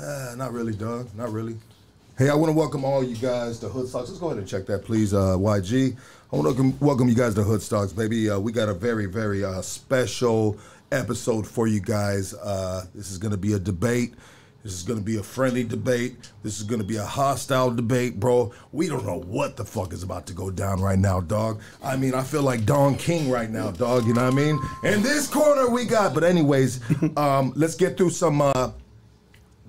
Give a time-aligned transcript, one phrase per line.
[0.00, 1.14] Uh, not really, dog.
[1.14, 1.56] Not really.
[2.16, 4.08] Hey, I want to welcome all you guys to Hood Stocks.
[4.08, 5.94] Let's go ahead and check that, please, uh, YG.
[6.32, 8.30] I want to welcome, you guys to Hood Stocks, baby.
[8.30, 10.56] Uh, we got a very, very uh, special
[10.90, 12.32] episode for you guys.
[12.32, 14.14] Uh, this is going to be a debate.
[14.62, 16.16] This is going to be a friendly debate.
[16.42, 18.52] This is going to be a hostile debate, bro.
[18.72, 21.60] We don't know what the fuck is about to go down right now, dog.
[21.82, 24.06] I mean, I feel like Don King right now, dog.
[24.06, 24.58] You know what I mean?
[24.82, 26.14] In this corner, we got.
[26.14, 26.80] But anyways,
[27.18, 28.40] um, let's get through some.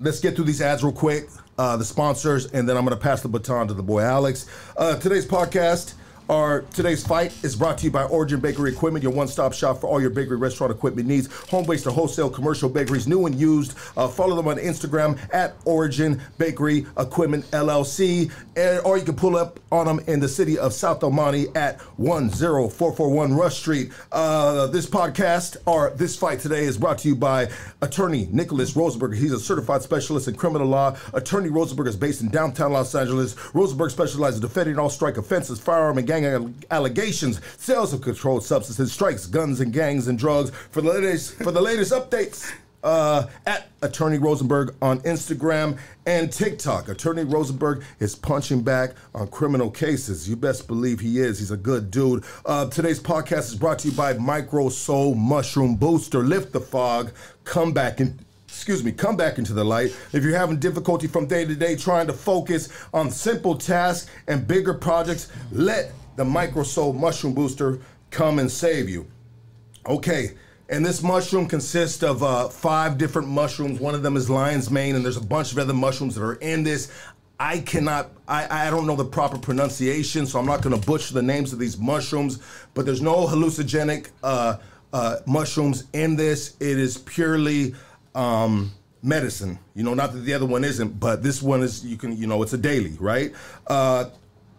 [0.02, 1.28] Let's get through these ads real quick.
[1.56, 4.48] Uh, the sponsors, and then I'm going to pass the baton to the boy Alex.
[4.76, 5.94] Uh, today's podcast.
[6.28, 9.88] Our today's fight is brought to you by Origin Bakery Equipment, your one-stop shop for
[9.88, 11.26] all your bakery restaurant equipment needs.
[11.50, 13.76] Home based to wholesale commercial bakeries, new and used.
[13.96, 19.36] Uh, follow them on Instagram at Origin Bakery Equipment LLC, and, or you can pull
[19.36, 23.90] up on them in the city of South Monte at 10441 Rush Street.
[24.12, 27.50] Uh, this podcast or this fight today is brought to you by
[27.82, 29.16] Attorney Nicholas Rosenberg.
[29.16, 30.96] He's a certified specialist in criminal law.
[31.14, 33.34] Attorney Rosenberg is based in downtown Los Angeles.
[33.54, 38.92] Rosenberg specializes in defending all strike offenses, firearm and gang allegations, sales of controlled substances,
[38.92, 40.50] strikes, guns and gangs and drugs.
[40.70, 42.52] For the latest, for the latest updates,
[42.84, 46.88] uh, at Attorney Rosenberg on Instagram and TikTok.
[46.88, 50.28] Attorney Rosenberg is punching back on criminal cases.
[50.28, 51.38] You best believe he is.
[51.38, 52.24] He's a good dude.
[52.44, 56.24] Uh, today's podcast is brought to you by Micro Soul Mushroom Booster.
[56.24, 57.12] Lift the fog.
[57.44, 58.18] Come back and
[58.52, 59.96] excuse me, come back into the light.
[60.12, 64.46] If you're having difficulty from day to day trying to focus on simple tasks and
[64.46, 69.06] bigger projects, let the Micro Soul Mushroom Booster come and save you.
[69.86, 70.32] Okay,
[70.68, 73.80] and this mushroom consists of uh, five different mushrooms.
[73.80, 76.34] One of them is lion's mane, and there's a bunch of other mushrooms that are
[76.34, 76.92] in this.
[77.40, 81.22] I cannot, I, I don't know the proper pronunciation, so I'm not to butcher the
[81.22, 82.38] names of these mushrooms,
[82.72, 84.58] but there's no hallucinogenic uh,
[84.92, 86.56] uh, mushrooms in this.
[86.60, 87.74] It is purely
[88.14, 88.70] um,
[89.02, 89.58] medicine.
[89.74, 92.28] You know, not that the other one isn't, but this one is, you can, you
[92.28, 93.32] know, it's a daily, right?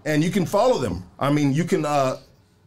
[0.05, 1.03] And you can follow them.
[1.19, 2.17] I mean, you can uh,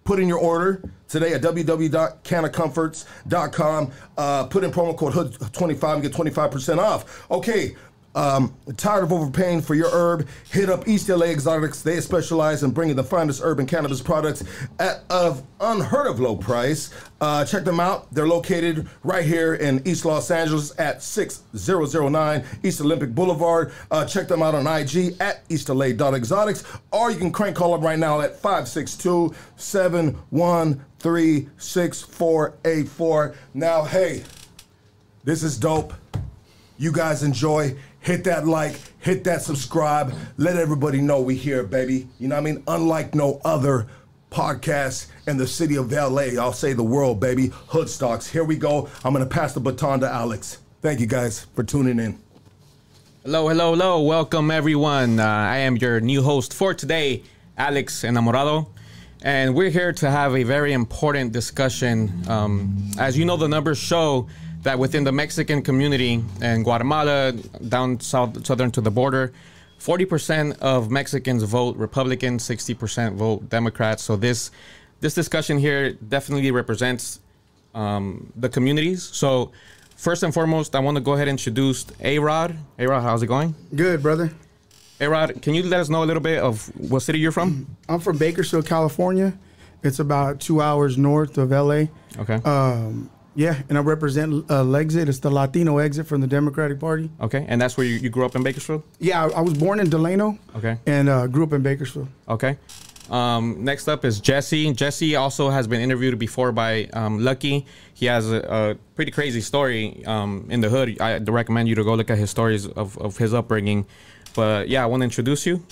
[0.04, 3.92] put in your order today at www.canacomforts.com.
[4.16, 7.30] Uh, put in promo code HOOD25 and get 25% off.
[7.30, 7.76] Okay.
[8.16, 10.26] Um, tired of overpaying for your herb?
[10.50, 11.82] Hit up East LA Exotics.
[11.82, 14.42] They specialize in bringing the finest urban cannabis products
[14.78, 16.90] at of unheard of low price.
[17.20, 18.10] Uh, check them out.
[18.14, 23.72] They're located right here in East Los Angeles at 6009 East Olympic Boulevard.
[23.90, 27.98] Uh, check them out on IG at eastla.exotics, or you can crank call them right
[27.98, 33.34] now at 562 713 6484.
[33.52, 34.24] Now, hey,
[35.22, 35.92] this is dope.
[36.78, 37.76] You guys enjoy.
[38.06, 40.14] Hit that like, hit that subscribe.
[40.36, 42.06] Let everybody know we here, baby.
[42.20, 42.62] You know what I mean?
[42.68, 43.88] Unlike no other
[44.30, 47.48] podcast in the city of LA, I'll say the world, baby.
[47.66, 48.28] Hood Stocks.
[48.28, 48.88] Here we go.
[49.04, 50.58] I'm to pass the baton to Alex.
[50.82, 52.16] Thank you guys for tuning in.
[53.24, 54.00] Hello, hello, hello.
[54.02, 55.18] Welcome, everyone.
[55.18, 57.24] Uh, I am your new host for today,
[57.58, 58.68] Alex Enamorado.
[59.22, 62.22] And we're here to have a very important discussion.
[62.28, 64.28] Um, as you know, the numbers show
[64.66, 67.30] that within the Mexican community in Guatemala,
[67.68, 69.32] down south, southern to the border,
[69.78, 74.00] 40% of Mexicans vote Republican, 60% vote Democrat.
[74.00, 74.50] So this
[75.00, 77.20] this discussion here definitely represents
[77.74, 79.04] um, the communities.
[79.04, 79.52] So
[79.94, 82.56] first and foremost, I want to go ahead and introduce A Rod.
[82.80, 83.54] A Rod, how's it going?
[83.72, 84.32] Good, brother.
[84.98, 87.68] A Rod, can you let us know a little bit of what city you're from?
[87.88, 89.38] I'm from Bakersfield, California.
[89.84, 91.84] It's about two hours north of LA.
[92.18, 92.40] Okay.
[92.44, 95.08] Um, yeah, and I represent uh, Lexit.
[95.08, 97.10] It's the Latino exit from the Democratic Party.
[97.20, 98.82] Okay, and that's where you, you grew up in Bakersfield?
[98.98, 100.38] Yeah, I, I was born in Delano.
[100.56, 100.78] Okay.
[100.86, 102.08] And uh, grew up in Bakersfield.
[102.28, 102.58] Okay.
[103.10, 104.72] Um, next up is Jesse.
[104.72, 107.66] Jesse also has been interviewed before by um, Lucky.
[107.94, 111.00] He has a, a pretty crazy story um, in the hood.
[111.00, 113.86] I recommend you to go look at his stories of, of his upbringing.
[114.34, 115.64] But yeah, I want to introduce you.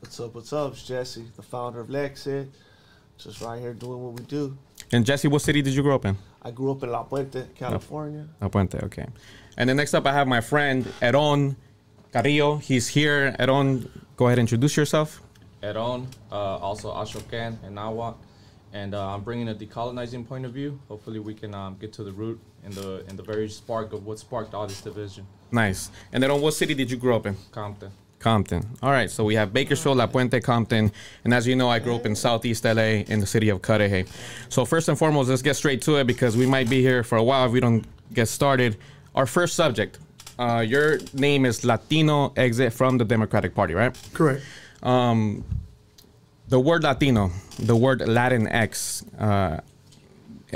[0.00, 0.34] What's up?
[0.34, 0.72] What's up?
[0.72, 2.48] It's Jesse, the founder of Lexit.
[3.18, 4.56] Just right here doing what we do.
[4.90, 6.16] And Jesse, what city did you grow up in?
[6.44, 8.26] I grew up in La Puente, California.
[8.40, 9.06] La Puente, okay.
[9.56, 11.56] And then next up, I have my friend Eron
[12.12, 12.56] Carrillo.
[12.56, 13.34] He's here.
[13.38, 15.22] Eron, go ahead and introduce yourself.
[15.62, 18.18] Eron, uh, also Ashokan and Nahuatl.
[18.74, 20.80] And uh, I'm bringing a decolonizing point of view.
[20.88, 24.04] Hopefully, we can um, get to the root and the and the very spark of
[24.04, 25.26] what sparked all this division.
[25.52, 25.90] Nice.
[26.12, 27.36] And then, on what city did you grow up in?
[27.52, 27.92] Compton.
[28.24, 28.66] Compton.
[28.82, 30.90] All right, so we have Bakersfield, La Puente, Compton,
[31.24, 34.06] and as you know, I grew up in Southeast LA in the city of Cudahy.
[34.48, 37.18] So first and foremost, let's get straight to it because we might be here for
[37.18, 37.84] a while if we don't
[38.14, 38.78] get started.
[39.14, 39.98] Our first subject.
[40.38, 43.94] Uh, your name is Latino exit from the Democratic Party, right?
[44.14, 44.42] Correct.
[44.82, 45.44] Um,
[46.48, 49.04] the word Latino, the word Latinx.
[49.20, 49.60] Uh,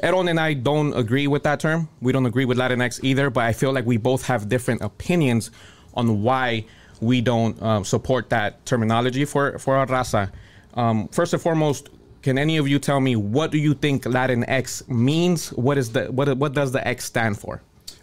[0.03, 1.91] Eron and I don't agree with that term.
[2.01, 5.51] We don't agree with Latinx either, but I feel like we both have different opinions
[5.93, 6.65] on why
[7.01, 10.31] we don't um, support that terminology for for our raza.
[10.75, 11.89] Um, first and foremost,
[12.23, 15.51] can any of you tell me what do you think Latin X means?
[15.53, 17.63] What is the what what does the X stand for?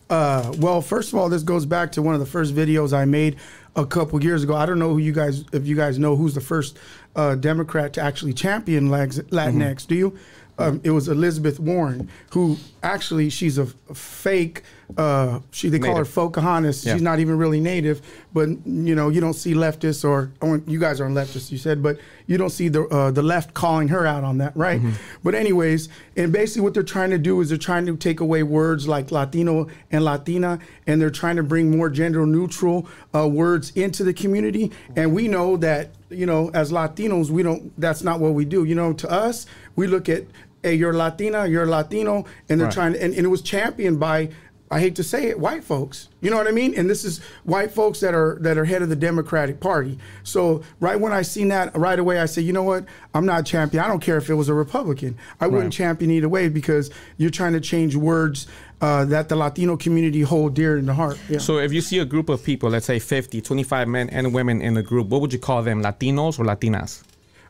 [0.10, 3.06] Uh, well, first of all, this goes back to one of the first videos I
[3.06, 3.38] made
[3.76, 4.56] a couple years ago.
[4.56, 6.78] I don't know who you guys, if you guys know who's the first
[7.16, 9.24] uh, Democrat to actually champion Latinx.
[9.30, 10.18] Latinx Do you?
[10.58, 14.64] Um, it was Elizabeth Warren, who actually she's a, fake.
[14.98, 16.08] Uh, she they call Native.
[16.08, 16.86] her Pocahontas.
[16.86, 16.94] Yeah.
[16.94, 18.02] She's not even really native,
[18.34, 21.52] but you know you don't see leftists or oh, you guys aren't leftists.
[21.52, 21.98] You said, but
[22.28, 24.80] you don't see the uh, the left calling her out on that, right?
[25.24, 28.44] But anyways, and basically what they're trying to do is they're trying to take away
[28.44, 33.72] words like Latino and Latina, and they're trying to bring more gender neutral uh, words
[33.72, 34.72] into the community.
[34.96, 37.74] And we know that you know as Latinos, we don't.
[37.80, 38.66] That's not what we do.
[38.66, 40.26] You know, to us, we look at
[40.66, 42.74] hey, you're Latina, you're Latino, and they're Right.
[42.74, 44.30] trying to, and, and it was championed by,
[44.72, 46.10] I hate to say it, white folks.
[46.22, 46.74] You know what I mean?
[46.76, 50.00] And this is white folks that are that are head of the Democratic Party.
[50.24, 52.84] So right when I seen that, right away I said, you know what?
[53.14, 53.84] I'm not champion.
[53.84, 55.18] I don't care if it was a Republican.
[55.40, 58.48] I wouldn't champion either way because you're trying to change words
[58.82, 61.20] uh, that the Latino community hold dear in the heart.
[61.30, 61.38] Yeah.
[61.38, 64.64] So if you see a group of people, let's say 50, 25 men and women
[64.64, 65.84] in a group, what would you call them?
[65.84, 67.04] Latinos or Latinas?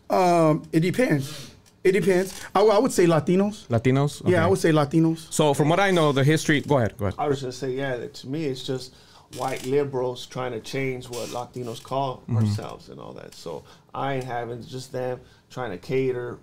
[0.09, 1.54] um, it depends.
[1.85, 2.41] It depends.
[2.55, 3.67] I, I would say Latinos.
[3.67, 4.21] Latinos?
[4.27, 5.31] Yeah, I would say Latinos.
[5.31, 6.61] So from what I know, the history.
[6.61, 6.97] Go ahead.
[6.97, 7.15] Go ahead.
[7.19, 8.95] I was just gonna say, yeah, that to me, it's just
[9.37, 12.37] white liberals trying to change what Latinos call Mm-hmm.
[12.37, 13.35] ourselves and all that.
[13.35, 15.19] So I ain't having just them
[15.51, 16.39] trying to cater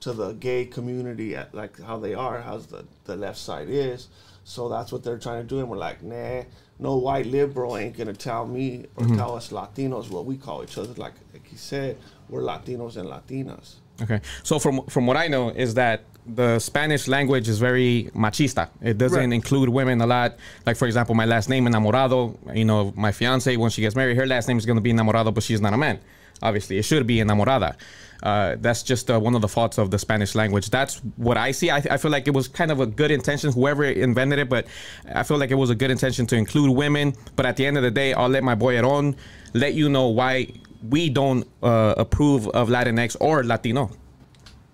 [0.00, 4.08] to the gay community at like how they are, how the, the left side is.
[4.44, 5.60] So that's what they're trying to do.
[5.60, 6.42] And we're like, nah,
[6.78, 9.16] no white liberal ain't gonna tell me or Mm-hmm.
[9.16, 10.92] tell us Latinos what we call each other.
[10.94, 11.96] Like, like he said,
[12.28, 13.76] we're Latinos and Latinas.
[14.00, 14.20] Okay.
[14.42, 18.68] So from from what I know is that the Spanish language is very machista.
[18.80, 19.32] It doesn't Right.
[19.32, 20.36] include women a lot.
[20.64, 22.36] Like for example, my last name Enamorado.
[22.54, 24.92] You know, my fiance when she gets married, her last name is going to be
[24.92, 25.98] Enamorado, but she's not a man.
[26.40, 27.74] Obviously, it should be Enamorada.
[28.22, 30.70] Uh, that's just uh, one of the faults of the Spanish language.
[30.70, 31.70] That's what I see.
[31.70, 34.66] I, I feel like it was kind of a good intention, whoever invented it, but
[35.12, 37.14] I feel like it was a good intention to include women.
[37.34, 39.16] But at the end of the day, I'll let my boy Eron
[39.54, 40.48] let you know why
[40.88, 43.90] we don't uh, approve of Latinx or Latino.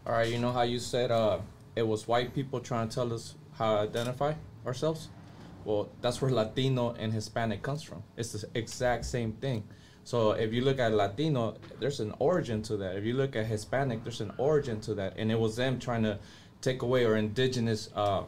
[0.06, 1.38] All right, you know how you said uh,
[1.76, 4.34] it was white people trying to tell us how to identify
[4.66, 5.08] ourselves?
[5.64, 8.02] Well, that's where Latino and Hispanic comes from.
[8.16, 9.64] It's the exact same thing.
[10.04, 12.96] So if you look at Latino, there's an origin to that.
[12.96, 16.04] If you look at Hispanic, there's an origin to that, and it was them trying
[16.04, 16.18] to
[16.62, 18.22] take away our indigenous, uh,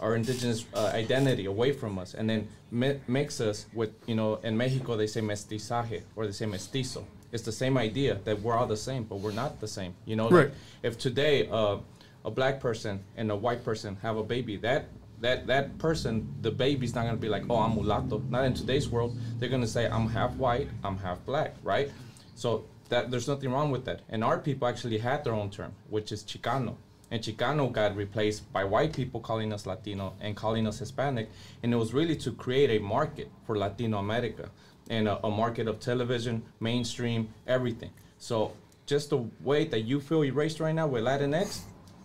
[0.00, 4.36] our indigenous uh, identity away from us, and then mi- mix us with, you know,
[4.36, 7.06] in Mexico they say mestizaje or they say mestizo.
[7.32, 9.94] It's the same idea that we're all the same, but we're not the same.
[10.06, 10.50] You know, Right.
[10.82, 11.78] if today uh,
[12.24, 14.86] a black person and a white person have a baby, that
[15.20, 18.22] that that person, the baby's not gonna be like, oh, I'm mulatto.
[18.30, 19.18] Not in today's world.
[19.38, 21.90] They're gonna say, I'm half white, I'm half black, right?
[22.36, 24.02] So that there's nothing wrong with that.
[24.08, 26.76] And our people actually had their own term, which is Chicano.
[27.10, 31.28] And Chicano got replaced by white people calling us Latino and calling us Hispanic.
[31.62, 34.50] And it was really to create a market for Latino America
[34.88, 37.90] and a, a market of television, mainstream, everything.
[38.18, 38.52] So
[38.86, 41.60] just the way that you feel erased right now with Latinx,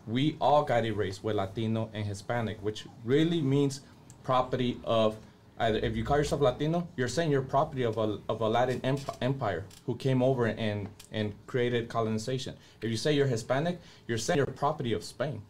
[0.08, 3.82] we all got erased with Latino and Hispanic, which really means
[4.24, 5.18] property of
[5.60, 8.82] either if you call yourself Latino, you're saying you're property of a, of a Latin
[8.84, 12.56] emp- empire who came over and, and created colonization.
[12.82, 15.42] If you say you're Hispanic, you're saying you're property of Spain.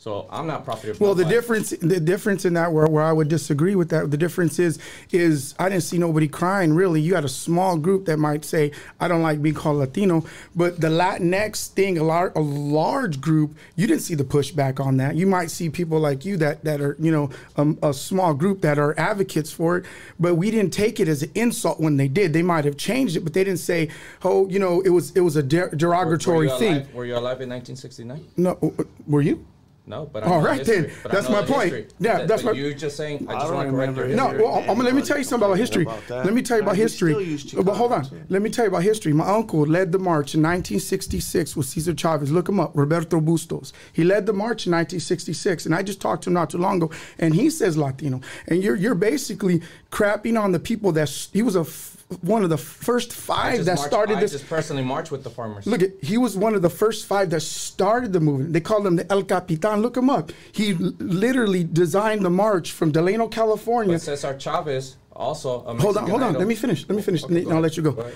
[0.00, 1.28] So I'm not of Well, the nobody.
[1.28, 4.78] difference, the difference in that, where, where I would disagree with that, the difference is,
[5.12, 6.72] is I didn't see nobody crying.
[6.72, 10.24] Really, you had a small group that might say, "I don't like being called Latino,"
[10.56, 14.96] but the Latinx thing, a large, a large group, you didn't see the pushback on
[14.96, 15.16] that.
[15.16, 17.28] You might see people like you that that are, you know,
[17.58, 19.84] um, a small group that are advocates for it,
[20.18, 22.32] but we didn't take it as an insult when they did.
[22.32, 23.90] They might have changed it, but they didn't say,
[24.24, 26.94] "Oh, you know, it was it was a der- Were- derogatory were you thing." alive-
[26.94, 28.24] Were you alive in 1969?
[28.38, 28.56] No,
[29.06, 29.44] were you?
[29.90, 30.90] No, but I All history, then.
[31.10, 31.62] That's my the point.
[31.72, 31.86] history.
[31.98, 33.26] Yeah, But- that's but my- you're just saying.
[33.28, 35.18] I I just want to correct remember your No, well, I'm gonna let me tell
[35.18, 35.82] you something about history.
[35.82, 36.24] About.
[36.26, 37.38] Let me tell you about Man, we history.
[37.38, 38.22] still but hold on, Chicano, too.
[38.28, 39.12] let me tell you about history.
[39.12, 42.30] My uncle led the march in 1966 with Cesar Chavez.
[42.30, 43.72] Look him up, Roberto Bustos.
[43.92, 46.76] He led the march in 1966, and I just talked to him not too long
[46.76, 48.20] ago, and he says Latino.
[48.46, 51.89] And you're you're basically crapping on the people that he was a f-
[52.22, 54.32] one of the first five that marched- started I this.
[54.32, 55.66] just personally march with the farmers.
[55.66, 58.52] Look, at, he was one of the first five that started the movement.
[58.52, 59.80] They called him the El Capitan.
[59.82, 60.32] Look him up.
[60.52, 63.94] He literally designed the march from Delano, California.
[63.94, 65.62] But Cesar Chavez also.
[65.64, 66.28] A Hold on, hold on.
[66.30, 66.88] idol- Let me finish.
[66.88, 67.24] Let me finish.
[67.24, 67.90] Okay, and I'll let you go.
[67.90, 68.14] ahead.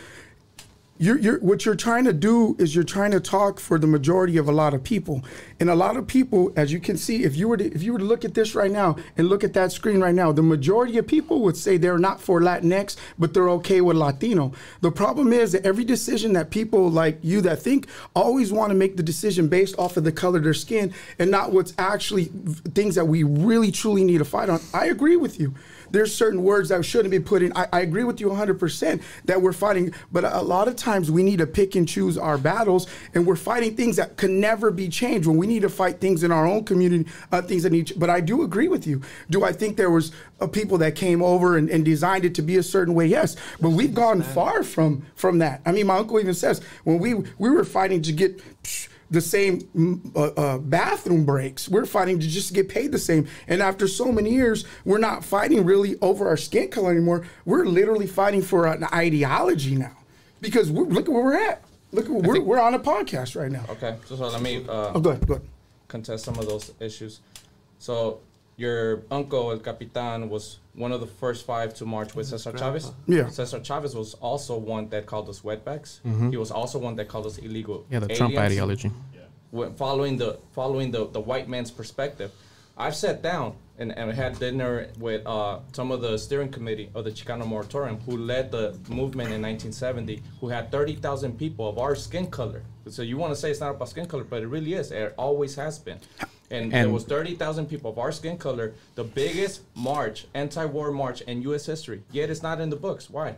[0.96, 4.36] You're, you're, what you're trying to do is you're trying to talk for the majority
[4.36, 5.24] of a lot of people,
[5.58, 7.92] and a lot of people, as you can see, if you were to, if you
[7.92, 10.42] were to look at this right now and look at that screen right now, the
[10.42, 14.52] majority of people would say they're not for Latinx, but they're okay with Latino.
[14.82, 18.74] The problem is that every decision that people like you that think always want to
[18.76, 22.26] make the decision based off of the color of their skin and not what's actually
[22.74, 24.60] things that we really truly need to fight on.
[24.72, 25.54] I agree with you
[25.94, 27.52] there's certain words that shouldn't be put in.
[27.56, 31.22] I, I, agree with you 100% that we're fighting, but a lot of times we
[31.22, 34.88] need to pick and choose our battles, and we're fighting things that can never be
[34.88, 35.26] changed.
[35.26, 37.92] When we need to fight things in our own community, uh, things that need.
[37.96, 39.02] But I do agree with you.
[39.30, 42.42] Do I think there was uh, people that came over and, and, designed it to
[42.42, 43.06] be a certain way?
[43.06, 45.60] Yes, but we've gone far from from that.
[45.64, 48.42] I mean, my uncle even says when we we were fighting to get.
[48.62, 51.68] Psh, the same mm, uh, uh, bathroom breaks.
[51.68, 53.26] We're fighting to just get paid the same.
[53.48, 57.26] And after so many years, we're not fighting really over our skin color anymore.
[57.44, 59.96] We're literally fighting for an ideology now.
[60.40, 61.62] Because look at where we're at.
[61.92, 63.64] Look, we're, we're on a podcast right now.
[63.70, 65.48] Okay, so, so let me uh, oh, go ahead, go ahead.
[65.86, 67.20] contest some of those issues.
[67.78, 68.20] So
[68.56, 72.92] your uncle El Capitan was one of the first five to march with Cesar Chavez.
[73.06, 73.28] Yeah.
[73.28, 76.00] Cesar Chavez was also one that called us wetbacks.
[76.02, 76.30] Mm-hmm.
[76.30, 77.86] He was also one that called us illegal.
[77.90, 78.18] Yeah, the aliens.
[78.18, 78.90] Trump ideology.
[79.14, 79.68] Yeah.
[79.76, 82.32] Following the following the, the white man's perspective,
[82.76, 87.04] I've sat down and, and had dinner with uh, some of the steering committee of
[87.04, 91.94] the Chicano Moratorium who led the movement in 1970, who had 30,000 people of our
[91.94, 92.62] skin color.
[92.88, 94.92] So you want to say it's not about skin color, but it really is.
[94.92, 95.98] It always has been
[96.54, 101.20] and, and there was 30,000 people of our skin color, the biggest march, anti-war march
[101.22, 101.66] in U.S.
[101.66, 102.02] history.
[102.12, 103.10] Yet it's not in the books.
[103.10, 103.34] Why?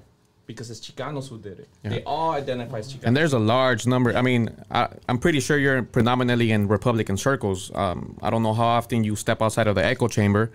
[0.46, 1.68] Because it's Chicanos who did it.
[1.82, 1.90] Yeah.
[1.90, 3.04] They all identify as Chicanos.
[3.04, 4.16] And there's a large number.
[4.16, 7.72] I mean, I, am pretty sure you're predominantly in Republican circles.
[7.74, 10.52] Um, I don't know how often you step outside of the echo chamber,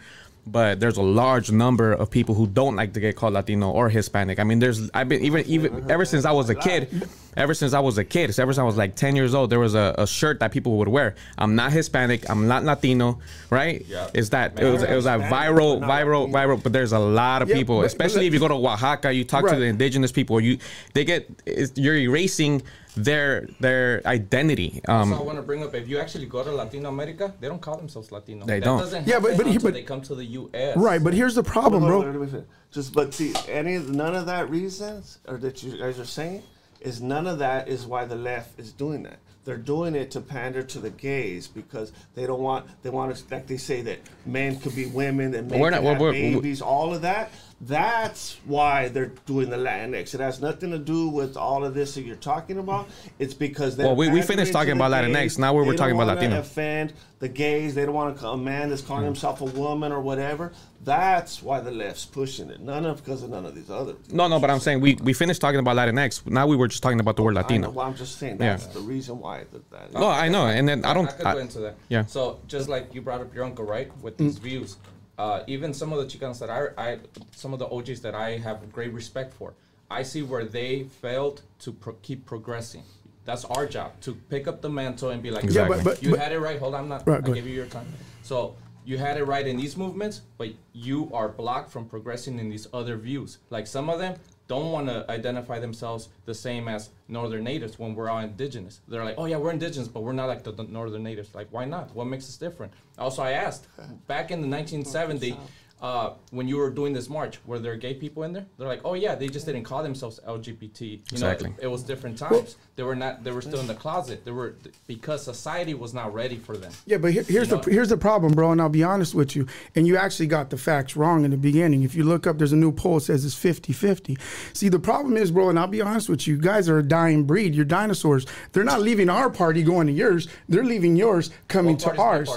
[0.47, 3.89] but there's a large number of people who don't like to get called Latino or
[3.89, 4.39] Hispanic.
[4.39, 7.07] I mean, there's I've been even even ever since I was a kid,
[7.37, 9.59] ever since I was a kid, ever since I was like 10 years old, there
[9.59, 11.15] was a, a shirt that people would wear.
[11.37, 13.19] I'm not Hispanic, I'm not Latino,
[13.49, 13.85] right?
[13.87, 14.09] Yeah.
[14.13, 17.49] Is that it was it was a viral viral viral, but there's a lot of
[17.49, 19.53] yeah, people, especially if you go to Oaxaca, you talk right.
[19.53, 20.57] to the indigenous people, you
[20.93, 21.29] they get
[21.75, 22.63] you're erasing
[22.95, 24.81] their their identity.
[24.87, 27.47] Um, also, I want to bring up if you actually go to Latino America, they
[27.47, 28.45] don't call themselves Latino.
[28.45, 29.07] They that don't.
[29.07, 30.77] yeah, but but, he, but they come to the U.S.
[30.77, 32.45] Right, but here's the problem, bro.
[32.71, 36.43] Just but see, any none of that reasons or that you guys are saying
[36.79, 39.19] is none of that is why the left is doing that.
[39.43, 43.23] They're doing it to pander to the gays because they don't want they want to
[43.33, 46.61] like they say that men could be women and men we're not, have we're, babies.
[46.61, 47.31] We're, all of that
[47.63, 50.15] that's why they're doing the Latinx.
[50.15, 52.89] It has nothing to do with all of this that you're talking about.
[53.19, 53.85] It's because they're.
[53.85, 55.37] well, we, we finished talking about Latinx.
[55.37, 56.39] Now we're, we're talking about Latino.
[56.39, 57.75] Offend the gays.
[57.75, 59.07] They don't want to a man that's calling mm.
[59.07, 60.53] himself a woman or whatever.
[60.83, 62.61] That's why the left's pushing it.
[62.61, 63.93] None of because of none of these other.
[64.11, 66.25] No, no, but I'm saying we, we finished talking about Latinx.
[66.25, 67.69] Now we were just talking about the word Latino.
[67.69, 68.73] Well, I'm just saying that's yeah.
[68.73, 69.69] the reason why that.
[69.69, 71.07] that no, I know, and then I don't.
[71.07, 71.75] I could I, go into that.
[71.89, 72.05] Yeah.
[72.07, 74.43] So just like you brought up your uncle, right, with these mm.
[74.43, 74.77] views
[75.21, 76.99] uh, even some of the Chicanos that I, I,
[77.35, 79.53] some of the OGs that I have great respect for,
[79.87, 82.81] I see where they failed to pro- keep progressing.
[83.23, 85.77] That's our job to pick up the mantle and be like, exactly.
[85.77, 86.57] yeah, but, but, you but, had it right.
[86.57, 87.07] Hold on, I'm not.
[87.07, 87.85] Right, I give you your time.
[88.23, 92.49] So you had it right in these movements, but you are blocked from progressing in
[92.49, 93.37] these other views.
[93.51, 94.15] Like some of them,
[94.51, 98.81] don't want to identify themselves the same as northern natives when we're all indigenous.
[98.85, 101.33] They're like, oh yeah, we're indigenous, but we're not like the, the northern natives.
[101.33, 101.95] Like, why not?
[101.95, 102.73] What makes us different?
[102.97, 103.67] Also, I asked
[104.07, 105.37] back in the 1970
[105.81, 108.45] uh, when you were doing this march, were there gay people in there?
[108.57, 110.81] They're like, oh yeah, they just didn't call themselves LGBT.
[110.81, 111.49] You exactly.
[111.49, 112.55] know, it, it was different times.
[112.75, 113.23] they were not.
[113.23, 114.23] They were still in the closet.
[114.23, 116.71] They were because society was not ready for them.
[116.85, 117.63] Yeah, but here, here's you know?
[117.63, 118.51] the here's the problem, bro.
[118.51, 119.47] And I'll be honest with you.
[119.75, 121.81] And you actually got the facts wrong in the beginning.
[121.81, 124.19] If you look up, there's a new poll that says it's 50-50.
[124.53, 125.49] See, the problem is, bro.
[125.49, 126.35] And I'll be honest with you.
[126.35, 127.55] You guys are a dying breed.
[127.55, 128.27] You're dinosaurs.
[128.51, 130.27] They're not leaving our party going to yours.
[130.47, 132.29] They're leaving yours coming to ours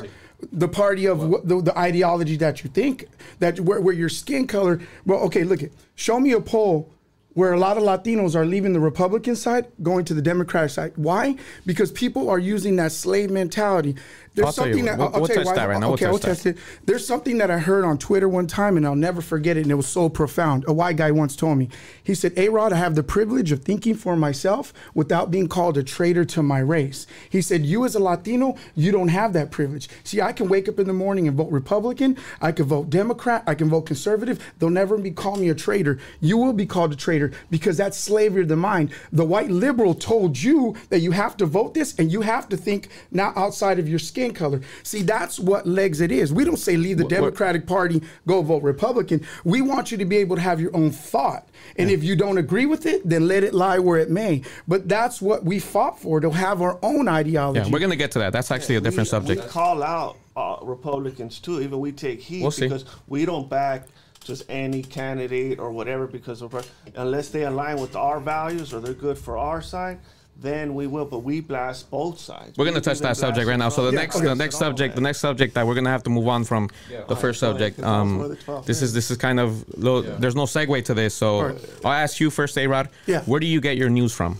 [0.52, 3.06] the party of what, the, the, ideology that you think
[3.38, 6.90] that where, where your skin color well okay look at show me a poll
[7.34, 10.92] where a lot of Latinos are leaving the Republican side, going to the Democratic side.
[10.94, 11.36] Why?
[11.66, 13.96] Because people are using that slave mentality.
[14.35, 15.67] There's I'll something that we'll, I'll, I'll tell you why.
[15.67, 16.59] Right okay, we'll test it.
[16.85, 19.61] There's something that I heard on Twitter one time, and I'll never forget it.
[19.61, 20.64] And it was so profound.
[20.67, 21.69] A white guy once told me.
[22.03, 25.79] He said, "A Rod, I have the privilege of thinking for myself without being called
[25.79, 29.53] a traitor to my race." He said, "You as a Latino, you don't have that
[29.53, 29.88] privilege.
[30.03, 32.17] See, I can wake up in the morning and vote Republican.
[32.41, 33.45] I can vote Democrat.
[33.47, 34.45] I can vote conservative.
[34.59, 35.99] They'll never be call me a traitor.
[36.21, 38.91] You will be called a traitor because that's slavery of the mind.
[39.12, 42.57] The white liberal told you that you have to vote this and you have to
[42.57, 44.61] think now outside of your skin." Skin color.
[44.83, 46.33] See, that's what Lexit is.
[46.33, 49.25] We don't say leave the Democratic Party, go vote Republican.
[49.45, 51.49] We want you to be able to have your own thought.
[51.76, 54.43] And if you don't agree with it, then let it lie where it may.
[54.66, 57.61] But that's what we fought for to have our own ideology.
[57.61, 58.33] Yeah, we're gonna get to that.
[58.33, 59.43] That's actually a different we, subject.
[59.43, 61.61] We call out uh, Republicans too.
[61.61, 62.66] Even we take heat We'll see.
[62.66, 63.87] because we don't back
[64.25, 66.54] just any candidate or whatever because of
[66.97, 69.99] unless they align with our values or they're good for our side.
[70.41, 72.59] Then we will, but we blast both sides.
[72.59, 73.69] We're gonna We touch that subject right now.
[73.71, 74.03] So the Trump.
[74.03, 74.26] next, okay.
[74.26, 76.69] the next subject, the next subject that we're gonna have to move on from
[77.09, 77.79] the first subject.
[77.81, 78.85] go ahead, 'cause that was one Um, twelve, this yeah.
[78.85, 81.59] is this is kind of low, there's no segue to this, so Alright.
[81.85, 82.88] I'll ask you first, A Rod.
[83.07, 83.23] Yeah.
[83.23, 84.38] Where do you get your news from?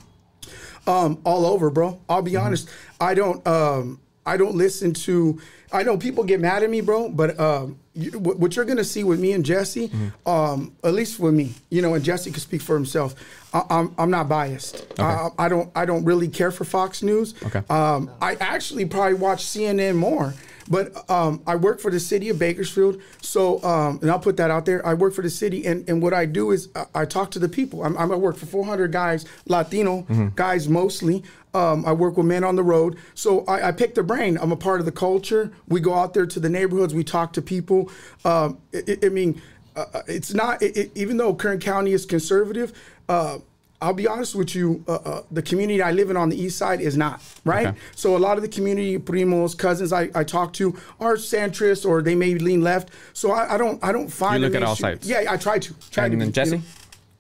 [0.87, 1.99] um, all over, bro.
[2.11, 2.45] I'll be Mm-hmm.
[2.47, 2.69] honest.
[3.01, 3.47] I don't.
[3.47, 5.40] Um, I don't listen to.
[5.73, 7.09] I know people get mad at me, bro.
[7.09, 10.28] But um, you, what, you're gonna see with me and Jesse, Mm-hmm.
[10.28, 13.14] um, at least with me, you know, and Jesse can speak for himself.
[13.52, 14.87] I, I'm I'm not biased.
[14.99, 17.35] I, I don't I don't really care for Fox News.
[17.45, 17.62] Okay.
[17.71, 20.35] Um, I actually probably watch CNN more.
[20.66, 24.50] But um, I work for the city of Bakersfield, so um, and I'll put that
[24.50, 24.81] out there.
[24.87, 27.38] I work for the city, and, and what I do is I, I talk to
[27.38, 27.85] the people.
[27.85, 31.23] I'm, I'm I work for 400 guys, Latino guys mostly.
[31.54, 34.37] Um, I work with men on the road, so I, I pick their brain.
[34.40, 35.52] I'm a part of the culture.
[35.68, 36.92] We go out there to the neighborhoods.
[36.94, 37.90] We talk to people.
[38.25, 39.40] Um, I, I- I mean,
[39.76, 42.73] uh, it's not it, it- even though Kern County is conservative.
[43.08, 43.38] Uh,
[43.82, 46.56] I'll be honest with you, uh, uh, the community I live in on the east
[46.56, 47.66] side is not, right?
[47.66, 47.78] Okay.
[47.94, 52.00] So a lot of the community, primos, cousins I, I talk to are centrist or
[52.00, 52.88] they may lean left.
[53.12, 55.06] So I, I don't I don't find You look an at all sides.
[55.08, 55.75] Yeah, I try to.
[55.90, 56.50] Try And to then be, Jesse.
[56.52, 56.62] you know?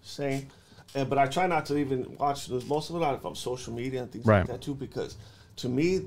[0.02, 0.46] Same.
[0.94, 2.66] And, but I try not to even watch news.
[2.66, 4.38] Most of it on from social media and things Right.
[4.40, 5.16] like that too, because
[5.56, 6.02] to me,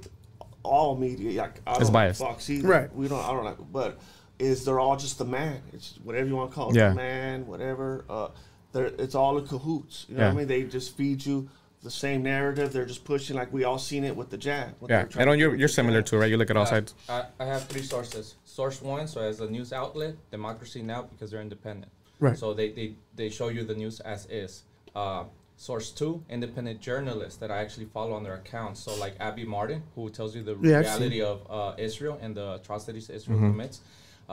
[0.64, 2.22] all media, like, I don't It's like biased.
[2.22, 2.68] Fox either.
[2.68, 2.96] Right.
[2.96, 3.24] We don't.
[3.24, 3.58] I don't like.
[3.72, 4.00] But
[4.40, 5.62] is they're all just the man?
[5.74, 6.76] It's whatever you want to call it.
[6.76, 6.90] Yeah.
[6.90, 8.06] The man, whatever.
[8.10, 8.30] Uh,
[8.74, 10.06] they're it's all in cahoots.
[10.10, 10.28] You know Yeah.
[10.30, 10.48] what I mean?
[10.48, 11.50] They just feed you
[11.84, 12.74] the same narrative.
[12.74, 14.76] They're just pushing like we all seen it with the jab.
[14.82, 16.06] Yeah, they're and on to you're you're similar jab.
[16.08, 16.30] too, right?
[16.30, 16.96] You look at all Uh, sides.
[17.10, 18.36] I, I have three sources.
[18.46, 21.92] Source one, so as a news outlet, Democracy Now, because they're independent.
[22.20, 22.36] Right.
[22.38, 24.64] So they, they, they show you the news as is.
[25.02, 25.24] Uh,
[25.68, 28.78] source two, independent journalists that I actually follow on their accounts.
[28.86, 32.48] So like Abby Martin, who tells you the Yeah, reality of uh, Israel and the
[32.60, 33.52] atrocities Israel Mm-hmm.
[33.52, 33.78] commits.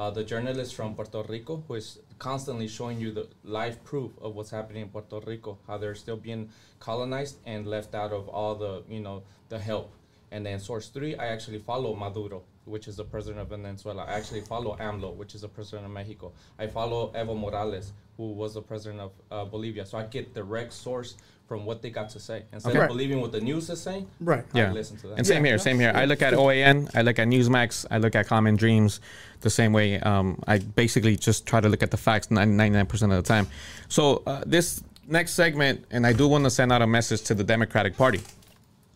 [0.01, 1.89] Uh, the journalist from Puerto Rico, who is
[2.29, 3.27] constantly showing you the
[3.59, 6.43] live proof of what's happening in Puerto Rico, how they're still being
[6.89, 9.19] colonized and left out of all the, you know,
[9.53, 9.87] the help.
[10.35, 14.03] And then source three, I actually follow Maduro, which is the president of Venezuela.
[14.03, 16.33] I actually follow AMLO, which is the president of Mexico.
[16.59, 19.87] I follow Evo Morales, who was the president of uh, Bolivia.
[19.87, 21.15] So I get direct source
[21.47, 22.43] from what they got to say.
[22.53, 22.81] Instead Okay.
[22.81, 24.45] of believing what the news is saying, Right.
[24.55, 24.73] I Yeah.
[24.73, 25.19] listen to that.
[25.19, 25.51] And same Yeah.
[25.53, 25.93] here, same here.
[25.95, 29.01] I look at OAN, I look at Newsmax, I look at Common Dreams
[29.43, 30.01] the same way.
[30.01, 33.47] Um, I basically just try to look at the facts 99% of the time.
[33.89, 37.35] So uh, this next segment, and I do want to send out a message to
[37.35, 38.21] the Democratic Party.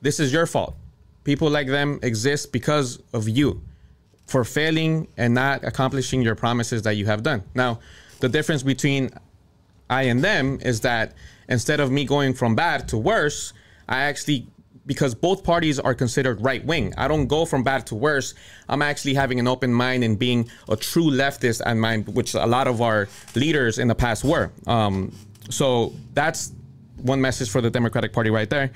[0.03, 0.74] This is your fault.
[1.28, 3.60] People like them exist because of you
[4.24, 7.42] for failing and not accomplishing your promises that you have done.
[7.54, 7.80] Now,
[8.20, 9.10] the difference between
[9.90, 11.12] I and them is that
[11.46, 13.52] instead of me going from bad to worse,
[13.86, 14.46] I actually
[14.86, 16.94] because both parties are considered right wing.
[16.96, 18.32] I don't go from bad to worse.
[18.66, 22.46] I'm actually having an open mind and being a true leftist and mind, which a
[22.46, 24.50] lot of our leaders in the past were.
[24.66, 25.14] Um,
[25.50, 26.52] so that's
[26.96, 28.70] one message for the Democratic Party right there.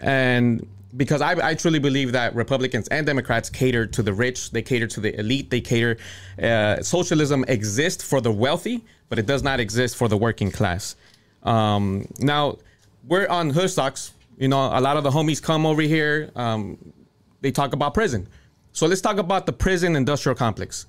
[0.00, 4.62] And because I, I truly believe that Republicans and Democrats cater to the rich, they
[4.62, 5.96] cater to the elite, they cater.
[6.42, 10.96] Uh, socialism exists for the wealthy, but it does not exist for the working class.
[11.42, 12.58] Um, now,
[13.08, 14.12] we're on Hood Stocks.
[14.38, 16.30] You know, a lot of the homies come over here.
[16.36, 16.78] Um,
[17.40, 18.28] they talk about prison.
[18.72, 20.86] So let's talk about the prison industrial complex.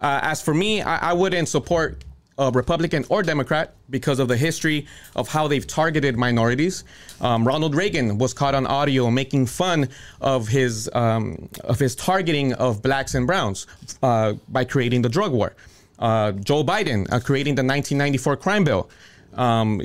[0.00, 2.04] Uh, as for me, I, I wouldn't support
[2.38, 6.84] a Republican or Democrat because of the history of how they've targeted minorities.
[7.20, 9.88] Um, Ronald Reagan was caught on audio making fun
[10.20, 13.66] of his um, of his targeting of blacks and browns
[14.02, 15.54] uh, by creating the drug war.
[15.98, 18.90] Uh, Joe Biden uh, creating the 1994 crime bill.
[19.34, 19.80] Um,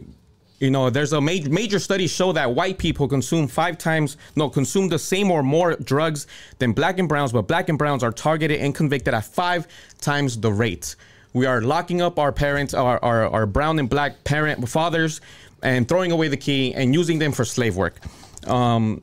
[0.59, 4.47] you know, there's a major major studies show that white people consume five times, no,
[4.47, 6.27] consume the same or more drugs
[6.59, 9.67] than black and browns, but black and browns are targeted and convicted at five
[10.01, 10.95] times the rate.
[11.33, 15.21] We are locking up our parents, our, our, our brown and black parent fathers,
[15.63, 17.99] and throwing away the key and using them for slave work.
[18.47, 18.99] Um,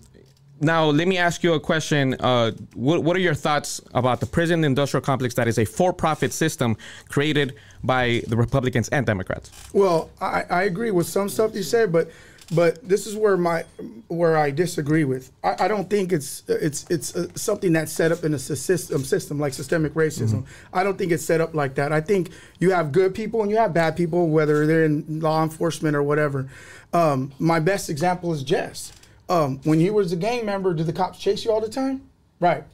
[0.60, 2.14] now, let me ask you a question.
[2.18, 5.92] Uh, what, what are your thoughts about the prison industrial complex that is a for
[5.92, 6.76] profit system
[7.08, 9.50] created by the Republicans and Democrats?
[9.72, 12.10] Well, I, I agree with some stuff you said, but
[12.52, 13.64] but this is where my
[14.08, 15.30] where I disagree with.
[15.44, 19.04] I, I don't think it's it's it's uh, something that's set up in a system
[19.04, 20.46] system like systemic racism.
[20.72, 21.92] I don't think it's set up like that.
[21.92, 25.42] I think you have good people and you have bad people, whether they're in law
[25.42, 26.48] enforcement or whatever.
[26.92, 28.92] Um, my best example is Jess.
[29.28, 32.02] Um, when you was a gang member, did the cops chase you all the time?
[32.40, 32.64] Right.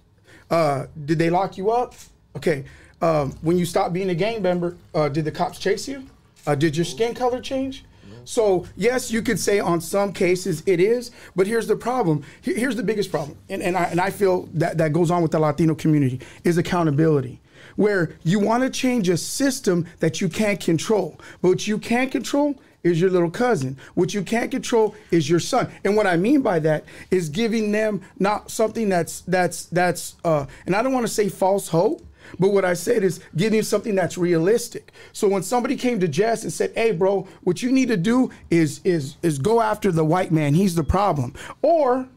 [0.50, 1.94] Uh, did they lock you up?
[2.37, 2.64] Okay.
[3.02, 6.06] Um, when you stopped being a gang member, uh, did the cops chase you?
[6.46, 7.84] Uh, did your skin color change?
[8.24, 12.24] So yes, you could say on some cases it is, but here's the problem.
[12.42, 15.32] Here's the biggest problem, and, and I and I feel that that goes on with
[15.32, 17.40] the Latino community is accountability,
[17.76, 22.10] where you want to change a system that you can't control, but what you can't
[22.10, 23.76] control is your little cousin.
[23.94, 25.72] What you can't control is your son.
[25.84, 30.46] And what I mean by that is giving them not something that's that's that's uh,
[30.66, 32.06] and I don't want to say false hope.
[32.38, 34.92] But what I said is give giving something that's realistic.
[35.12, 38.31] So when somebody came to Jess and said, "Hey, bro, what you need to do
[38.51, 40.55] is is is go after the white man.
[40.55, 42.09] He's the problem," or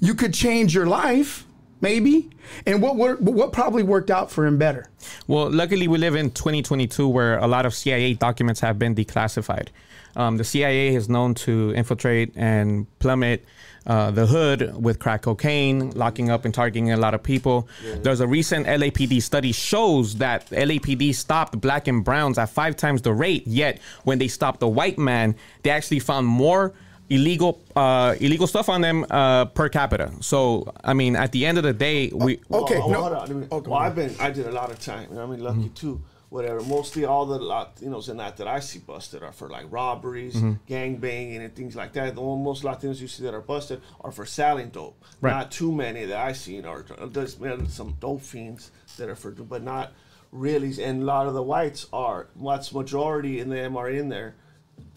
[0.00, 1.46] you could change your life,
[1.80, 2.30] maybe.
[2.66, 4.90] And what wor- what probably worked out for him better?
[5.26, 9.68] Well, luckily we live in 2022 where a lot of CIA documents have been declassified.
[10.16, 13.44] Um, the CIA is known to infiltrate and plummet
[13.86, 17.68] uh, the hood with crack cocaine, locking up and targeting a lot of people.
[18.02, 23.02] There's a recent LAPD study shows that LAPD stopped black and browns at five times
[23.02, 23.46] the rate.
[23.46, 26.72] Yet when they stopped the white man, they actually found more
[27.10, 30.10] illegal uh, illegal stuff on them uh, per capita.
[30.20, 33.30] So I mean, at the end of the day, we Okay, Oh, no- hold on.
[33.30, 33.90] I mean, go well, ahead.
[33.90, 35.08] I've been, I did a lot of time.
[35.10, 36.00] You know, I mean, lucky too.
[36.34, 36.62] Whatever.
[36.62, 40.54] Mostly all the Latinos and that that I see busted are for like robberies, mm-hmm.
[40.66, 42.16] gang banging, and things like that.
[42.16, 45.00] The one- most Latinos you see that are busted are for selling dope.
[45.20, 45.30] Right.
[45.30, 46.64] Not too many that I've seen.
[46.64, 49.92] Or uh, there's been some dope fiends that are for, but not
[50.32, 50.82] really.
[50.82, 52.26] And a lot of the whites are.
[52.34, 54.34] What's majority in them are in there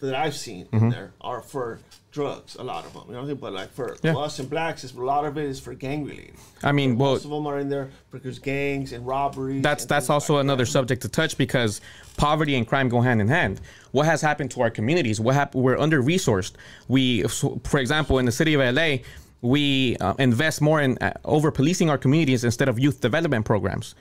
[0.00, 0.90] that I've seen in mm-hmm.
[0.90, 1.78] there are for
[2.18, 2.56] drugs.
[2.56, 3.02] A lot of them.
[3.06, 3.36] You know what I mean?
[3.36, 4.16] But like for Yeah.
[4.16, 6.34] us and blacks, it's, a lot of it is for gang related.
[6.64, 9.62] I mean, well, Most of them are in there because gangs and robberies.
[9.62, 10.70] that's and that's also like another that.
[10.78, 11.80] subject to touch because
[12.16, 13.60] poverty and crime go hand in hand.
[13.92, 15.20] What has happened to our communities?
[15.20, 16.52] What hap- We're under resourced.
[16.88, 17.22] We,
[17.72, 18.90] for example, in the city of LA,
[19.40, 23.94] we uh, invest more in uh, over policing our communities instead of youth development programs.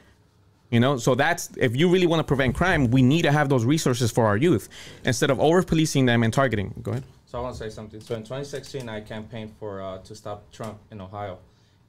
[0.72, 3.48] You know, so that's if you really want to prevent crime, we need to have
[3.48, 4.68] those resources for our youth
[5.06, 6.74] instead of over policing them and targeting.
[6.82, 7.04] Go ahead.
[7.28, 8.00] So I want to say something.
[8.00, 11.40] So in 2016, I campaigned for uh, to stop Trump in Ohio,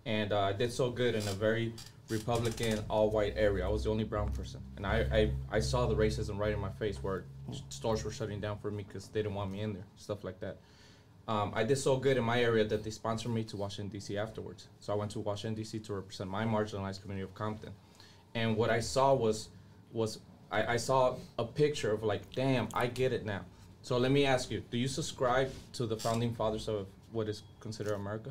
[0.04, 1.72] and uh, I did so good in a very
[2.08, 3.64] Republican, all-white area.
[3.64, 6.58] I was the only brown person, and I, I, I saw the racism right in
[6.58, 7.22] my face, where
[7.68, 10.40] stores were shutting down for me because they didn't want me in there, stuff like
[10.40, 10.56] that.
[11.28, 14.18] Um, I did so good in my area that they sponsored me to Washington D.C.
[14.18, 14.66] afterwards.
[14.80, 15.78] So I went to Washington D.C.
[15.78, 17.70] to represent my marginalized community of Compton,
[18.34, 19.50] and what I saw was
[19.92, 20.18] was
[20.50, 23.44] I, I saw a picture of like, damn, I get it now.
[23.88, 27.42] So let me ask you: Do you subscribe to the founding fathers of what is
[27.58, 28.30] considered America?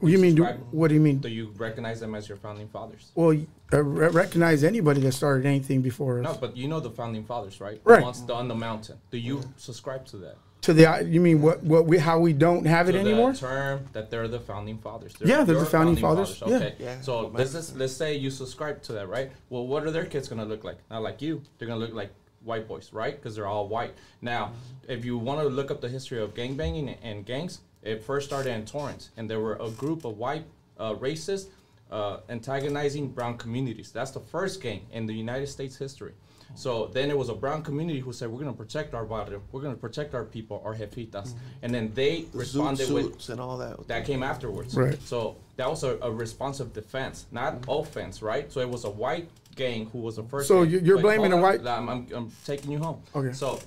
[0.00, 0.34] What do you mean?
[0.34, 1.18] Do, what do you mean?
[1.18, 3.12] Do you recognize them as your founding fathers?
[3.14, 3.38] Well,
[3.72, 6.24] uh, re- recognize anybody that started anything before us.
[6.24, 7.80] No, but you know the founding fathers, right?
[7.84, 8.00] Right.
[8.00, 8.98] The ones on the mountain.
[9.12, 10.38] Do you subscribe to that?
[10.62, 13.30] To the you mean what what we how we don't have it to anymore?
[13.30, 15.14] The term that they're the founding fathers.
[15.14, 16.56] They're Yeah, they're the your founding fathers, yeah.
[16.56, 16.74] Okay.
[16.80, 17.00] Yeah.
[17.00, 19.30] So this is let's say you subscribe to that, right?
[19.50, 20.78] Well, what are their kids gonna look like?
[20.90, 21.42] Not like you.
[21.58, 22.12] They're gonna look like
[22.44, 23.16] white boys, right?
[23.16, 23.94] Because they're all white.
[24.20, 24.52] Now,
[24.88, 28.52] if you want to look up the history of gangbanging and gangs, it first started
[28.52, 30.44] in Torrance, and there were a group of white
[30.78, 31.46] uh, racists
[31.90, 33.92] uh, antagonizing brown communities.
[33.92, 36.12] That's the first gang in the United States history.
[36.56, 39.42] So then it was a brown community who said, "We're going to protect our barrio.
[39.50, 43.28] We're going to protect our people, our jefitas," and then they The zoot responded with
[43.28, 43.88] and all that.
[43.88, 44.76] that came afterwards.
[44.76, 45.00] Right.
[45.02, 48.52] So that was a, a responsive defense, not offense, right?
[48.52, 50.48] So it was a white gang who was the first.
[50.48, 50.72] So gang.
[50.72, 53.02] you- you're blaming the white- I'm, I'm, I'm taking you home.
[53.14, 53.32] Okay.
[53.32, 53.60] So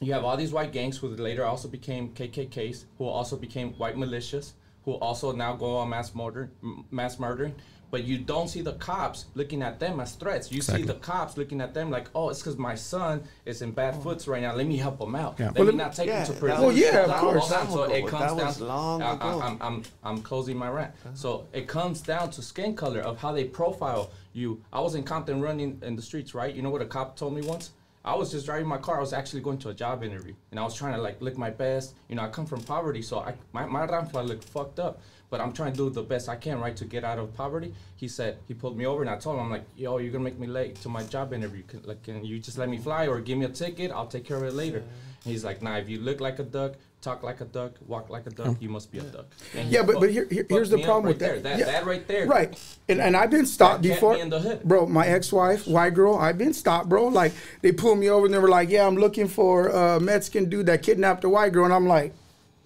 [0.00, 3.96] you have all these white gangs who later also became KKKs, who also became white
[3.96, 4.52] militias,
[4.84, 6.50] who also now go on mass murder,
[6.90, 7.54] mass murdering.
[7.90, 10.50] But you don't see the cops looking at them as threats.
[10.50, 13.70] You see the cops looking at them like, oh, it's because my son is in
[13.70, 14.00] bad oh.
[14.00, 14.54] foots right now.
[14.54, 15.36] Let me help him out.
[15.38, 15.46] Yeah.
[15.46, 16.62] Let Well, me let not take Yeah, him to prison.
[16.62, 17.48] Well, yeah, of course.
[17.48, 17.70] hold on.
[17.70, 18.46] So it comes that down.
[18.46, 20.92] was long I, I, I'm, I'm, I'm closing my rant.
[21.14, 24.60] So it comes down to skin color of how they profile you.
[24.72, 26.54] I was in Compton running in the streets, right?
[26.54, 27.70] You know what a cop told me once?
[28.04, 28.98] I was just driving my car.
[28.98, 31.36] I was actually going to a job interview, and I was trying to like look
[31.36, 31.94] my best.
[32.08, 35.00] You know, I come from poverty, so I my my ramfla looked fucked up.
[35.28, 37.74] But I'm trying to do the best I can, right, to get out of poverty.
[37.96, 40.22] He said he pulled me over, and I told him, I'm like, yo, you're gonna
[40.24, 41.62] make me late to my job interview.
[41.64, 43.90] Can, like, can you just let me fly or give me a ticket?
[43.90, 44.78] I'll take care of it later.
[44.78, 48.08] And he's like, nah, if you look like a duck, talk like a duck, walk
[48.10, 48.62] like a duck, mm.
[48.62, 49.26] you must be a duck.
[49.54, 51.34] And he Yeah, but but here, here- here's the problem right with there.
[51.40, 51.42] that.
[51.42, 51.64] That, Yeah.
[51.66, 52.26] that right there.
[52.26, 52.56] Right.
[52.88, 54.14] And and I've been stopped That before.
[54.14, 54.62] me in the hood.
[54.62, 57.08] Bro, my ex-wife, white girl, I've been stopped, bro.
[57.08, 60.48] Like they pulled me over and they were like, "Yeah, I'm looking for a Mexican
[60.48, 62.12] dude that kidnapped a white girl." And I'm like,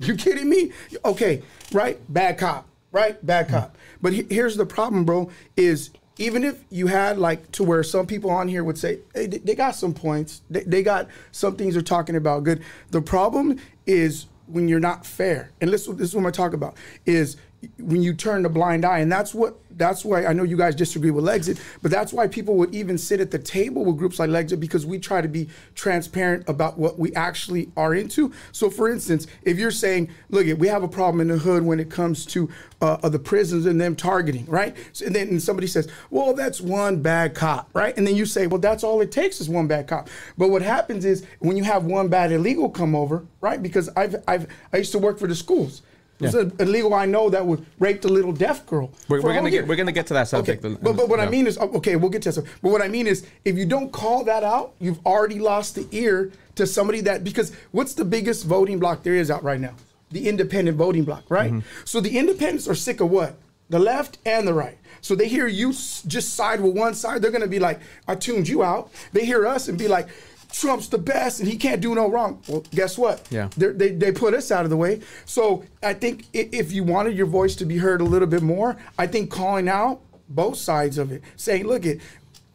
[0.01, 0.73] "You kidding me?"
[1.05, 2.01] Okay, right?
[2.13, 3.25] Bad cop, right?
[3.25, 3.53] Bad hmm.
[3.53, 3.77] cop.
[4.03, 8.07] But he- here's the problem, bro, is even if you had like to where some
[8.07, 10.43] people on here would say, hey, they, they got some points.
[10.51, 12.63] They, they got some things they're talking about good.
[12.91, 15.51] The problem is when you're not fair.
[15.63, 17.37] And this, this is what I talk about is
[17.79, 20.75] when you turn the blind eye, and that's what that's why I know you guys
[20.75, 24.19] disagree with Lexit, but that's why people would even sit at the table with groups
[24.19, 28.33] like Lexit because we try to be transparent about what we actually are into.
[28.53, 31.81] So, for instance, if you're saying, "Look, we have a problem in the hood when
[31.81, 32.51] it comes to
[32.83, 34.77] uh, the prisons and them targeting," right?
[34.93, 37.97] So, and then somebody says, "Well, that's one bad cop," right?
[37.97, 40.63] And then you say, "Well, that's all it takes is one bad cop." But what
[40.63, 43.63] happens is when you have one bad illegal come over, right?
[43.63, 45.83] Because I've I've I used to work for the schools.
[46.21, 46.41] There's Yeah.
[46.43, 48.91] an illegal I know that would rape the little deaf girl.
[49.09, 49.67] We're, we're gonna get year.
[49.67, 50.63] we're gonna get to that Okay, subject.
[50.83, 52.45] but, but what I mean is, oh, okay, we'll get to that.
[52.63, 55.87] But what I mean is, if you don't call that out, you've already lost the
[55.91, 59.75] ear to somebody that because what's the biggest voting block there is out right now?
[60.11, 61.51] The independent voting block, right?
[61.53, 61.85] Mm-hmm.
[61.85, 63.37] So the independents are sick of what?
[63.71, 64.77] The left and the right.
[65.01, 68.49] So they hear you just side with one side, they're gonna be like, I tuned
[68.49, 68.91] you out.
[69.13, 70.09] They hear us and be like,
[70.53, 72.43] Trump's the best and he can't do no wrong.
[72.49, 73.27] Well, guess what?
[73.31, 73.49] Yeah.
[73.57, 75.01] They're, they they put us out of the way.
[75.25, 78.77] So I think if you wanted your voice to be heard a little bit more,
[78.99, 82.01] I think calling out both sides of it, saying, "Look, it,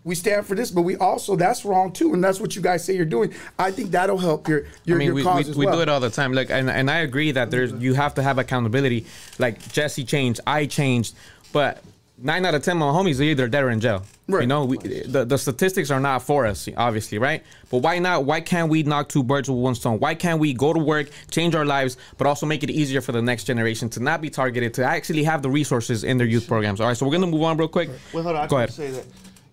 [0.03, 2.84] we stand for this, but we also that's wrong too, and that's what you guys
[2.84, 5.51] say you're doing." I think that'll help your your, I mean, your we, cause we,
[5.51, 5.75] as we well.
[5.75, 6.34] do it all the time.
[6.34, 9.05] Like, and, and I agree that there's you have to have accountability.
[9.39, 11.15] Like Jesse changed, I changed,
[11.51, 11.81] but
[12.17, 14.04] nine out of ten of my homies are either dead or in jail.
[14.28, 14.41] Right.
[14.41, 17.43] You know, we, the the statistics are not for us, obviously, right?
[17.69, 18.25] But why not?
[18.25, 19.99] Why can't we knock two birds with one stone?
[19.99, 23.12] Why can't we go to work, change our lives, but also make it easier for
[23.12, 26.47] the next generation to not be targeted, to actually have the resources in their youth
[26.47, 26.82] programs?
[26.82, 27.89] All right, so we're gonna move on real quick.
[28.13, 28.45] Well, hold on.
[28.45, 28.71] I Go ahead.
[28.73, 29.06] say that.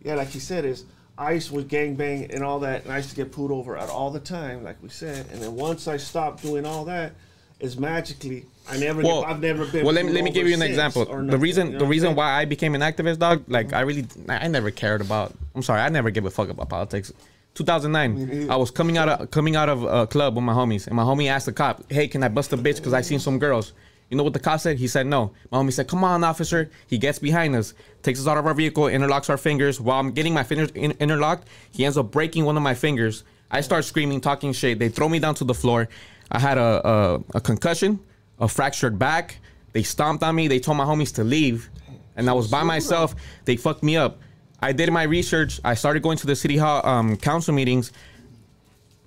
[0.02, 0.84] Yeah, like he said, is
[1.18, 3.88] I used with gangbang and all that, and I used to get pulled over at
[3.88, 5.26] all the time, like we said.
[5.32, 7.12] And then once I stopped doing all that,
[7.60, 9.02] is magically I never.
[9.02, 9.84] Well, I've never been.
[9.84, 11.04] Well, let me, let me give you an example.
[11.04, 14.06] The reason you know the reason why I became an activist, dog, like I really
[14.28, 15.34] I never cared about.
[15.54, 17.12] I'm sorry, I never gave a fuck about politics.
[17.54, 20.96] 2009, I was coming out of coming out of a club with my homies, and
[20.96, 22.76] my homie asked the cop, "Hey, can I bust a bitch?
[22.76, 23.72] Because I seen some girls."
[24.08, 24.78] You know what the cop said?
[24.78, 25.32] He said no.
[25.50, 28.54] My homie said, "Come on, officer." He gets behind us, takes us out of our
[28.54, 29.80] vehicle, interlocks our fingers.
[29.80, 33.24] While I'm getting my fingers in- interlocked, he ends up breaking one of my fingers.
[33.50, 34.78] I start screaming, talking shit.
[34.78, 35.88] They throw me down to the floor.
[36.30, 38.00] I had a, a, a concussion,
[38.42, 39.38] a fractured back.
[39.72, 40.48] They stomped on me.
[40.48, 41.70] They told my homies to leave,
[42.16, 43.14] and I was by myself.
[43.46, 44.18] They fucked me up.
[44.60, 45.60] I did my research.
[45.64, 47.92] I started going to the city hall um, council meetings.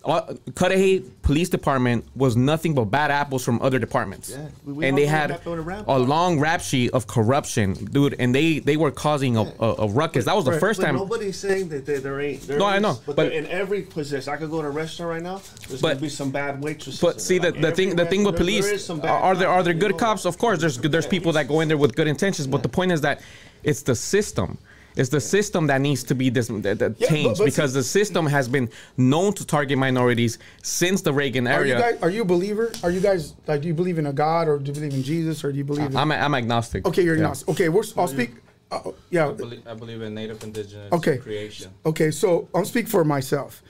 [0.06, 4.96] Uh, Cudahy Police Department was nothing but bad apples from other departments, Yeah, we- and
[4.96, 8.16] they had what happened with a long rap sheet of corruption, dude.
[8.20, 10.26] And they they were causing a, a, a ruckus.
[10.26, 10.96] That was the Right, first But time.
[10.98, 12.42] nobody's saying that there, there ain't.
[12.48, 15.10] There No, I know, But, but- in every position, I could go to a restaurant
[15.10, 15.42] right now.
[15.68, 17.02] There's But- gonna be some bad waitresses.
[17.02, 17.62] But see, the, there.
[17.64, 19.98] the thing the thing with police there is some bad are there are there good
[19.98, 20.26] cops?
[20.26, 22.46] Of course, there's there's people that go in there with good intentions.
[22.48, 23.22] But the point is that
[23.64, 24.60] it's the system.
[24.96, 27.74] It's the system that needs to be dis- that, that Yeah, changed but- but because
[27.74, 31.82] the system has been known to target minorities since the Reagan Are you era.
[31.82, 32.02] guys?
[32.02, 32.72] Are you a believer?
[32.84, 33.62] Are you guys like?
[33.62, 35.66] Do you believe in a God or do you believe in Jesus or do you
[35.66, 35.98] believe in?
[35.98, 36.86] I'm I'm agnostic.
[36.88, 37.24] okay, you're Yeah.
[37.24, 37.44] not.
[37.50, 37.84] Okay, we're.
[37.98, 38.32] I'll speak.
[38.72, 38.80] Uh,
[39.12, 39.28] yeah.
[39.30, 41.18] I believe, I believe in native indigenous Okay.
[41.18, 41.72] creation.
[41.86, 43.62] Okay, so I'll speak for myself.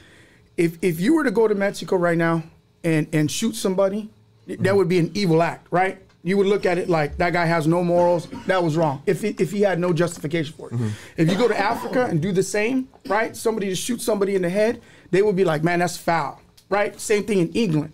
[0.58, 2.44] If if you were to go to Mexico right now
[2.84, 4.10] and and shoot somebody,
[4.48, 5.98] that would be an evil act, right?
[6.26, 8.28] You would look at it like that guy has no morals.
[8.48, 9.04] That was wrong.
[9.06, 10.74] If he, if he had no justification for it.
[10.74, 10.90] Mm-hmm.
[11.18, 13.38] If you go to Africa and do the same, right?
[13.38, 17.00] Somebody to shoot somebody in the head, they would be like, man, that's foul, right?
[17.00, 17.94] Same thing in England.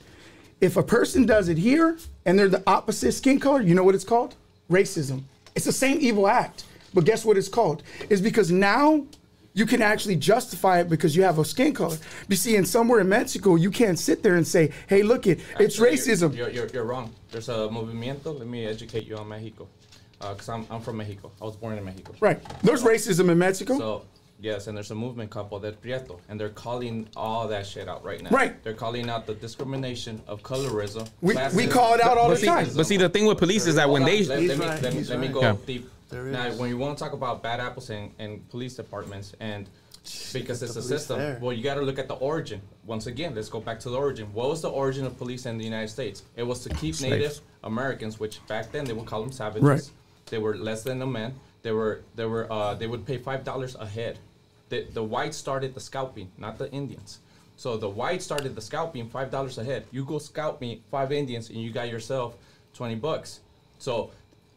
[0.62, 3.96] If a person does it here and they're the opposite skin color, you know what
[3.96, 4.36] it's called?
[4.72, 5.24] Racism.
[5.54, 6.64] It's the same evil act.
[6.94, 7.84] But guess what it's called?
[8.10, 9.04] It's because now
[9.54, 11.98] you can actually justify it because you have a skin color.
[12.30, 15.40] You see, in somewhere in Mexico, you can't sit there and say, hey, look it,
[15.60, 16.36] it's racism.
[16.36, 17.14] You're, you're, you're wrong.
[17.32, 18.38] There's a movimiento.
[18.38, 19.68] Let me educate you on Mexico.
[20.22, 21.32] Uh, because I'm, I'm from Mexico.
[21.42, 22.14] I was born in Mexico.
[22.20, 22.40] Right.
[22.62, 23.78] There's racism in Mexico.
[23.80, 24.06] So,
[24.40, 28.06] yes, and there's a movement called Poder Prieto, and they're calling all that shit out
[28.06, 28.30] right now.
[28.30, 28.64] Right.
[28.64, 31.10] They're calling out the discrimination of colorism.
[31.22, 32.68] We- we call it out all But the see, time.
[32.76, 34.94] but see, the thing with police is that when they let, let me, right, let,
[34.94, 35.56] me- he's let me go Yeah.
[35.66, 35.90] deep.
[36.12, 39.68] There now, when you want to talk about bad apples in, in police departments and
[40.34, 41.40] because it's a system, there.
[41.42, 42.60] well, you got to look at the origin.
[42.86, 44.28] Once again, let's go back to the origin.
[44.34, 46.24] What was the origin of police in the United States?
[46.36, 47.12] It was to keep Slaves.
[47.12, 49.64] Native Americans, which back then they would call them savages.
[49.64, 49.92] Right.
[50.28, 51.34] They were less than a man.
[51.62, 54.18] They were they were uh, they would pay five dollars a head.
[54.70, 57.20] The the whites started the scalping, not the Indians.
[57.56, 59.86] So the whites started the scalping, five dollars a head.
[59.92, 62.36] You go scalp me five Indians, and you got yourself
[62.74, 63.42] twenty bucks.
[63.78, 64.12] So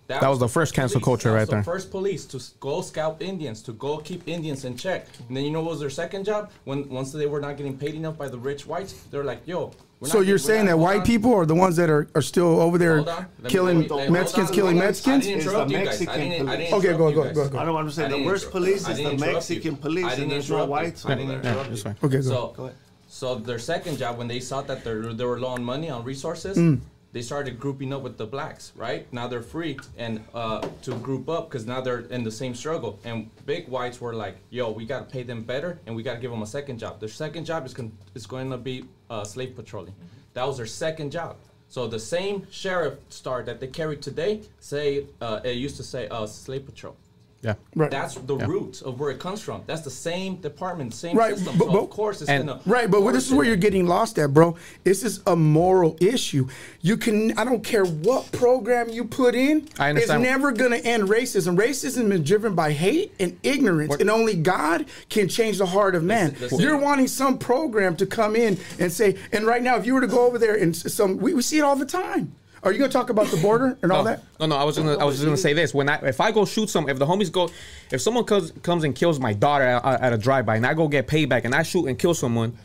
[0.06, 1.04] That was the first cancel police.
[1.04, 1.62] culture That was right the there.
[1.62, 5.06] First police to go scalp Indians, to go keep Indians in check.
[5.28, 6.50] And then you know what was their second job?
[6.64, 9.72] When once they were not getting paid enough by the rich whites, they're like, "Yo."
[10.00, 11.06] We're so not- you're we're saying that white on.
[11.06, 13.16] people are the ones that are, are still over there Hold on.
[13.16, 14.76] Let me- killing me- let me- Mexicans, on, killing.
[14.78, 15.26] Mexicans?
[15.26, 15.56] I It's the you.
[15.56, 16.70] I Mexican didn't, I police.
[16.70, 17.58] didn't Okay, go, go, go, go.
[17.58, 18.10] I know what I'm saying.
[18.10, 21.16] The worst police is the Mexican police, I and didn't there's no whites I over
[21.22, 21.52] didn't there.
[21.52, 21.84] interrupt that's you.
[21.84, 21.96] fine.
[22.04, 22.22] Okay, go.
[22.22, 22.76] So, Go ahead.
[23.08, 26.04] so their second job when they saw that they they were low on money on
[26.04, 26.80] resources, mm.
[27.14, 28.72] They started grouping up with the blacks.
[28.74, 32.56] Right now they're free and uh, to group up because now they're in the same
[32.56, 32.98] struggle.
[33.04, 36.32] And big whites were like, "Yo, we gotta pay them better, and we gotta give
[36.32, 36.98] them a second job.
[36.98, 39.94] Their second job is con- is going to be uh, slave patrolling.
[40.34, 41.36] That was their second job."
[41.68, 46.08] So the same sheriff star that they carry today, say uh, it used to say
[46.08, 46.96] uh, slave patrol.
[47.44, 47.54] Yeah.
[47.76, 47.90] Right.
[47.90, 48.46] That's the Yeah.
[48.46, 49.60] roots of where it comes from.
[49.66, 51.56] That's the same department, same Right, system.
[51.58, 53.86] but- so but- of course, it's and- gonna Right, but this is where you're getting
[53.86, 54.56] lost at, bro.
[54.82, 56.46] This is a moral issue.
[56.80, 60.22] You can I don't care what program you put in, I understand.
[60.22, 61.56] it's never gonna end racism.
[61.56, 66.02] Racism is driven by hate and ignorance, and only God can change the heart of
[66.02, 66.30] man.
[66.30, 66.60] Listen, listen.
[66.60, 70.00] You're wanting some program to come in and say, and right now, if you were
[70.00, 72.32] to go over there and some we, we see it all the time.
[72.64, 74.22] Are you gonna talk about the border and all that?
[74.40, 74.56] no, no.
[74.56, 75.74] I was gonna, I was just gonna say this.
[75.74, 77.50] When I, if I go shoot some, if the homies go,
[77.92, 80.88] if someone comes, comes and kills my daughter at, at a drive-by, and I go
[80.88, 82.56] get payback, and I shoot and kill someone,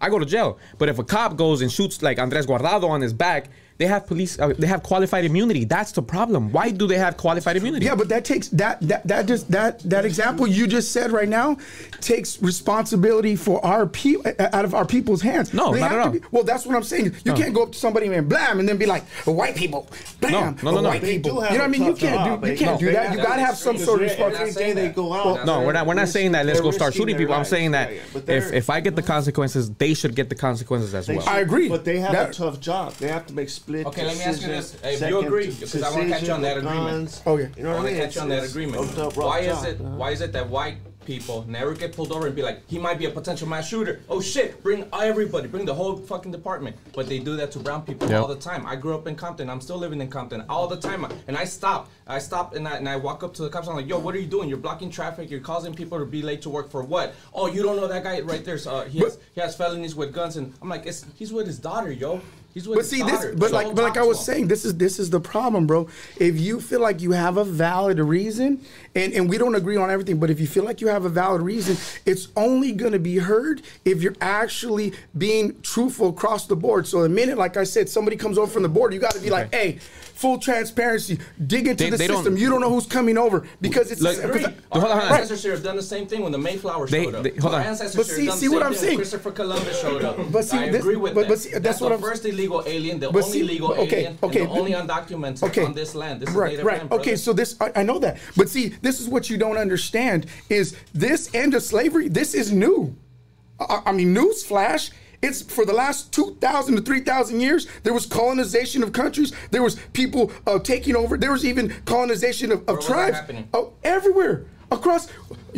[0.00, 0.58] I go to jail.
[0.78, 4.06] But if a cop goes and shoots like Andres Guardado on his back, they have
[4.06, 5.64] police, uh, they have qualified immunity.
[5.64, 6.50] That's the problem.
[6.52, 7.86] Why do they have qualified immunity?
[7.86, 11.28] Yeah, but that takes that that that just that that example you just said right
[11.28, 11.56] now
[12.00, 15.54] takes responsibility for our people out of our people's hands.
[15.54, 16.12] No, They not have at to all.
[16.14, 17.06] be- well, that's what I'm saying.
[17.24, 17.34] You No.
[17.34, 19.88] can't go up to somebody and blam and then be like, "Oh, "White people,
[20.20, 20.88] bam, No, no, no, oh, no.
[20.88, 21.84] white people." You know what I a mean?
[21.84, 23.12] You can't job, do you can't do that.
[23.12, 24.80] You gotta have some sort of Because Every responsibility.
[24.80, 25.46] they go out.
[25.46, 25.86] No, we're not.
[25.86, 26.46] We're not saying that.
[26.46, 27.34] Let's go start shooting people.
[27.34, 30.28] I'm saying that Yeah, yeah, but if if I get the consequences, they should get
[30.28, 31.22] the consequences as well.
[31.28, 31.68] I agree.
[31.68, 32.94] But they have a tough job.
[32.98, 33.86] They have to make split.
[33.86, 35.02] Okay, let me ask you decisions, this.
[35.02, 37.22] If you agree, because I wanna catch you on that decision, agreement.
[37.26, 37.50] Okay.
[37.56, 37.94] You know what I what I want mean?
[37.96, 38.98] to catch you on that agreement.
[38.98, 39.80] up, Why is it?
[39.80, 39.90] uh-huh.
[39.96, 42.98] Why is it that white people never get pulled over and be like, he might
[42.98, 44.00] be a potential mass shooter?
[44.10, 44.62] Oh shit!
[44.62, 46.76] Bring everybody, bring the whole fucking department.
[46.94, 48.20] But they do that to brown people Yep.
[48.20, 48.66] all the time.
[48.66, 49.48] I grew up in Compton.
[49.48, 51.06] I'm still living in Compton all the time.
[51.26, 51.88] And I stop.
[52.06, 53.68] I stop and I, and I walk up to the cops.
[53.68, 54.48] I'm like, yo, what are you doing?
[54.48, 55.30] You're blocking traffic.
[55.30, 57.14] You're causing people to be late to work for what?
[57.34, 58.58] Oh, you don't know that guy right there.
[58.58, 60.36] So, uh, he has he has felonies with guns.
[60.36, 62.20] And I'm like, it's, he's with his daughter, yo.
[62.54, 64.64] He's with But his see this, but So like, but like I was saying, this
[64.64, 65.88] is this is the problem, bro.
[66.16, 68.62] If you feel like you have a valid reason,
[68.94, 71.10] and and we don't agree on everything, but if you feel like you have a
[71.10, 76.56] valid reason, it's only going to be heard if you're actually being truthful across the
[76.56, 76.86] board.
[76.86, 79.20] So the minute, like I said, somebody comes over from the board, you got to
[79.20, 79.78] be like, hey,
[80.18, 82.36] full transparency, dig into They- the they don't- system.
[82.36, 84.00] You don't know who's coming over because it's.
[84.00, 84.54] Look, because- Agree.
[84.72, 85.20] Hold Our on, hold on.
[85.20, 87.22] ancestors have done the same thing when the Mayflower They- showed up.
[87.22, 87.66] they- hold Our on.
[87.68, 88.96] ancestors But see- done see what I'm saying?
[88.96, 90.16] Christopher Columbus showed up.
[90.32, 91.28] But see, I this- agree with but- that.
[91.28, 93.72] but see, that's that's what the I'm- first illegal alien, the But only see, legal
[93.74, 95.64] okay, alien, okay, and the only undocumented okay.
[95.64, 96.20] on this land.
[96.20, 96.78] This is right, native right.
[96.78, 99.56] land, okay, so this I, I know that, but see, this is what you don't
[99.56, 102.08] understand is this end of slavery.
[102.08, 102.96] This is new.
[103.60, 104.90] I, I mean, news flash.
[105.20, 107.66] It's for the last two thousand to three thousand years.
[107.82, 109.32] There was colonization of countries.
[109.50, 111.16] There was people uh, taking over.
[111.16, 113.16] There was even colonization of, of was tribes.
[113.16, 113.48] happening?
[113.52, 115.08] Oh, everywhere across.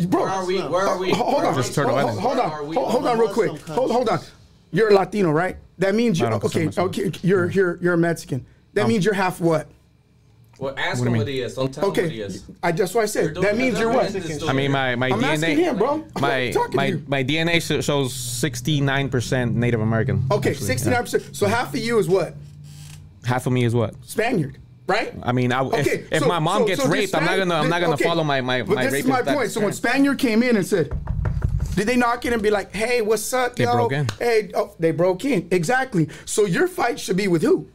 [0.07, 0.61] Bro, Where are we?
[0.61, 1.11] Where are we?
[1.11, 1.53] Hold on.
[1.55, 2.19] Just Turtle hold, Island.
[2.19, 2.75] hold on, are we?
[2.75, 3.61] hold, hold on, real quick.
[3.67, 4.19] Hold, hold on.
[4.71, 5.57] You're a Latino, right?
[5.77, 6.69] That means you're okay.
[6.75, 8.45] Okay, you're you're you're a Mexican.
[8.73, 9.67] That means you're half what?
[10.61, 11.55] Well, ask What him you what he is.
[11.55, 12.43] Don't tell him what he Okay, is.
[12.61, 13.33] I just what I said.
[13.33, 14.15] That means you're what?
[14.47, 15.33] I mean, my my I'm DNA.
[15.33, 15.93] asking him, bro.
[16.15, 17.03] I'm My talking to my you.
[17.07, 20.23] my DNA shows 69% Native American.
[20.31, 21.35] Okay, actually, sixty nine percent.
[21.35, 22.35] So half of you is what?
[23.25, 23.95] Half of me is what?
[24.05, 25.13] Spaniard, right?
[25.23, 27.37] I mean, I, if, if so- my mom so- gets so did raped, I'm not
[27.37, 29.49] gonna I'm not gonna okay, follow my my But my this is my point.
[29.49, 29.73] So when.
[29.73, 30.91] Spaniard came in and said,
[31.75, 33.73] did they knock in and be like, "Hey, what's up, They yo?
[33.73, 34.07] broke in.
[34.19, 36.07] Hey, oh, they broke in exactly.
[36.25, 37.67] So your fight should be with who?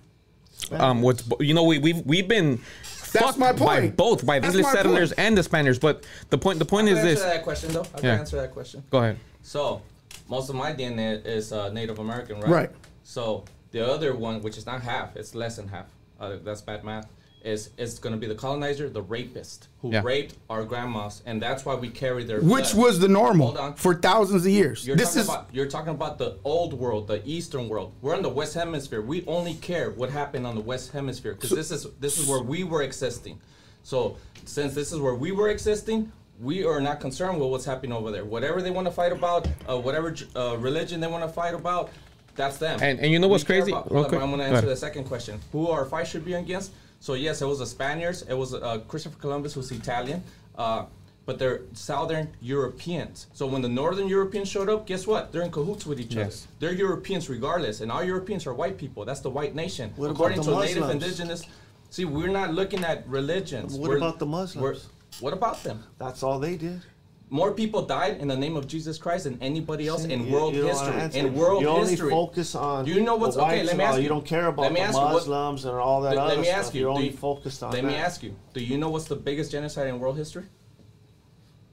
[0.73, 3.97] Um, what's you know we we've we've been That's fucked my by point.
[3.97, 5.19] both by the That's English my settlers point.
[5.27, 5.79] and the Spaniards.
[5.79, 7.19] But the point the point I is can this.
[7.21, 7.87] answer that question though.
[7.95, 8.19] I can Yeah.
[8.19, 8.83] answer that question.
[8.91, 9.19] Go ahead.
[9.43, 9.83] So,
[10.29, 12.51] most of my DNA is uh, Native American, right?
[12.51, 12.71] Right.
[13.05, 15.87] So the other one, which is not half, it's less than half.
[16.19, 17.07] Uh, that's bad math.
[17.47, 20.03] Is is going to be the colonizer, the rapist, who Yeah.
[20.03, 22.41] raped our grandmas, and that's why we carry their.
[22.41, 22.85] Which blood.
[22.87, 24.85] was the normal for thousands of years.
[24.85, 27.93] You're this talking is about you're talking about the old world, the Eastern world.
[28.03, 29.01] We're in the West Hemisphere.
[29.01, 32.43] We only care what happened on the West Hemisphere because this is this is where
[32.43, 33.39] we were existing.
[33.85, 37.93] So since this is where we were existing, we are not concerned with what's happening
[37.93, 38.25] over there.
[38.25, 41.91] Whatever they want to fight about, uh, whatever uh, religion they want to fight about,
[42.35, 42.81] that's them.
[42.83, 43.71] And- and you know what's We crazy?
[43.71, 44.21] about- Real Look, quick.
[44.21, 45.39] I'm going to answer the second question.
[45.53, 46.73] Who our fight should be against?
[47.01, 48.23] So yes, it was the Spaniards.
[48.23, 50.23] It was uh, Christopher Columbus, who's Italian.
[50.57, 50.87] Uh,
[51.27, 53.27] but they're Southern Europeans.
[53.35, 55.33] So when the Northern Europeans showed up, guess what?
[55.33, 56.45] They're in cahoots with each Yes.
[56.45, 56.55] other.
[56.61, 59.05] They're Europeans regardless, and all Europeans are white people.
[59.05, 59.93] That's the white nation.
[59.97, 61.43] What about According the to native indigenous.
[61.91, 63.75] See, we're not looking at religions.
[63.75, 64.89] What We're- about the Muslims?
[65.21, 65.83] What about them?
[65.99, 66.81] That's all they did.
[67.29, 70.55] More people died in the name of Jesus Christ than anybody else in You- world
[70.55, 71.21] you don't wanna history.
[71.21, 72.11] In world you only history.
[72.11, 73.65] focus on You know what's okay?
[73.65, 74.03] Let me ask you.
[74.05, 76.19] You don't care about Let me the ask you what- Muslims and all that Let,
[76.19, 76.59] other let me stuff.
[76.59, 76.81] ask you.
[76.83, 77.89] You're only you- focused on Let that.
[77.89, 78.33] me ask you.
[78.55, 80.45] Do you know what's the biggest genocide in world history?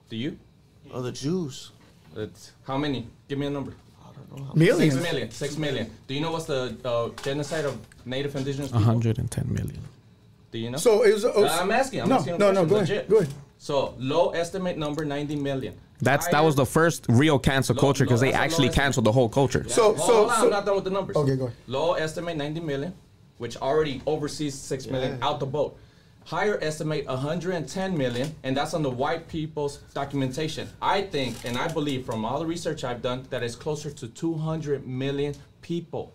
[0.10, 0.38] Do you?
[0.92, 1.70] Oh, the Jews.
[2.18, 3.08] It's how many?
[3.28, 3.74] Give me a number.
[4.04, 4.54] I don't know.
[4.56, 4.94] Millions.
[4.94, 5.32] Six million.
[5.32, 5.90] Six million.
[6.08, 8.82] Do you know what's the uh, genocide of Native Indigenous people?
[8.86, 9.80] 110 million.
[10.52, 10.78] Do you know?
[10.78, 11.26] So it was.
[11.26, 12.02] Uh, I'm asking.
[12.02, 12.66] I'm no, asking a no, no.
[12.66, 12.90] question, Go ahead.
[12.90, 13.10] legit.
[13.10, 13.34] Go ahead.
[13.64, 15.74] So low estimate number 90 million.
[16.02, 18.84] That's that was the first real cancel Low- culture because they that's a actually estimate.
[18.84, 19.64] canceled the whole culture.
[19.70, 21.16] So, Hold so, on, so I'm not done with the numbers.
[21.16, 21.56] Okay, go ahead.
[21.68, 22.94] Low estimate 90 million,
[23.38, 25.80] which already oversees 6 million out the boat.
[26.26, 30.68] Higher estimate 110 million, and that's on the white people's documentation.
[30.82, 34.08] I think, and I believe from all the research I've done, that it's closer to
[34.10, 36.12] 200 million people.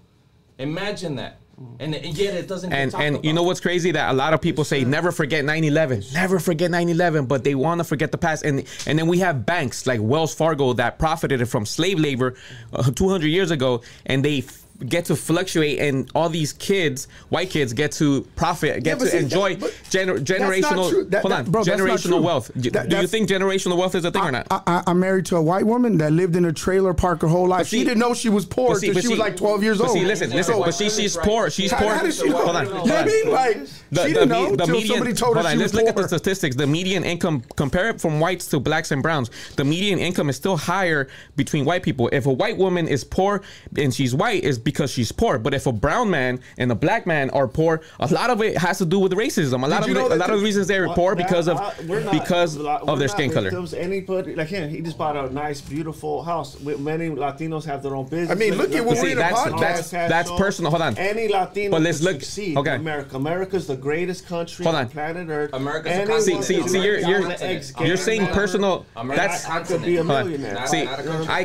[0.59, 1.39] Imagine that.
[1.81, 3.91] And, and yet it doesn't get and and you know what's crazy?
[3.93, 7.79] That a lot of people say never forget 9/11 never forget 9/11 but they want
[7.79, 8.45] to forget the past.
[8.45, 12.35] And and then we have banks like Wells Fargo that profited from slave labor
[12.73, 14.45] uh, 200 years ago and they
[14.87, 19.11] get to fluctuate and all these kids white kids get to profit get but to
[19.11, 21.11] see, enjoy but gener- generational.
[21.11, 24.13] That- hold that- on bro, generational wealth do, That- you think generational wealth is a
[24.13, 26.53] thing or not I, I, I'm married to a white woman that lived in a
[26.53, 27.67] trailer park her whole life.
[27.67, 29.91] she didn't know she was poor until she was like 12 years old.
[29.91, 30.55] See, listen, listen.
[30.55, 31.51] So- but she, she's poor.
[31.51, 31.95] She's How- poor.
[31.95, 32.37] how did she know?
[32.45, 32.67] hold on.
[32.67, 33.31] You Hold know what I mean?
[33.33, 33.57] Like,
[33.91, 35.89] The, she the, didn't me- know the median, somebody told her she let's was look
[35.89, 36.55] at the statistics.
[36.57, 39.31] The median income, compare it from whites to blacks and browns.
[39.57, 42.09] The median income is still higher between white people.
[42.13, 43.43] If a white woman is poor
[43.77, 45.39] and she's white, is because she's poor.
[45.39, 48.59] But if a brown man and a black man are poor, a lot of it
[48.59, 49.65] has to do with racism.
[49.65, 51.49] A lot of you it, a lot of the the- reasons they're poor that- because
[51.49, 53.45] of uh, not- because we're of their skin color.
[53.51, 53.73] victims.
[53.73, 56.61] Anybody like him, he just bought a nice, beautiful house.
[56.61, 58.31] With many Latinos have their own business.
[58.31, 60.71] I mean, look at what we're in a that's- that's- that's personal.
[60.71, 60.99] Hold on.
[60.99, 62.75] Any Latino But let's can look- succeed okay.
[62.75, 63.17] in America.
[63.17, 64.89] America's the greatest country Hold on on.
[64.91, 65.51] planet Earth.
[65.55, 66.45] America's a Anyone continent.
[66.45, 68.85] See, see, see, you're you're it on you're saying personal.
[68.97, 70.67] America's That's I could be a hold millionaire.
[70.67, 71.27] See, not a country.
[71.29, 71.45] I.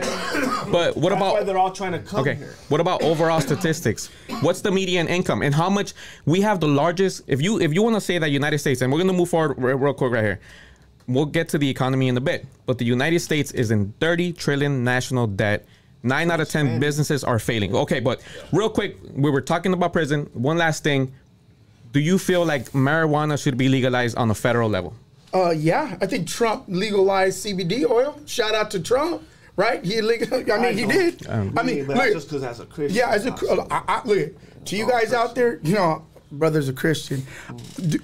[0.71, 2.35] But what That's why about they're all trying to come Okay.
[2.35, 2.55] here.
[2.69, 4.09] What about overall statistics?
[4.41, 5.93] What's the median income and how much
[6.25, 7.21] we have the largest?
[7.27, 9.55] If you if you want to say that United States, and we're gonna move forward
[9.57, 10.39] real, real quick right here.
[11.05, 14.33] We'll get to the economy in a bit, but the United States is in 30
[14.33, 15.65] trillion national debt.
[16.01, 17.75] Nine out of ten businesses are failing.
[17.75, 20.29] Okay, but real quick, we were talking about prison.
[20.33, 21.13] One last thing.
[21.91, 24.93] Do you feel like marijuana should be legalized on a federal level?
[25.33, 28.19] Uh, yeah, I think Trump legalized CBD oil.
[28.25, 29.23] Shout out to Trump,
[29.55, 29.83] right?
[29.83, 30.33] He legal.
[30.51, 31.27] I mean, he did.
[31.27, 32.97] Um, I mean, but look, just because as a Christian.
[32.97, 33.67] yeah, as a not so.
[33.69, 37.23] I, I, look to you guys out there, you know, brothers a Christian.
[37.77, 37.99] Do,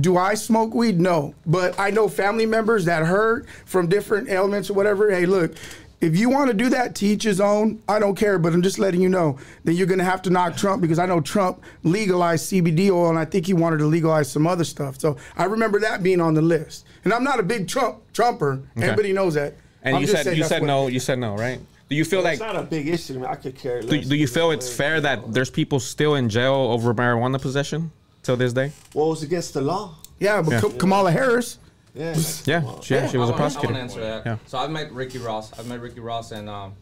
[0.00, 1.00] do I smoke weed?
[1.00, 5.10] No, but I know family members that hurt from different ailments or whatever.
[5.10, 5.54] Hey, look.
[6.00, 7.80] If you want to do that, to each his own.
[7.88, 10.30] I don't care, but I'm just letting you know that you're going to have to
[10.30, 13.86] knock Trump because I know Trump legalized CBD oil, and I think he wanted to
[13.86, 14.98] legalize some other stuff.
[14.98, 16.86] So I remember that being on the list.
[17.04, 18.64] And I'm not a big Trump Trumper.
[18.76, 19.54] Everybody knows that.
[19.82, 20.86] And I'm you said you said no.
[20.86, 21.60] You said no, right?
[21.88, 23.26] Do you feel It's like it's not a big issue to me.
[23.26, 24.06] I could care do, less.
[24.06, 27.90] do you feel it's fair that there's people still in jail over marijuana possession
[28.22, 28.72] till this day?
[28.94, 29.96] What was against the law?
[30.18, 30.78] Yeah, but Yeah.
[30.78, 31.58] Kamala Harris.
[31.94, 32.14] Yeah.
[32.46, 34.24] Yeah, she, she was a I wanna- I want to answer that.
[34.24, 34.38] Yeah.
[34.46, 35.52] So I've met Ricky Ross.
[35.58, 36.72] I've met Ricky Ross, and um,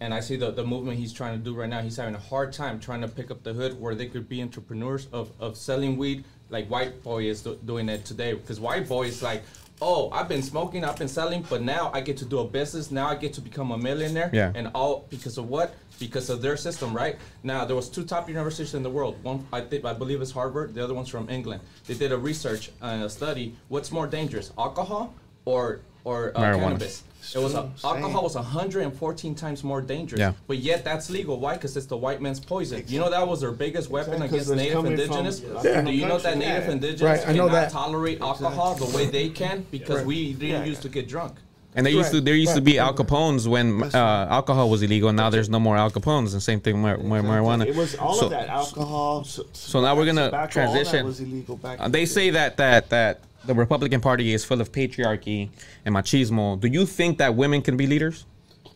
[0.00, 1.80] and I see the, the movement he's trying to do right now.
[1.80, 4.42] He's having a hard time trying to pick up the hood where they could be
[4.42, 8.32] entrepreneurs of, of selling weed like White Boy is do, doing it today.
[8.32, 9.42] Because White Boy is like,
[9.80, 12.90] oh, I've been smoking, I've been selling, but now I get to do a business.
[12.90, 14.30] Now I get to become a millionaire.
[14.32, 14.52] Yeah.
[14.54, 15.74] And all because of what?
[15.98, 17.16] Because of their system, right?
[17.42, 19.22] Now there was two top universities in the world.
[19.22, 20.74] One I think I believe is Harvard.
[20.74, 21.62] The other one's from England.
[21.86, 23.54] They did a research and a study.
[23.68, 25.14] What's more dangerous, alcohol
[25.44, 27.02] or or uh, cannabis?
[27.34, 30.20] It was a, alcohol was 114 times more dangerous.
[30.20, 30.32] Yeah.
[30.46, 31.38] But yet that's legal.
[31.40, 31.54] Why?
[31.54, 32.84] Because it's the white man's poison.
[32.88, 35.42] You know that was their biggest weapon Exactly, 'cause against it's Native coming from indigenous.
[35.64, 36.70] Latino Do you know that Native yeah.
[36.72, 37.70] indigenous Right, I know cannot that.
[37.70, 41.34] tolerate alcohol the way they can because we didn't Yeah, used to get drunk.
[41.74, 42.86] And there used to there used to be right.
[42.86, 45.10] Al Capones when uh, alcohol was illegal.
[45.10, 47.66] and Now there's no more Al Capones, and same thing with mar- marijuana.
[47.66, 49.22] It was all so, of that alcohol.
[49.24, 51.06] So, so now we're gonna tobacco, all that transition.
[51.06, 54.70] was illegal back Uh, they say that that that the Republican Party is full of
[54.70, 55.48] patriarchy
[55.84, 56.60] and machismo.
[56.60, 58.26] Do you think that women can be leaders?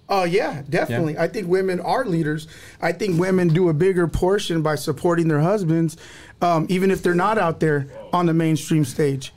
[0.09, 1.17] Oh yeah, definitely.
[1.17, 2.49] I think women are leaders.
[2.81, 5.97] I think women do a bigger portion by supporting their husbands,
[6.41, 9.33] um, even if they're not out there on the mainstream stage.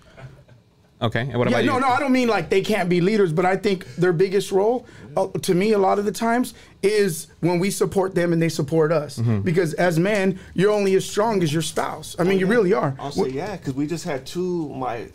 [1.02, 1.82] Okay, and what Yeah, about no, you?
[1.82, 4.86] no, I don't mean like they can't be leaders, but I think their biggest role,
[5.18, 8.50] uh, to me, a lot of the times, is when we support them and they
[8.50, 9.20] support us.
[9.20, 9.42] Mm-hmm.
[9.42, 12.16] Because as men, you're only as strong as your spouse.
[12.18, 12.96] I mean, you really are.
[12.98, 15.08] I'll yeah, because we just had two my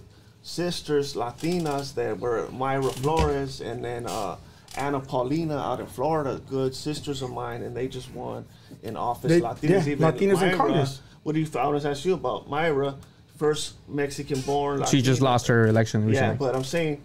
[0.42, 4.36] sisters Latinas that were Mayra Flores and then uh,
[4.76, 8.44] Anna Paulina out in Florida, good sisters of mine, and they just won
[8.82, 9.30] in office.
[9.30, 11.02] They- Latinas, yeah, even Latinas in Mayra, Congress.
[11.22, 11.46] What do you?
[11.58, 12.96] I was asking you about Mayra,
[13.36, 14.86] first Mexican-born.
[14.86, 16.30] She just lost her election recently.
[16.30, 17.02] Yeah, but I'm saying,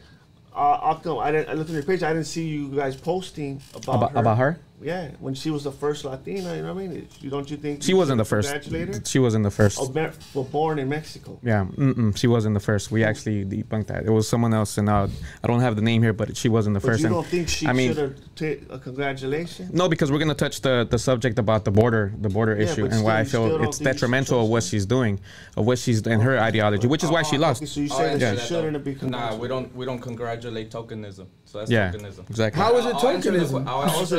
[0.53, 1.49] uh, how come I didn't?
[1.49, 2.01] I looked at your page.
[2.03, 4.19] I didn't see you guys posting about about, her.
[4.19, 4.59] about her?
[4.81, 7.07] Yeah, when she was the first Latina, you know what I mean?
[7.21, 8.51] You don't you think She you wasn't the first.
[8.51, 9.07] Congratulate?
[9.07, 9.79] She wasn't the first.
[9.79, 11.39] Oh, Mer- well, born in Mexico.
[11.41, 12.91] Yeah, mm-mm, she wasn't the first.
[12.91, 14.03] We actually debunked that.
[14.05, 15.07] It was someone else, and uh,
[15.43, 16.99] I don't have the name here, but she wasn't the But first.
[17.01, 19.69] you and- don't think she I mean, should have taken a congratulation?
[19.71, 22.81] no, because we're gonna touch the, the subject about the border, the border Yeah, issue,
[22.83, 25.19] but and why I feel it's think you should detrimental of what trust she's doing,
[25.55, 27.61] of what she's and her ideology, which is why she Oh, lost.
[27.61, 28.91] okay, so you Oh, I say answer that she shouldn't though.
[28.91, 31.27] have been Nah, we don't we don't congratulate tokenism.
[31.45, 32.29] So that's Yeah, tokenism.
[32.29, 32.61] exactly.
[32.61, 33.65] How is it I'll answer tokenism?
[33.67, 34.11] I'll I was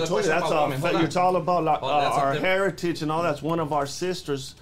[0.53, 1.33] answer the you question that's about all.
[1.33, 1.87] You're talking about like, uh,
[2.21, 3.23] our heritage and all.
[3.23, 4.55] That's one of our sisters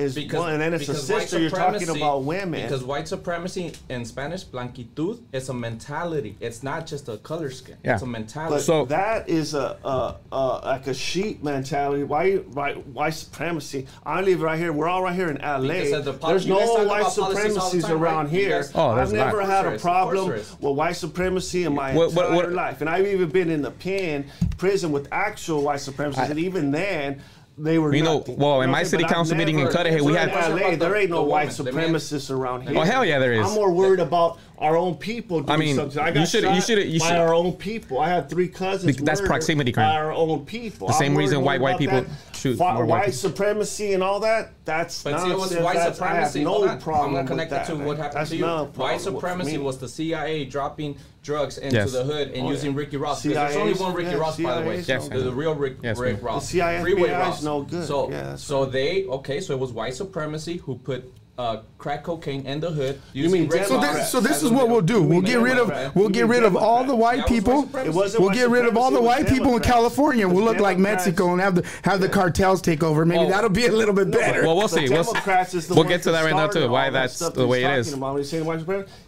[0.00, 1.38] is Because, one, and then it's a because white sister.
[1.40, 2.62] You're talking supremacy- about women.
[2.62, 6.36] Because white supremacy in Spanish, blanquitud, is a mentality.
[6.40, 7.76] It's not just a color scheme.
[7.84, 7.94] Yeah.
[7.94, 8.54] It's a mentality.
[8.56, 12.02] But So- that is a, a, a like a sheep mentality.
[12.04, 13.86] Why why white supremacy?
[14.04, 14.72] I live right here.
[14.72, 16.00] We're all right here in LA.
[16.00, 18.64] The pol- There's no white about policies all the supremacies time, around You here.
[18.74, 19.80] Oh, there's I've never Of had a there is.
[19.80, 20.60] Of problem course there is.
[20.60, 23.62] with white supremacy in my What- what- entire what- life, and I've even been in
[23.62, 24.26] the pen
[24.56, 27.20] prison with actual white supremacists, and even then.
[27.58, 30.18] They were You know, well, in my city council meeting in never- Cudahy, we so
[30.18, 31.94] had- LA, there ain't no white woman, the man.
[31.94, 32.80] supremacists around oh, here.
[32.80, 33.46] Oh, hell yeah, there is.
[33.46, 35.40] I'm more worried about our own people.
[35.40, 35.98] Doing I mean, something.
[35.98, 37.98] I you got should- you should- you by our own people.
[37.98, 38.84] I had three cousins.
[38.92, 39.88] Because that's proximity crime.
[39.88, 40.88] By our own people.
[40.88, 42.10] The same I'm reason worried why white people that.
[42.36, 43.18] shoot Fi- more white white people.
[43.18, 44.52] supremacy and all that.
[44.66, 46.44] That's But see, it was white That's- I have supremacy.
[46.44, 46.80] no Hold on.
[46.80, 47.68] problem I'm gonna connect that.
[47.68, 48.42] it to what happened That's to you.
[48.42, 51.92] not White supremacy was the CIA dropping drugs into Yes.
[51.92, 52.78] the hood and Oh, using yeah.
[52.78, 53.22] Ricky Ross.
[53.22, 54.84] Because there's only one Ricky yeah, Ross, by the way.
[54.86, 56.22] Yes, the, the real Rick, Yes, Rick.
[56.22, 56.42] Ross.
[56.46, 57.42] The CIA Freeway FBI 's Ross.
[57.42, 57.86] no good.
[57.86, 59.40] So, Yeah, that's so they okay.
[59.40, 61.10] So it was white supremacy who put
[61.40, 63.00] uh, crack cocaine in the hood.
[63.14, 65.02] You mean Rick So So this, so this is what we'll do.
[65.02, 67.62] We'll get rid of we'll get rid of all the white people.
[67.62, 67.90] white supremacy.
[67.90, 70.28] It wasn't We'll get rid of all the white people in California.
[70.28, 73.06] We'll look like Mexico and have the have the cartels take over.
[73.06, 74.42] Maybe that'll be a little bit better.
[74.42, 74.88] Well, we'll see.
[74.88, 76.68] We'll, Democrats is the we'll get to that right now too.
[76.68, 77.96] Why that's stuff the way it is.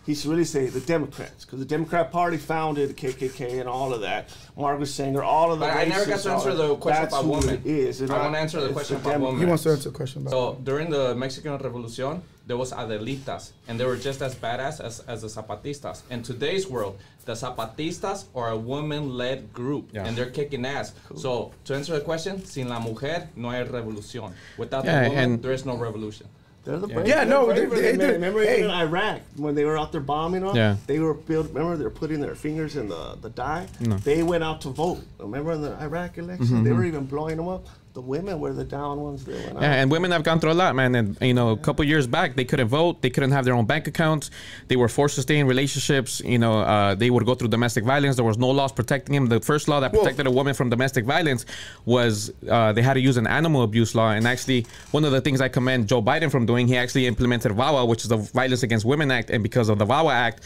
[0.04, 0.14] Talking About.
[0.14, 2.36] When he's saying white supremacy, he should really say the Democrats, because the Democrat Party
[2.36, 4.28] founded the KKK and all of that.
[4.56, 5.66] Margaret Sanger, all of the.
[5.66, 7.54] But I never got racists, to answer the question That's about who women.
[7.54, 8.00] It is.
[8.00, 9.40] It's I wanna answer the question the about Democrats.
[9.40, 10.30] he wants to answer a question about.
[10.30, 15.00] So during the Mexican Revolution, there was Adelitas, and they were just as badass as,
[15.00, 16.02] as the Zapatistas.
[16.10, 20.04] In today's world, the Zapatistas are a woman-led group, Yeah.
[20.04, 20.92] and they're kicking ass.
[21.16, 24.32] So to answer the question, sin la mujer no hay revolución.
[24.58, 26.26] Without Yeah, the woman, there is no revolution.
[26.64, 27.06] They're the brave.
[27.08, 28.12] Yeah, they're no, braver they- than they- men.
[28.14, 28.62] remember hey.
[28.62, 30.54] in Iraq when they were out there bombing them?
[30.54, 30.76] Yeah.
[30.86, 33.66] They were build, remember they were putting their fingers in the, the dye?
[33.80, 33.96] No.
[33.96, 35.00] They went out to vote.
[35.18, 36.46] Remember in the Iraq election?
[36.46, 37.66] Mm-hmm, They were even blowing them up.
[37.94, 39.60] The women were the down ones that went.
[39.60, 40.94] Yeah, and women have gone through a lot, man.
[40.94, 43.02] And you know, a couple years back, they couldn't vote.
[43.02, 44.30] They couldn't have their own bank accounts.
[44.68, 46.22] They were forced to stay in relationships.
[46.24, 48.16] You know, uh, they would go through domestic violence.
[48.16, 49.26] There was no laws protecting them.
[49.26, 51.44] The first law that Well- protected a woman from domestic violence
[51.84, 54.12] was uh, they had to use an animal abuse law.
[54.12, 57.52] And actually, one of the things I commend Joe Biden from doing, he actually implemented
[57.52, 59.28] VAWA, which is the Violence Against Women Act.
[59.28, 60.40] And because of the VAWA Act,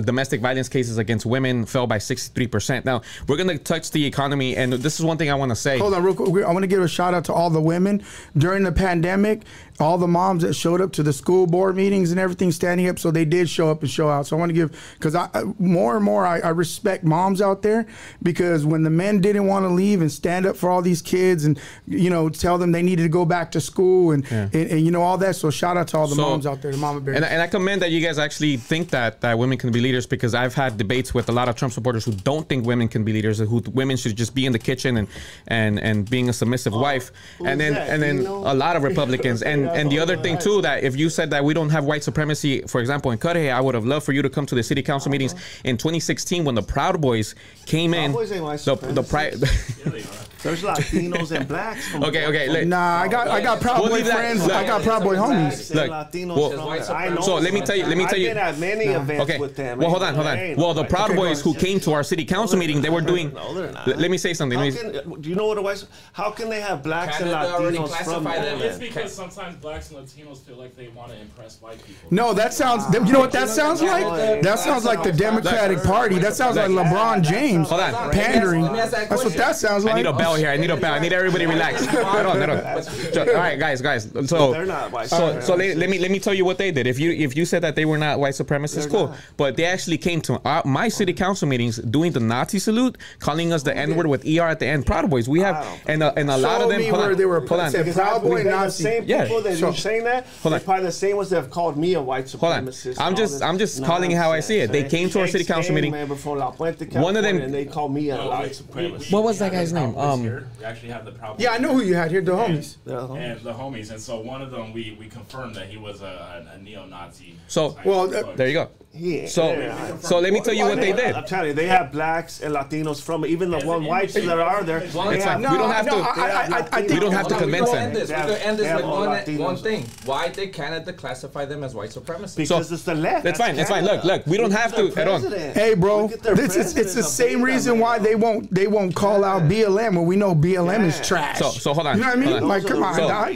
[0.00, 2.84] domestic violence cases against women fell by 63%.
[2.84, 4.56] Now, we're going to touch the economy.
[4.56, 5.78] And this is one thing I want to say.
[5.78, 6.44] Hold on, real quick.
[6.44, 8.02] I want to give a shout out to all the women
[8.36, 9.42] during the pandemic,
[9.80, 12.98] all the moms that showed up to the school board meetings and everything, standing up.
[12.98, 14.26] So they did show up and show out.
[14.26, 15.28] So I want to give because I
[15.58, 17.86] more and more I, I respect moms out there
[18.22, 21.44] because when the men didn't want to leave and stand up for all these kids
[21.44, 24.80] and you know tell them they needed to go back to school and and, and,
[24.80, 25.36] you know all that.
[25.36, 27.16] So shout out to all the So- moms out there, the mama bears.
[27.16, 30.06] And, and I commend that you guys actually think that that women can be leaders
[30.06, 33.04] because I've had debates with a lot of Trump supporters who don't think women can
[33.04, 35.08] be leaders, who women should just be in the kitchen and
[35.48, 37.10] and and being a submissive oh, wife.
[37.44, 37.88] And then that?
[37.90, 38.52] and then Dino?
[38.52, 39.42] a lot of Republicans.
[39.42, 42.04] And and the other thing too that if you said that we don't have white
[42.04, 44.62] supremacy, for example, in Cudahy, I would have loved for you to come to the
[44.62, 45.62] city council meetings uh-huh.
[45.64, 47.34] in 2016 when the Proud Boys
[47.66, 48.12] came in.
[48.12, 49.32] Boys ain't white The the pri-
[50.42, 51.88] There's Latinos and blacks.
[51.88, 54.42] From Okay, okay, let- nah, I got I got Proud We'll Boy that- friends.
[54.44, 54.52] look.
[54.52, 55.74] I got Proud Boy homies.
[55.74, 56.50] Look, Latinos well-
[56.82, 58.58] from I know So let me tell you- let me I've tell you- been at
[58.58, 59.38] many events Okay.
[59.38, 59.78] with them.
[59.78, 60.56] Well, hold on, hold on.
[60.56, 63.32] Well, the Proud Okay, Boys who came to our city council meeting, they were doing.
[63.34, 63.86] No, they're not.
[63.86, 64.58] Let let me say something.
[64.58, 65.84] How can, do you know what a white?
[66.12, 69.98] How can they have blacks Canada and Latinos from them It's because sometimes blacks and
[70.06, 72.08] Latinos feel like they want to impress white people.
[72.10, 72.84] No, that sounds.
[72.92, 73.58] You know what that ah.
[73.60, 74.42] sounds like?
[74.42, 76.18] That sounds like the Democratic Party.
[76.18, 78.10] That sounds like LeBron James Hold on.
[78.10, 78.62] pandering.
[78.62, 79.96] Let me ask that That's what that sounds I like.
[79.96, 80.50] need a bell here.
[80.50, 80.94] I need a bell.
[80.94, 81.84] I need everybody relax.
[81.86, 82.82] Hold on, hold on.
[82.82, 84.08] So, all right, guys, guys.
[84.26, 86.70] So, They're not white so, so let, let me let me tell you what they
[86.70, 86.86] did.
[86.86, 89.08] If you if you said that they were not white supremacists, They're cool.
[89.08, 89.18] not.
[89.36, 93.52] But they actually came to our, my city council meetings doing the Nazi salute, calling
[93.52, 94.86] us the N word with ER at the end.
[94.86, 95.28] Proud Boys.
[95.28, 96.78] We have and a, and a lot of them.
[96.80, 97.72] me hold where on, they were hold on.
[97.72, 98.82] Proud I Boy believe the Nazi.
[98.84, 99.68] same Yeah, people that sure.
[99.68, 100.60] you're saying that, Hold on.
[100.60, 102.66] probably the same ones that have called me a white Hold on.
[102.66, 102.96] supremacist.
[103.00, 104.70] I'm just- I'm just calling it how I see it.
[104.72, 105.92] They came to our city council meeting.
[105.92, 108.42] member from La Puente, One of them- and they called me a white
[108.74, 109.12] we- we- supremacist.
[109.12, 109.96] What was that guy's name?
[109.96, 110.46] Um, here.
[110.58, 111.44] We actually have the Proud Boys.
[111.44, 112.76] Yeah, I know who you had here, the And- homies.
[112.84, 113.32] The homies.
[113.32, 116.46] And the homies, and so one of them, we, we confirmed that he was a,
[116.52, 117.36] a, a neo-Nazi.
[117.48, 118.68] So- Well, uh, There you go.
[118.94, 119.26] Yeah.
[119.26, 119.96] So, Yeah.
[120.00, 121.14] so let me tell you what they did.
[121.14, 124.62] I'm telling you, they have blacks and Latinos from even the one whites that are
[124.62, 124.78] there.
[124.78, 125.20] It's they fine.
[125.20, 127.42] have- We don't have no, to- I, I, I, I We don't have to Hold
[127.44, 127.82] on, we convince can them.
[127.86, 128.08] end this.
[128.10, 129.86] We They can have- end this with one, one thing.
[130.04, 132.36] Why did Canada classify them as white supremacists?
[132.36, 133.24] Because it's the left.
[133.24, 133.84] That's fine, that's fine.
[133.84, 135.32] Look, look, we don't have to- hold on.
[135.32, 138.66] Hey, bro, Look at their this is it's the same reason why they won't they
[138.66, 141.38] won't call out BLM when we know BLM is trash.
[141.38, 142.46] So- so hold on, You know what I mean?
[142.46, 143.28] Like, come on, real dog.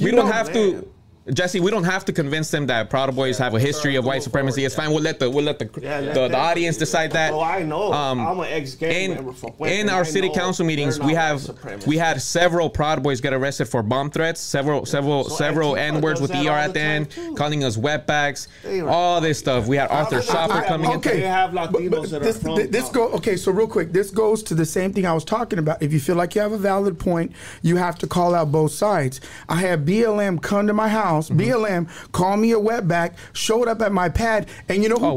[0.00, 0.86] we don't have to.
[1.32, 4.24] Jesse, we don't have to convince them that Proud Boys have a history of white
[4.24, 4.64] supremacy.
[4.64, 4.90] It's fine.
[4.90, 7.32] We'll let the we'll let the Yeah, let the, the audience decide that.
[7.32, 7.92] Oh, I know.
[7.92, 11.14] Um, I'm an ex-gang in, member from Puebla, in our I city council meetings, we
[11.14, 11.48] have
[11.86, 16.00] we had several Proud Boys get arrested for bomb threats, several several So several n
[16.00, 17.34] words with that er at the the end, too.
[17.36, 18.48] calling us wetbacks,
[18.88, 19.68] all this stuff.
[19.68, 20.96] We had Arthur I- Schaper I- coming in.
[20.96, 21.20] okay.
[21.20, 22.70] Have Latinos but that this, are from.
[22.70, 23.36] this go okay.
[23.36, 25.80] So real quick, this goes to the same thing I was talking about.
[25.80, 27.30] If you feel like you have a valid point,
[27.62, 29.20] you have to call out both sides.
[29.48, 31.11] I had BLM come to my house.
[31.20, 31.40] Mm-hmm.
[31.40, 35.06] BLM called me a wetback, showed up at my pad, and you know who?
[35.06, 35.16] Oh,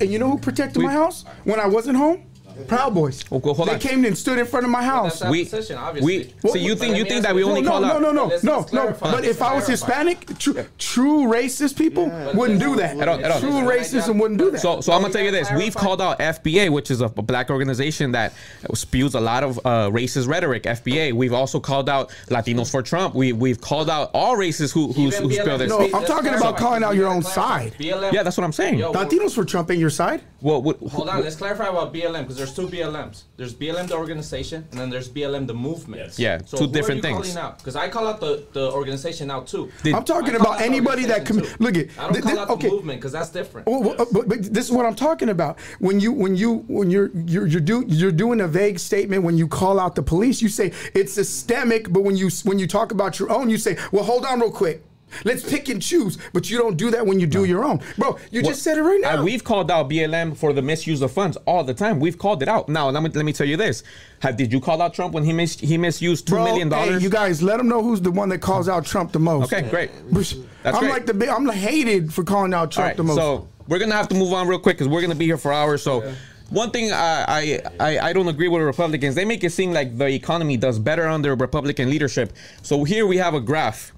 [0.00, 2.24] and you know who protected We- my house when I wasn't home?
[2.68, 3.24] Proud Boys.
[3.30, 3.78] Oh, well, hold they on.
[3.80, 5.20] came and stood in front of my house.
[5.20, 6.34] That's our We- position, we- obviously.
[6.46, 8.42] so you think- you think that we only no, call no, out- no, no, Let's-
[8.44, 8.94] no, no.
[9.00, 12.96] But if I was Hispanic, true, true racist people wouldn't do that.
[12.98, 13.40] At all, at all.
[13.40, 14.60] True racism wouldn't do that.
[14.60, 17.50] So, so I'm gonna tell you this: We've called out FBA, which is a black
[17.50, 18.32] organization that
[18.74, 20.64] spews a lot of uh, racist rhetoric.
[20.64, 21.12] FBA.
[21.12, 23.14] We've also called out Latinos for Trump.
[23.14, 25.68] We we've called out all races who who, Even who spill this.
[25.68, 27.74] No, I'm talking about calling out your own side.
[27.78, 28.12] BLM.
[28.12, 28.78] Yeah, that's what I'm saying.
[28.80, 30.22] Latinos for Trump in your side?
[30.40, 33.22] Well, Hold on, let's clarify about BLM because there's two BLMs.
[33.36, 36.02] There's BLM the organization, and then there's BLM the movement.
[36.02, 36.18] Yes.
[36.18, 37.32] Yeah, So two who are different you things.
[37.32, 37.58] calling out?
[37.58, 39.70] Because I call out the, the organization now too.
[39.84, 41.48] Did- I'm talking about anybody that com- too.
[41.60, 42.68] look at I don't th- call th- out okay.
[42.68, 43.66] the movement because that's different.
[43.68, 45.60] Well, well, but, but this is what I'm talking about.
[45.78, 49.38] When you when you when you're you're you're, do, you're doing a vague statement when
[49.38, 51.92] you call out the police, you say it's systemic.
[51.92, 54.50] But when you when you talk about your own, you say, well, hold on real
[54.50, 54.82] quick.
[55.24, 56.18] Let's pick and choose.
[56.32, 58.18] But you don't do that when you do your own, bro.
[58.30, 59.20] You just said it right now.
[59.20, 62.00] Uh, we've called out BLM for the misuse of funds all the time.
[62.00, 62.68] We've called it out.
[62.68, 63.82] Now, let me, let me tell you this:
[64.20, 66.86] Have, Did you call out Trump when he mis- he misused two Bro, million hey,
[66.86, 67.02] dollars?
[67.02, 69.52] you guys, let them know who's the one that calls out Trump the most.
[69.52, 69.90] okay, great.
[70.10, 70.34] That's
[70.64, 70.90] I'm great.
[70.90, 73.16] like the big, I'm hated for calling out Trump right, the most.
[73.16, 75.52] so we're gonna have to move on real quick because we're gonna be here for
[75.52, 75.82] hours.
[75.82, 76.14] So.
[76.50, 79.14] One thing I, I, I I don't agree with the Republicans.
[79.14, 82.34] They make it seem like the economy does better under Republican leadership.
[82.60, 83.92] So here we have a graph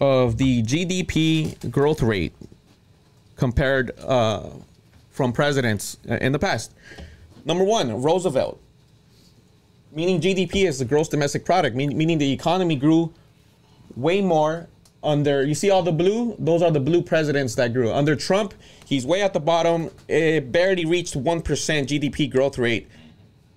[0.00, 2.32] of the GDP growth rate
[3.36, 4.50] compared uh,
[5.10, 6.74] from presidents in the past.
[7.44, 8.60] Number one, Roosevelt,
[9.92, 13.12] meaning GDP is the gross domestic product, mean, meaning the economy grew
[13.96, 14.68] way more
[15.02, 18.52] under you see all the blue those are the blue presidents that grew under trump
[18.84, 22.86] he's way at the bottom it barely reached 1% gdp growth rate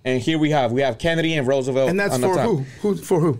[0.05, 2.45] and here we have we have kennedy and roosevelt and that's on the for top.
[2.45, 2.57] who?
[2.81, 3.39] Who for who?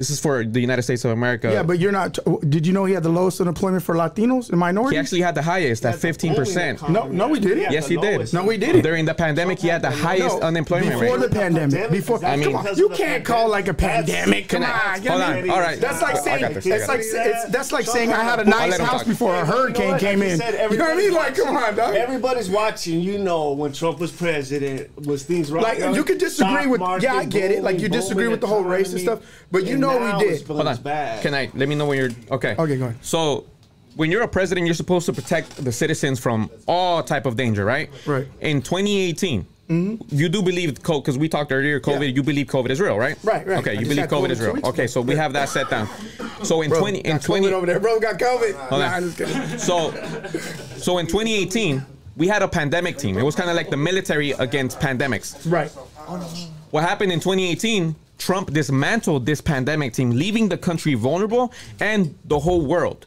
[0.00, 2.18] This is for the united states of america Yeah, but you're not.
[2.54, 4.96] Did you know he had the lowest unemployment for Latinos and minorities?
[4.96, 7.60] he actually had the highest at That's the only 15% No, no, we didn't.
[7.64, 8.32] Yeah, Yes, he did.
[8.32, 8.80] No, we didn't.
[8.82, 11.90] during the pandemic he had the highest No, unemployment before rate the pandemic.
[11.90, 14.48] Before, I mean- you can't call like a pandemic.
[14.48, 14.70] Come on,
[15.06, 15.78] hold on, all right.
[15.78, 17.02] That's like saying got I like
[17.56, 20.38] that's like saying I had a I'll nice house before a hurricane came you in.
[20.38, 21.12] said, You know what I mean?
[21.12, 21.94] Like, come on, dog.
[21.94, 23.00] Everybody's watching.
[23.00, 25.62] You know when Trump was president, was things wrong?
[25.62, 27.62] Like you could disagree with yeah, I get it.
[27.62, 29.20] Like you disagree with the whole race and stuff,
[29.50, 30.46] but you know we did.
[30.46, 30.76] Hold on.
[31.22, 32.54] Can I let me know when you're okay?
[32.58, 33.04] Okay, go ahead.
[33.04, 33.46] So,
[33.96, 37.64] when you're a president, you're supposed to protect the citizens from all type of danger,
[37.64, 37.90] right?
[38.06, 38.26] Right.
[38.40, 40.16] In 2018, mm-hmm.
[40.16, 41.80] you do believe COVID because we talked earlier.
[41.80, 42.06] COVID, Yeah.
[42.16, 43.16] you believe COVID is real, right?
[43.22, 43.58] Right, right.
[43.58, 44.66] Okay, I you believe COVID COVID is real.
[44.66, 45.88] Okay, so we have that set down.
[46.42, 48.00] So in Bro, 20 in got 20 COVID over there, bro.
[48.00, 48.72] Got COVID.
[48.72, 48.80] on.
[48.80, 49.58] Nah, I'm just kidding.
[49.58, 49.90] so
[50.76, 51.84] so in 2018,
[52.16, 53.18] we had a pandemic team.
[53.18, 55.50] It was kind of like the military against pandemics.
[55.50, 55.70] Right.
[56.70, 57.94] What happened in 2018?
[58.20, 63.06] Trump dismantled this pandemic team, leaving the country vulnerable and the whole world.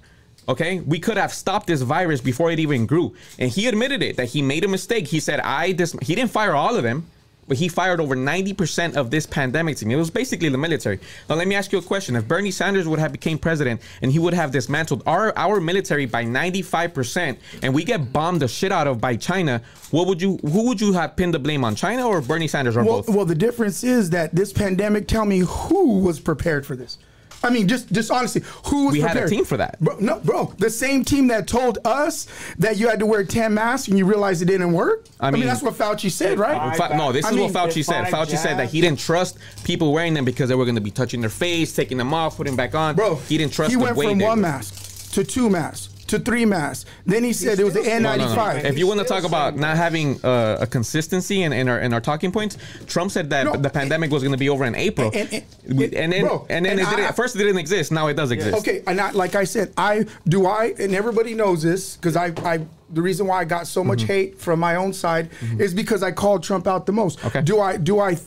[0.49, 4.17] Okay, we could have stopped this virus before it even grew, and he admitted it
[4.17, 5.07] that he made a mistake.
[5.07, 7.05] He said, "I dis." He didn't fire all of them,
[7.47, 9.91] but he fired over 90% of this pandemic team.
[9.91, 10.99] It was basically the military.
[11.29, 14.11] Now, let me ask you a question: If Bernie Sanders would have became president and
[14.11, 18.71] he would have dismantled our our military by 95%, and we get bombed the shit
[18.71, 20.37] out of by China, what would you?
[20.37, 21.75] Who would you have pinned the blame on?
[21.75, 23.09] China or Bernie Sanders or Well, both?
[23.09, 25.07] well, the difference is that this pandemic.
[25.07, 26.97] Tell me who was prepared for this.
[27.43, 29.79] I mean, just just honestly, who was We had a team for that.
[29.81, 32.27] Bro, no, bro, the same team that told us
[32.59, 35.05] that you had to wear ten masks and you realized it didn't work.
[35.19, 36.75] I mean- that's what Fauci said, right?
[36.77, 38.09] Fa- no, this I is mean, what Fauci said.
[38.09, 40.81] five Fauci said that he didn't trust people wearing them because they were going to
[40.81, 42.95] be touching their face, taking them off, putting them back on.
[42.95, 46.19] Bro, he didn't trust He the went way from one mask to two masks to
[46.19, 46.89] three masks.
[47.05, 48.01] Then he said it was the N95.
[48.01, 48.49] No, no, no.
[48.69, 51.93] If you want to talk about not having uh, a consistency in, in our in
[51.93, 54.75] our talking points, Trump said that No, the pandemic was going to be over in
[54.75, 57.35] April, and- and- We- and, then bro, and then and it didn't, I- at first
[57.35, 57.91] it didn't exist.
[57.91, 58.57] Now it does exist.
[58.57, 62.33] Okay, and I, like I said, I do I, and everybody knows this because I,
[62.43, 64.07] I, the reason why I got so much mm-hmm.
[64.07, 65.61] hate from my own side mm-hmm.
[65.61, 67.23] is because I called Trump out the most.
[67.25, 67.41] Okay.
[67.41, 68.17] Do I, do I,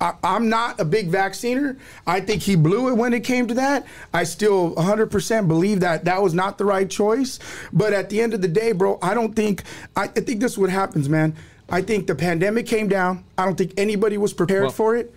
[0.00, 1.78] I, I'm not a big vacciner.
[2.06, 3.86] I think he blew it when it came to that.
[4.12, 7.38] I still 100% believe that that was not the right choice.
[7.72, 9.62] But at the end of the day, bro, I don't think,
[9.96, 11.34] I, I think this is what happens, man.
[11.68, 13.24] I think the pandemic came down.
[13.38, 15.14] I don't think anybody was prepared Well- for it.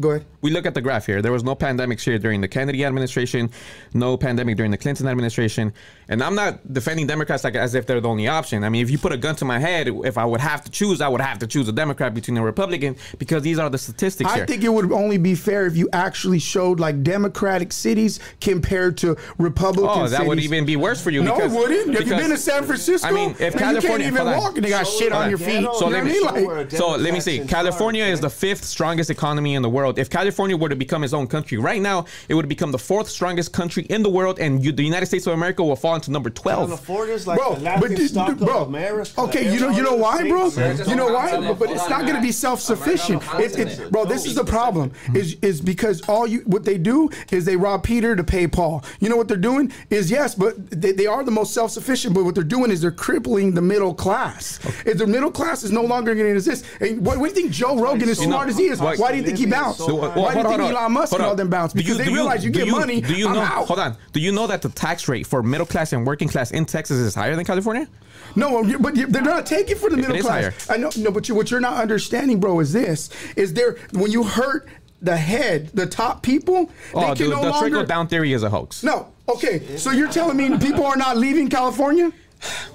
[0.00, 0.24] Go ahead.
[0.42, 1.20] we look at the graph here.
[1.20, 3.50] There was no pandemics here during the Kennedy administration,
[3.94, 5.72] no pandemic during the Clinton administration.
[6.08, 8.62] And I'm not defending Democrats like as if they're the only option.
[8.64, 10.70] I mean, if you put a gun to my head, if I would have to
[10.70, 13.78] choose, I would have to choose a Democrat between a Republican because these are the
[13.78, 14.46] statistics I here.
[14.46, 19.16] think it would only be fair if you actually showed like Democratic cities compared to
[19.38, 21.22] Republican Oh, that would even be worse for you.
[21.24, 21.78] No, because, it wouldn't.
[21.94, 23.08] Have you because- been to San Francisco?
[23.08, 25.28] I mean, if Man, you can't even walk and they got shit on on.
[25.28, 25.66] your feet.
[25.74, 27.38] So you let me- what Like, So let me see.
[27.38, 29.87] Democrats in charge, California is the fifth strongest economy in the world.
[29.96, 33.08] If California were to become its own country right now, it would become the fourth
[33.08, 36.10] strongest country in the world, and you, the United States of America will fall into
[36.10, 36.68] number twelve.
[36.68, 39.20] California's like bro, the laughing d- stock d- bro, America.
[39.20, 40.50] okay, you know, you know why, bro?
[40.50, 41.30] state- You know why?
[41.40, 43.22] But, but it's not going to be self-sufficient.
[43.38, 43.90] It, it, it.
[43.92, 44.92] bro, this is the problem.
[45.14, 48.84] Is is because all you what they do is they rob Peter to pay Paul.
[49.00, 52.14] You know what they're doing is yes, but they, they are the most self-sufficient.
[52.14, 54.58] But what they're doing is they're crippling the middle class.
[54.84, 57.48] If the middle class is no longer going to exist, and what, what do you
[57.48, 59.77] think Joe Rogan, as so smart as he is, why, do you think he bounced?
[59.86, 60.46] So uh, why hard.
[60.46, 61.74] do you think on, Elon Musk and all them bounced?
[61.76, 63.00] Do Because they realize you do get money.
[63.00, 63.40] Do you I'm know?
[63.42, 63.66] out.
[63.66, 63.96] Hold on.
[64.12, 66.98] Do you know that the tax rate for middle class and working class in Texas
[66.98, 67.88] is higher than California?
[68.36, 70.66] No, um, but they're not taking for the middle is class.
[70.66, 70.76] higher.
[70.76, 74.10] I know, no, but you, what you're not understanding, bro, is this: is there when
[74.10, 74.68] you hurt
[75.00, 77.68] the head, the top people, Oh, they can dude, no the longer.
[77.68, 78.82] trickle down theory is a hoax.
[78.82, 79.76] No, okay.
[79.76, 82.12] So you're telling me people are not leaving California?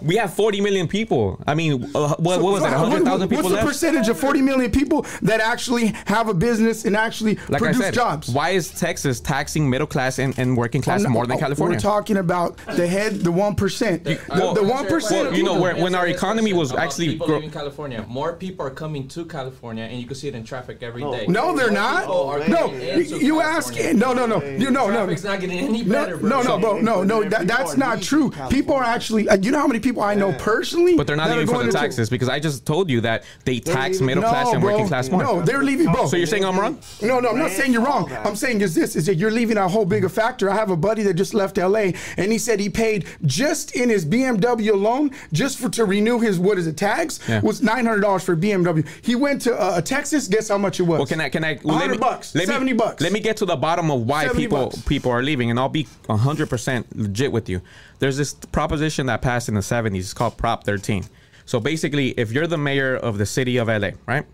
[0.01, 1.41] We have 40 million people.
[1.47, 2.71] I mean, uh, what, what was it?
[2.71, 3.67] What- 100,000 people What's the left?
[3.67, 7.77] percentage of 40 million people that actually have a business and actually Like I produce
[7.81, 8.29] said, jobs?
[8.29, 11.77] why is Texas taxing middle class and, and working class not- more than oh, California?
[11.77, 14.03] We're talking about the head, the one percent.
[14.03, 15.29] The well, the one percent.
[15.29, 18.65] well, you know, where- when our economy was actually people grow- leaving California, more people
[18.65, 21.11] are coming to California, and you can see it in traffic every No.
[21.13, 21.25] day.
[21.27, 22.03] No, they're More not.
[22.09, 23.73] are No, you, you ask.
[23.73, 23.93] California.
[24.05, 24.43] No, no, no.
[24.43, 24.93] You no, no.
[25.05, 26.29] Traffic's not getting any No, better, bro.
[26.29, 27.23] no, no, bro, no, no.
[27.23, 28.31] That, that's not true.
[28.49, 29.29] People are actually.
[29.29, 30.97] Uh, you know how many people I know personally?
[30.97, 33.01] but they're not that leaving for going the to- taxes because I just told you
[33.01, 34.73] that they tax leaving- middle class and bro.
[34.73, 35.23] working class more.
[35.23, 36.07] No, they're leaving, bro.
[36.07, 36.79] So you're saying I'm wrong?
[37.01, 38.11] No, no, I'm not saying you're wrong.
[38.25, 40.49] I'm saying is this is that you're leaving a whole bigger factor.
[40.49, 43.89] I have a buddy that just left LA and he said he paid just in
[43.89, 47.39] his BMW alone, just for to renew his what is it, tags, Yeah.
[47.41, 48.85] was nine hundred dollars for BMW.
[49.01, 50.97] He went to uh, Texas, guess how much it was?
[50.99, 51.29] Well, can I?
[51.29, 51.55] Can I?
[51.57, 53.01] 100 bucks, Let me, 70 bucks.
[53.01, 54.81] Let me get to the bottom of why people bucks.
[54.83, 57.61] people are leaving, and I'll be 100 percent legit with you.
[57.99, 59.95] There's this proposition that passed in the 70s.
[59.99, 61.05] It's called Prop 13.
[61.45, 64.25] So basically, if you're the mayor of the city of LA, right?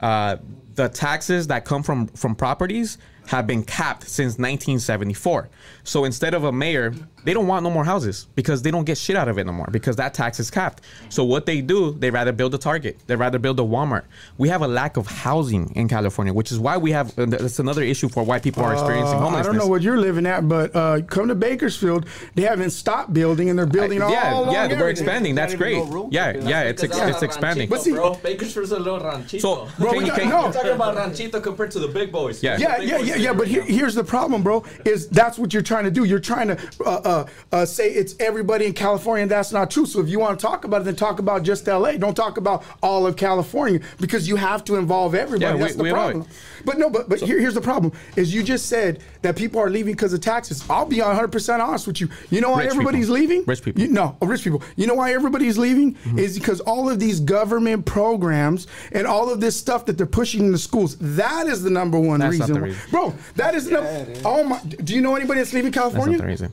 [0.00, 0.36] Uh,
[0.74, 5.48] the taxes that come from from properties have been capped since 1974.
[5.84, 6.92] So instead of a mayor,
[7.24, 9.52] they don't want no more houses because they don't get shit out of it no
[9.52, 10.82] more because that tax is capped.
[11.08, 14.04] So what they do, they rather build a Target, they rather build a Walmart.
[14.38, 17.16] We have a lack of housing in California, which is why we have.
[17.18, 19.98] and That's another issue for why people are experiencing Uh, I don't know what you're
[19.98, 22.06] living at, but uh, come to Bakersfield.
[22.34, 25.34] They haven't stopped building, and they're building all yeah, along yeah, we're expanding.
[25.34, 25.76] That's great.
[25.76, 27.70] no room Yeah, yeah, it's ex- it's expanding.
[27.70, 28.14] ranchito, But see- bro.
[28.14, 29.38] Bakersfield's a little ranchito.
[29.40, 30.46] So, Bro, can we you, got- can, no.
[30.46, 32.42] We're talking about ranchito compared to the big boys.
[32.42, 32.56] Yeah.
[32.56, 33.32] The Yeah, yeah, boys yeah, yeah.
[33.32, 34.64] But here, here's the problem, bro.
[34.84, 36.04] Is that's what you're trying to do?
[36.04, 39.86] You're trying to uh, uh, uh, say it's everybody in California, and that's not true.
[39.86, 41.92] So if you want to talk about it, then talk about just LA.
[41.92, 45.44] Don't talk about all of California because you have to involve everybody.
[45.50, 46.22] Yeah, we- that's the we problem.
[46.22, 46.28] it.
[46.64, 49.70] But no, but but here, here's the problem: is you just said that people are
[49.70, 50.64] leaving because of taxes.
[50.70, 52.08] I'll be 100 percent honest with you.
[52.30, 53.14] You know why everybody's people.
[53.14, 53.44] leaving?
[53.46, 53.82] Rich people.
[53.82, 54.62] You, no, oh, rich people.
[54.76, 56.18] You know why everybody's leaving Mm-hmm.
[56.18, 60.40] is because all of these government programs and all of this stuff that they're pushing
[60.46, 60.96] in the schools.
[61.00, 62.60] That is the number one That's not reason.
[62.62, 62.90] why- reason.
[62.90, 64.12] Bro, that is the number.
[64.24, 64.58] Oh my!
[64.60, 66.18] Do you know anybody that's leaving that's California?
[66.18, 66.52] not the reason.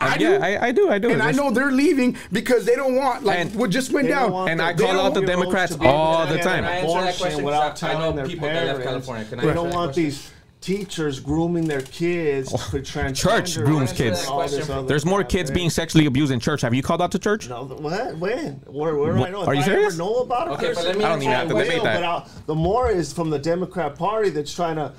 [0.00, 0.24] I Uh, do.
[0.24, 0.90] yeah, I, I do.
[0.90, 1.10] I do.
[1.10, 4.48] And I know they're leaving because they don't want like And- what just went down.
[4.48, 6.64] And I call out the Democrats to be able all the time.
[6.64, 7.44] I answer that abortion question?
[7.44, 8.86] without 'Cause I know telling their people that left parents.
[9.06, 9.24] California.
[9.24, 10.04] Can I They don't want question?
[10.04, 10.30] these
[10.60, 13.14] teachers grooming their kids for transgender.
[13.16, 14.22] Church grooms kids.
[14.22, 14.74] that all this question.
[14.74, 15.54] other There's more kids man.
[15.54, 16.60] being sexually abused in church.
[16.60, 17.48] Have you called out to church?
[17.48, 18.16] No, th- what?
[18.18, 18.60] When?
[18.66, 19.44] Where, where do I know?
[19.44, 19.94] Are you I serious?
[19.94, 20.50] Ever know about it?
[20.54, 22.00] Okay, but let me I don't even have to debate that.
[22.02, 24.92] But the more is from the Democrat Party that's trying to.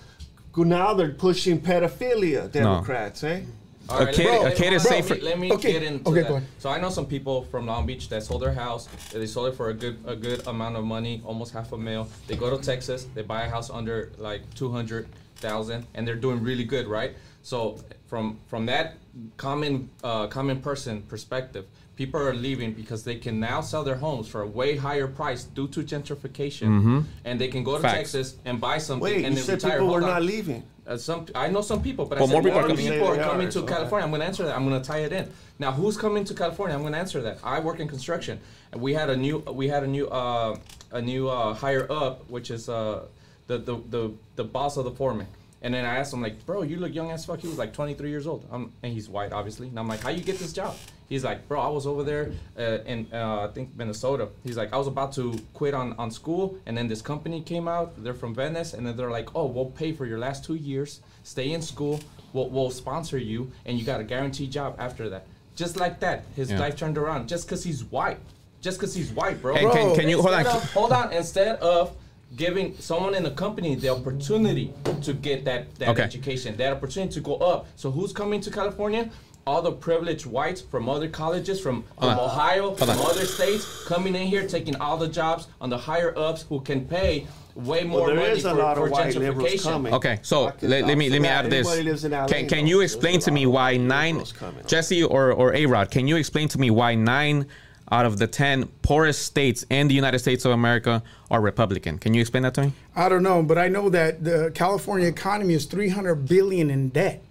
[0.54, 2.52] go Now they're pushing pedophilia.
[2.52, 3.42] Democrats, eh?
[3.90, 5.40] All A right, kid- let me- a let- kid is on, safe Let me, let
[5.40, 6.44] me Okay, get into okay, that.
[6.60, 8.88] So I know some people from Long Beach that sold their house.
[9.14, 12.08] They sold it for a good a good amount of money, almost half a mil.
[12.28, 13.08] They go to Texas.
[13.16, 15.08] They buy a house under like two hundred
[15.38, 17.16] thousand, and they're doing really good, right?
[17.44, 17.78] So
[18.08, 18.96] from from that
[19.38, 21.66] common uh, common person perspective,
[21.98, 25.44] people are leaving because they can now sell their homes for a way higher price
[25.44, 27.98] due to gentrification, and they can go to Facts.
[28.14, 29.72] Texas and buy something Wait, and you then said retire.
[29.80, 30.64] people were Hold not leaving.
[30.86, 32.86] Uh, some I know some people, but, But I said more people are more coming.
[32.92, 34.06] people They are are, coming to so- California.
[34.06, 34.56] I'm going to answer that.
[34.56, 35.30] I'm going to tie it in.
[35.60, 36.74] Now, who's coming to California?
[36.76, 37.40] I'm going to answer that.
[37.44, 38.40] I work in construction,
[38.72, 40.56] and we had a new we had a new uh,
[40.92, 43.06] a new uh, higher up, which is uh,
[43.48, 45.28] the, the the the boss of the foreman.
[45.68, 47.42] And then I asked him like, bro, you look young as fuck.
[47.42, 48.48] He was like 23 years old.
[48.50, 49.68] Um, and he's white, obviously.
[49.68, 50.74] And I'm like, how you get this job?
[51.10, 54.30] He's like, bro, I was over there uh, in uh, I think Minnesota.
[54.46, 57.68] He's like, I was about to quit on, on school, and then this company came
[57.68, 58.02] out.
[58.02, 61.02] They're from Venice, and then they're like, oh, we'll pay for your last two years.
[61.24, 62.00] Stay in school.
[62.32, 65.28] We'll, we'll sponsor you, and you got a guaranteed job after that.
[65.58, 66.62] Just like that, his Yeah.
[66.62, 67.28] life turned around.
[67.28, 68.20] Just because he's white.
[68.62, 69.56] Just because he's white, bro.
[69.56, 69.96] And can, Bro.
[69.98, 70.46] can you hold on?
[70.48, 71.12] Of- hold on.
[71.12, 71.94] Instead of
[72.36, 76.04] giving someone in the company the opportunity to get that, that Okay.
[76.04, 77.68] education, that opportunity to go up.
[77.76, 79.10] So who's coming to California?
[79.46, 82.20] All the privileged whites from other colleges, from, from on.
[82.20, 82.98] Ohio, from on.
[83.00, 86.86] other states, coming in here, taking all the jobs on the higher ups who can
[86.86, 87.26] pay
[87.56, 89.94] way more Well, there money is a for, lot for of white liberals coming.
[89.94, 91.66] Okay, so let, let me let me add this.
[91.66, 94.22] lives in Can can you explain to me why nine.
[94.68, 95.90] Jesse or or A Rod?
[95.92, 97.48] Can you explain to me why nine
[97.92, 101.98] out of the ten poorest states in the United States of America are Republican?
[101.98, 102.74] Can you explain that to me?
[102.96, 107.22] I don't know, but I know that the California economy is 300 billion in debt.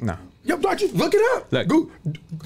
[0.00, 0.16] No.
[0.44, 1.52] Yo, don't you look it up?
[1.52, 1.92] Look, Goo-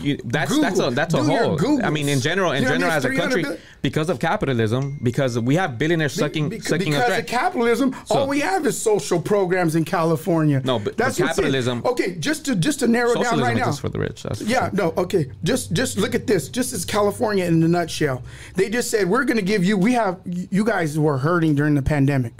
[0.01, 0.63] You, that's Google.
[0.65, 1.83] that's a that's a Do whole.
[1.85, 3.43] I mean, in general, in You know general, as a country,
[3.89, 8.27] because of capitalism, because we have billionaires sucking Bec- sucking because of capitalism, So- all
[8.27, 10.61] we have is social programs in California.
[10.65, 13.71] No, but- but capitalism- Okay, just to just to narrow down right now.
[13.71, 14.25] for the rich.
[14.25, 15.27] That's Yeah, no, okay.
[15.45, 16.49] Just just look at this.
[16.49, 18.23] Just as California in a nutshell.
[18.57, 21.75] They just said we're going to give you we have you guys were hurting during
[21.77, 22.33] the pandemic.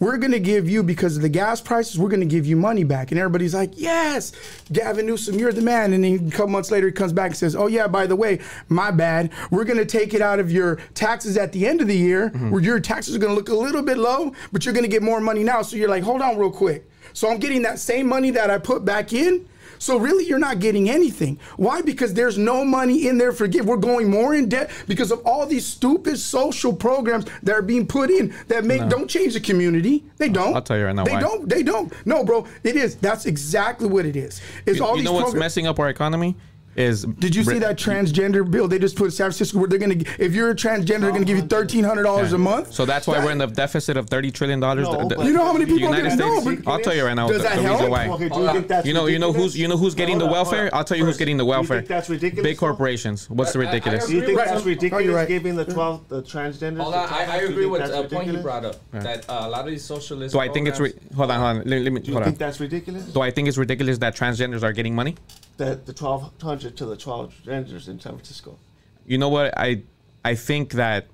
[0.00, 2.56] We're going to give you because of the gas prices, we're going to give you
[2.56, 3.10] money back.
[3.10, 4.32] And everybody's like, "Yes,
[4.72, 7.36] Gavin Newsom, you're the man." And then a couple months later he comes back and
[7.36, 8.38] says, "Oh yeah, by the way,
[8.68, 9.30] my bad.
[9.50, 12.30] We're going to take it out of your taxes at the end of the year,
[12.30, 12.50] Mm-hmm.
[12.50, 14.90] where your taxes are going to look a little bit low, but you're going to
[14.90, 17.78] get more money now." So you're like, "Hold on real quick." So I'm getting that
[17.78, 19.48] same money that I put back in.
[19.78, 21.38] So really, you're not getting anything.
[21.58, 21.82] Why?
[21.82, 23.66] Because there's no money in there for give.
[23.66, 27.86] We're going more in debt because of all these stupid social programs that are being
[27.86, 30.02] put in that make don't change the community.
[30.16, 30.54] They don't.
[30.56, 31.20] I'll tell you right now They why.
[31.20, 31.46] don't.
[31.48, 31.92] They don't.
[32.06, 32.46] No, bro.
[32.64, 32.94] It is.
[32.96, 34.40] That's exactly what it is.
[34.64, 35.40] It's all you these know what's programs.
[35.44, 36.36] messing up our economy
[36.76, 37.04] is.
[37.04, 39.96] Did you see that transgender bill they just put in San Francisco where they're gonna
[40.18, 42.72] if you're a transgender they're gonna give you thirteen hundred dollars a month?
[42.72, 44.88] So that's why we're in the deficit of thirty trillion dollars.
[44.88, 46.64] No, You know how many the people are United gonna States.
[46.66, 46.72] know?
[46.72, 47.28] I'll tell you right now.
[47.28, 47.78] Does the, that the help?
[47.78, 48.08] reason why.
[48.08, 50.28] Okay, do you think that's You know, you know who's you know who's getting Hold
[50.30, 50.70] the welfare.
[50.74, 51.78] I'll tell you who's getting the do you welfare.
[51.78, 53.28] think that's ridiculous, Big corporations.
[53.30, 54.06] What's the I- I ridiculous?
[54.06, 55.06] Do you think with that's ridiculous?
[55.08, 55.28] Oh, right.
[55.28, 56.80] Giving the twelve the transgenders.
[56.82, 57.38] Hold on, I, I tax?
[57.38, 59.70] Do you agree with that's a point you brought up that uh, a lot of
[59.70, 60.32] these socialists.
[60.34, 61.70] Do I think it's re- hold on, hold on.
[61.70, 63.04] Let, let me Do you think that's ridiculous?
[63.06, 65.16] Do I think it's ridiculous that transgenders are getting money?
[65.58, 68.58] That the twelve hundred to the transgenders in San Francisco.
[69.06, 69.56] You know what?
[69.56, 69.82] I
[70.24, 71.06] I think that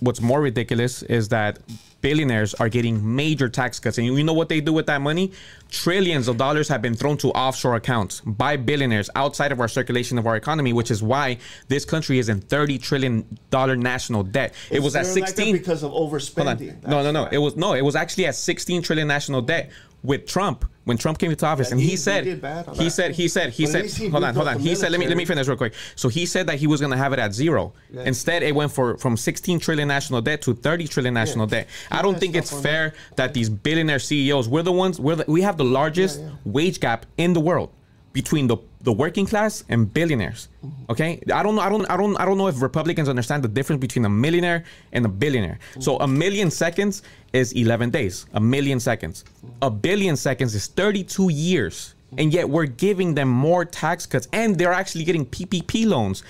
[0.00, 1.58] what's more ridiculous is that
[2.00, 5.30] billionaires are getting major tax cuts, and you know what they do with that money?
[5.70, 10.18] Trillions of dollars have been thrown to offshore accounts by billionaires outside of our circulation
[10.18, 11.38] of our economy, which is why
[11.68, 14.54] this country is in thirty trillion dollar national debt.
[14.70, 15.52] It was at sixteen.
[15.56, 16.82] because of overspending.
[16.86, 17.22] No, no, no.
[17.24, 17.28] why.
[17.30, 17.74] It was no.
[17.74, 19.70] It was actually at 16 trillion national debt
[20.02, 20.64] with Trump.
[20.84, 22.84] When Trump came into office, Yeah, and he, he- he said, did bad on he
[22.84, 22.90] that.
[22.90, 24.58] said, he said, he But said, he hold on, hold on.
[24.58, 25.26] He said, let me let me military.
[25.36, 25.74] finish real quick.
[25.94, 27.74] So he said that he was going to have it at zero.
[27.92, 28.04] Yeah.
[28.04, 31.68] Instead, it went for from 16 trillion national debt to 30 trillion national debt.
[31.92, 35.42] I don't think it's fair that these billionaire CEOs, we're the ones, we're the, we
[35.42, 36.32] have the largest Yeah, yeah.
[36.44, 37.70] wage gap in the world
[38.12, 40.48] between the the working class and billionaires.
[40.64, 40.92] Mm-hmm.
[40.92, 41.62] Okay, I don't know.
[41.62, 41.86] I don't.
[41.90, 42.16] I don't.
[42.16, 45.58] I don't know if Republicans understand the difference between a millionaire and a billionaire.
[45.80, 47.02] So a million seconds
[47.32, 48.26] is 11 days.
[48.32, 49.24] A million seconds.
[49.62, 51.94] A billion seconds is 32 years.
[52.18, 56.24] And yet we're giving them more tax cuts, and they're actually getting PPP loans.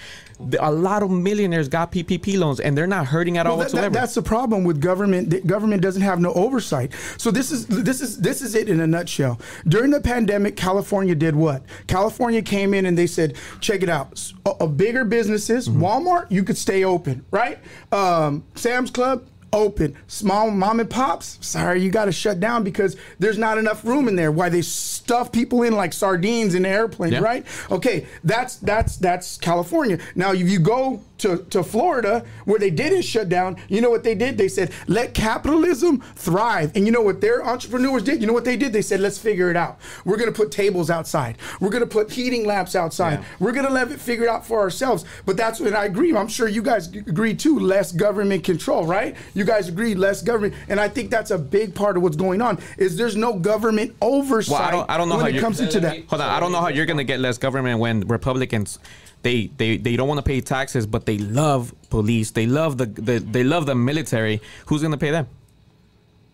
[0.61, 3.73] A lot of millionaires got PPP loans, and they're not hurting at all Well, that-
[3.73, 3.95] that- whatsoever.
[3.95, 5.31] that's the problem with government.
[5.31, 6.93] The government doesn't have no oversight.
[7.19, 9.39] So this is this is this is it in a nutshell.
[9.69, 11.63] During the pandemic, California did what?
[11.87, 14.33] California came in and they said, "Check it out.
[14.47, 15.83] A, a bigger businesses, Mm-hmm.
[15.85, 17.59] Walmart, you could stay open, right?
[17.93, 19.23] Um, Sam's Club."
[19.53, 21.39] Open small mom and pops.
[21.41, 24.31] Sorry, you got to shut down because there's not enough room in there.
[24.31, 27.19] Why they stuff people in like sardines in the airplane, Yeah.
[27.21, 27.45] right?
[27.71, 29.99] Okay, that's that's that's California.
[30.15, 34.05] Now, if you go to, to Florida where they didn't shut down, you know what
[34.05, 34.39] they did?
[34.39, 36.73] They said, let capitalism thrive.
[36.75, 38.21] And you know what their entrepreneurs did?
[38.23, 38.73] You know what they did?
[38.73, 39.79] They said, let's figure it out.
[40.05, 41.37] We're gonna put tables outside.
[41.61, 43.19] We're gonna put heating lamps outside.
[43.21, 43.25] Yeah.
[43.39, 45.05] We're gonna let it figure it out for ourselves.
[45.27, 46.15] But that's what I agree.
[46.17, 47.59] I'm sure you guys agree too.
[47.59, 49.15] Less government control, right?
[49.35, 52.41] You guys agree less government, and I think that's a big part of what's going
[52.43, 52.59] on.
[52.79, 55.61] Is there's no government oversight Well, I don't, I don't know when how it comes
[55.61, 56.05] into that.
[56.09, 58.79] Hold on, I don't know how you're gonna get less government when Republicans,
[59.23, 62.87] they they, they don't want to pay taxes, but they love police, they love the,
[62.87, 64.41] the they love the military.
[64.67, 65.27] Who's gonna pay them?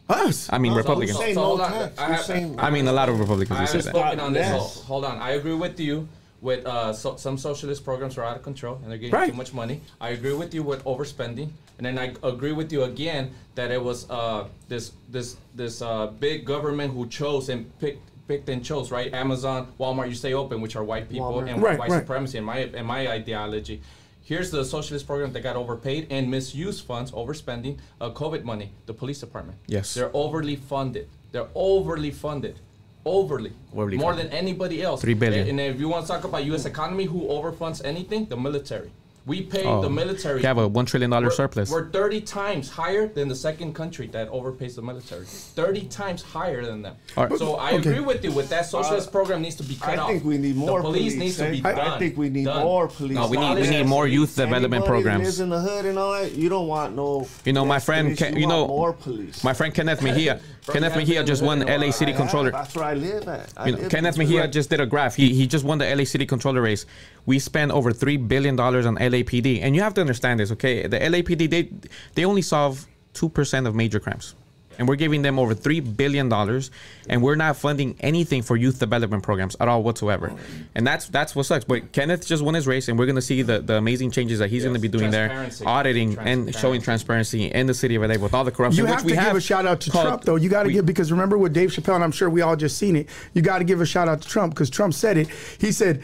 [0.09, 0.49] Us.
[0.53, 1.17] I mean, So Republicans.
[1.17, 1.73] who's saying So no hold on.
[1.99, 4.21] I have- saying- I mean, a lot of Republicans I will say haven't that.
[4.21, 4.47] on this.
[4.47, 4.81] So Yes.
[4.83, 5.19] hold on.
[5.19, 6.07] I agree with you
[6.41, 9.31] with uh, so, some socialist programs are out of control and they're getting Right.
[9.31, 9.81] too much money.
[10.01, 11.49] I agree with you with overspending,
[11.79, 16.07] and then I agree with you again that it was uh, this this this uh,
[16.09, 19.13] big government who chose and picked picked and chose right.
[19.15, 21.51] Amazon, Walmart, you stay open, which are white people Walmart.
[21.53, 22.01] and Right, white right.
[22.01, 23.81] supremacy in my in my ideology.
[24.23, 28.93] Here's the socialist program that got overpaid and misused funds, overspending, uh, COVID money, the
[28.93, 29.57] police department.
[29.69, 29.95] Yes.
[29.95, 31.09] They're overly funded.
[31.31, 32.59] They're overly funded.
[33.05, 33.53] Overly.
[33.73, 34.33] Overly More funded.
[34.33, 35.01] than anybody else.
[35.01, 35.49] Three billion.
[35.49, 36.65] And if you want to talk about U.S.
[36.65, 38.27] economy, who overfunds anything?
[38.27, 38.91] The military.
[39.27, 40.41] We pay Oh, the military.
[40.41, 41.69] you have a $1 trillion surplus.
[41.69, 45.25] We're 30 times higher than the second country that overpays the military.
[45.25, 46.95] 30 times higher than them.
[47.17, 47.37] All right.
[47.37, 47.91] So I Okay.
[47.91, 50.09] agree with you with that socialist program needs to be cut I off.
[50.11, 51.17] think we need more The police, police.
[51.17, 51.51] needs to eh?
[51.51, 51.87] be I- done.
[51.89, 52.63] I think we need Done.
[52.63, 53.17] more police.
[53.17, 55.25] No, we need we need more youth development Anybody who programs.
[55.25, 57.27] lives in the hood and all that, you don't want no.
[57.45, 59.43] You know, my friend police, Ken- you want know, more police.
[59.43, 60.39] My friend Kenneth Mejia,
[60.73, 61.91] Kenneth Mejia just won the the hood a LA.
[61.93, 62.51] City I have, Controller.
[62.51, 63.53] That's where I live at.
[63.57, 65.15] I You know, live Kenneth Mejia just did a graph.
[65.17, 66.87] He he just won the LA City Controller race.
[67.25, 70.87] We spent over three billion dollars on LAPD, and you have to understand this, okay?
[70.87, 71.71] The LAPD they
[72.15, 74.35] they only solve two percent of major crimes,
[74.79, 76.71] and we're giving them over three billion dollars,
[77.09, 80.33] and we're not funding anything for youth development programs at all whatsoever.
[80.75, 81.65] And that's that's what sucks.
[81.65, 84.51] But Kenneth just won his race, and we're gonna see the, the amazing changes that
[84.51, 88.35] he's gonna be doing there, auditing and showing transparency in the city of LA with
[88.35, 88.85] all the corruption.
[88.85, 90.37] You which have we to have give a shout out to called- Trump, though.
[90.37, 92.79] You got to give because remember with Dave Chappelle, and I'm sure we all just
[92.79, 93.09] seen it.
[93.35, 95.29] You got to give a shout out to Trump because Trump said it.
[95.59, 96.03] He said,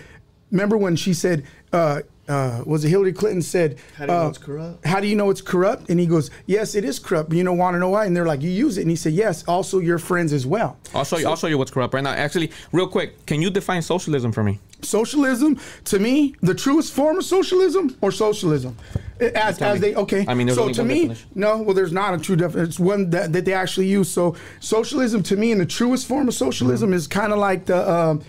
[0.50, 3.78] "Remember when she said." Uh, uh, was it Hillary Clinton said?
[3.96, 4.86] How do you know uh, it's corrupt?
[4.86, 5.90] How do you know it's corrupt?
[5.90, 8.06] And he goes, "Yes, it is corrupt." But you know, want to know why?
[8.06, 10.76] And they're like, "You use it." And he said, "Yes, also your friends as well."
[10.94, 11.26] I'll show you.
[11.28, 12.12] I'll show you what's corrupt right now.
[12.12, 14.60] Actually, real quick, can you define socialism for me?
[14.82, 18.76] Socialism, to me, the truest form of socialism or socialism,
[19.20, 20.24] as, as they okay.
[20.28, 21.28] I mean, there's so only to one me, definition.
[21.34, 21.58] no.
[21.62, 22.68] Well, there's not a true definition.
[22.68, 24.08] It's one that, that they actually use.
[24.08, 26.94] So socialism, to me, in the truest form of socialism, Mm-hmm.
[26.96, 27.90] is kind of like the.
[27.90, 28.22] Um,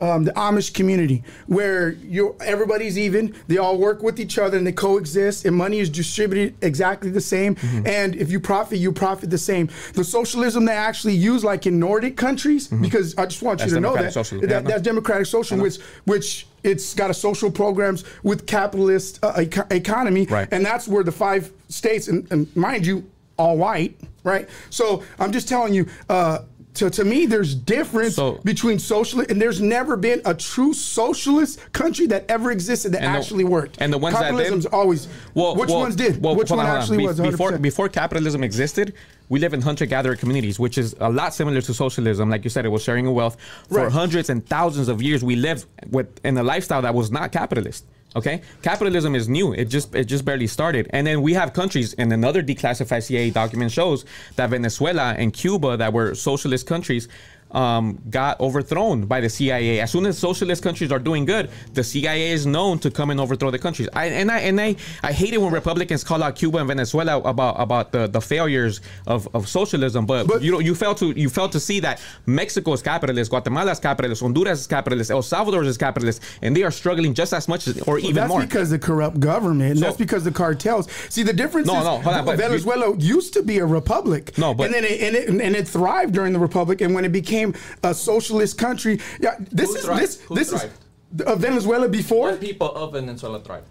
[0.00, 4.66] um, the Amish community, where you everybody's even, they all work with each other and
[4.66, 7.54] they coexist, and money is distributed exactly the same.
[7.56, 7.86] Mm-hmm.
[7.86, 9.68] And if you profit, you profit the same.
[9.94, 13.70] The socialism they actually use, like in Nordic countries, because I just want Mm-hmm.
[13.70, 14.48] That's you to know that, socialism.
[14.50, 19.32] that Yeah, that's democratic social, which which it's got a social programs with capitalist uh,
[19.40, 20.48] eco- economy, Right.
[20.50, 23.04] and that's where the five states, and, and mind you,
[23.38, 24.48] all white, right?
[24.70, 25.86] So I'm just telling you.
[26.08, 26.40] Uh,
[26.76, 31.60] to, to me, there's difference So- between socialist and there's never been a true socialist
[31.72, 33.76] country that ever existed that the- actually worked.
[33.80, 35.08] and the ones that did- Capitalism's always.
[35.34, 36.22] Well, which well, ones did?
[36.22, 37.18] well, which one on, actually Be- was?
[37.20, 37.62] before 100%?
[37.62, 38.92] before capitalism existed?
[39.28, 42.30] We live in hunter-gatherer communities, which is a lot similar to socialism.
[42.30, 43.36] Like you said, it was sharing of wealth
[43.68, 43.92] for Right.
[43.92, 45.24] hundreds and thousands of years.
[45.24, 47.84] We lived with in a lifestyle that was not capitalist.
[48.16, 49.52] Okay, capitalism is new.
[49.52, 53.28] It just it just barely started, and then we have countries, and another declassified CIA
[53.28, 54.06] document shows
[54.36, 57.08] that Venezuela and Cuba, that were socialist countries,
[57.52, 59.80] um, got overthrown by the CIA.
[59.80, 63.20] As soon as socialist countries are doing good, the CIA is known to come and
[63.20, 63.88] overthrow the countries.
[63.92, 67.18] I, and I and I, I hate it when Republicans call out Cuba and Venezuela
[67.20, 70.06] about about the, the failures of, of socialism.
[70.06, 73.30] But, But- you know you fail to you fail to see that Mexico is capitalist,
[73.30, 77.32] Guatemala is capitalist, Honduras is capitalist, El Salvador is capitalist, and they are struggling just
[77.32, 78.40] as much as, or even that's more.
[78.40, 79.78] because the corrupt government.
[79.78, 80.88] So- that's because the cartels.
[81.10, 83.66] See, the difference No, is no, hold on, but you- Venezuela used to be a
[83.66, 84.36] republic.
[84.36, 87.04] No, but- and then it, and it and it thrived during the republic, and when
[87.04, 87.35] it became
[87.82, 90.02] a socialist country, yeah, this Who is thrived?
[90.02, 90.72] this Who this thrived?
[91.18, 92.30] is uh, Venezuela before.
[92.30, 93.64] What people of Venezuela thrive?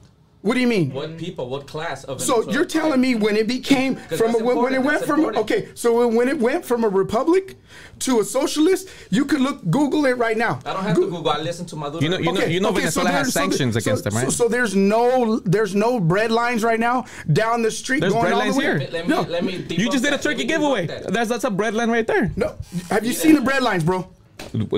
[0.45, 0.91] What do you mean?
[0.93, 1.49] What people?
[1.49, 4.73] What class of So Venezuela you're telling me when it became from a, when, when
[4.75, 5.43] it went from important.
[5.45, 7.55] okay, so when, when it went from a republic
[8.05, 10.59] to a socialist, you could look Google it right now.
[10.63, 11.31] I don't have Go- to Google.
[11.31, 11.99] I listen to Maduro.
[12.03, 14.25] You know- you know- Okay, okay, Venezuela has sanctions there- against them, right?
[14.25, 18.25] So, so there's no there's no bread lines right now down the street There's going
[18.25, 18.65] bread all lines the way.
[18.65, 18.77] here.
[18.77, 20.21] Let me- let me- no, let me you just did a that.
[20.21, 20.85] turkey giveaway.
[20.85, 21.11] that.
[21.11, 22.31] That's that's a breadline right there.
[22.35, 22.53] no.
[22.91, 24.07] Have you seen the bread lines, bro?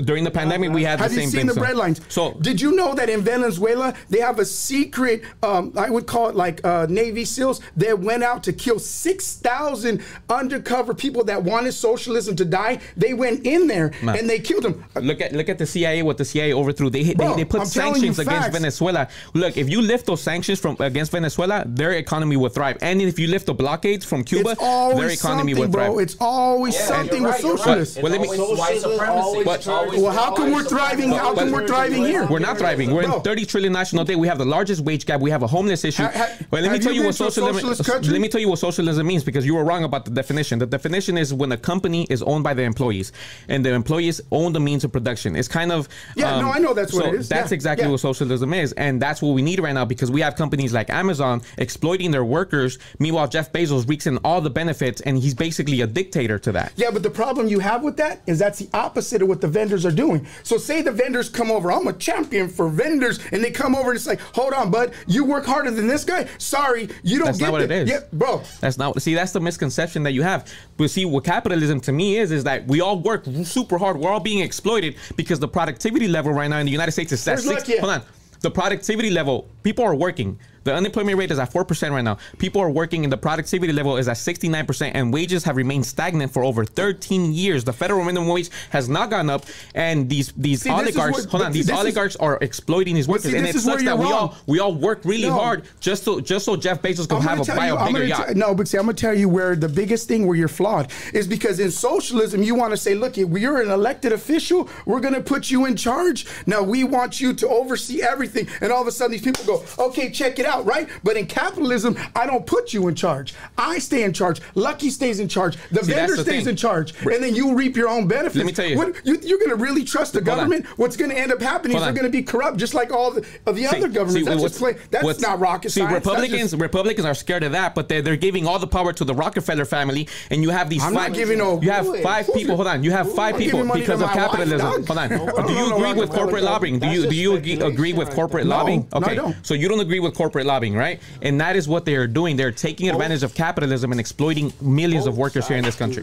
[0.04, 2.00] During the pandemic, we had the Have you seen the so- bread lines?
[2.08, 5.22] So did you know that in Venezuela they have a secret?
[5.42, 7.60] Um, I would call it like uh, Navy SEALs.
[7.76, 12.78] that went out to kill six thousand undercover people that wanted socialism to die.
[12.96, 14.16] They went in there Man.
[14.18, 14.84] and they killed them.
[15.00, 16.02] Look at look at the CIA.
[16.02, 16.90] What the CIA overthrew.
[16.90, 18.56] They Bro, they, they put I'm sanctions against facts.
[18.56, 19.08] Venezuela.
[19.34, 22.78] Look, if you lift those sanctions from against Venezuela, their economy will thrive.
[22.80, 24.54] And if you lift the blockades from Cuba,
[24.96, 25.92] their economy will thrive.
[25.92, 25.98] bro.
[25.98, 27.78] It's always Yeah, something you're with right, you're right.
[27.78, 29.44] It's Well, let me- white Socialism supremacy.
[29.44, 31.10] But- Always- Well, how come we're thriving?
[31.10, 32.26] How come we're thriving here?
[32.26, 32.92] We're not thriving.
[32.94, 34.18] We're in 30 trillion national debt.
[34.18, 35.20] We have the largest wage gap.
[35.20, 36.04] We have a homeless issue.
[36.04, 37.44] Ha- let me tell you what been to a
[37.82, 38.12] socialism.
[38.12, 40.58] Let me tell you what socialism means because you were wrong about the definition.
[40.58, 43.12] The definition is when a company is owned by the employees
[43.48, 45.34] and the employees own the means of production.
[45.36, 47.28] It's kind of um, Yeah, no, I know that's what so it is.
[47.28, 47.90] That's Yeah, exactly yeah.
[47.92, 50.90] what socialism is, and that's what we need right now because we have companies like
[50.90, 52.78] Amazon exploiting their workers.
[52.98, 56.72] Meanwhile, Jeff Bezos reaps in all the benefits, and he's basically a dictator to that.
[56.76, 59.48] Yeah, but the problem you have with that is that's the opposite of what the
[59.48, 60.26] vendors are doing.
[60.42, 63.90] So say the vendors come over, I'm a champion for vendors, and they come over
[63.90, 66.28] and it's like, hold on, bud, you work harder than this guy.
[66.38, 67.90] Sorry, you don't That's get not what it is.
[67.90, 68.42] Yeah, bro.
[68.60, 69.14] That's not see.
[69.14, 70.52] That's the misconception that you have.
[70.76, 73.96] But see, what capitalism to me is is that we all work super hard.
[73.96, 77.26] We're all being exploited because the productivity level right now in the United States is
[77.26, 77.80] at Where's six.
[77.80, 78.02] Hold on.
[78.40, 80.38] The productivity level, people are working.
[80.64, 82.18] The unemployment rate is at 4% right now.
[82.38, 86.32] People are working and the productivity level is at 69% and wages have remained stagnant
[86.32, 87.64] for over 13 years.
[87.64, 89.44] The federal minimum wage has not gone up
[89.74, 93.08] and these these See, oligarchs, what- hold on, these this is- oligarchs are exploiting these
[93.08, 95.28] workers see, and this it is where sucks that we all we all work really
[95.28, 95.34] No.
[95.34, 98.36] hard just so just so Jeff Bezos can have a buy you, a bigger yacht.
[98.36, 101.26] no, but see, I'm gonna tell you where the biggest thing where you're flawed is
[101.26, 105.50] because in socialism you want to say, look, you're an elected official, we're gonna put
[105.50, 106.26] you in charge.
[106.46, 109.62] Now we want you to oversee everything, and all of a sudden these people go,
[109.78, 110.88] okay, check it out, right?
[111.04, 113.34] But in capitalism, I don't put you in charge.
[113.56, 114.40] I stay in charge.
[114.54, 115.56] Lucky stays in charge.
[115.70, 116.50] The See, vendor the stays thing.
[116.50, 118.36] in charge, and then you reap your own benefits.
[118.36, 118.76] Let me tell you.
[118.76, 120.24] What, you you're gonna really trust the on.
[120.24, 120.66] government?
[120.76, 123.56] What's gonna end up happening is they're gonna be corrupt, just like all the, of
[123.56, 124.26] the other governments.
[124.28, 125.92] that's just that's what's- not rocket science.
[125.92, 128.92] That's Republicans, just- Republicans are scared of that, but they're, they're giving all the power
[128.92, 131.10] to the Rockefeller family, and you have these I'm five.
[131.10, 132.56] not giving no- You have five people.
[132.56, 132.82] Hold on.
[132.82, 134.60] You have five people because of capitalism.
[134.86, 135.08] Hold on.
[135.46, 136.78] Do you agree with corporate lobbying?
[136.78, 137.34] Do you do you
[137.66, 138.88] agree with corporate lobbying?
[138.92, 139.36] No, no, I Okay.
[139.42, 141.00] So you don't agree with corporate lobbying, right?
[141.22, 142.36] And that is what they are doing.
[142.36, 142.92] They're taking oh.
[142.92, 146.02] advantage of capitalism and exploiting millions of oh, workers here in this country.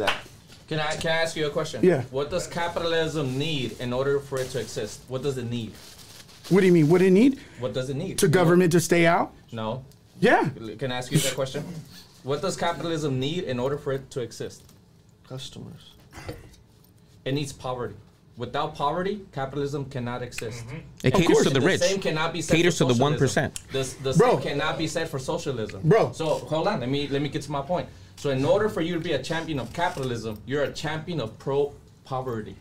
[0.67, 1.83] Can I can I ask you a question?
[1.83, 2.03] Yeah.
[2.09, 5.01] What does capitalism need in order for it to exist?
[5.07, 5.73] What does it need?
[6.49, 6.89] What do you mean?
[6.89, 7.39] What do it need?
[7.59, 8.17] What does it need?
[8.19, 9.33] To government to stay out?
[9.51, 9.83] No.
[10.19, 10.49] Yeah.
[10.79, 11.63] Can I ask you that question?
[12.23, 14.63] What does capitalism need in order for it to exist?
[15.27, 15.93] Customers.
[17.25, 17.95] It needs poverty.
[18.38, 20.65] Without poverty, capitalism cannot exist.
[20.67, 20.77] Mm-hmm.
[21.03, 21.43] It caters course.
[21.47, 21.79] to the The rich.
[21.79, 23.51] same cannot be said Caters for to the socialism.
[23.51, 23.71] 1%.
[23.71, 24.31] The, the Bro.
[24.33, 25.81] same cannot be said for socialism.
[25.86, 26.11] Bro.
[26.11, 27.88] So hold on, let me let me get to my point.
[28.17, 31.38] So in order for you to be a champion of capitalism, you're a champion of
[31.39, 31.71] pro
[32.03, 32.57] poverty.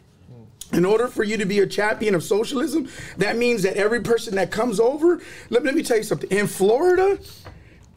[0.72, 4.34] In order for you to be a champion of socialism, that means that every person
[4.36, 5.20] that comes over,
[5.50, 6.30] let, let me tell you something.
[6.30, 7.18] In Florida,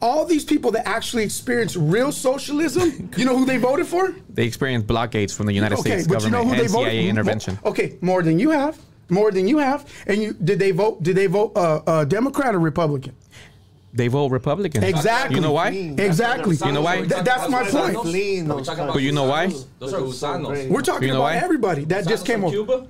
[0.00, 4.14] all these people that actually experience real socialism, you know who they voted for?
[4.30, 6.70] They experience blockades from the United Okay, States but you know government who they and
[6.72, 6.92] voted?
[6.92, 7.58] CIA intervention.
[7.64, 8.78] Okay, more than you have.
[9.10, 9.90] More than you have.
[10.06, 11.02] And you did they vote?
[11.02, 13.14] Did they vote uh, uh, Democrat or Republican?
[13.94, 14.84] They vote Republican.
[14.84, 15.36] Exactly.
[15.36, 15.68] You know why?
[15.70, 16.56] Exactly.
[16.62, 16.98] You know why?
[17.06, 17.96] Th- that's my point.
[17.96, 18.84] Clean Are we those talking guys.
[18.84, 19.46] about But you know why?
[19.78, 20.68] Those are gusanos.
[20.68, 21.36] We're talking You know about why?
[21.36, 22.54] everybody that just came from over.
[22.54, 22.86] Cuba?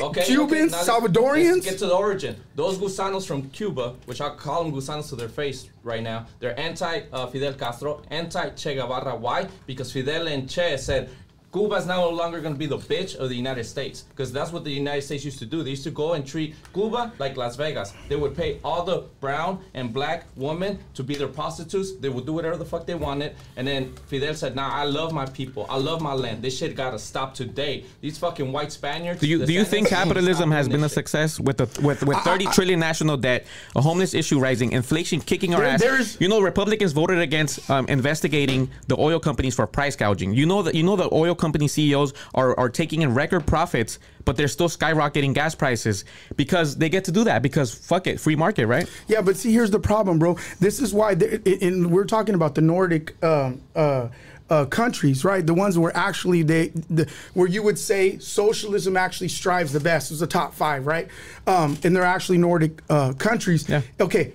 [0.00, 1.54] Okay, Cubans, okay, Salvadorians.
[1.54, 2.36] Let's get to the origin.
[2.54, 6.58] Those gusanos from Cuba, which I call them gusanos to their face right now, they're
[6.58, 9.16] anti uh, Fidel Castro, anti Che Guevara.
[9.16, 9.46] Why?
[9.66, 11.10] Because Fidel and Che said.
[11.52, 14.52] Cuba's now no longer going to be the bitch of the United States because that's
[14.52, 15.64] what the United States used to do.
[15.64, 17.92] They used to go and treat Cuba like Las Vegas.
[18.08, 21.96] They would pay all the brown and black women to be their prostitutes.
[21.96, 23.34] They would do whatever the fuck they wanted.
[23.56, 25.66] And then Fidel said, "Nah, I love my people.
[25.68, 26.40] I love my land.
[26.40, 27.84] This shit gotta stop today.
[28.00, 31.56] These fucking white Spaniards." Do you do you think capitalism has been a success with
[31.56, 33.44] the with with thirty trillion national debt,
[33.74, 36.16] a homeless issue rising, inflation kicking our There- ass?
[36.20, 40.32] You know, Republicans voted against um, investigating the oil companies for price gouging.
[40.32, 43.98] You know that you know the oil company CEOs are are taking in record profits,
[44.24, 46.04] but they're still skyrocketing gas prices
[46.36, 48.88] because they get to do that because fuck it, free market, right?
[49.08, 50.36] Yeah, but see, here's the problem, bro.
[50.60, 54.08] This is why, and we're talking about the Nordic um, uh,
[54.50, 55.46] uh, countries, right?
[55.46, 60.10] The ones where actually they, the, where you would say socialism actually strives the best.
[60.10, 61.08] It's the top five, right?
[61.46, 63.68] Um, and they're actually Nordic uh, countries.
[63.68, 63.82] Yeah.
[64.00, 64.32] Okay,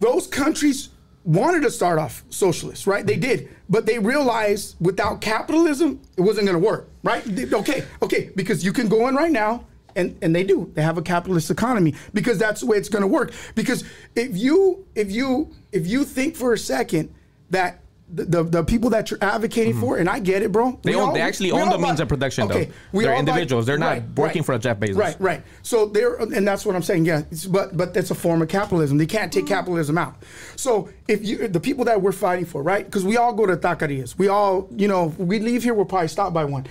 [0.00, 0.90] those countries
[1.28, 3.06] wanted to start off socialist, right?
[3.06, 7.22] They did, but they realized without capitalism, it wasn't going to work, right?
[7.52, 9.64] Okay, okay, because you can go in right now.
[9.96, 10.70] And, and they do.
[10.74, 13.32] They have a capitalist economy because that's the way it's going to work.
[13.56, 13.82] Because
[14.14, 17.12] if you if you if you think for a second
[17.50, 17.80] that
[18.10, 20.72] the, the, the people that you're advocating for, and I get it, bro.
[20.72, 20.80] Mm-hmm.
[20.82, 22.64] They own- all- they actually own the means of production, though.
[22.92, 23.66] we They're buy- individuals.
[23.66, 24.96] They're not working for a Jeff Bezos.
[24.96, 25.42] Right, right.
[25.62, 27.04] So they're, and that's what I'm saying.
[27.04, 28.96] Yeah, it's, but but that's a form of capitalism.
[28.98, 30.16] They can't take capitalism out.
[30.56, 32.84] So if you, the people that we're fighting for, right?
[32.84, 34.16] Because we all go to taquerias.
[34.18, 36.66] We all, you know, we leave here, we'll probably stop by one.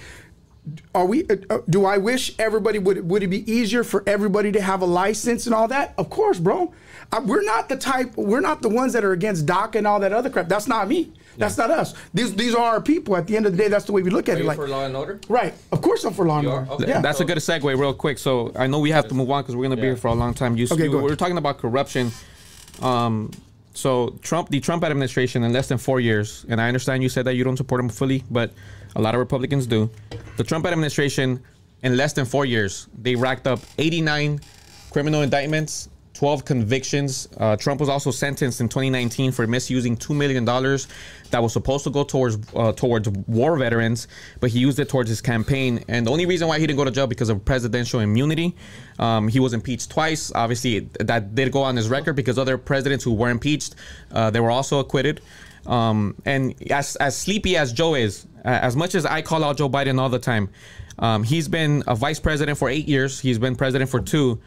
[0.94, 1.26] are we?
[1.30, 3.08] Uh, uh, do I wish everybody would?
[3.10, 5.94] Would it be easier for everybody to have a license and all that?
[5.98, 6.74] Of course, bro.
[7.12, 8.18] Uh, we're not the type.
[8.18, 10.50] We're not the ones that are against DACA and all that other crap.
[10.50, 11.14] That's not me.
[11.38, 11.94] That's not us.
[12.14, 13.16] These these are our people.
[13.16, 14.42] At the end of the day, that's the way we look at Are it.
[14.42, 15.20] you Like, for law and order?
[15.30, 15.54] right?
[15.72, 16.60] Of course, I'm for law and You are?
[16.62, 16.72] order.
[16.84, 16.88] Okay.
[16.90, 17.02] Yeah.
[17.02, 18.18] That's a good segue, real quick.
[18.18, 19.88] So I know we have to move on because we're gonna be Yeah.
[19.90, 20.58] here for a long time.
[20.58, 22.12] You, Okay, you we're talking about corruption.
[22.82, 23.32] Um,
[23.74, 27.26] so Trump, the Trump administration, in less than four years, and I understand you said
[27.26, 28.52] that you don't support him fully, but
[28.96, 29.90] a lot of Republicans do.
[30.38, 31.40] The Trump administration,
[31.84, 34.40] in less than four years, they racked up 89
[34.90, 35.90] criminal indictments.
[36.18, 37.28] 12 convictions.
[37.38, 41.92] Uh, Trump was also sentenced in 2019 for misusing $2 million that was supposed to
[41.92, 44.08] go towards uh, towards war veterans,
[44.40, 45.86] but he used it towards his campaign.
[45.88, 48.56] And the only reason why he didn't go to jail because of presidential immunity.
[48.98, 50.32] Um, he was impeached twice.
[50.34, 53.76] Obviously, that did go on his record because other presidents who were impeached,
[54.12, 55.22] uh, they were also acquitted.
[55.68, 59.70] Um, and as, as sleepy as Joe is, as much as I call out Joe
[59.70, 60.50] Biden all the time,
[60.98, 63.20] um, he's been a vice president for eight years.
[63.20, 64.42] He's been president for two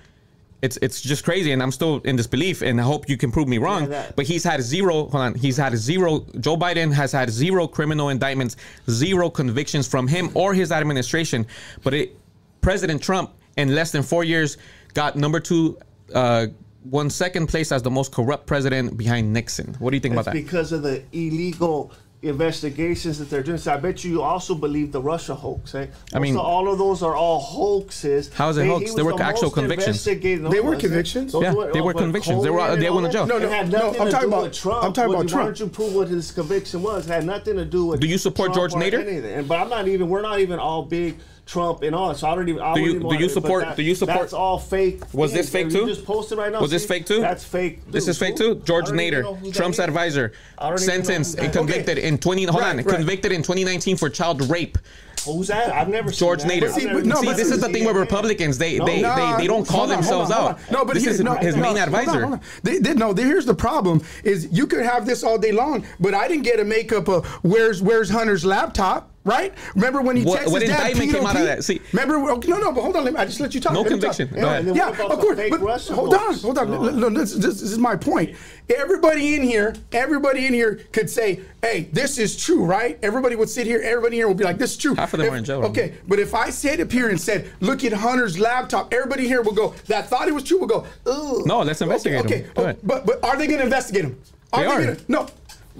[0.62, 3.48] it's it's just crazy and i'm still in disbelief and i hope you can prove
[3.48, 6.92] me wrong Yeah, that- but he's had zero hold on he's had zero joe biden
[6.92, 8.56] has had zero criminal indictments
[8.90, 11.46] zero convictions from him or his administration
[11.82, 12.16] but it
[12.60, 14.58] president trump in less than four years
[14.94, 15.78] got number two
[16.14, 16.46] uh
[16.84, 19.74] won second place as the most corrupt president behind nixon.
[19.80, 20.32] What do you think about that?
[20.32, 21.92] because of the illegal
[22.22, 23.58] investigations that they're doing.
[23.58, 25.74] So I bet you also believe the Russia hoax.
[25.74, 25.86] Eh?
[26.12, 28.30] I mean- Most all of those are all hoaxes.
[28.34, 28.94] How is it They- hoax?
[28.94, 30.04] They were the actual convictions.
[30.04, 31.32] They were convictions.
[31.32, 32.42] Those Yeah, were- they were but convictions.
[32.42, 33.38] They were- Cohen they and went to all jail.
[33.38, 34.84] No, no, no, I'm talking about- Trump.
[34.84, 35.42] I'm talking about Trump.
[35.42, 37.06] Why don't you prove what his conviction was?
[37.06, 38.00] It had nothing to do with.
[38.00, 39.06] Do you support Trump George Nader?
[39.06, 39.44] Anything.
[39.46, 40.08] But I'm not even.
[40.08, 41.16] We're not even all big.
[41.50, 42.16] Trump and all that.
[42.18, 42.62] So I don't even.
[42.62, 45.02] I Do you- do you support- that- do you support- That's all fake.
[45.12, 45.72] Was this things.
[45.72, 45.92] fake You too?
[45.92, 46.60] just posted right now.
[46.60, 47.20] Was this fake too?
[47.20, 47.80] That's fake.
[47.90, 48.62] This is fake too.
[48.64, 49.84] George I don't even know Nader, Trump's is.
[49.84, 52.44] advisor, I don't even know sentenced and that- convicted in 20.
[52.44, 52.86] Hold Right, on, right.
[52.86, 54.78] convicted in 2019 for child rape.
[55.26, 55.70] Who's that?
[55.74, 56.62] I've never George seen that.
[56.62, 56.72] Nader.
[56.72, 57.96] See, but no, See, but this is the thing with.
[57.96, 58.56] Republicans.
[58.56, 58.86] They No.
[58.86, 60.58] they, Nah, they they don't call on, themselves hold on, out.
[60.60, 60.72] hold on.
[60.80, 62.20] No, but this here- is no, his no, main hold on, advisor.
[62.20, 62.40] hold on.
[62.62, 65.84] They, they, no, they- here's the problem: is you could have this all day long,
[65.98, 69.10] but I didn't get a makeup of where's where's Hunter's laptop.
[69.22, 69.52] Right?
[69.74, 71.62] Remember when he What- texted what his dad indictment came out of that?
[71.62, 72.30] See- remember?
[72.32, 73.04] okay, No, no, but hold on.
[73.04, 73.74] Let me, I just let you talk.
[73.74, 74.16] No let me talk.
[74.16, 74.30] conviction.
[74.34, 74.58] Yeah, ahead.
[74.60, 75.36] And then yeah, of course.
[75.36, 76.70] fake But hold on, hold on.
[76.70, 76.88] No.
[76.88, 78.34] No, this, this, this is my point.
[78.74, 82.98] Everybody in here, everybody in here could say, "Hey, this is true," right?
[83.02, 83.82] Everybody would sit here.
[83.84, 85.64] Everybody here would be like, "This is true." Half of them If- are in jail.
[85.66, 89.42] Okay, but if I sat up here and said, "Look at Hunter's laptop," everybody here
[89.42, 89.74] will go.
[89.88, 90.86] That thought it was true will go.
[91.04, 91.42] Ugh.
[91.44, 92.44] No, let's investigate okay, him.
[92.44, 92.78] Okay, Go oh, ahead.
[92.82, 94.18] but but are they going to investigate him?
[94.54, 94.80] They are.
[94.80, 95.28] Gonna, no.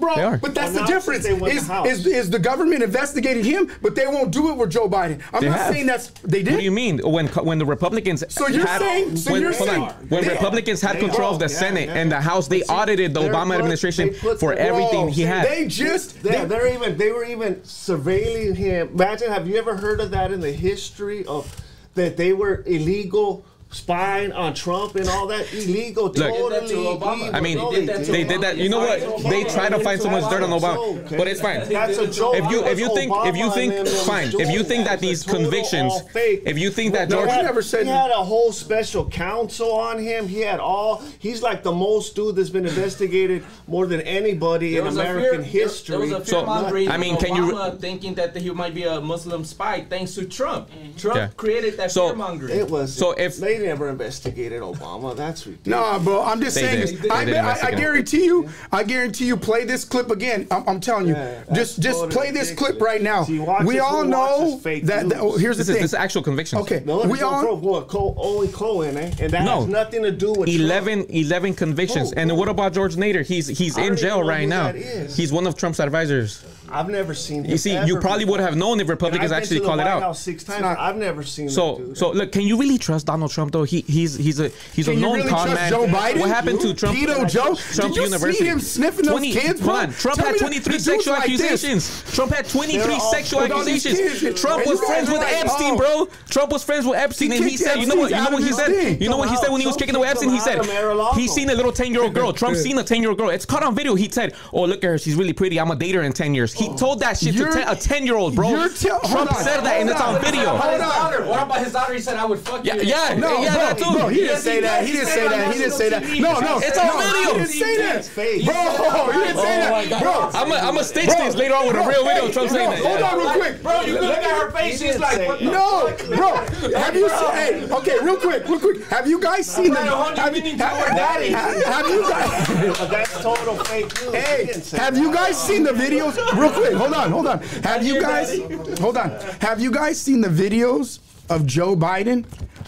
[0.01, 0.37] Bro, They are.
[0.37, 1.23] but that's Well, the difference.
[1.25, 4.49] since they won the Is, is, is the government investigating him, but they won't do
[4.49, 5.21] it with Joe Biden.
[5.31, 5.73] I'm They not have.
[5.73, 6.53] saying that's they did.
[6.53, 6.99] What do you mean?
[6.99, 9.89] When when the Republicans So you're had, saying- so when, you're hold on.
[10.09, 10.33] when They are.
[10.33, 11.33] Republicans had They control are.
[11.33, 11.95] of the Yeah, Senate yeah.
[11.99, 15.21] and the House, they see, audited the Obama put- administration for the- everything Bro, he
[15.21, 15.47] had.
[15.47, 18.89] They just They're, they- they're even they were even surveilling him.
[18.93, 21.55] Imagine, have you ever heard of that in the history of
[21.95, 26.05] that they were illegal spying on Trump and all that illegal?
[26.05, 27.13] Look- totally They did that to Obama.
[27.13, 27.35] illegal.
[27.35, 28.57] I mean, No, They did that to they did that.
[28.57, 29.23] You know what?
[29.23, 31.17] They try to find so much dirt on Obama, Okay.
[31.17, 31.67] but it's fine.
[31.69, 32.35] That's a joke.
[32.35, 35.23] If you if you think if you think that fine, if you think that these
[35.23, 38.51] convictions, if you think that No, George, he had- never said- he had a whole
[38.51, 40.27] special counsel on him.
[40.27, 41.01] He had all.
[41.19, 45.01] He's like the most dude that's been investigated more than anybody in There was a
[45.01, 45.97] American fear- history.
[45.97, 46.89] There, there was a So, fear mongering.
[46.89, 50.25] I mean, can you- Obama thinking that he might be a Muslim spy thanks to
[50.25, 50.69] Trump.
[50.69, 50.97] Mm-hmm.
[50.97, 51.27] Trump Yeah.
[51.37, 52.57] created that So- fear mongering.
[52.59, 52.93] It was.
[52.93, 55.67] So if- they never investigated Obama, that's ridiculous.
[55.79, 56.23] Nah, bro.
[56.23, 56.89] I'm just They saying did.
[56.89, 57.01] this.
[57.01, 58.49] They I, I, I guarantee you.
[58.71, 59.37] I guarantee you.
[59.37, 60.47] Play this clip again.
[60.51, 61.13] I'm, I'm telling you.
[61.13, 62.71] Yeah, just just totally play this ridiculous.
[62.73, 63.23] clip right now.
[63.23, 65.09] See, we all know fake that.
[65.09, 65.41] that- oh, news?
[65.41, 65.75] here's the is thing.
[65.77, 66.59] this is actual conviction.
[66.59, 66.83] Okay.
[66.85, 67.47] No, we we all.
[67.47, 69.11] all what, Co- only Cohen, eh?
[69.19, 69.61] And that No.
[69.61, 72.11] has nothing to do with 11, 11 convictions.
[72.11, 72.19] Who?
[72.19, 73.25] And what about George Nader?
[73.25, 74.71] He's he's I in jail right now.
[74.71, 76.43] He's one of Trump's advisors.
[76.71, 76.85] Trump.
[76.85, 77.45] I've never seen.
[77.45, 78.31] You see, you probably before.
[78.37, 80.01] would have known if And Republicans actually to the called it out.
[80.01, 80.61] House six times.
[80.61, 81.49] not- I've never seen.
[81.49, 81.97] So that dude.
[81.97, 83.63] so look, can you really trust Donald Trump though?
[83.63, 85.69] He he's he's a he's Can a known really con trust man.
[85.71, 86.19] Joe Biden?
[86.19, 86.97] What happened to Trump?
[86.97, 87.55] Pedo Joe?
[87.55, 88.37] Trump Did you University.
[88.39, 89.69] see him sniffing those kids, bro?
[89.75, 89.93] Hold on.
[89.93, 91.41] Trump Tell had 23 the dude's sexual like this.
[91.41, 92.13] accusations.
[92.15, 94.21] Trump had 23 all- sexual with all these accusations.
[94.21, 94.41] kids.
[94.41, 95.77] Trump was friends with like, Epstein, oh.
[95.77, 96.07] bro.
[96.29, 98.09] Trump was friends with Epstein, and he said, you know what?
[98.11, 99.01] You know what he said?
[99.01, 100.33] You know what he said when he was kicking it with kicked Epstein?
[100.33, 101.19] He said out of Mar-a-Lago.
[101.19, 102.33] he's seen a little 10 year old girl.
[102.33, 103.29] Trump seen a 10 year old girl.
[103.29, 103.95] It's caught on video.
[103.95, 104.97] He said, "Oh, look at her.
[104.97, 105.59] She's really pretty.
[105.59, 106.75] I'm gonna date her in 10 years." He oh.
[106.77, 108.49] told that shit to You're- 10 a 10 year old, bro.
[108.51, 110.21] you're tell- hold Trump on, said that, and it's on on.
[110.21, 110.53] video.
[110.53, 111.11] What about his Hold on.
[111.11, 111.25] daughter?
[111.25, 111.93] What about his daughter?
[111.93, 113.91] He said, "I would fuck you." yeah, No, yeah, bro, that too.
[113.91, 114.83] bro, he didn't say that.
[114.85, 115.53] He He didn't say that.
[115.53, 116.03] He didn't say that.
[116.03, 117.33] No, no, It's on video.
[117.47, 118.45] He didn't say that.
[118.45, 119.71] Bro, he didn't say that.
[119.91, 122.25] Oh bro, I'm gonna I'm stitch Bro, this later on with a real video.
[122.27, 122.79] of Trump saying that.
[122.79, 123.63] hold on real quick.
[123.63, 124.79] Bro, you look at her face.
[124.81, 126.35] She's like, No, bro.
[126.77, 127.31] Have you seen?
[127.31, 128.85] Hey, okay, real quick, real quick.
[128.87, 129.93] Have you guys seen Right, them?
[129.97, 131.29] hold Have you you, meaning to her daddy.
[131.31, 132.89] have, have you guys?
[132.89, 134.15] That's total fake news.
[134.15, 136.15] Hey, didn't say have you guys seen the videos?
[136.37, 137.39] Real quick, hold on, hold on.
[137.63, 138.39] Have you guys,
[138.79, 139.11] hold on,
[139.41, 140.99] have you guys seen the videos
[141.29, 142.25] of Joe Biden?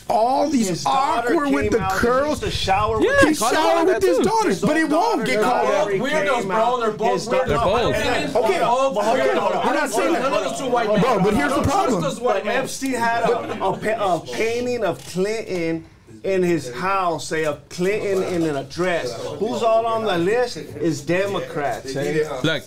[0.09, 2.29] All these His daughter awkward with came the out and he curls.
[2.29, 4.89] used to shower Yeah, with He his call it showered with his daughters, but it
[4.89, 6.79] won't get called daughter Weirdos, bro.
[6.81, 7.47] They're both weirdos.
[7.47, 7.95] They're both.
[7.95, 9.37] Okay, and both but hold on, weirdos.
[9.37, 9.65] hold on.
[9.67, 10.33] We're not saying None that.
[10.33, 10.99] of those two white men.
[11.01, 12.01] Bro, but here's the Don't trust problem.
[12.01, 12.63] those white But men.
[12.63, 15.85] Epstein had a, a, pa- a painting of Clinton
[16.23, 19.13] in his house, say of Clinton in an address.
[19.39, 21.95] Who's all on the list is Democrats.
[21.95, 22.27] eh?
[22.43, 22.63] Look,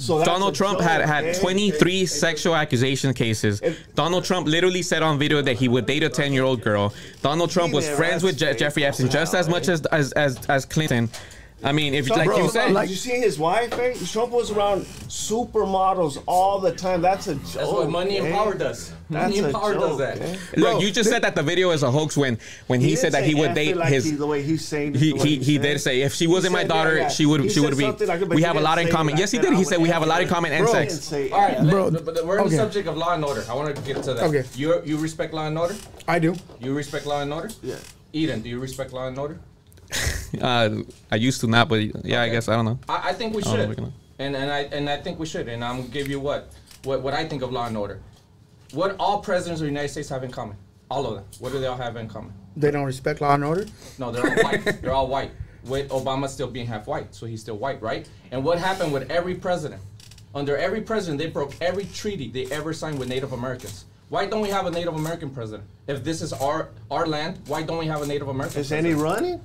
[0.00, 1.34] So Donald Trump had had eh?
[1.40, 3.62] 23 sexual accusation cases.
[3.94, 6.92] Donald Trump literally said on video that he would date a 10 year old girl.
[7.22, 8.84] Donald Trump was friends with Je- Jeffrey.
[8.84, 11.08] Epstein just as much as as as, as Clinton.
[11.64, 13.72] I mean, if like Bro, you said, did you see his wife?
[13.78, 13.94] Eh?
[14.12, 17.00] Trump was around supermodels all the time.
[17.00, 17.52] That's a joke.
[17.54, 18.32] That's what money and eh?
[18.32, 18.92] power does.
[19.08, 20.20] Money and a power does that.
[20.20, 20.36] eh?
[20.56, 23.00] look, Bro, you just said that the video is a hoax when when he, didn't
[23.00, 24.04] said that he would date like his.
[24.04, 24.94] he- the way he's saying.
[24.94, 27.08] it, He, he, he did say if she wasn't my daughter, yeah, yeah.
[27.08, 27.86] she would He she would be.
[27.86, 29.16] like we have a lot in common.
[29.16, 29.54] Yes, he did.
[29.54, 30.74] He said we have a lot in common and Bro.
[30.74, 31.32] He didn't sex.
[31.32, 31.70] All right.
[31.70, 33.42] Bro, but we're on the subject of law and order.
[33.48, 34.24] I want to get to that.
[34.24, 34.44] Okay.
[34.54, 35.76] You you respect law and order?
[36.06, 36.34] I do.
[36.60, 37.50] You respect law and order?
[37.62, 37.76] Yeah.
[38.12, 39.38] Eden, do you respect law and order?
[40.42, 40.82] Uh,
[41.12, 42.80] I used to not, but yeah, I guess I don't know.
[42.88, 45.26] I, I think we don't know should, we and and I and I think we
[45.26, 46.52] should, and I'm gonna give you what
[46.82, 48.00] what what I think of law and order.
[48.72, 50.56] What all presidents of the United States have in common?
[50.90, 51.24] All of them.
[51.38, 52.32] What do they all have in common?
[52.56, 53.66] They don't respect law and order.
[53.98, 54.64] No, they're all white.
[54.82, 55.30] they're all white.
[55.64, 58.08] With Obama still being half white, so he's still white, right?
[58.32, 59.80] And what happened with every president?
[60.34, 63.84] Under every president, they broke every treaty they ever signed with Native Americans.
[64.08, 65.68] Why don't we have a Native American president?
[65.86, 68.60] If this is our our land, why don't we have a Native American?
[68.60, 68.94] Is president?
[68.94, 69.40] any running?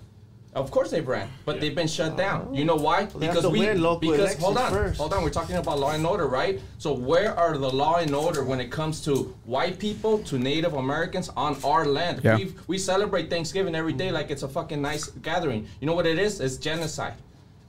[0.59, 2.53] Of course they've ran, but they've been shut down.
[2.53, 3.05] You know why?
[3.05, 4.97] they have to we win local because hold on, first.
[4.99, 5.23] hold on.
[5.23, 6.59] We're talking about law and order, right?
[6.77, 9.13] So where are the law and order when it comes to
[9.45, 12.21] white people to Native Americans on our land?
[12.23, 12.35] Yeah.
[12.37, 15.67] We we celebrate Thanksgiving every day like it's a fucking nice gathering.
[15.79, 16.39] You know what it is?
[16.41, 17.13] It's genocide.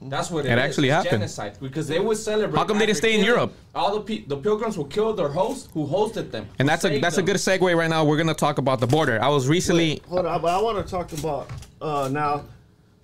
[0.03, 0.51] That's what it is.
[0.51, 0.65] it It is.
[0.65, 1.21] actually It's happened.
[1.21, 2.57] Genocide because they would celebrate.
[2.57, 3.53] How come they didn't stay in Europe?
[3.75, 6.47] All the pe- the pilgrims will kill their host who hosted them.
[6.59, 8.03] And that's a saved that's a good segue right now.
[8.03, 9.21] We're gonna talk about the border.
[9.21, 10.01] I was recently.
[10.09, 11.49] Hold on, but I want to talk about
[11.81, 12.45] uh, now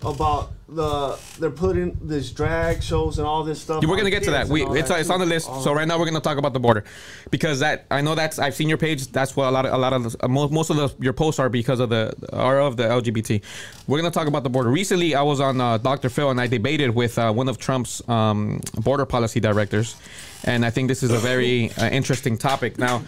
[0.02, 3.82] about the they're putting this drag shows and all this stuff.
[3.84, 4.46] We're gonna get to that.
[4.48, 5.46] We it's that it's on the list.
[5.46, 6.84] So right now we're gonna talk about the border,
[7.30, 9.08] because that I know that's I've seen your page.
[9.08, 11.14] That's what a lot of a lot of the, uh, most most of the your
[11.14, 13.42] posts are because of the are of the LGBT.
[13.86, 14.70] We're gonna talk about the border.
[14.70, 16.10] Recently, I was on uh, Dr.
[16.10, 19.96] Phil and I debated with uh, one of Trump's um, border policy directors,
[20.44, 22.78] and I think this is a very uh, interesting topic.
[22.78, 23.02] Now,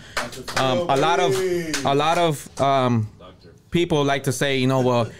[0.57, 1.35] um, a lot of
[1.85, 3.09] a lot of um,
[3.71, 5.11] people like to say, you know, well,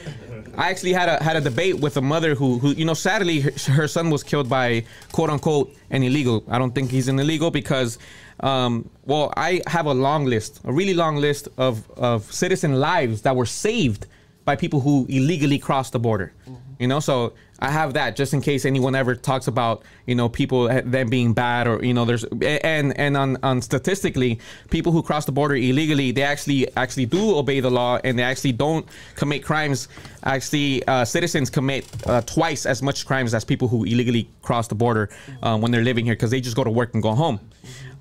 [0.57, 3.41] I actually had a had a debate with a mother who, who you know, sadly
[3.41, 6.45] her, her son was killed by quote unquote an illegal.
[6.49, 7.99] I don't think he's an illegal because,
[8.41, 13.23] um, well, I have a long list, a really long list of of citizen lives
[13.23, 14.07] that were saved
[14.45, 16.33] by people who illegally crossed the border.
[16.79, 20.29] You know, so I have that just in case anyone ever talks about you know
[20.29, 25.03] people them being bad or you know there's and and on, on statistically people who
[25.03, 28.87] cross the border illegally they actually actually do obey the law and they actually don't
[29.17, 29.89] commit crimes.
[30.25, 34.75] Actually, uh, citizens commit uh, twice as much crimes as people who illegally cross the
[34.75, 35.09] border
[35.43, 37.41] um, when they're living here because they just go to work and go home.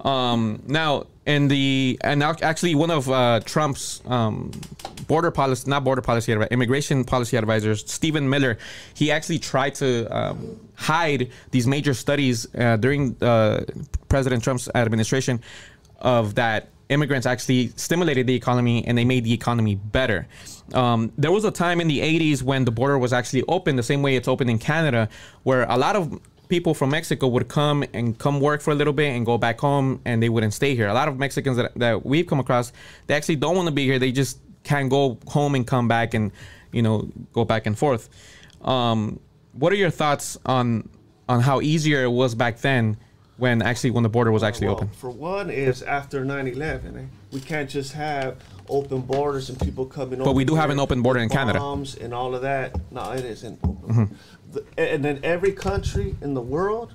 [0.01, 4.51] Um, now, in the and actually one of uh, Trump's um,
[5.07, 8.57] border policy, not border policy, immigration policy advisors, Stephen Miller,
[8.93, 13.63] he actually tried to um, hide these major studies uh, during uh,
[14.07, 15.41] President Trump's administration
[15.99, 20.27] of that immigrants actually stimulated the economy and they made the economy better.
[20.73, 23.83] Um, there was a time in the 80s when the border was actually open, the
[23.83, 25.09] same way it's open in Canada,
[25.43, 26.19] where a lot of
[26.49, 29.59] people from Mexico would come and come work for a little bit and go back
[29.59, 30.87] home and they wouldn't stay here.
[30.87, 32.73] A lot of Mexicans that, that we've come across,
[33.07, 33.99] they actually don't want to be here.
[33.99, 36.31] They just can't go home and come back and,
[36.71, 38.09] you know, go back and forth.
[38.63, 39.19] Um,
[39.53, 40.89] what are your thoughts on
[41.29, 42.97] on how easier it was back then
[43.37, 44.89] when actually when the border was actually well, open?
[44.89, 47.05] For one, is after 9/11, eh?
[47.31, 48.37] we can't just have
[48.69, 50.19] open borders and people coming.
[50.19, 51.59] But we do have an open border in Canada.
[51.59, 52.75] Bombs and all of that.
[52.91, 53.61] No, it isn't.
[53.61, 54.05] Mm-hmm.
[54.53, 56.93] The- and then every country in the world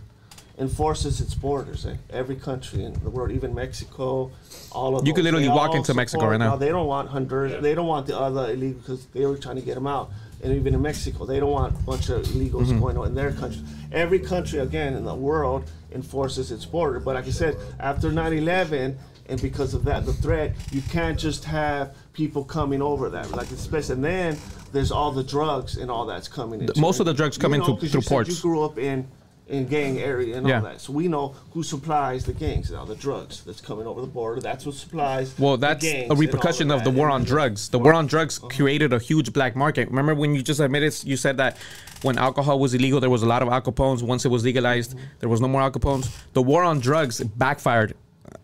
[0.58, 1.84] enforces its borders.
[1.84, 1.96] Eh?
[2.10, 4.30] Every country in the world, even Mexico,
[4.70, 6.50] all of You could those, literally they walk into Mexico right now.
[6.52, 7.60] No, they don't want Honduras.
[7.60, 10.10] They don't want the other illegal because they were trying to get them out.
[10.44, 12.80] And even in Mexico, they don't want a bunch of illegals Mm-hmm.
[12.80, 13.62] going on in their country.
[13.92, 17.00] Every country, again, in the world enforces its border.
[17.00, 18.94] But like I said, after 9/11,
[19.28, 23.30] and because of that, the threat, you can't just have people coming over that.
[23.30, 24.38] Like especially, and then
[24.72, 26.68] there's all the drugs and all that's coming in.
[26.76, 28.30] most of the drugs come in through- 'cause through you ports.
[28.30, 29.06] You grew up in
[29.46, 30.56] in gang area and Yeah.
[30.56, 30.80] all that.
[30.80, 34.40] So we know who supplies the gangs now, the drugs that's coming over the border.
[34.40, 35.34] That's what supplies.
[35.38, 37.68] Well, that's a repercussion of the war on drugs.
[37.68, 39.88] The war on drugs created a huge black market.
[39.88, 41.58] Remember when you just admitted you said that
[42.00, 44.02] when alcohol was illegal, there was a lot of Al Capones.
[44.02, 46.08] Once it was legalized, there was no more Al Capones.
[46.32, 47.94] The war on drugs backfired.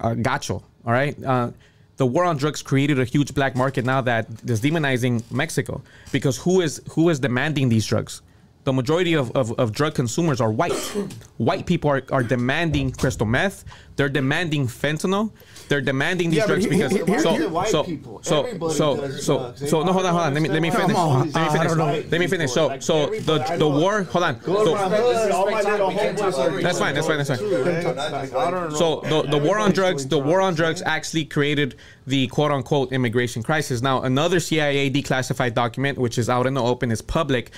[0.00, 0.62] Uh, gacho.
[0.86, 1.22] All right.
[1.22, 1.50] Uh,
[1.96, 5.82] the war on drugs created a huge black market now that is demonizing Mexico
[6.12, 8.22] because who is who is demanding these drugs?
[8.64, 10.72] The majority of, of, of drug consumers are white.
[11.36, 13.64] white people are, are demanding crystal meth.
[14.00, 15.30] They're demanding fentanyl.
[15.68, 17.32] They're demanding these Yeah, drugs he- because he- he- so
[17.70, 17.84] so
[18.22, 19.68] so so so drugs.
[19.70, 22.10] So no hold on hold on let me let me finish on, let me finish
[22.10, 22.94] let me finish so so
[23.28, 25.96] the the war hold on Go to my so hood, all my respect little time.
[25.96, 27.38] We can't homeboys talk are over That's fine, that's fine, that's fine.
[27.38, 27.96] too, man.
[27.96, 28.76] Like, I don't know.
[28.82, 31.70] So the, the war on drugs, the war on drugs, drugs actually created
[32.06, 33.82] the quote unquote immigration crisis.
[33.82, 37.50] Now another CIA declassified document, which is out in the open, is public.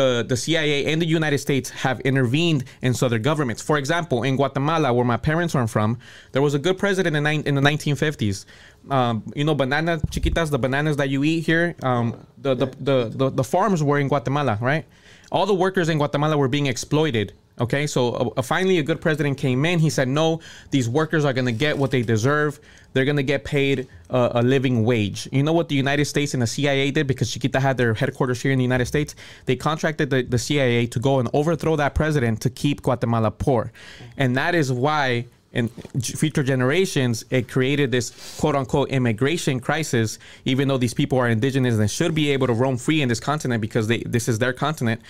[0.00, 3.60] The the CIA and the United States have intervened in southern governments.
[3.70, 5.85] For example, in Guatemala, where my parents are from,
[6.32, 8.44] there was a good president in, in the 1950s.
[8.90, 11.74] Um, you know, banana chiquitas, the bananas that you eat here.
[11.82, 12.06] Um,
[12.38, 14.84] the, the, the, the the farms were in Guatemala, right?
[15.32, 17.32] All the workers in Guatemala were being exploited.
[17.58, 19.78] Okay, so uh, finally a good president came in.
[19.78, 20.40] He said, "No,
[20.70, 22.60] these workers are going to get what they deserve.
[22.92, 26.34] They're going to get paid uh, a living wage." You know what the United States
[26.34, 29.14] and the CIA did because Chiquita had their headquarters here in the United States.
[29.46, 33.72] They contracted the, the CIA to go and overthrow that president to keep Guatemala poor,
[34.18, 40.18] and that is why in g- future generations, it created this quote unquote immigration crisis,
[40.44, 43.20] even though these people are indigenous and should be able to roam free in this
[43.20, 45.00] continent because they this is their continent.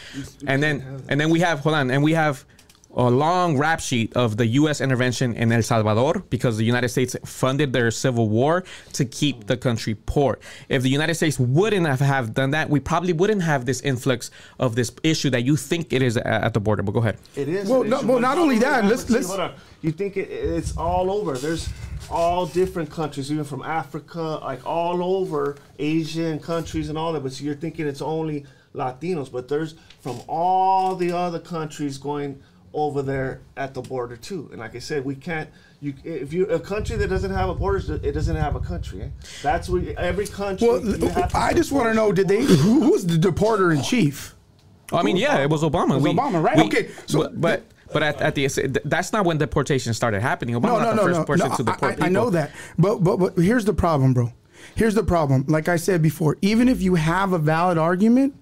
[0.46, 2.44] And then and then we have hold on, and we have
[2.98, 4.80] a long rap sheet of the U.S.
[4.80, 8.64] intervention in El Salvador because the United States funded their civil war
[8.94, 10.38] to keep the country poor.
[10.70, 14.30] If the United States wouldn't have, have done that, we probably wouldn't have this influx
[14.58, 16.82] of this issue that you think it is a- at the border.
[16.82, 17.18] But go ahead.
[17.34, 17.68] It is.
[17.68, 19.52] Well, no- well, but not only that, let's- let's- hold on.
[19.86, 21.34] You think it, it's all over?
[21.38, 21.68] There's
[22.10, 27.22] all different countries, even from Africa, like all over Asian countries and all that.
[27.22, 32.42] But so you're thinking it's only Latinos, but there's from all the other countries going
[32.74, 34.48] over there at the border too.
[34.50, 35.48] And like I said, we can't.
[35.80, 39.02] You, if you a country that doesn't have a border, it doesn't have a country.
[39.02, 39.08] Eh?
[39.40, 40.66] That's what every country.
[40.66, 42.42] Well, you I just want to know: Did they?
[42.42, 44.34] Who, who's the deporter in chief?
[44.92, 45.96] I mean, yeah, it was Obama.
[45.96, 46.58] It was Obama, right?
[46.58, 50.54] Okay, so- but but, but at, at the that's not when deportation started happening.
[50.54, 51.24] Obama No, no, not the no, first no.
[51.24, 52.06] person no to deport I, people.
[52.06, 54.32] I know that, but but but here's the problem, bro.
[54.74, 55.44] Here's the problem.
[55.48, 58.34] Like I said before, even if you have a valid argument,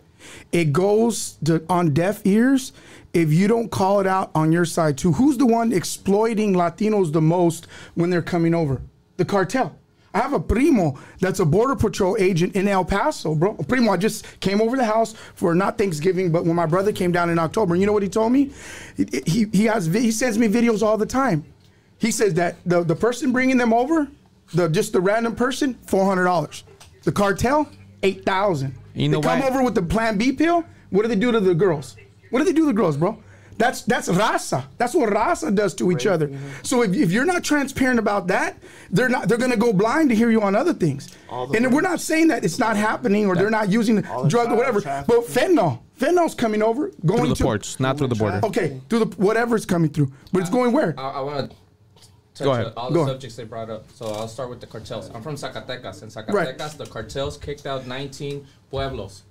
[0.53, 2.73] it goes to, on deaf ears
[3.13, 5.13] if you don't call it out on your side too.
[5.13, 8.83] Who's the one exploiting Latinos the most when they're coming over?
[9.17, 9.79] The cartel.
[10.15, 13.57] I have a primo that's a border patrol agent in El Paso, bro.
[13.59, 16.93] A primo, I just came over the house for not Thanksgiving, but when my brother
[16.93, 18.53] came down in October, and you know what he told me?
[18.97, 21.45] He he, he has he sends me videos all the time.
[21.99, 24.09] He says that the, the person bringing them over,
[24.55, 26.63] the just the random person, four hundred dollars.
[27.03, 27.69] The cartel,
[28.05, 28.75] eight thousand.
[28.95, 29.49] You know they come why?
[29.49, 30.65] over with the Plan B pill.
[30.91, 31.97] What do they do to the girls?
[32.31, 33.19] What do they do to the girls, bro?
[33.57, 34.65] That's that's raza.
[34.79, 36.31] That's what raza does to each other.
[36.63, 38.57] So if, if you're not transparent about that,
[38.91, 41.15] they're not they're gonna go blind to hear you on other things.
[41.29, 44.25] All the And we're not saying that it's not happening or they're not using All
[44.25, 44.81] the drug or child whatever.
[44.81, 45.17] trafficking.
[45.17, 48.41] But fentanyl, fentanyl's coming over, going through the to ports, not through the border.
[48.45, 50.95] Okay, through the whatever's coming through, but it's uh, going where?
[50.99, 51.57] I, I want to
[52.35, 52.67] touch Go ahead.
[52.67, 53.13] on all Go the ahead.
[53.15, 53.85] subjects they brought up.
[53.95, 55.11] So I'll start with the cartels.
[55.15, 56.03] I'm from Zacatecas.
[56.03, 59.23] In Zacatecas, the cartels kicked out 19 pueblos,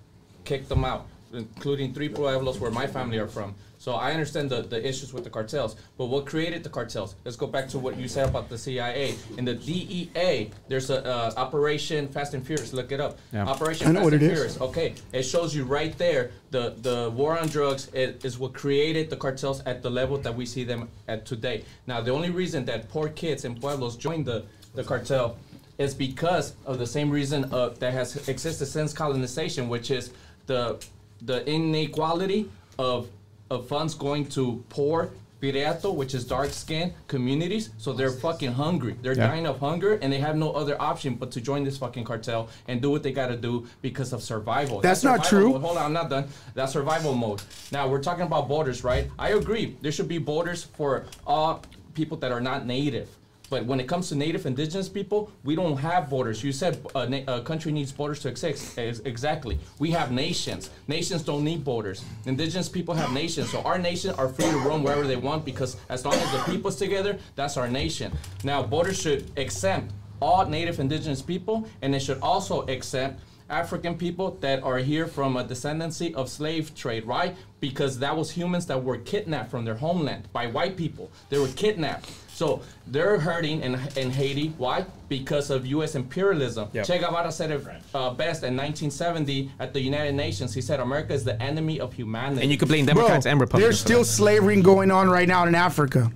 [0.45, 3.53] kicked them out, including three pueblos where my family are from.
[3.83, 7.15] So I understand the, the issues with the cartels, but what created the cartels?
[7.25, 9.15] Let's go back to what you said about the CIA.
[9.37, 12.71] In the DEA, there's a uh, Operation Fast and Furious.
[12.71, 13.19] Look it up.
[13.33, 13.43] Yeah.
[13.43, 14.31] Operation I know Fast what and it is.
[14.31, 14.61] Furious.
[14.61, 19.09] Okay, it shows you right there the the war on drugs is, is what created
[19.09, 21.65] the cartels at the level that we see them at today.
[21.85, 24.45] Now, the only reason that poor kids in pueblos joined the
[24.75, 25.35] the cartel
[25.77, 30.13] is because of the same reason uh, that has existed since colonization, which is
[30.45, 30.81] the
[31.21, 32.49] the inequality
[32.79, 33.09] of
[33.49, 35.11] of funds going to poor
[35.41, 38.95] Pirato, which is dark skinned communities, so they're fucking hungry.
[39.01, 39.27] They're Yeah.
[39.27, 42.47] dying of hunger, and they have no other option but to join this fucking cartel
[42.69, 44.79] and do what they gotta do because of survival.
[44.79, 45.49] That's not survival true.
[45.51, 45.61] mode.
[45.63, 46.29] Hold on, I'm not done.
[46.55, 47.41] That's survival mode.
[47.73, 49.09] Now we're talking about borders, right?
[49.19, 49.75] I agree.
[49.81, 51.61] There should be borders for all
[51.93, 53.09] people that are not native.
[53.49, 56.43] But when it comes to native indigenous people, we don't have borders.
[56.43, 58.77] You said a, na- a country needs borders to exist.
[58.79, 59.59] Ex- Exactly.
[59.79, 60.69] We have nations.
[60.87, 62.03] Nations don't need borders.
[62.25, 63.51] Indigenous people have nations.
[63.51, 66.51] So our nation are free to roam wherever they want because as long as the
[66.51, 68.11] people's together, that's our nation.
[68.43, 69.91] Now, borders should exempt
[70.21, 75.35] all native indigenous people and it should also exempt African people that are here from
[75.37, 77.05] a descendancy of slave trade.
[77.05, 77.35] Right?
[77.59, 81.11] Because that was humans that were kidnapped from their homeland by white people.
[81.29, 82.09] They were kidnapped.
[82.33, 84.49] So they're hurting in, in Haiti.
[84.57, 84.85] Why?
[85.07, 85.95] Because of U.S.
[85.95, 86.67] imperialism.
[86.73, 86.85] Yep.
[86.85, 87.61] Che Guevara said it
[87.93, 90.53] uh, best in 1970 at the United Nations.
[90.53, 93.39] He said, "America is the enemy of humanity." And you can blame Bro, Democrats and
[93.39, 93.63] Republicans.
[93.63, 96.11] there's still slavery going on right now in Africa.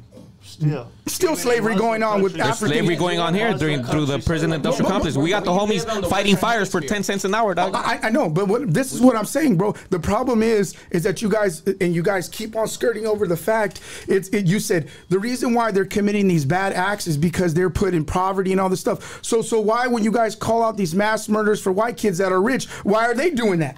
[0.58, 0.92] Still.
[1.06, 2.78] Still slavery going on with There's African.
[2.78, 5.16] slavery going on here during through the prison industrial complex.
[5.16, 7.76] We got the homies fighting fires for ten cents an hour, dog.
[7.76, 9.74] I, I know, but what, this is what I'm saying, bro.
[9.92, 13.38] The problem is, is that you guys and you guys keep on skirting over the
[13.38, 13.82] fact.
[14.08, 17.70] It's it, you said the reason why they're committing these bad acts is because they're
[17.70, 19.24] put in poverty and all this stuff.
[19.24, 22.32] So so why when you guys call out these mass murders for white kids that
[22.32, 23.78] are rich, why are they doing that?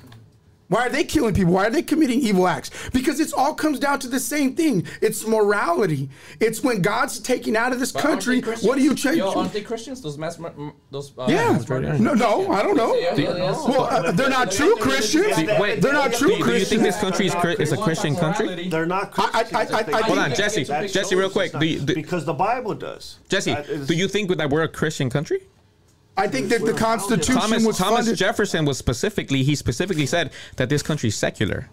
[0.69, 1.53] Why are they killing people?
[1.53, 2.69] Why are they committing evil acts?
[2.93, 4.85] Because it's all comes down to the same thing.
[5.01, 6.09] It's morality.
[6.39, 8.39] It's when God's taking out of this But country.
[8.41, 9.17] What do you change?
[9.17, 9.99] Yo, aren't they Christians?
[10.01, 10.39] Those mass,
[10.91, 11.53] those uh, Yeah.
[11.53, 11.99] mass?
[11.99, 12.93] No, no, I don't know.
[12.95, 13.51] Yeah, yeah, yeah.
[13.51, 15.35] Well, uh, they're not true Christians.
[15.59, 18.15] Wait, They're not true you- do you think this country is, Chri- is a Christian
[18.15, 18.69] country?
[18.69, 19.71] They're not I- I- Christians.
[19.71, 20.63] I- I- I- Hold on, Jesse.
[20.65, 21.51] Jesse, real quick.
[21.51, 23.17] it's Do you- do- because the Bible does.
[23.27, 25.41] Jesse, That is- do you think that we're a Christian country?
[26.19, 28.17] I think that the Constitution Thomas was Thomas funded.
[28.17, 31.69] Jefferson was specifically he specifically said that this country is secular.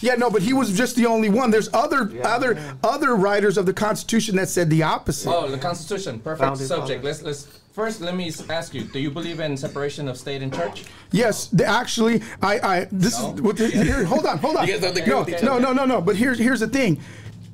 [0.00, 1.50] yeah, no, but he was just the only one.
[1.50, 5.30] There's other other other writers of the Constitution that said the opposite.
[5.30, 6.18] Oh, the Constitution.
[6.20, 7.02] Perfect Founding subject.
[7.02, 7.22] fathers.
[7.22, 8.82] Let's let's first let me ask you.
[8.82, 10.84] Do you believe in separation of state and church?
[11.12, 13.34] Yes, the, actually, I, I this No?
[13.34, 14.04] is what the, here.
[14.04, 14.66] Hold on, hold on.
[14.66, 16.00] You guys don't agree No, with no, no, no, no.
[16.00, 17.00] But here's here's the thing,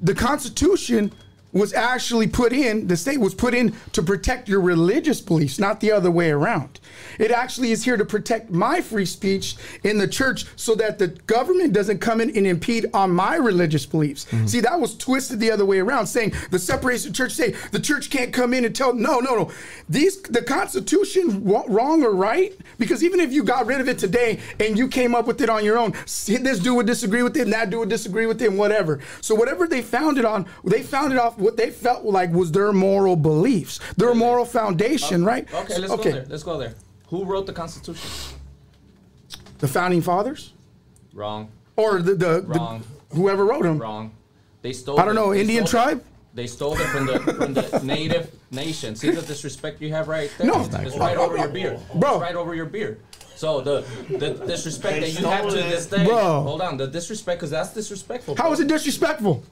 [0.03, 1.13] the Constitution
[1.53, 2.87] was actually put in.
[2.87, 6.81] The state was put in to protect your religious beliefs, not the other way around.
[7.19, 11.09] It actually is here to protect my free speech in the church, so that the
[11.09, 14.27] government doesn't come in and impede on my religious beliefs.
[14.27, 14.47] Mm-hmm.
[14.47, 17.33] See, that was twisted the other way around, saying the separation of church.
[17.33, 18.95] Say the church can't come in and tell.
[18.95, 19.51] No, no, no.
[19.89, 22.55] These the Constitution wrong or right?
[22.79, 25.51] Because even if you got rid of it today and you came up with it
[25.51, 28.41] on your own, this dude would disagree with it, and that dude would disagree with
[28.43, 29.01] it, and whatever.
[29.21, 32.53] So whatever they found it on, they found it off what they felt like was
[32.53, 35.53] their moral beliefs, their moral foundation, right?
[35.53, 36.25] Okay, let's go there.
[36.29, 36.75] Let's go there.
[37.09, 38.11] Who wrote the Constitution?
[39.59, 40.53] The founding fathers,
[41.13, 41.51] Wrong.
[41.77, 42.83] or the the, Wrong.
[43.11, 43.79] the whoever wrote them.
[43.79, 44.13] Wrong.
[44.63, 44.97] They stole.
[44.99, 45.21] It I don't it.
[45.21, 45.85] know, They Indian stole it.
[45.85, 46.05] tribe?
[46.33, 48.95] They stole it from the from the native nation.
[48.95, 50.47] See the disrespect you have right there.
[50.47, 50.61] No.
[50.65, 52.13] it's it's right over your beard, Bro.
[52.15, 53.01] It's right over your beard.
[53.35, 56.05] So the the disrespect that you have to this day.
[56.05, 56.43] Bro.
[56.43, 58.37] Hold on, the disrespect because that's disrespectful.
[58.37, 58.53] How bro.
[58.53, 59.43] is it disrespectful?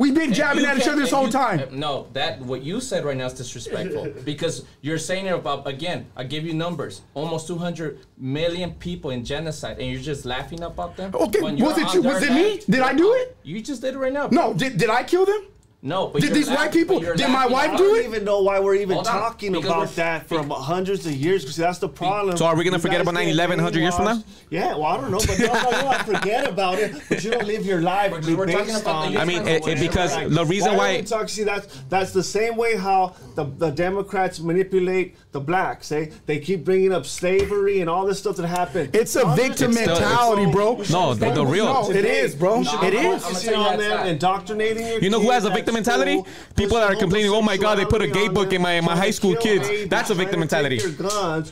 [0.00, 1.58] We've been jabbing at each other this whole you- time.
[1.60, 5.66] uh, No, that what you said right now is disrespectful because you're saying it about
[5.68, 6.06] again.
[6.16, 10.96] I give you numbers: almost 200 million people in genocide, and you're just laughing about
[10.96, 11.10] them.
[11.14, 12.60] Okay, was it you- was it me?
[12.74, 13.36] Did I do it?
[13.42, 14.28] You just did it right now.
[14.40, 15.42] No, did, did I kill them?
[15.82, 16.08] No.
[16.08, 18.04] But Did you're these laugh- white people- did my laughing wife about I do don't
[18.04, 21.42] even know why we're even Hold on, talking because about that from hundreds of years
[21.42, 22.36] because that's the problem.
[22.36, 24.22] So are we gonna You forget about get 9/11 100 years from now?
[24.50, 27.30] Yeah, well, I don't know, but no, no, you don't forget about it, but you
[27.30, 29.78] don't live your life Because we're talking based about the on I mean, it, it,
[29.78, 30.28] because Right.
[30.30, 31.00] the reason Why why.
[31.02, 31.28] talk?
[31.28, 35.92] See, that's that's the same way how the, the Democrats manipulate the blacks.
[35.92, 36.06] Eh?
[36.26, 38.90] They keep bringing up slavery and all this stuff that happened.
[38.94, 40.82] It's a victim of- mentality, bro.
[40.90, 42.58] No, the- the real- No, it is, bro.
[42.58, 43.04] You should It be is.
[43.06, 46.22] I'ma focusing tell you on them, indoctrinating You know who has a at victim mentality?
[46.56, 48.96] People that are complaining, "Oh my God, they put a gay book in my- my
[48.96, 50.80] high school kids." That's a victim mentality.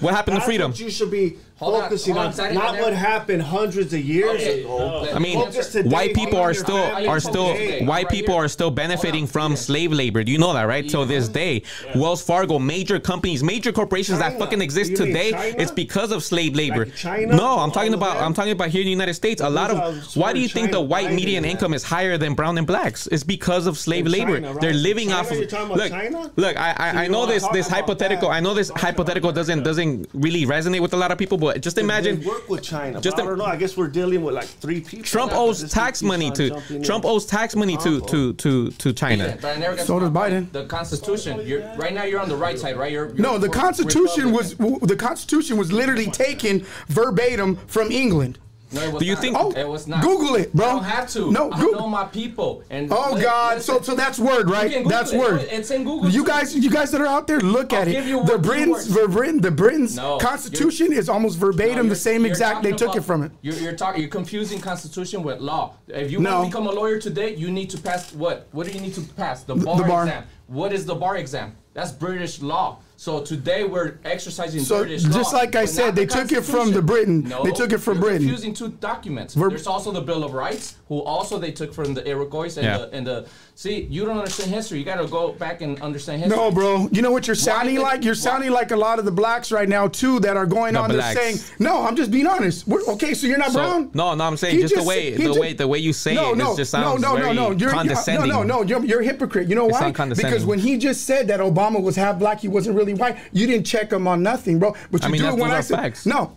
[0.01, 0.73] What happened to freedom?
[0.77, 4.41] You should be Hold focusing hold on, on, not and what happened hundreds of years
[4.41, 5.05] Okay, ago.
[5.11, 7.85] uh, I mean, today white people are still family are still today.
[7.85, 8.45] white Right people here.
[8.45, 9.57] are still benefiting from Yeah.
[9.57, 10.23] slave labor.
[10.23, 10.89] Do you know that, right?
[10.89, 11.63] Till this day,
[11.97, 15.55] Wells Fargo, major companies, major corporations that fucking exist today, China?
[15.59, 16.85] it's because of slave labor.
[16.85, 17.35] Like China?
[17.35, 18.25] No, I'm talking All about them?
[18.27, 19.43] I'm talking about here in the United States.
[19.43, 19.79] A lot of
[20.17, 21.51] why do you sort of think the white fighting median that.
[21.51, 23.09] income is higher than brown and blacks?
[23.11, 24.41] It's because of slave In labor.
[24.41, 24.61] Right?
[24.61, 26.33] They're living China, off of you're look.
[26.37, 28.29] Look, I I, I know this this hypothetical.
[28.29, 31.79] I know this hypothetical doesn't doesn't really resonate with a lot of people, but just
[31.79, 32.21] imagine.
[32.21, 33.01] They work with China.
[33.01, 33.45] just Just I don't know.
[33.45, 35.05] I guess we're dealing with like three people.
[35.05, 36.51] Trump now, owes tax money to
[36.83, 37.11] Trump in.
[37.11, 39.37] owes tax money to to to to China.
[39.41, 40.53] But I never got So does Biden.
[40.53, 41.39] The Constitution.
[41.41, 42.05] Oh, you're right now.
[42.05, 42.93] You're on the right side, right?
[42.93, 44.89] You're, you're No, the for Constitution was Republican.
[44.89, 48.39] the Constitution was literally taken verbatim from England.
[48.71, 49.21] No, Do you not.
[49.21, 50.03] think oh, it was not?
[50.03, 50.67] Google it, bro.
[50.67, 51.33] I don't have to.
[51.33, 51.81] No, I Google.
[51.81, 52.63] know my people.
[52.69, 53.75] And oh like, God, listen.
[53.77, 54.87] so so that's word, right?
[54.87, 55.19] That's it.
[55.19, 55.41] word.
[55.51, 56.11] It's in Google.
[56.11, 56.29] You too.
[56.29, 58.27] guys, you guys that are out there, look I'll at it.
[58.27, 62.63] The Britain's, Verbrin, the Britain's no, Constitution is almost verbatim no, the same exact.
[62.63, 63.33] They took it from it.
[63.41, 64.03] You're, you're talking.
[64.03, 65.75] You're confusing Constitution with law.
[65.89, 68.49] If you want to become a lawyer today, you need to pass what?
[68.53, 69.45] What do you need to pass?
[69.45, 70.05] The bar, the bar.
[70.05, 70.25] exam.
[70.47, 71.57] What is the bar exam?
[71.75, 72.81] That's British law.
[72.99, 75.21] So today we're exercising so British just law.
[75.21, 77.23] Just like I said, they the took it from the Britain.
[77.29, 78.23] No, they took it from Britain.
[78.23, 79.35] Confusing two documents.
[79.35, 82.79] There's also the Bill of Rights, who also they took from the Iroquois and, yeah.
[82.79, 83.29] the, and the.
[83.55, 84.81] See, you don't understand history.
[84.81, 86.37] You got to go back and understand history.
[86.37, 86.89] No, bro.
[86.91, 88.05] You know what you're sounding why like?
[88.05, 88.19] You're why?
[88.19, 90.91] sounding like a lot of the blacks right now too that are going the on
[90.91, 91.15] blacks.
[91.15, 93.91] there saying, "No, I'm just being honest." We're, okay, so you're not so, brown.
[93.95, 96.33] No, no, I'm saying just, the way the just, way the way you say no,
[96.33, 96.37] it.
[96.37, 97.51] No, just sounds no, no, no, no.
[97.53, 98.29] You're, condescending.
[98.29, 98.63] No, no, no.
[98.63, 99.49] You're, you're a hypocrite.
[99.49, 99.93] You know why?
[99.93, 103.19] Because when he just said that Obama was half black, he wasn't really really white.
[103.33, 104.75] You didn't check them on nothing, bro.
[104.91, 106.07] But you I mean, do it when I say facts.
[106.07, 106.37] no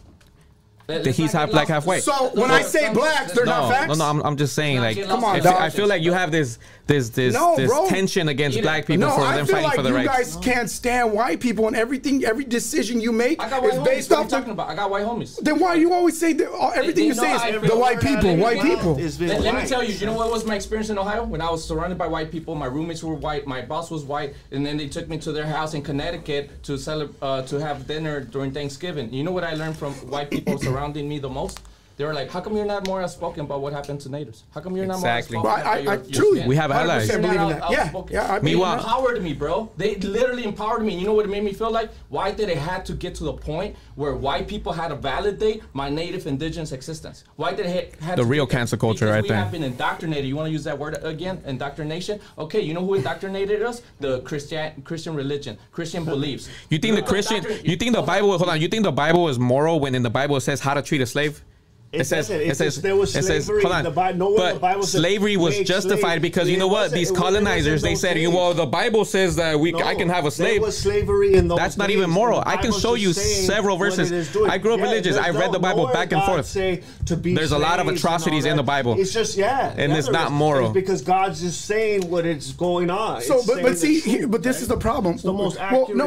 [0.99, 2.03] that he's half black, half white.
[2.03, 3.87] So when I say blacks, they're no, not facts.
[3.89, 6.13] No, no, I'm, I'm just saying like, come on, I feel, I feel like you
[6.13, 9.45] have this this this, no, this tension against you black people no, for I them
[9.45, 10.03] fighting like for the rights.
[10.03, 10.41] You guys no.
[10.41, 14.27] can't stand white people, and everything, every decision you make is based off.
[14.27, 15.37] Talking about, I got white homies.
[15.39, 18.01] Then why you always say that, uh, everything they, they you say is the white
[18.01, 18.95] people, white people?
[18.95, 21.65] Let, me tell you, you know what was my experience in Ohio when I was
[21.65, 22.55] surrounded by white people.
[22.55, 25.45] My roommates were white, my boss was white, and then they took me to their
[25.45, 29.13] house in Connecticut to celebrate uh, to have dinner during Thanksgiving.
[29.13, 31.59] You know what I learned from white people surrounded surrounding me the most.
[32.01, 34.43] They were like, how come you're not more outspoken about what happened to natives?
[34.55, 35.37] How come you're not exactly.
[35.37, 35.87] more outspoken?
[35.87, 35.87] Exactly.
[35.87, 37.11] I, I, I truly, we have allies.
[37.11, 37.69] I believe in that.
[37.69, 38.33] Yeah, yeah.
[38.33, 39.71] I mean, they empowered me, bro.
[39.77, 40.97] They literally empowered me.
[40.97, 41.91] You know what it made me feel like?
[42.09, 45.61] Why did it have to get to the point where white people had to validate
[45.73, 47.23] my native indigenous existence?
[47.35, 49.37] Why did it had the real cancel culture right we there?
[49.37, 50.25] We have been indoctrinated.
[50.25, 51.43] You want to use that word again?
[51.45, 52.19] Indoctrination.
[52.39, 53.83] Okay, you know who indoctrinated us?
[53.99, 56.49] The Christian Christian religion, Christian beliefs.
[56.71, 57.45] You think the Christian?
[57.63, 58.35] You think the Bible?
[58.35, 58.59] Hold on.
[58.59, 61.01] You think the Bible is moral when in the Bible it says how to treat
[61.01, 61.43] a slave?
[61.91, 63.83] It, it says, it, it says there was slavery it says, hold on.
[63.83, 64.19] the Bible.
[64.19, 66.21] Nowhere but the Bible says slavery was justified slave.
[66.21, 66.91] because you know what?
[66.91, 68.29] These colonizers they said, days.
[68.29, 71.33] "Well, the Bible says that we no, I can have a slave." There was slavery
[71.33, 72.43] in those That's not even moral.
[72.45, 74.11] I can show you several verses.
[74.37, 75.17] I grew up yeah, religious.
[75.17, 76.53] I read the Bible back and forth.
[76.53, 78.97] There's a lot of atrocities in the Bible.
[78.97, 83.21] It's just yeah, and it's not moral because God's just saying what is going on.
[83.21, 85.15] So, but see, but this is the problem.
[85.15, 85.97] It's the most accurate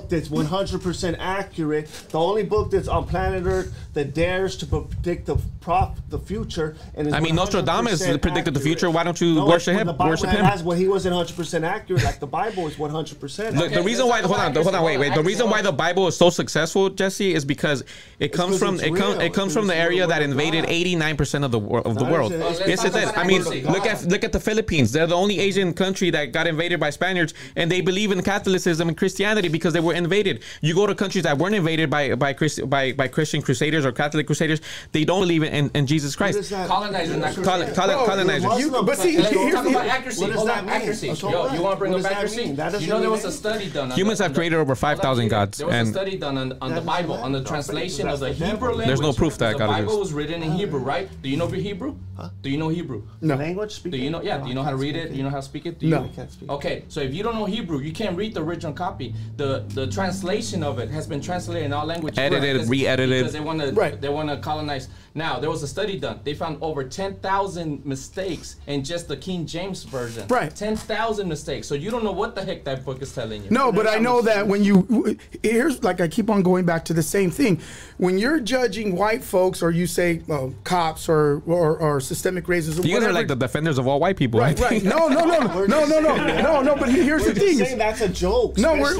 [0.00, 1.86] book that's 100 percent accurate.
[2.10, 4.66] The only book that's on planet Earth that dares to
[5.02, 6.76] predict the prof, the future.
[6.94, 8.90] And I mean, Nostradamus predicted the future.
[8.90, 9.96] Why don't you no, worship him?
[9.98, 10.44] worship him.
[10.44, 12.04] Has, well, he wasn't 100 percent accurate.
[12.04, 13.20] Like the Bible is 100.
[13.20, 15.14] percent okay, The reason why, hold on, hold on, wait, wait.
[15.14, 17.84] The reason why the Bible is so successful, Jesse, is because
[18.18, 21.50] it comes from it comes it comes from the area that invaded 89 percent of
[21.50, 22.32] the world of the world.
[22.32, 23.08] Yes, it did.
[23.14, 24.92] I mean, look at look at the Philippines.
[24.92, 28.88] They're the only Asian country that got invaded by Spaniards, and they believe in Catholicism
[28.88, 30.42] and Christianity because they were invaded.
[30.60, 32.34] You go to countries that weren't invaded by by
[32.66, 34.60] by, by Christian crusaders or Catholic crusaders,
[34.92, 36.50] they don't believe in, in, in Jesus Christ.
[36.50, 37.76] Colonizers, not colonizers.
[37.76, 38.70] colonizers.
[38.70, 40.20] But see, here's the talk about accuracy.
[40.22, 40.74] What does that mean?
[40.74, 41.06] Accuracy.
[41.06, 42.44] Yo, you want to bring up accuracy?
[42.44, 43.90] You know there was a study done.
[43.92, 45.58] Humans have created over five thousand gods.
[45.58, 48.86] There was a study done on the Bible on the translation of the Hebrew language.
[48.86, 49.80] There's no proof that God exists.
[49.80, 51.08] The Bible was written in Hebrew, right?
[51.22, 51.96] Do you know Hebrew?
[52.42, 53.02] Do you know Hebrew?
[53.20, 53.36] No.
[53.36, 53.98] Language speaking?
[53.98, 54.22] Do you know?
[54.22, 54.38] Yeah.
[54.38, 55.10] Do you know how to read it?
[55.10, 55.80] Do you know how to speak it?
[55.82, 56.10] no.
[56.48, 56.84] Okay.
[56.88, 59.14] So if you don't know Hebrew, you can't read the original copy.
[59.36, 62.18] The the translation of it has been translated in all languages.
[62.18, 63.20] Edited, re-edited.
[63.20, 63.72] Because they want to.
[63.72, 64.00] Right.
[64.00, 64.79] They want to colonize
[65.14, 66.20] now, there was a study done.
[66.22, 70.26] They found over 10,000 mistakes in just the King James Version.
[70.28, 70.54] Right.
[70.54, 71.66] 10,000 mistakes.
[71.66, 73.50] So you don't know what the heck that book is telling you.
[73.50, 76.94] No, but I know that when you, here's like I keep on going back to
[76.94, 77.60] the same thing.
[77.98, 82.84] When you're judging white folks or you say oh, cops or, or, or systemic racism,
[82.84, 84.40] you guys are like the defenders of all white people.
[84.40, 84.82] Right, right.
[84.90, 87.58] No, no, no, no, no, no, no, no, But here's the thing.
[87.58, 88.58] saying that's a joke.
[88.58, 88.96] No, we're,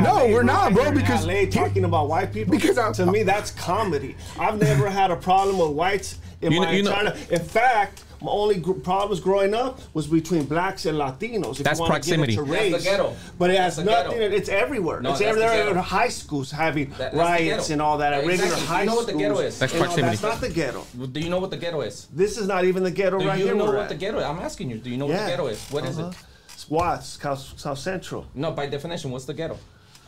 [0.00, 0.92] no, we're not, bro.
[0.92, 2.50] Because LA talking about white people.
[2.50, 4.16] Because to me, that's comedy.
[4.38, 7.14] I've never had a problem with whites in you my know, entire know.
[7.30, 11.58] In fact, my only problems growing up was between blacks and Latinos.
[11.58, 12.34] If that's proximity.
[12.34, 13.16] Get to race, that's the ghetto.
[13.38, 14.20] But it has that's nothing.
[14.20, 15.00] It's everywhere.
[15.00, 15.72] No, it's everywhere.
[15.72, 18.12] The high schools having that, riots and all that.
[18.12, 19.06] At regular high you know schools.
[19.06, 19.58] what the ghetto is?
[19.58, 20.02] That's proximity.
[20.02, 20.84] All, that's not the ghetto.
[21.06, 22.08] Do you know what the ghetto is?
[22.12, 23.46] This is not even the ghetto do right here.
[23.46, 23.88] Do you know what at.
[23.88, 24.24] the ghetto is?
[24.24, 24.78] I'm asking you.
[24.78, 25.14] Do you know yeah.
[25.14, 25.70] what the ghetto is?
[25.70, 25.90] What uh -huh.
[25.90, 26.04] is it?
[26.04, 26.26] Uh-huh.
[26.68, 27.18] Watts,
[27.56, 28.26] South Central.
[28.34, 29.58] No, by definition, what's the ghetto?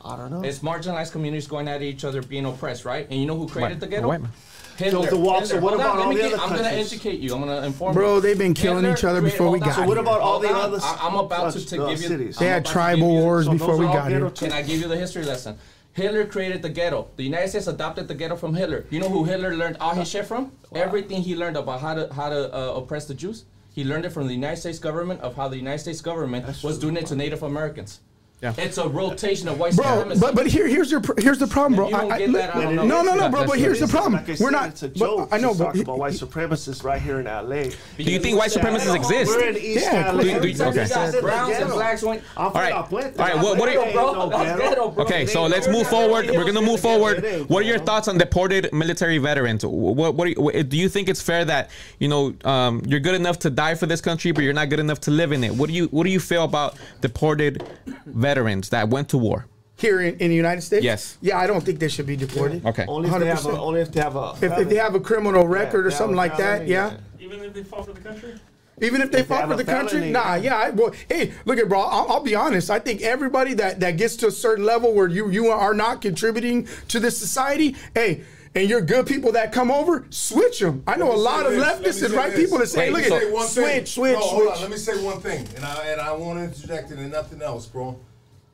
[0.05, 0.43] I don't know.
[0.43, 3.09] It's marginalized communities going at each other, being oppressed, right?
[3.11, 4.09] And you know who created the ghetto?
[4.09, 4.33] White man.
[4.77, 5.05] Hitler.
[5.05, 5.45] Hitler.
[5.45, 6.69] so what about all the get, other I'm countries?
[6.69, 7.35] gonna educate you.
[7.35, 7.95] I'm gonna inform.
[7.95, 8.21] Bro, you.
[8.21, 9.75] they've been killing Hitler, each other before we got here.
[9.75, 10.79] So what about all, the other?
[10.83, 12.09] I'm about to, give you.
[12.09, 12.39] Cities.
[12.39, 14.31] They had tribal wars before we got here.
[14.31, 15.59] Can I give you the history lesson?
[15.95, 17.09] Hitler created the ghetto.
[17.17, 18.87] The United States adopted the ghetto from Hitler.
[18.89, 20.53] You know who Hitler learned all his shit from?
[20.71, 20.81] Wow.
[20.81, 23.45] Everything he learned about how to how to uh, oppress the Jews.
[23.75, 26.63] He learned it from the United States government of how the United States government That's
[26.63, 28.01] was doing it to Native Americans.
[28.43, 28.55] Yeah.
[28.59, 30.21] It's a rotation of white bro, supremacy.
[30.21, 31.89] But but here here's your here's the problem, bro.
[31.89, 33.47] No, no, no, bro.
[33.47, 34.15] But here's the problem.
[34.15, 34.71] Like We're not.
[34.71, 35.29] It's a joke.
[35.31, 37.71] I know, but about white supremacists right here in L.A.
[37.99, 39.31] Do you think white supremacists exist?
[39.31, 40.23] We're in East yeah, LA.
[40.23, 40.87] Do, do, you, okay.
[42.37, 43.37] All right, all right.
[43.37, 46.29] What, what are you, Okay, so let's move forward.
[46.29, 47.49] We're gonna move forward.
[47.49, 49.65] What are your thoughts on deported military veterans?
[49.65, 51.71] What what do you think it's fair that
[52.01, 54.81] you know um, you're good enough to die for this country, but you're not good
[54.81, 55.55] enough to live in it?
[55.55, 57.63] What do you what do you feel about deported
[58.05, 58.32] veterans?
[58.71, 59.47] That went to war.
[59.77, 60.85] here in, in the United States?
[60.85, 61.19] Yes.
[61.21, 62.65] Yeah, I don't think they should be deported.
[62.65, 62.85] Okay.
[62.87, 64.35] Only if they have a, only if they have a.
[64.41, 66.97] If, if they have a criminal record or something like that, yeah.
[67.21, 68.35] Even if they fought for the country?
[68.81, 70.57] Even if they If fought have for a the country, nah, yeah.
[70.57, 71.81] I, well, hey, look at bro.
[71.81, 72.71] I'll, I'll be honest.
[72.71, 76.01] I think everybody that that gets to a certain level where you you are not
[76.03, 78.23] contributing to this society, hey.
[78.55, 80.83] And you're good people that come over, switch them.
[80.87, 82.41] I know a lot of this, leftists and right this.
[82.41, 83.65] people that say, Wait, "Look at Say one thing.
[83.65, 84.61] switch, switch, no, hold on.
[84.61, 87.41] Let me say one thing, and I and I want to interject it and nothing
[87.41, 87.99] else, bro.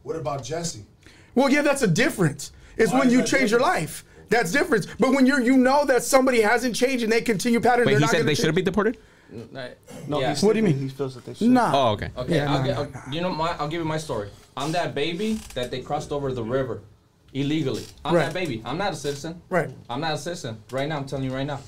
[0.09, 0.86] What about Jesse?
[1.35, 2.52] Well, yeah, that's a difference.
[2.78, 4.06] It's Why when is you that change your life.
[4.30, 4.86] That's difference.
[4.98, 7.98] But when you're you know that somebody hasn't changed and they continue pattern, Wait, they're
[7.98, 8.39] he not said they change.
[8.47, 8.97] should be deported.
[9.30, 10.30] No, yeah.
[10.30, 10.78] he's What do you mean?
[10.78, 11.48] He feels that they should.
[11.48, 11.72] Nah.
[11.74, 12.09] Oh, okay.
[12.16, 14.30] Okay, Yeah, I'll no, get, no, I'll- you know, my, I'll give you my story.
[14.56, 16.80] I'm that baby that they crossed over the river
[17.34, 17.84] illegally.
[18.05, 18.24] I'm Right.
[18.26, 18.62] that baby.
[18.64, 19.40] I'm not a citizen.
[19.50, 19.68] Right.
[19.90, 20.56] I'm not a citizen.
[20.70, 21.60] Right now, I'm telling you right now.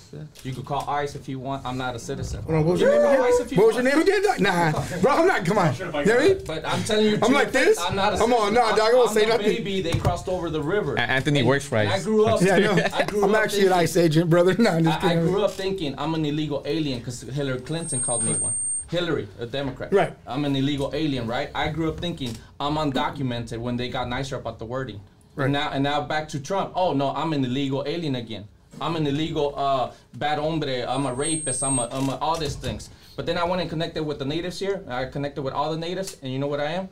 [0.42, 1.64] You could call ICE if you want.
[1.66, 2.42] I'm not a citizen.
[2.42, 3.40] Hold on, what was You your name call again?
[3.46, 4.22] ICE you What was your name again?
[4.42, 4.72] Nah,
[5.02, 5.44] bro, I'm not.
[5.44, 5.74] Come on.
[5.74, 6.38] sure You know what I got mean?
[6.46, 7.78] But I'm telling you, I'm like this?
[7.78, 8.30] I'm not a citizen.
[8.30, 8.54] Come on, citizen.
[8.54, 9.46] no, I'm- dog, I won't I'm say the nothing.
[9.46, 10.94] baby they crossed over the river.
[10.94, 11.84] A- Anthony And- works right.
[11.84, 12.40] and I grew up.
[12.50, 12.72] Yeah, I know.
[12.94, 14.54] I grew I'm up actually an ICE agent, brother.
[14.58, 18.00] Nah, I'm just I, I grew up thinking I'm an illegal alien because Hillary Clinton
[18.00, 18.54] called me one.
[18.88, 19.92] Hillary, a Democrat.
[19.92, 20.12] Right.
[20.26, 21.48] I'm an illegal alien, right?
[21.54, 25.00] I grew up thinking I'm undocumented when they got nicer about the wording.
[25.36, 25.44] Right.
[25.44, 26.72] And now and now back to Trump.
[26.74, 28.48] Oh no, I'm an illegal alien again.
[28.80, 30.84] I'm an illegal uh, bad hombre.
[30.88, 31.62] I'm a rapist.
[31.62, 32.88] I'm a, I'm a, all these things.
[33.16, 34.82] But then I went and connected with the natives here.
[34.88, 36.88] I connected with all the natives, and you know what I am?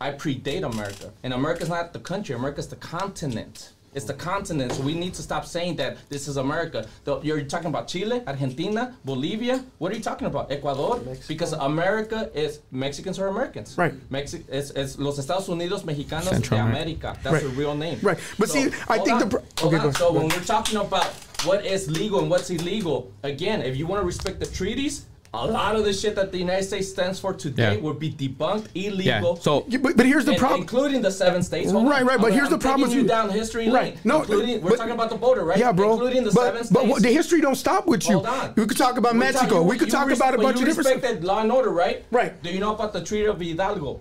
[0.00, 1.12] I predate America.
[1.22, 3.73] And America's not the country, America's the continent.
[3.94, 4.72] It's the continent.
[4.72, 6.86] So we need to stop saying that this is America.
[7.04, 9.64] The- You're talking about Chile, Argentina, Bolivia.
[9.78, 10.50] What are you talking about?
[10.50, 11.00] Ecuador?
[11.28, 13.78] Because America is Mexicans are Americans.
[13.78, 13.94] Right.
[14.10, 17.08] Mexi- it's, it's Los Estados Unidos Mexicanos Central de America.
[17.08, 17.18] America.
[17.22, 17.42] That's Right.
[17.42, 17.98] the real name.
[18.02, 18.18] Right.
[18.38, 19.82] But see, I think on, the pro- okay, on.
[19.82, 21.06] go So go when we're talking about
[21.44, 25.46] what is legal and what's illegal, again, if you want to respect the treaties, a
[25.46, 27.80] lot of the shit that the United States stands for today Yeah.
[27.80, 28.88] would be debunked, Yeah.
[28.90, 29.36] illegal.
[29.36, 30.60] So Yeah, but, but here's the problem.
[30.60, 31.72] including the seven states.
[31.72, 32.06] Hold Right, on.
[32.06, 33.98] right, but I'm- here's the I'm problem with you you- down history Right, lane.
[34.04, 35.58] no, including, we're talking about the border, right?
[35.58, 35.92] Yeah, bro.
[35.94, 36.90] Including the but, seven but states.
[36.90, 38.14] what- the history don't stop with you.
[38.20, 38.52] Hold on.
[38.56, 39.46] We could talk about We're Mexico.
[39.48, 41.02] talking- we could talk res- about a bunch you of different stuff.
[41.02, 42.04] respected law and order, right?
[42.12, 42.40] Right.
[42.42, 44.00] Do you know about the Treaty of Hidalgo?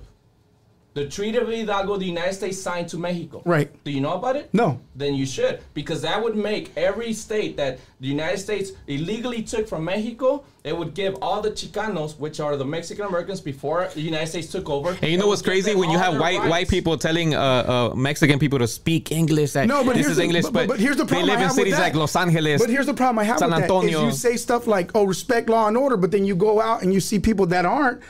[0.94, 3.42] The Treaty of Hidalgo, the United States signed to Mexico.
[3.46, 3.72] Right.
[3.84, 4.54] Do you know about it?
[4.54, 4.80] No.
[4.96, 9.68] Then you should, because that would make every state that the United States illegally took
[9.68, 14.02] from Mexico, it would give all the Chicanos, which are the Mexican Americans before the
[14.02, 14.90] United States took over.
[15.02, 17.96] And you know what's crazy when you have their white white people telling uh, uh,
[17.96, 19.54] Mexican people to speak English.
[19.54, 21.34] That No, but this here's is the, English, but, but, but here's the problem they
[21.34, 22.62] live in have with cities like Los Angeles.
[22.62, 24.02] But here's the problem I have San with Antonio.
[24.02, 26.62] that is you say stuff like, "Oh, respect law and order," but then you go
[26.62, 28.02] out and you see people that aren't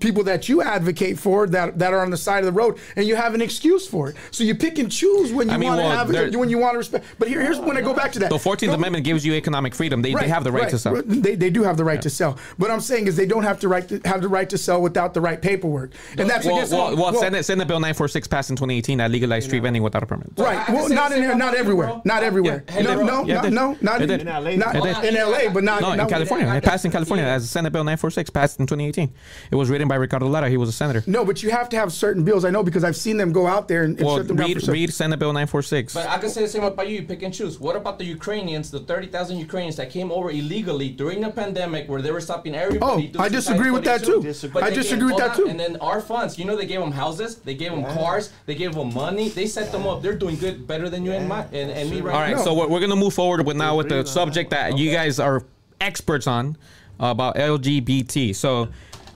[0.00, 3.06] people that you advocate for that that are on the side of the road, and
[3.06, 4.16] you have an excuse for it.
[4.30, 6.48] So you pick and choose when you I mean, want to well, have it, when
[6.48, 7.04] you want to respect.
[7.18, 8.30] But here, here's when I go back to that.
[8.30, 10.02] the Fourteenth No, Amendment gives you economic freedom.
[10.02, 11.02] They, they have the right, to sell.
[11.04, 12.38] They, they do have the right to sell.
[12.58, 14.80] But I'm saying is they don't have to right to have the right to sell
[14.80, 18.28] without the right paperwork, and that's Well, against well, well, well, Senate, Senate Bill 946
[18.28, 20.32] passed in 2018 that legalized street vending without a permit.
[20.36, 20.68] Right.
[20.68, 22.64] Well, not in same there, not everywhere, not everywhere.
[22.74, 26.46] No, no, no, not in, LA, not in LA, but not in California.
[26.54, 29.12] It passed in California as Senate Bill 946 passed in 2018.
[29.50, 30.48] It was written by Ricardo Lara.
[30.48, 31.02] He was a senator.
[31.06, 32.44] No, but you have to have certain bills.
[32.44, 34.46] I know because I've seen them go out there and, and Well, shut them down
[34.48, 35.94] for read, certain- read Senate Bill 946.
[35.94, 36.96] But I can say the same about you.
[36.96, 37.58] You pick and choose.
[37.60, 42.00] What about the Ukrainians, the 30,000 Ukrainians that came over illegally during the pandemic where
[42.02, 43.12] they were stopping everybody?
[43.16, 44.22] Oh, I disagree with that too.
[44.22, 45.46] footy I disagree with that on, too.
[45.48, 48.54] And then our funds, you know, they gave them houses, they gave them cars, they
[48.54, 50.02] gave them money, they set them up.
[50.02, 52.18] They're doing good, better than you and my and, and me right now.
[52.18, 52.42] All right, now.
[52.44, 55.44] so we're, we're gonna move forward with now with the subject that you guys are
[55.80, 56.56] experts on
[57.00, 58.34] uh, about LGBT.
[58.34, 58.68] So,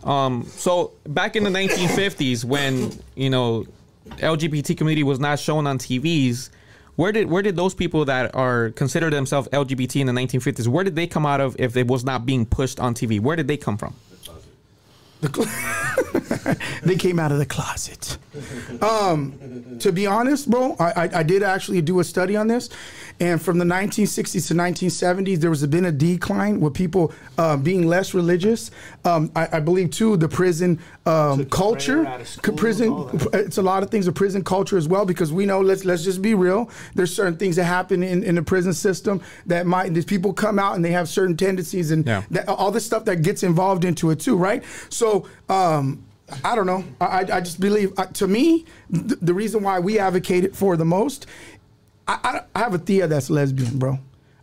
[0.05, 3.67] um, so back in the 1950s, when you know
[4.07, 6.51] LGBT community was not shown on TVs,
[6.97, 10.85] where did where did those people that are consider themselves LGBT in the 1950s, where
[10.85, 13.21] did they come out of if it was not being pushed on TV?
[13.21, 13.95] Where did they come from?
[16.83, 18.19] they came out of the closet.
[18.81, 22.69] Um, to be honest, bro, I, I, I did actually do a study on this,
[23.19, 27.57] and from the 1960s to 1970s, there was a, been a decline with people uh,
[27.57, 28.71] being less religious.
[29.05, 33.21] Um, I, I believe too the prison um, culture, prayer out of c- school, prison.
[33.33, 35.61] It's a lot of things of prison culture as well because we know.
[35.61, 36.71] Let's let's just be real.
[36.95, 39.93] There's certain things that happen in, in the prison system that might.
[39.93, 42.23] These people come out and they have certain tendencies and Yeah.
[42.31, 44.63] that, all this stuff that gets involved into it too, right?
[44.89, 45.27] So.
[45.49, 46.05] Um,
[46.45, 46.85] I don't know.
[47.01, 50.77] I, I- just believe, uh, to me, th- the reason why we advocate it for
[50.77, 51.27] the most,
[52.09, 53.99] I, I, I have a Thea that's lesbian, bro.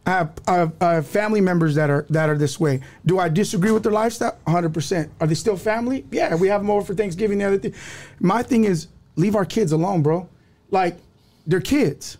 [0.05, 2.79] I have, I, have, I have family members that are that are this way.
[3.05, 4.37] Do I disagree with their lifestyle?
[4.47, 5.09] 100%.
[5.19, 6.05] Are they still family?
[6.11, 7.39] Yeah, we have them over for Thanksgiving.
[7.39, 7.73] The other thing.
[8.21, 8.87] My thing is,
[9.17, 10.29] leave our kids alone, bro.
[10.71, 10.97] Like,
[11.45, 12.17] they're kids.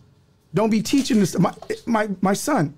[0.53, 1.37] Don't be teaching this.
[1.39, 1.53] My
[1.85, 2.73] my, my son,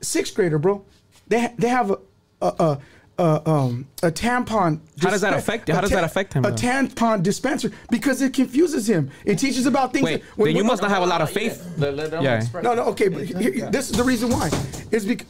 [0.00, 0.84] sixth grader, bro.
[1.28, 1.98] They they have a
[2.40, 2.78] a, a,
[3.22, 4.80] a, um, a tampon.
[5.00, 6.56] How does that dispen- affect- how a does that affect him, A though?
[6.56, 9.10] tampon dispenser because it confuses him.
[9.24, 10.04] It teaches about things.
[10.04, 11.64] Wait, that- when- then you must not have a lot of faith.
[11.78, 12.44] Let, let Yeah.
[12.62, 14.50] No, no, okay, but here- here- this is the reason why.
[14.90, 15.26] Is because.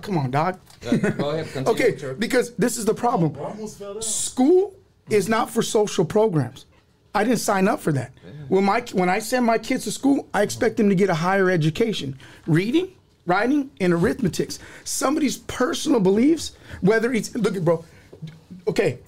[0.00, 0.58] Come on, dog.
[0.80, 1.66] Go ahead.
[1.66, 3.34] Okay, because this is the problem.
[4.00, 4.74] School
[5.10, 6.66] is not for social programs.
[7.14, 8.12] I didn't sign up for that.
[8.48, 11.14] When my when I send my kids to school, I expect them to get a
[11.14, 12.16] higher education,
[12.46, 12.88] reading,
[13.26, 14.58] writing, and arithmetics.
[14.84, 17.84] Somebody's personal beliefs, whether it's look at bro.
[18.66, 18.98] Okay,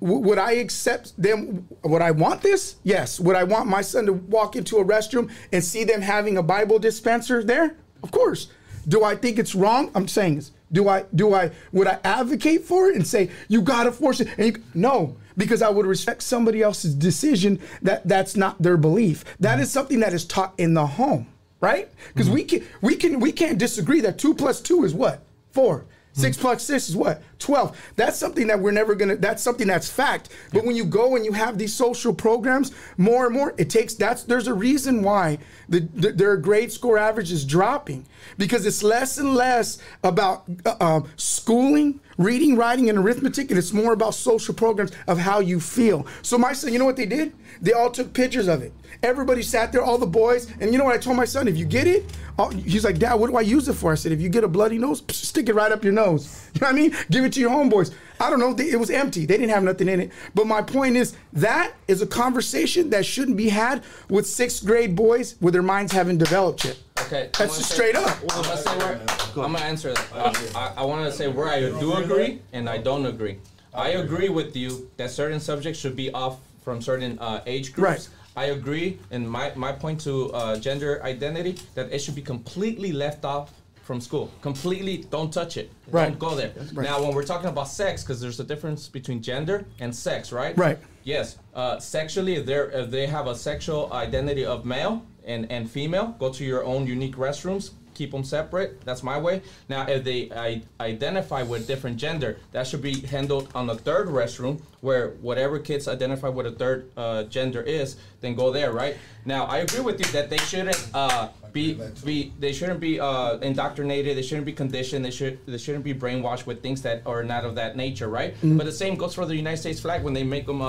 [0.00, 1.66] W- would I accept them?
[1.82, 2.76] Would I want this?
[2.84, 3.18] Yes.
[3.18, 6.42] Would I want my son to walk into a restroom and see them having a
[6.42, 7.76] Bible dispenser there?
[8.02, 8.48] Of course.
[8.86, 9.90] Do I think it's wrong?
[9.94, 10.52] I'm saying this.
[10.72, 11.04] Do I?
[11.14, 11.50] Do I?
[11.72, 14.28] Would I advocate for it and say you gotta force it?
[14.38, 17.60] And you, no, because I would respect somebody else's decision.
[17.82, 19.24] That that's not their belief.
[19.38, 21.26] That is something that is taught in the home,
[21.62, 21.88] right?
[22.12, 25.86] Because we can we can we can't disagree that two plus two is what four.
[26.14, 27.22] Six plus six is what?
[27.38, 27.92] 12.
[27.96, 30.28] That's something that we're never gonna, that's something that's fact.
[30.52, 33.94] But when you go and you have these social programs, more and more, it takes,
[33.94, 38.04] that's, there's a reason why the, the, their grade score average is dropping
[38.36, 43.72] because it's less and less about uh, um, schooling, reading, writing, and arithmetic, and it's
[43.72, 46.06] more about social programs of how you feel.
[46.20, 47.32] So my son, you know what they did?
[47.62, 48.72] They all took pictures of it.
[49.04, 51.48] Everybody sat there, all the boys, and you know what I told my son?
[51.48, 52.04] If you get it,
[52.38, 53.90] oh, he's like, Dad, what do I use it for?
[53.90, 56.48] I said, if you get a bloody nose, psh, stick it right up your nose.
[56.54, 56.94] You know what I mean?
[57.10, 57.92] Give it to your homeboys.
[58.20, 58.52] I don't know.
[58.52, 59.24] they- It was empty.
[59.26, 60.12] They didn't have nothing in it.
[60.34, 64.94] But my point is, that is a conversation that shouldn't be had with sixth grade
[64.94, 66.78] boys with their minds haven't developed yet.
[67.00, 67.30] Okay.
[67.38, 68.18] That's just say- straight up.
[68.22, 69.00] I'm gonna, say where,
[69.44, 70.12] I'm gonna answer that.
[70.12, 73.38] Uh, I, I want to say where I do agree and I don't agree.
[73.74, 77.90] I agree with you that certain subjects should be off from certain uh, age groups.
[77.90, 78.08] Right.
[78.34, 82.90] I agree, and my, my point to uh, gender identity that it should be completely
[82.90, 83.52] left off
[83.82, 84.30] from school.
[84.40, 85.70] Completely, don't touch it.
[85.90, 86.08] Right.
[86.08, 86.52] Don't go there.
[86.72, 86.84] Right.
[86.84, 90.56] Now, when we're talking about sex, because there's a difference between gender and sex, right?
[90.56, 90.78] Right.
[91.04, 95.68] Yes, uh, sexually, if they're if they have a sexual identity of male and and
[95.68, 97.72] female, go to your own unique restrooms.
[97.94, 98.80] Keep them separate.
[98.84, 99.42] That's my way.
[99.68, 104.08] Now, if they I, identify with different gender, that should be handled on the third
[104.08, 108.72] restroom, where whatever kids identify with a third uh, gender is, then go there.
[108.72, 108.96] Right.
[109.24, 113.36] Now, I agree with you that they shouldn't uh, be be they shouldn't be uh,
[113.38, 114.16] indoctrinated.
[114.16, 115.04] They shouldn't be conditioned.
[115.04, 118.08] They should they shouldn't be brainwashed with things that are not of that nature.
[118.08, 118.34] Right.
[118.36, 118.56] Mm-hmm.
[118.56, 120.62] But the same goes for the United States flag when they make them.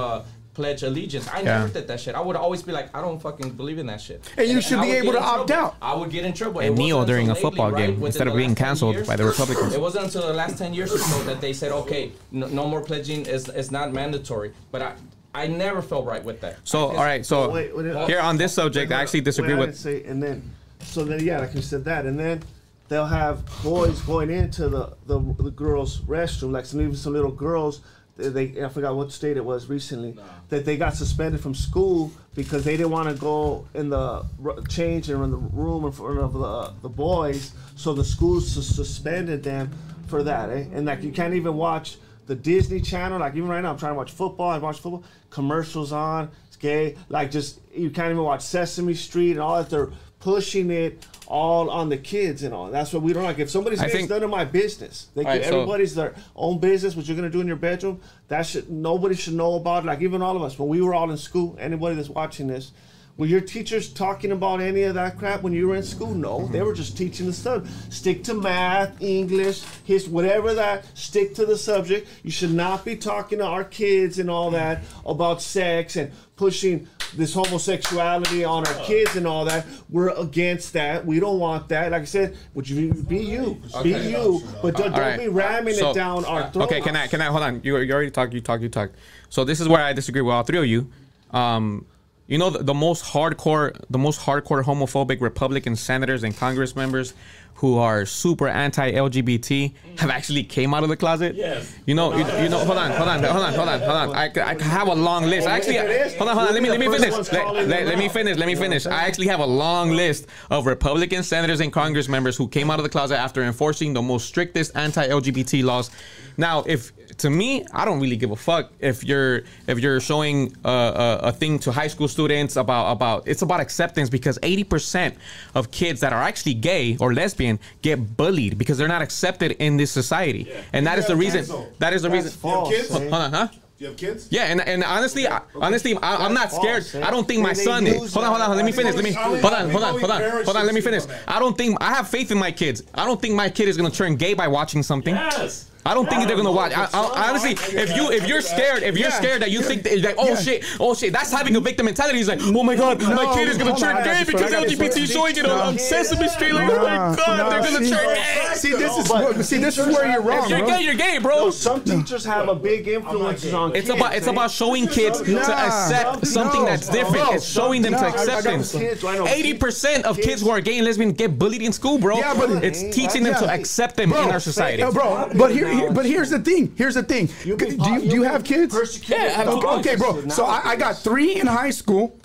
[0.54, 1.28] Pledge allegiance.
[1.28, 1.60] I Yeah.
[1.60, 2.14] never did that shit.
[2.14, 4.24] I would always be like, I don't fucking believe in that shit.
[4.38, 5.66] And you should I be able to opt trouble.
[5.68, 5.76] out.
[5.82, 6.60] I would get in trouble.
[6.62, 9.16] And It kneel during a football lately, game within instead of being canceled years- by
[9.16, 9.74] the Republicans.
[9.78, 12.68] It wasn't until the last 10 years or so that they said, okay, no, no
[12.68, 14.54] more pledging is, is not mandatory.
[14.72, 14.94] But I,
[15.34, 16.58] I never felt right with that.
[16.66, 18.08] So, all right, so Wait, wait, wait.
[18.08, 19.84] here on this subject, I actually disagree Wait, I with.
[19.84, 20.52] didn't say, and then,
[20.84, 22.44] so then yeah, like you said that, and then
[22.90, 27.32] they'll have boys going into the the, the girls' restroom, like some even some little
[27.32, 27.82] girls.
[28.16, 30.16] They, I forgot what state it was recently
[30.50, 34.62] that they got suspended from school because they didn't want to go in the r-
[34.70, 37.54] change and in the room in front of the the boys.
[37.76, 39.72] So the school sus- suspended them
[40.08, 40.66] for that, eh?
[40.74, 43.20] And like you can't even watch the Disney Channel.
[43.20, 44.52] Like even right now, I'm trying to watch football.
[44.52, 46.30] I watch football commercials on.
[46.48, 46.96] It's gay.
[47.10, 49.72] Like just you can't even watch Sesame Street and all that.
[49.72, 51.04] They're pushing it
[51.34, 52.70] all on the kids and all.
[52.70, 53.40] That's what we don't like.
[53.40, 55.08] If somebody's I think- it's none of my business.
[55.16, 56.96] They, right, so- everybody's their own business.
[56.96, 59.84] What you're gonna do in your bedroom, that should nobody should know about.
[59.84, 61.58] Like even all of us when we were all in school.
[61.60, 62.72] Anybody that's watching this.
[63.16, 66.16] Were your teachers talking about any of that crap when you were in school?
[66.16, 67.68] No, they were just teaching the stuff.
[67.94, 70.86] Stick to math, English, his whatever that.
[70.98, 72.08] Stick to the subject.
[72.24, 76.88] You should not be talking to our kids and all that about sex and pushing
[77.16, 79.68] this homosexuality on our kids and all that.
[79.92, 81.06] We're against that.
[81.06, 81.92] We don't want that.
[81.92, 83.62] Like I said, would you be you?
[83.84, 84.10] Be Okay.
[84.10, 85.20] you, but don't, don't right.
[85.20, 86.66] be ramming So- it down our throats.
[86.72, 87.62] Okay, can I can I hold on?
[87.64, 88.34] You, you already talked.
[88.34, 88.64] You talked.
[88.64, 88.96] You talked.
[89.30, 90.90] So this is where I disagree with all three of you.
[91.30, 91.86] Um,
[92.28, 97.14] you know the, the most hardcore, the most hardcore homophobic Republican senators and Congress members
[97.56, 101.36] who are super anti-LGBT have actually came out of the closet.
[101.36, 101.74] Yes.
[101.86, 102.58] You know, you, you know.
[102.60, 104.16] Hold on, hold on, hold on, hold on, hold on.
[104.16, 105.48] I, I have a long list.
[105.48, 106.54] I actually, If it is, hold on, hold on.
[106.54, 107.32] Let me let me we'll be the finish.
[107.32, 108.38] Let, let- let me finish.
[108.38, 108.86] Let me finish.
[108.86, 112.80] I actually have a long list of Republican senators and Congress members who came out
[112.80, 115.92] of the closet after enforcing the most strictest anti-LGBT laws.
[116.38, 120.56] Now, if to me, I don't really give a fuck if you're if you're showing
[120.64, 125.16] a, a, a thing to high school students about about it's about acceptance because 80%
[125.56, 129.78] of kids that are actually gay or lesbian get bullied because they're not accepted in
[129.78, 131.46] this society, and that is the reason.
[131.80, 132.40] That is the That's reason.
[132.40, 132.70] false.
[132.70, 132.92] kids?
[132.92, 133.00] eh?
[133.00, 133.48] Hold on, huh?
[133.80, 134.28] You have kids?
[134.32, 136.86] Yeah, and, and honestly, I, honestly, I, I'm not scared.
[136.86, 137.94] false, I don't think my They- they son is.
[138.02, 138.56] use Hold on, hold on.
[138.56, 138.96] Let me finish.
[138.96, 140.66] Let me hold on, hold on, hold on, hold on.
[140.66, 141.04] Let me finish.
[141.28, 142.84] I don't think I have faith in my kids.
[142.94, 145.14] I don't think my kid is gonna turn gay by watching something.
[145.16, 145.70] Yes.
[145.86, 146.72] I don't think they're gonna watch.
[146.76, 149.18] I, I, honestly, if you if you're scared, if you're Yeah.
[149.20, 150.36] scared that you think that, like, oh Yeah.
[150.40, 152.18] shit, oh shit, that's having a victim mentality.
[152.20, 154.68] He's like, oh my god, my kid is gonna hold turn gay because I got.
[154.68, 156.54] LGBT showing it on, on Sesame Street.
[156.54, 158.56] Like, oh my god, they're gonna see- turn gay.
[158.56, 160.94] See, this is But what, see, this is where you're wrong, If you're gay, you're
[160.96, 161.50] gay, bro.
[161.50, 164.00] Some teachers have a big influence on It's kids.
[164.00, 164.32] about it's eh?
[164.32, 167.34] about showing kids to accept something that's different.
[167.34, 168.72] It's showing them to I- I acceptance.
[168.72, 171.62] some kids, I know Eighty percent of kids who are gay and lesbian get bullied
[171.62, 172.18] in school, bro.
[172.18, 174.84] Yeah, but- it's teaching them to accept them in our society.
[174.84, 175.30] bro.
[175.36, 176.74] But here, here, but here's the thing.
[176.78, 177.28] Here's the thing.
[177.44, 179.10] Be do you do you'll you be have kids?
[179.10, 180.28] Yeah, I have Okay, okay, bro.
[180.30, 182.18] So I, I got three in high school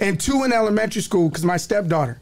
[0.00, 2.20] and two in elementary school because my stepdaughter.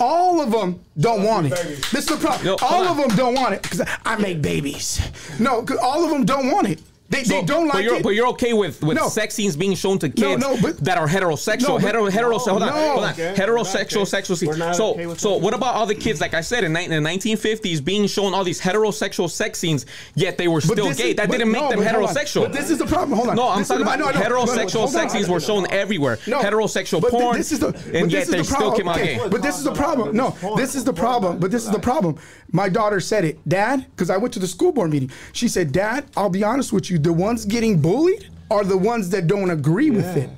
[0.00, 1.52] All of them don't want it.
[1.52, 2.46] This is the problem.
[2.46, 2.88] Yo, all on.
[2.88, 5.00] of them don't want it because I make babies.
[5.38, 6.82] No, all of them don't want it.
[7.14, 8.02] They, they don't but like you're, it.
[8.02, 9.08] But you're okay with, with No.
[9.08, 11.62] sex scenes being shown to kids no, but- that are heterosexual.
[11.68, 12.72] No, but- hetero, hetero, hold on, no.
[12.92, 13.12] hold on.
[13.12, 14.56] Okay, Heterosexual we're sexual scenes.
[14.76, 15.40] So, okay so that.
[15.42, 18.34] what about all the kids, like I said, in, ni- in the 1950s, being shown
[18.34, 21.10] all these heterosexual sex scenes, yet they were still gay?
[21.10, 22.42] is- that but didn't make no, them but heterosexual.
[22.42, 23.16] But this is the problem.
[23.16, 23.36] Hold on.
[23.36, 26.18] No, I'm This talking about I know, I heterosexual sex scenes were shown everywhere.
[26.26, 26.40] No.
[26.40, 28.76] Heterosexual porn, this is the, and yet they still problem.
[28.76, 29.20] came out gay.
[29.28, 30.16] But this is the problem.
[30.16, 31.38] No, this is the problem.
[31.38, 32.18] But this is the problem.
[32.52, 35.10] My daughter said it, Dad, because I went to the school board meeting.
[35.32, 36.98] She said, Dad, I'll be honest with you.
[37.04, 40.30] The ones getting bullied are the ones that don't agree with it.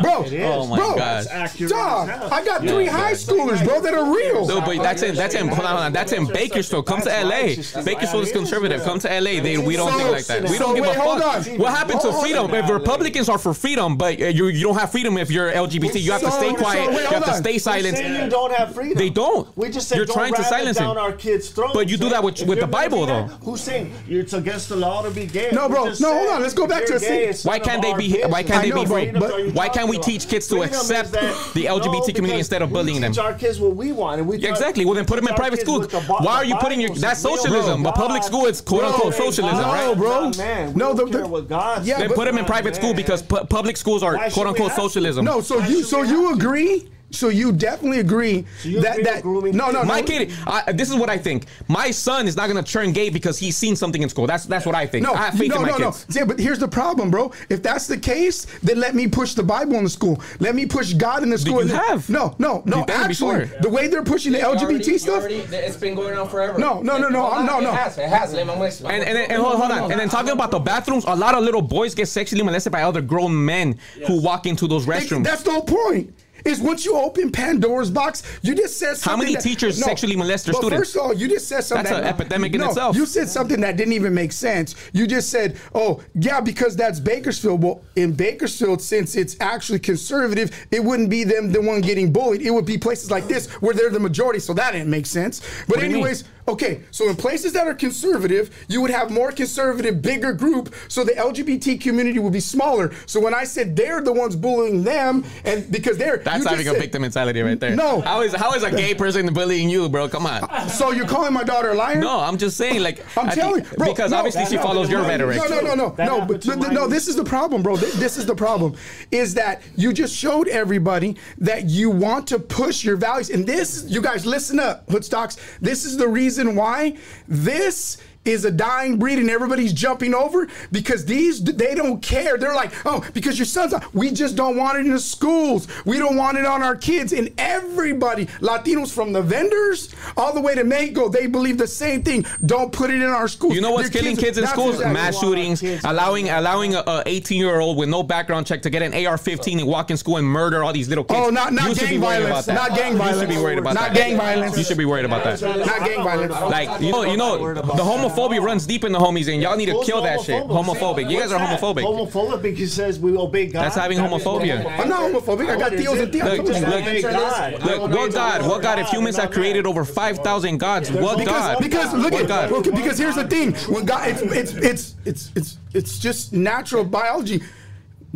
[0.00, 0.44] Bro, It is.
[0.44, 1.24] Oh my bro, gosh.
[1.30, 2.08] Accurate dog.
[2.08, 4.46] I got three high schoolers, bro, that are real.
[4.46, 6.86] No, but that's in that's in hold on, hold on, that's in Bakersfield.
[6.86, 7.56] Come to LA.
[7.82, 8.82] Bakersfield is conservative.
[8.82, 9.40] Come to LA.
[9.40, 10.48] They we don't So- think like that.
[10.50, 11.46] We don't give a wait, hold fuck.
[11.46, 11.58] on.
[11.58, 12.52] What happened to freedom?
[12.54, 16.00] If Republicans are for freedom, but uh, you you don't have freedom if you're LGBT.
[16.02, 16.88] You have to stay so quiet.
[16.90, 18.98] wait, You have to stay We're you don't have freedom.
[18.98, 19.48] They don't.
[19.56, 21.72] We just said You're don't trying to silence down our kids' throats.
[21.74, 23.24] But you do that with- with the Bible, though.
[23.42, 25.50] Who's saying it's against the law to be gay?
[25.52, 25.92] No, bro.
[26.00, 26.42] No, hold on.
[26.42, 27.28] Let's go back to the gay, thing.
[27.30, 28.08] it's Why can't they be?
[28.12, 28.30] business.
[28.32, 29.10] Why can't they be bro, free?
[29.12, 32.72] but- Why can't we teach kids to accept that the no, LGBT community instead of
[32.72, 33.12] bullying them?
[33.18, 34.84] Our kids what we want, and we Yeah, exactly.
[34.84, 35.92] Well, then put them in private kids schools.
[36.08, 36.90] what Why are you putting your?
[36.94, 37.82] That's socialism.
[37.82, 38.26] But public God.
[38.26, 39.86] school is quote unquote socialism, right?
[39.86, 40.30] No, bro.
[40.36, 41.98] Man, No, don't the- the- God Yeah.
[41.98, 45.24] Then put them in private school because pu- public schools are quote unquote socialism.
[45.24, 46.44] No, so you so you have to?
[46.44, 46.88] agree?
[47.16, 50.32] So you definitely agree you that agree that with grooming no no My no kid,
[50.46, 51.46] I, this is what I think.
[51.68, 54.26] My son is not gonna turn gay because he's seen something in school.
[54.26, 55.04] That's that's what I think.
[55.04, 55.94] No, I have faith no, in my no, no.
[56.10, 57.32] Yeah, but here's the problem, bro.
[57.48, 60.20] If that's the case, then let me push the Bible in the school.
[60.40, 61.64] Let me push God in the school.
[61.66, 62.08] you have.
[62.10, 62.78] No, no, no.
[62.78, 63.60] You've done it Actually, before.
[63.62, 65.20] the way they're pushing the You already- LGBT stuff.
[65.20, 66.58] already- it's been going on forever.
[66.58, 67.70] No, no, no, no, no, no.
[67.70, 67.98] It has.
[67.98, 68.32] It has.
[68.34, 68.94] Let me- I'm gonna explain.
[68.96, 69.90] And and, and, and hold, hold on.
[69.90, 72.82] And then talking about the bathrooms, a lot of little boys get sexually molested by
[72.82, 75.24] other grown men who walk into those restrooms.
[75.24, 76.12] That's the whole point.
[76.46, 79.10] Is once you open Pandora's box, you just said something.
[79.10, 80.80] How many that- teachers sexually molest their but students?
[80.80, 81.84] First of all, you just said something.
[81.84, 82.94] That's that- an epidemic in no, itself.
[82.96, 84.74] You said something that didn't even make sense.
[84.92, 90.50] You just said, "Oh, yeah, because that's Bakersfield." Well, in Bakersfield, since it's actually conservative,
[90.70, 92.42] it wouldn't be them the one getting bullied.
[92.42, 94.38] It would be places like this where they're the majority.
[94.38, 95.40] So that didn't make sense.
[95.68, 96.16] But you mean?
[96.46, 96.82] Anyways, okay.
[96.90, 100.74] So in places that are conservative, you would have more conservative, bigger group.
[100.88, 102.92] So the LGBT community would be smaller.
[103.06, 106.50] So when I said they're the ones bullying them, and because they're That's you just
[106.50, 107.74] having a said- victim mentality right there.
[107.76, 108.00] No.
[108.00, 110.08] How is how is a gay person bullying you, bro?
[110.08, 110.68] Come on.
[110.68, 111.96] So you're calling my daughter a liar?
[111.96, 113.86] No, I'm just saying, like, I'm I telling think- you, bro.
[113.88, 115.38] because no, obviously she follows your no, rhetoric.
[115.38, 116.20] No, no, no, no, That no.
[116.20, 117.76] happened But th- no, this is the problem, bro.
[117.76, 118.74] Th- This is the problem.
[119.10, 123.84] Is that you just showed everybody that you want to push your values, and this,
[123.88, 125.36] you guys, listen up, Hoodstocks.
[125.60, 126.96] This is the reason why?
[127.26, 132.36] This is a dying breed and everybody's jumping over because these they don't care.
[132.36, 135.68] They're like, oh, because your son's we just don't want it in the schools.
[135.84, 137.12] We don't want it on our kids.
[137.12, 142.02] And everybody, Latinos from the vendors all the way to Mexico, they believe the same
[142.02, 142.24] thing.
[142.44, 143.54] Don't put it in our schools.
[143.54, 144.76] You know what's Their killing kids in schools?
[144.76, 148.70] exactly Mass shootings, allowing allowing a, a 18 year old with no background check to
[148.70, 151.20] get an AR-15 and walk in school and murder all these little kids.
[151.22, 152.46] Oh, not not gang be worried about violence.
[152.46, 153.16] Not gang violence.
[153.16, 153.96] You should be worried about not that.
[153.96, 154.58] gang violence.
[154.58, 155.40] You should be worried about that.
[155.42, 156.32] Not gang violence.
[156.32, 157.84] Like you know, you know, the
[158.16, 160.44] homophobia runs deep in the homies, and y'all need to kill that shit.
[160.44, 161.10] Homophobic.
[161.10, 161.76] You guys are What's that?
[161.76, 162.10] homophobic.
[162.10, 163.64] Homophobic he says we obey God.
[163.64, 164.62] That's having That is homophobia.
[164.62, 164.80] homophobic.
[164.80, 165.50] I'm not homophobic.
[165.50, 166.38] I got deals and deals.
[166.38, 167.52] Look, look, God.
[167.64, 168.46] Look, what God?
[168.46, 168.78] What God?
[168.78, 171.58] If humans have created over 5,000 gods, what God?
[171.60, 172.64] because look at God?
[172.64, 177.42] because here's the thing when God it's it's it's it's it's it's just natural biology.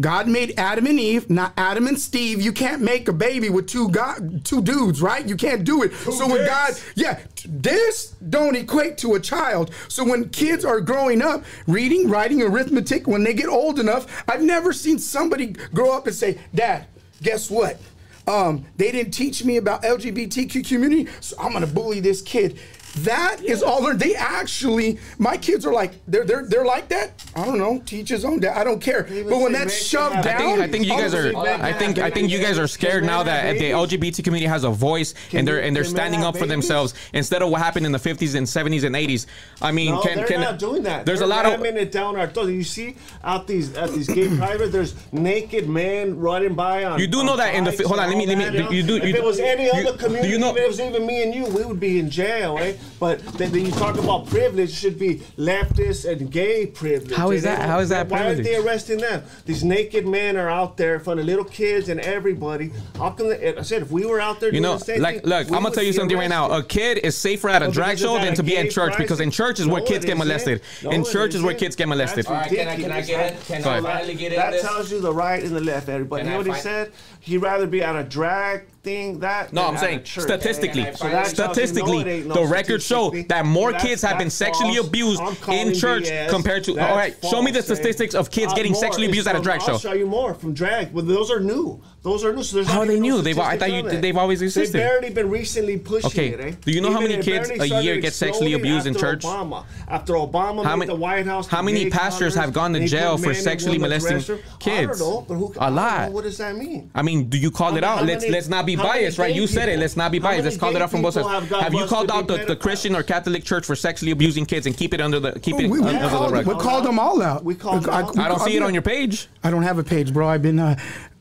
[0.00, 2.40] God made Adam and Eve, not Adam and Steve.
[2.40, 5.26] You can't make a baby with two God, two dudes, right?
[5.28, 5.92] You can't do it.
[5.94, 9.72] so when God, yeah, this don't equate to a child.
[9.88, 14.42] So when kids are growing up, reading, writing, arithmetic, when they get old enough, I've
[14.42, 16.86] never seen somebody grow up and say, "Dad,
[17.22, 17.80] guess what?
[18.26, 22.58] Um, they didn't teach me about LGBTQ community, so I'm gonna bully this kid.
[22.98, 23.52] That yeah.
[23.52, 24.00] is all learned.
[24.00, 27.24] They actually, my kids are like, they're they're they're like that.
[27.36, 27.80] I don't know.
[27.86, 28.40] Teach his own.
[28.40, 28.56] Dad.
[28.56, 29.04] I don't care.
[29.04, 31.36] But when that's shoved down, I think, I think you guys are.
[31.36, 34.70] I think I think you guys are scared now that the LGBT community has a
[34.70, 37.98] voice and they're and they're standing up for themselves instead of what happened in the
[37.98, 39.26] 50s and 70s and 80s.
[39.62, 41.06] I mean, no, can, they're can, not doing that.
[41.06, 42.50] There's they're a lot of it down our throats.
[42.50, 46.98] You see out these at these gay private, there's naked men running by on.
[46.98, 48.08] You do know that in the hold on.
[48.08, 48.76] Let me let me.
[48.76, 48.96] You do.
[48.96, 51.80] If it was any other community, if it was even me and you, we would
[51.80, 52.58] be in jail.
[52.58, 52.74] Eh?
[52.98, 57.16] But then, then you talk about privilege should be leftist and gay privilege.
[57.16, 57.68] How is that?
[57.68, 58.08] How is that?
[58.08, 59.22] Why are they arresting them?
[59.46, 62.72] These naked men are out there in front of little kids and everybody.
[62.96, 63.30] How come?
[63.30, 65.92] I said if we were out there, you know, like look, I'm gonna tell you
[65.92, 66.34] something arrested.
[66.34, 66.58] right now.
[66.58, 69.02] A kid is safer at a well, drag show than to be in church crisis?
[69.02, 70.62] because in church is no, where kids get molested.
[70.82, 72.26] No, in church is where kids get molested.
[72.26, 73.44] All right, can I, can I get it?
[73.46, 74.36] Can I get it?
[74.36, 76.24] That tells you the right and the left, everybody.
[76.24, 76.92] You know what he said?
[77.20, 81.34] He'd rather be at a drag thing that no i'm saying statistically yeah, yeah, so
[81.34, 84.88] statistically you know the records show that more that's, kids have been sexually false.
[84.88, 86.30] abused in church BS.
[86.30, 88.20] compared to that's all right false, show me the statistics man.
[88.20, 90.06] of kids uh, getting sexually abused from, at a drag I'll show i'll show you
[90.06, 92.42] more from drag but those are new those are new.
[92.42, 93.20] So how they new?
[93.20, 94.72] They've I thought you, they've always existed.
[94.72, 96.28] They've barely been recently pushing okay.
[96.28, 96.40] it.
[96.40, 96.54] Eh?
[96.64, 99.22] Do you know Even how many kids a year get sexually abused in church?
[99.22, 99.66] Obama.
[99.86, 103.34] After Obama how many, the White House, how many pastors have gone to jail for
[103.34, 104.98] sexually molesting kids?
[104.98, 106.10] Know, who, a lot.
[106.10, 106.90] what does that mean?
[106.94, 107.96] I mean, do you call how it out?
[107.96, 109.34] Many, let's let's not be biased, right?
[109.34, 109.78] You said it.
[109.78, 110.44] Let's not be biased.
[110.44, 111.50] Let's call it out from both sides.
[111.50, 114.94] Have you called out the Christian or Catholic Church for sexually abusing kids and keep
[114.94, 116.46] it under the keep oh, it under the rug?
[116.46, 117.44] We called them all out.
[117.44, 117.86] We called.
[117.90, 119.28] I don't see it on your page.
[119.44, 120.26] I don't have a page, bro.
[120.26, 120.78] I've been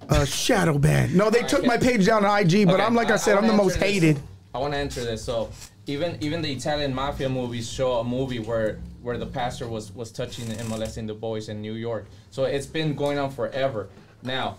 [0.09, 1.15] a shadow ban.
[1.15, 2.83] No, they took my page down on IG, but okay.
[2.83, 3.83] I'm like I, I said, I am the most this.
[3.83, 4.19] hated.
[4.53, 5.23] I want to answer this.
[5.23, 5.51] So
[5.85, 10.11] even even the Italian mafia movies show a movie where where the pastor was was
[10.11, 12.07] touching and molesting the boys in New York.
[12.31, 13.89] So it's been going on forever.
[14.23, 14.57] Now,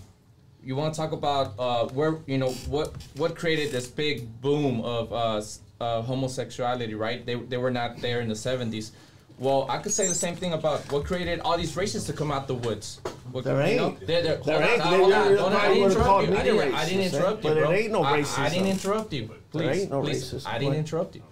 [0.62, 4.80] you want to talk about uh, where you know what what created this big boom
[4.82, 5.42] of uh,
[5.80, 7.24] uh, homosexuality, right?
[7.26, 8.92] They they were not there in the '70s.
[9.40, 12.30] Well, I could say the same thing about what created all these races to come
[12.30, 13.00] out the woods.
[13.32, 13.76] What, there ain't.
[13.78, 13.96] no.
[14.06, 14.82] they're, they're, there ain't.
[14.82, 15.12] On.
[15.54, 16.36] I didn't interrupt you.
[16.36, 17.64] I didn't, I didn't interrupt you, bro.
[17.64, 18.02] But ain't no.
[18.02, 19.30] I, I didn't interrupt you.
[19.50, 20.46] Please, there ain't no please.
[20.46, 21.22] I didn't interrupt you.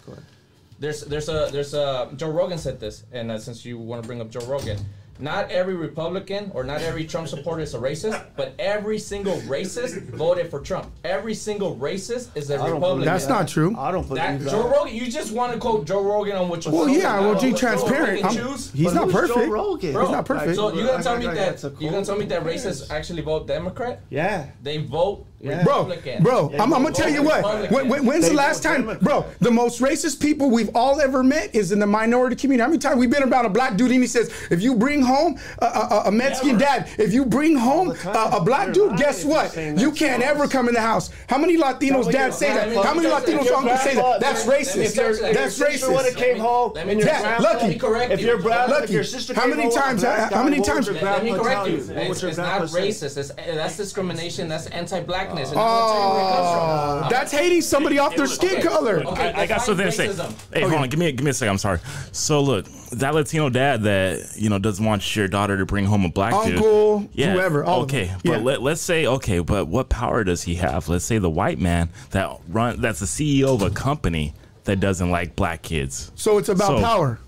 [0.80, 2.10] There's, there's a, there's a.
[2.16, 4.78] Joe Rogan said this, and uh, since you want to bring up Joe Rogan,
[5.18, 10.02] not every Republican or not every Trump supporter is a racist, but every single racist
[10.10, 10.90] voted for Trump.
[11.04, 13.04] Every single racist is a Republican.
[13.04, 13.74] That's not true.
[13.76, 14.40] I don't believe that.
[14.40, 14.50] that.
[14.50, 17.40] Joe Rogan, you just want to quote Joe Rogan on what you Well, yeah, well,
[17.40, 18.24] be transparent.
[18.26, 19.82] He's not, he's not perfect.
[19.82, 20.56] He's not perfect.
[20.56, 24.00] So you gonna tell me that you're gonna tell me that racists actually vote Democrat?
[24.10, 24.46] Yeah.
[24.62, 25.62] They vote yeah.
[25.62, 27.70] Bro, bro, yeah, I'm, I'm, gonna tell you what.
[27.70, 29.24] When, when, when's they the last time, bro?
[29.38, 32.62] The most racist people we've all ever met is in the minority community.
[32.62, 35.00] How many times we've been around a black dude and he says, if you bring
[35.00, 36.80] home a, a, a Mexican Never.
[36.80, 39.56] dad, if you bring home a, a, black dude, guess what?
[39.56, 41.10] You can't ever come in the house.
[41.28, 42.84] How many Latinos dads say that?
[42.84, 44.20] How many Latinos uncles say that?
[44.20, 44.96] That's racist.
[45.34, 45.94] That's racist.
[45.94, 47.78] When it came home, yeah, lucky.
[48.12, 49.00] If you're black, lucky.
[49.34, 50.02] How many times?
[50.02, 50.90] How many times?
[50.90, 51.76] Let me correct you.
[51.76, 53.36] It's not racist.
[53.36, 54.48] That's discrimination.
[54.48, 55.50] That's anti-black blackness.
[55.50, 59.04] And oh, uh, that's hating somebody off their was, skin okay, color.
[59.06, 59.92] Okay, I, I got something racism.
[59.92, 60.34] to say.
[60.52, 60.68] Hey, okay.
[60.68, 60.88] hold on.
[60.88, 61.52] Give me a, give me a second.
[61.52, 61.80] I'm sorry.
[62.12, 66.04] So look, that Latino dad that you know doesn't want your daughter to bring home
[66.04, 67.66] a black uncle, dude, yeah, whoever.
[67.66, 68.38] okay, but yeah.
[68.38, 70.88] let, let's say okay, but what power does he have?
[70.88, 74.34] Let's say the white man that run that's the CEO of a company
[74.64, 76.12] that doesn't like black kids.
[76.14, 77.18] So it's about so, power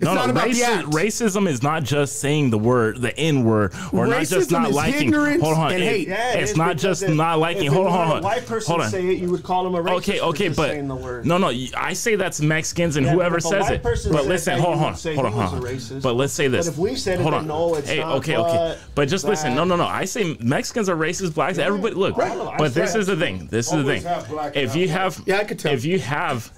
[0.00, 4.10] no, no, raci- racism is not just saying the word, the N word, or racism
[4.10, 5.12] not just not liking.
[5.12, 6.08] Hold on, and hate.
[6.08, 7.70] Yeah, it's, it's not just not liking.
[7.70, 8.22] Hold on, hold on.
[8.22, 8.90] White person hold on.
[8.90, 9.96] say it, you would call him a racist.
[9.96, 10.84] Okay, okay, but
[11.24, 11.52] no, no.
[11.76, 13.82] I say that's Mexicans and yeah, whoever says it.
[13.82, 16.00] But listen, hold on, hold on, hold on.
[16.00, 16.66] But let's say this.
[16.66, 17.46] But if we said hold it, on.
[17.46, 18.16] no, it's hey, not.
[18.18, 18.78] Okay, okay.
[18.94, 19.54] But just listen.
[19.54, 19.84] No, no, no.
[19.84, 21.34] I say Mexicans are racist.
[21.34, 21.94] Blacks, everybody.
[21.94, 23.48] Look, but this is the thing.
[23.48, 24.52] This is the thing.
[24.54, 25.72] If you have, yeah, I could tell.
[25.72, 26.50] If you have,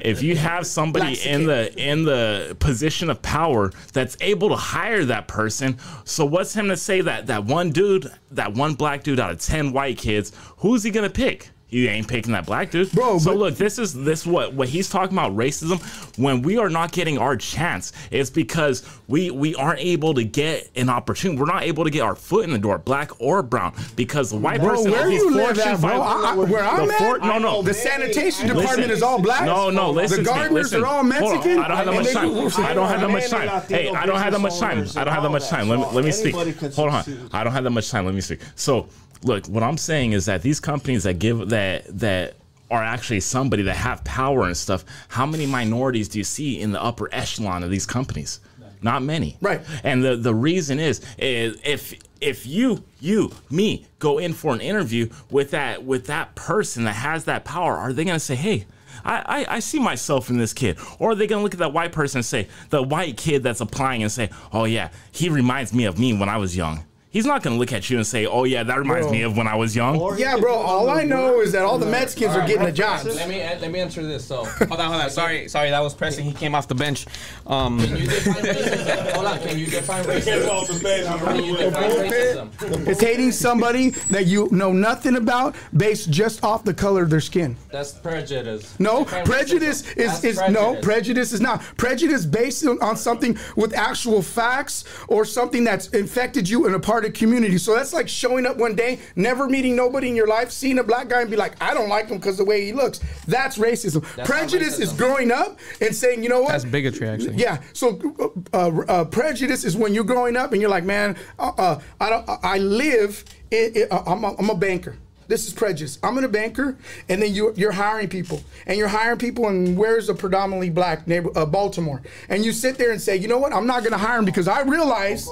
[0.00, 4.54] if you have somebody in the in the position position of power that's able to
[4.54, 5.78] hire that person.
[6.04, 9.40] So what's him to say that that one dude, that one black dude out of
[9.40, 11.52] 10 white kids, who's he going to pick?
[11.68, 13.18] You ain't picking that black dude, bro.
[13.18, 15.82] So look, this is this what what he's talking about racism.
[16.16, 20.70] When we are not getting our chance, it's because we we aren't able to get
[20.76, 21.40] an opportunity.
[21.40, 24.36] We're not able to get our foot in the door, black or brown, because the
[24.36, 24.92] white bro, person.
[24.92, 26.00] Where you live at, bro?
[26.00, 26.98] I, I, where I'm at?
[26.98, 27.62] Four, no, no.
[27.62, 29.44] The sanitation department is all black.
[29.44, 29.90] No, no.
[29.90, 31.58] Listen, the gardeners listen, are all Mexican.
[31.58, 32.64] On, I don't have that much time.
[32.64, 33.62] I don't have that much time.
[33.68, 34.86] Hey, I don't have that much time.
[34.96, 35.68] I don't have that much time.
[35.68, 36.34] Let me let me speak.
[36.76, 37.28] Hold on.
[37.32, 38.06] I don't have that much time.
[38.06, 38.38] Let me speak.
[38.54, 38.88] So
[39.22, 42.34] look, what I'm saying is that these companies that give that that
[42.70, 46.72] are actually somebody that have power and stuff, how many minorities do you see in
[46.72, 48.40] the upper echelon of these companies?
[48.82, 49.36] Not many.
[49.40, 49.60] Right.
[49.84, 54.60] And the, the reason is, is if if you you me go in for an
[54.60, 58.66] interview with that with that person that has that power, are they gonna say, hey,
[59.04, 60.78] I, I, I, see myself in this kid.
[60.98, 63.60] Or are they gonna look at that white person and say, the white kid that's
[63.60, 66.84] applying and say, Oh yeah, he reminds me of me when I was young.
[67.16, 69.12] He's not gonna look at you and say, oh yeah, that reminds Bro.
[69.12, 69.98] me of when I was young.
[69.98, 70.52] Or Yeah, bro.
[70.52, 73.06] All I know is that all the Mexicans are getting the jobs.
[73.06, 74.22] Let me let me answer this.
[74.22, 75.08] So Hold on, hold on.
[75.08, 76.26] Sorry, sorry, that was pressing.
[76.26, 77.06] He came off the bench.
[77.46, 79.12] Um, Can you define racism?
[79.12, 79.38] Hold on.
[79.38, 81.24] Can you define racism?
[81.24, 82.86] Can you define racism?
[82.86, 87.22] It's hating somebody that you know nothing about based just off the color of their
[87.22, 87.56] skin.
[87.72, 88.78] That's prejudice.
[88.78, 89.96] No, prejudice racism.
[89.96, 94.84] is, That's is no prejudice is not prejudice based on, on something with actual facts
[95.08, 97.58] or something that's infected you in a part of the community.
[97.58, 100.84] So that's like showing up one day, never meeting nobody in your life, seeing a
[100.84, 103.00] black guy and be like, I don't like him because the way he looks.
[103.26, 104.02] That's racism.
[104.02, 106.50] That's not prejudice is growing up and saying, you know what?
[106.50, 107.36] that's bigotry, actually.
[107.36, 107.62] Yeah.
[107.72, 111.52] So uh, uh, uh, prejudice is when you're growing up and you're like, man, uh,
[111.56, 112.28] uh, I don't.
[112.42, 113.24] I live.
[113.50, 114.96] In, in, uh, I'm, a, I'm a banker.
[115.28, 115.98] This is prejudice.
[116.02, 116.76] I'm in a banker,
[117.08, 121.06] and then you, you're hiring people, and you're hiring people, and where's a predominantly black
[121.06, 123.52] neighbor, uh, Baltimore, and you sit there and say, you know what?
[123.52, 125.28] I'm not going to hire them because I realize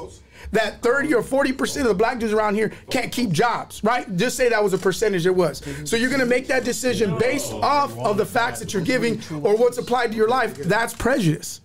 [0.53, 4.15] that 30 or 40 percent of the black dudes around here can't keep jobs, right?
[4.17, 5.63] Just say that was a percentage it was.
[5.85, 9.21] So you're going to make that decision based off of the facts that you're giving
[9.43, 10.57] or what's applied to your life.
[10.57, 11.61] That's prejudice.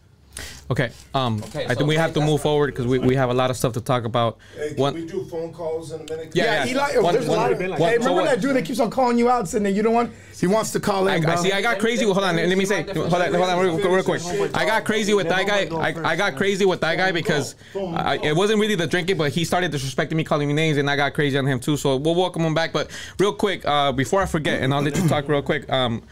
[0.72, 0.92] Okay.
[1.14, 3.34] Um, Okay, I so think we have to move forward because we, we have a
[3.34, 4.38] lot of stuff to talk about.
[4.56, 6.32] Hey, can One- we do phone calls in a minute?
[6.36, 6.72] Yeah, Yeah, yeah.
[6.72, 7.58] Eli, One- there's a one- lot of.
[7.58, 8.04] been like hey, that.
[8.04, 10.12] So what- that dude that keeps on calling you out, saying that you don't want?
[10.40, 11.34] He wants to call in, I.
[11.34, 11.52] I see.
[11.52, 12.06] I got crazy.
[12.06, 12.36] Hold on.
[12.38, 12.84] Let me say.
[12.84, 13.34] Hold on.
[13.34, 13.60] Hold on.
[13.60, 14.22] Real, real quick.
[14.54, 15.68] I got crazy with that guy.
[15.76, 19.32] I, I got crazy with that guy because I, it wasn't really the drinking, but
[19.32, 21.76] he started disrespecting me, calling me names, and I got crazy on him too.
[21.78, 22.72] So we'll welcome him back.
[22.72, 25.70] But real quick, uh, before I forget, and I'll let you talk real quick.
[25.70, 26.04] Um,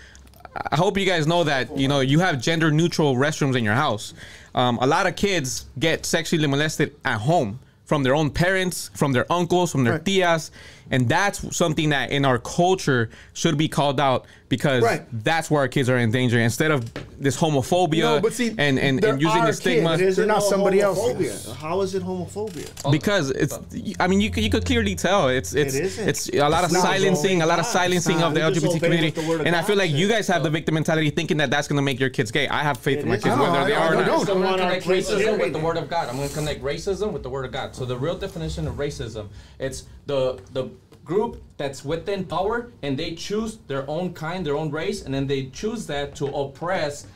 [0.71, 3.75] I hope you guys know that you know you have gender neutral restrooms in your
[3.75, 4.13] house.
[4.55, 9.13] Um, a lot of kids get sexually molested at home from their own parents, from
[9.13, 10.03] their uncles, from their Right.
[10.03, 10.51] tias,
[10.91, 15.03] and that's something that in our culture should be called out because Right.
[15.23, 16.39] that's where our kids are in danger.
[16.39, 16.89] Instead of
[17.19, 20.01] this homophobia No, but see, and and, and using are the stigma, kids.
[20.01, 21.51] It isn't They're not somebody else.
[21.57, 22.91] How is it homophobia?
[22.91, 23.57] because it's
[23.99, 26.07] I mean you could you could clearly tell it's it's It isn't.
[26.09, 26.83] it's a lot of It's not.
[26.83, 28.55] silencing a lot of silencing of the not.
[28.55, 31.09] You just LGBT community the and I feel like you guys have the victim mentality
[31.09, 33.17] thinking that that's going to make your kids gay I have faith It in my
[33.17, 34.29] kids whether they are or not.
[34.29, 36.07] I'm gonna connect racism with the word of God.
[36.09, 37.75] I'm gonna connect racism with the word of God.
[37.75, 39.27] So the real definition of racism,
[39.59, 40.69] it's the the
[41.07, 45.25] group that's within power and they choose their own kind, their own race, and then
[45.25, 47.07] they choose that to oppress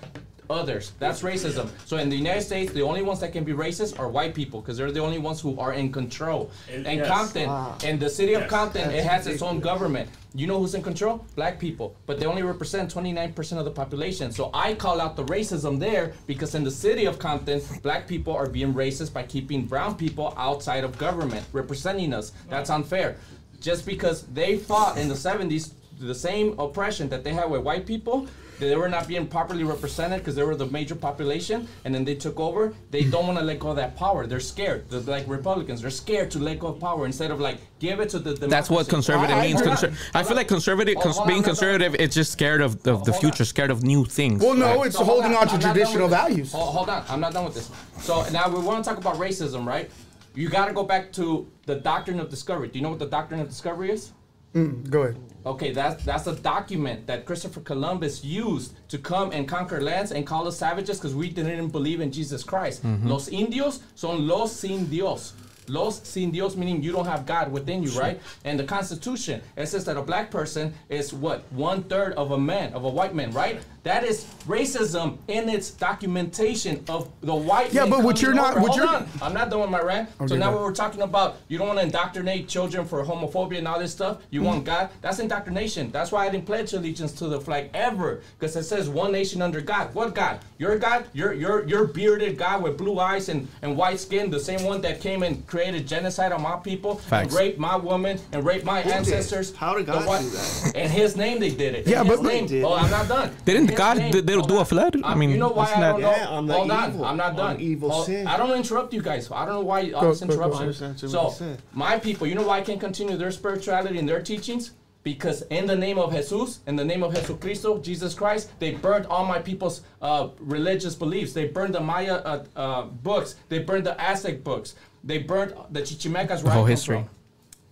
[0.50, 0.92] others.
[1.00, 1.70] That's racism.
[1.86, 4.60] So in the United States, the only ones that can be racist are white people
[4.62, 6.50] because they're the only ones who are in control.
[6.70, 7.08] It- And yes.
[7.08, 7.50] Compton,
[7.90, 8.50] in the city of Yes.
[8.50, 10.10] Compton, it has its own government.
[10.34, 11.26] You know who's in control?
[11.36, 11.96] Black people.
[12.06, 14.32] But they only represent 29% of the population.
[14.34, 18.34] So I call out the racism there because in the city of Compton, black people
[18.36, 22.32] are being racist by keeping brown people outside of government, representing us.
[22.50, 23.16] That's unfair.
[23.62, 27.86] Just because they fought in the 70s the same oppression that they had with white
[27.86, 28.26] people,
[28.60, 32.14] they were not being properly represented because they were the major population, and then they
[32.16, 32.74] took over.
[32.92, 34.26] They don't want to let go of that power.
[34.28, 34.88] They're scared.
[34.90, 35.82] They're like Republicans.
[35.82, 38.34] They're scared to let go of power instead of like give it to the.
[38.48, 41.28] that's what conservative I- I- means hold Conser- I feel like conservative Hold cons- on,
[41.28, 41.50] being hold on.
[41.56, 43.46] conservative it's just scared of, of the future on.
[43.48, 44.88] scared of new things Well, no, Right.
[44.88, 46.52] it's So holding on to I'm traditional values.
[46.52, 47.70] Hold, hold on, I'm not done with this.
[48.02, 49.90] So now we want to talk about racism, right?
[50.34, 52.70] You got to go back to the doctrine of discovery.
[52.70, 54.14] Do you know what the doctrine of discovery is?
[54.54, 55.18] Mm, go ahead.
[55.46, 60.28] Okay, that's that's a document that Christopher Columbus used to come and conquer lands and
[60.28, 62.84] call us savages because we didn't believe in Jesus Christ.
[62.84, 63.08] Mm-hmm.
[63.08, 65.34] Los indios son los sin Dios.
[65.68, 68.20] Los sin Dios meaning you don't have God within you, right?
[68.44, 72.38] And the Constitution it says that a black person is what one third of a
[72.38, 73.62] man of a white man, right?
[73.84, 77.74] That is racism in its documentation of the white.
[77.74, 78.62] Yeah, but what you're not- over.
[78.62, 79.10] what Hold you're- on.
[79.22, 80.10] I'm not done with my rant.
[80.28, 80.58] so now go.
[80.58, 83.92] when we're talking about you don't want to indoctrinate children for homophobia and all this
[83.92, 84.48] stuff, you mm-hmm.
[84.50, 84.90] want God.
[85.02, 85.92] That's indoctrination.
[85.92, 89.42] That's why I didn't pledge allegiance to the flag ever, because it says one nation
[89.42, 89.94] under God.
[89.96, 90.40] What God?
[90.60, 91.06] Your God?
[91.14, 94.82] Your your your bearded God with blue eyes and, and white skin, the same one
[94.82, 97.30] that came and created genocide on my people, Facts.
[97.30, 98.92] and raped my woman and raped my did?
[98.92, 99.56] ancestors.
[99.56, 100.72] How did God white- do that?
[100.76, 101.86] In His name, they did it.
[101.86, 102.46] In Yeah, His but- name.
[102.48, 102.64] They did.
[102.64, 103.32] Oh, I'm not done.
[103.46, 104.66] Didn't In God- name- they- they hold do a on.
[104.66, 104.96] flood?
[105.04, 106.12] I I'm- mean, you know why isn't I that- don't know.
[106.12, 107.60] Yeah, on the Hold evil- on, I'm not on done.
[107.60, 108.28] evil Hold- sin.
[108.28, 109.30] I don't interrupt you guys.
[109.32, 110.34] I don't know why all Go- this go- go.
[110.34, 110.98] interruption.
[110.98, 111.34] So
[111.74, 114.72] my people, you know why I can't continue their spirituality and their teachings?
[115.04, 118.72] Because in the name of Jesus, in the name of Jesus Jesucristo, Jesus Christ, they
[118.72, 121.34] burned all my people's uh, religious beliefs.
[121.34, 123.34] They burned the Maya uh, uh, books.
[123.50, 124.76] They burned the Aztec books.
[125.04, 126.44] They burned the Chichimecas.
[126.44, 126.98] where I whole history.
[126.98, 127.10] from.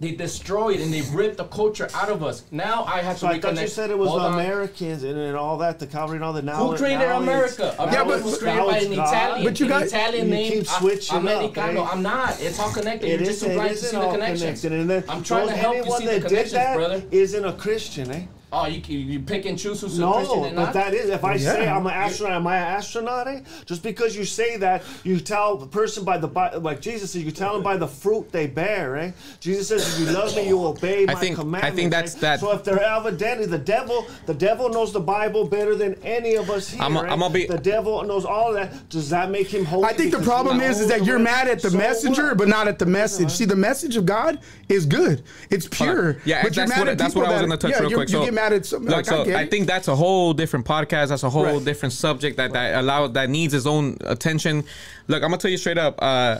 [0.01, 2.43] They destroyed and they ripped the culture out of us.
[2.51, 4.33] Now I have So to I thought you said it was Hold the on.
[4.35, 6.45] Americans and, and all that, the Calvary and all that.
[6.45, 7.63] Now Who it- created now America?
[7.67, 9.07] it's- America now but- was created by an God.
[9.13, 11.83] Italian, But you an guys- Italian you name, keep A- switching up, Americano.
[11.83, 11.87] eh?
[11.91, 12.41] I'm not.
[12.41, 13.07] It's all connected.
[13.07, 13.39] It You're just is.
[13.41, 14.61] too It blind to isn't see the all connections.
[14.61, 14.71] connected.
[14.71, 17.03] And then I'm trying to help you see the that did connections, that brother.
[17.11, 18.21] Isn't a Christian, eh?
[18.51, 21.23] Oh, you you pick and choose who's a Christian No, and but that is if
[21.23, 21.67] I say.
[21.67, 23.27] I'm an astronaut, am I an astronaut?
[23.27, 23.41] Eh?
[23.65, 27.23] Just because you say that, you tell the person by the bi- like Jesus says,
[27.23, 28.97] you tell them by the fruit they bear.
[28.97, 29.11] Eh?
[29.39, 31.75] Jesus says, if you love me, you obey my I think- I commandments.
[31.75, 32.19] think that's eh?
[32.21, 36.33] that- So if they're evidently the devil, the devil knows the Bible better than any
[36.35, 36.81] of us here.
[36.81, 37.07] I'm a- eh?
[37.07, 38.89] I'm gonna be- the devil knows all that.
[38.89, 39.85] Does that make him holy?
[39.85, 42.37] I think the problem is, is that you're mad at the So messenger, what?
[42.39, 43.29] but not at the message.
[43.29, 44.39] See, the message of God
[44.69, 45.21] is good.
[45.51, 46.17] It's pure.
[46.25, 47.79] Yeah, but you're that's mad what at that's what I was going to touch yeah,
[47.81, 48.09] real you- quick.
[48.09, 48.87] You so, get mad at something.
[48.89, 51.07] look, like, so I, I think that's a whole different podcast.
[51.09, 51.65] That's a whole Right.
[51.65, 54.63] different subject that that allow that needs its own attention.
[55.07, 55.95] Look, I'm gonna tell you straight up.
[56.01, 56.39] Uh,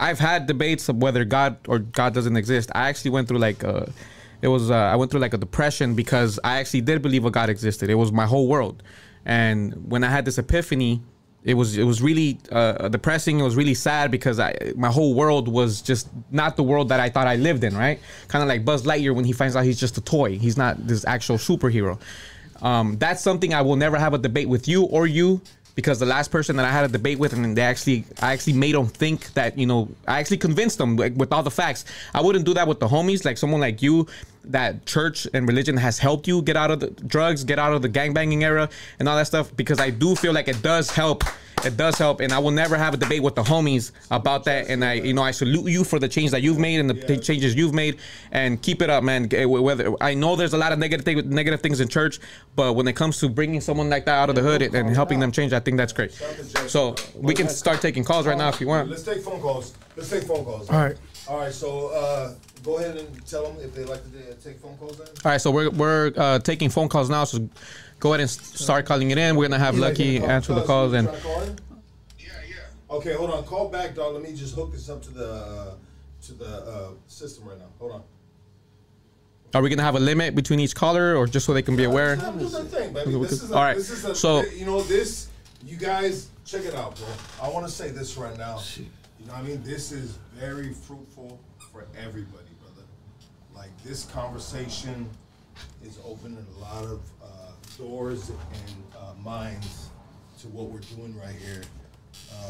[0.00, 2.70] I've had debates of whether God or God doesn't exist.
[2.74, 3.86] I actually went through like uh
[4.40, 7.30] it was uh, I went through like a depression because I actually did believe a
[7.30, 7.88] God existed.
[7.90, 8.82] It was my whole world,
[9.24, 11.00] and when I had this epiphany,
[11.44, 13.40] it was it was really uh, depressing.
[13.40, 17.00] It was really sad because I my whole world was just not the world that
[17.00, 17.76] I thought I lived in.
[17.76, 20.38] Right, kind of like Buzz Lightyear when he finds out he's just a toy.
[20.38, 21.98] He's not this actual superhero.
[22.60, 25.40] Um, that's something I will never have a debate with you or you
[25.74, 28.52] because the last person that I had a debate with and they actually I actually
[28.52, 31.84] made them think that you know I actually convinced them like, with all the facts.
[32.14, 34.06] I wouldn't do that with the homies like someone like you
[34.44, 37.82] that church and religion has helped you get out of the drugs, get out of
[37.82, 41.24] the gangbanging era and all that stuff because I do feel like it does help.
[41.64, 44.66] It does help, and I will never have a debate with the homies about that.
[44.68, 46.94] And I, you know, I salute you for the change that you've made and the
[46.94, 47.98] t- changes you've made,
[48.32, 49.28] and keep it up, man.
[49.32, 52.18] Eh, Whether I know there's a lot of negative thing, negative things in church,
[52.56, 55.20] but when it comes to bringing someone like that out of the hood and helping
[55.20, 56.10] them change, I think that's great.
[56.66, 58.90] So we can start taking calls right now if you want.
[58.90, 59.74] Let's take phone calls.
[59.96, 60.68] Let's take phone calls.
[60.68, 60.96] All right.
[61.32, 61.52] All right.
[61.52, 64.98] So uh, go ahead and tell them if they like to uh, take phone calls.
[64.98, 65.06] Then.
[65.24, 67.24] All right, so we're we're uh, taking phone calls now.
[67.24, 67.48] So
[68.00, 69.34] go ahead and start calling it in.
[69.36, 71.08] We're gonna have Lucky answer the calls and.
[71.08, 71.14] Yeah,
[72.18, 72.26] yeah.
[72.90, 73.44] Okay, hold on.
[73.44, 74.12] Call back, dog.
[74.12, 75.74] Let me just hook this up to the uh,
[76.26, 77.70] to the uh, system right now.
[77.78, 78.02] Hold on.
[79.54, 81.84] Are we gonna have a limit between each caller, or just so they can be
[81.84, 82.16] aware?
[82.16, 83.18] Let them do thing, baby.
[83.20, 85.28] This is a, all right, This is a, so- you know this.
[85.64, 87.06] You guys check it out, bro.
[87.40, 88.60] I want to say this right now.
[88.76, 91.40] You know, what I mean, this is very fruitful
[91.72, 92.86] for everybody, brother.
[93.54, 95.08] Like this conversation
[95.84, 97.26] is opening a lot of uh,
[97.78, 98.38] doors and
[98.96, 99.88] uh, minds
[100.40, 101.62] to what we're doing right here.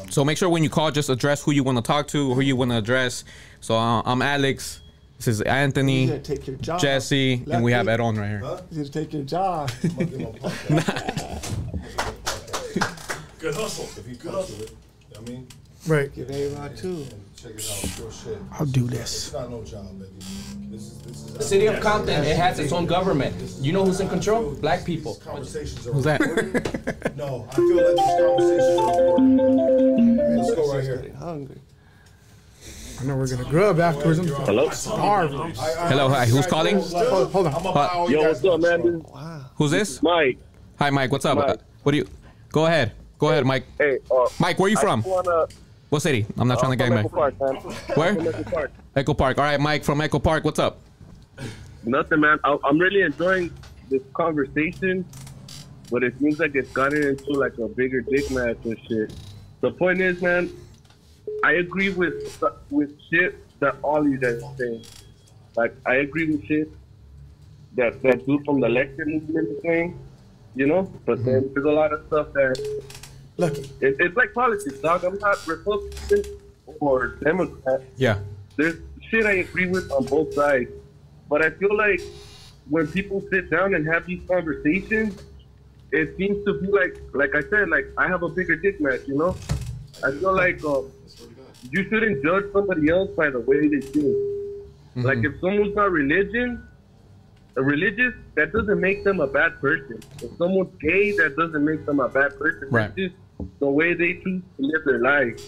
[0.09, 2.41] So make sure when you call, just address who you want to talk to, who
[2.41, 3.23] you want to address.
[3.61, 4.81] So uh, I'm Alex.
[5.17, 6.81] This is Anthony, gotta take your job.
[6.81, 8.01] Jesse, and we have Lucky.
[8.03, 8.39] Eron right here.
[8.39, 8.61] Huh?
[8.71, 9.71] You take your job.
[9.83, 11.43] I'm gonna give him a pump back.
[13.39, 13.85] Good hustle.
[13.97, 15.47] If he comes to it, you know what I mean.
[15.87, 16.13] Right.
[16.13, 17.05] Give A-Rod too.
[17.45, 18.37] And check it out, real shit.
[18.53, 19.33] I'll do It's this.
[19.33, 20.11] not no job, baby.
[20.69, 21.33] This is this is.
[21.33, 23.35] The city of Compton, it has its own government.
[23.59, 24.51] You know who's in control?
[24.55, 25.15] Black people.
[25.15, 26.21] Conversations are Who's that?
[26.21, 27.17] important.
[27.17, 30.37] No, I feel like these conversations are important.
[30.37, 31.13] Let's go right here.
[31.19, 31.57] Hungry.
[33.01, 34.19] I know we're gonna grub afterwards.
[34.19, 34.69] I'm Hello?
[34.69, 35.39] starving.
[35.41, 36.79] I- I- Hello, hi, who's calling?
[36.79, 37.53] Hold- hold on.
[37.55, 38.81] I'm gonna buy all you Yo, what's up, man?
[38.81, 39.21] lunch, This bro.
[39.21, 40.01] is Who's this?
[40.03, 40.37] Mike.
[40.79, 41.11] Hi, Mike.
[41.11, 41.37] What's up?
[41.37, 41.59] Mike.
[41.83, 42.07] What do you?
[42.51, 42.93] Go ahead.
[43.19, 43.65] Go ahead, Mike.
[43.77, 45.01] Hey, uh, Mike, where are you I from?
[45.01, 45.47] just wanna,
[45.93, 46.25] What city?
[46.39, 47.05] I'm not trying to uh, gang from.
[47.05, 47.55] Echo Park, man.
[47.93, 48.19] Where?
[48.19, 48.71] Echo Park.
[48.95, 49.37] Echo Park.
[49.37, 50.43] All right, Mike from Echo Park.
[50.43, 50.79] What's up?
[51.83, 52.39] Nothing, man.
[52.43, 53.53] I, I'm really enjoying
[53.91, 55.05] this conversation,
[55.91, 59.13] but it seems like it's gotten into like a bigger dick match and shit.
[59.61, 60.51] The point is, man,
[61.43, 64.83] I agree with with shit that all you guys are saying.
[65.55, 66.71] Like, I agree with shit
[67.75, 69.99] that that dude from the Lexit movement is saying,
[70.55, 70.91] you know.
[71.05, 72.57] But then there's a lot of stuff that
[73.43, 73.61] Lucky.
[73.81, 75.03] it, it's like politics, dog.
[75.03, 76.23] I'm not Republican
[76.79, 77.81] or Democrat.
[77.97, 78.19] Yeah.
[78.57, 78.77] there's
[79.09, 80.71] shit I agree with on both sides,
[81.29, 82.01] but I feel like
[82.69, 85.21] when people sit down and have these conversations,
[85.91, 89.01] it seems to be like, like I said, like I have a bigger dick match,
[89.07, 89.35] you know.
[90.03, 90.91] I feel like um,
[91.71, 94.15] you shouldn't judge somebody else by the way they think.
[94.95, 96.67] Like if someone's not religion,
[97.55, 100.01] a religious, that doesn't make them a bad person.
[100.21, 102.67] If someone's gay, that doesn't make them a bad person.
[102.69, 102.91] Right.
[102.95, 103.22] It's just
[103.59, 105.41] the way they choose to live their life.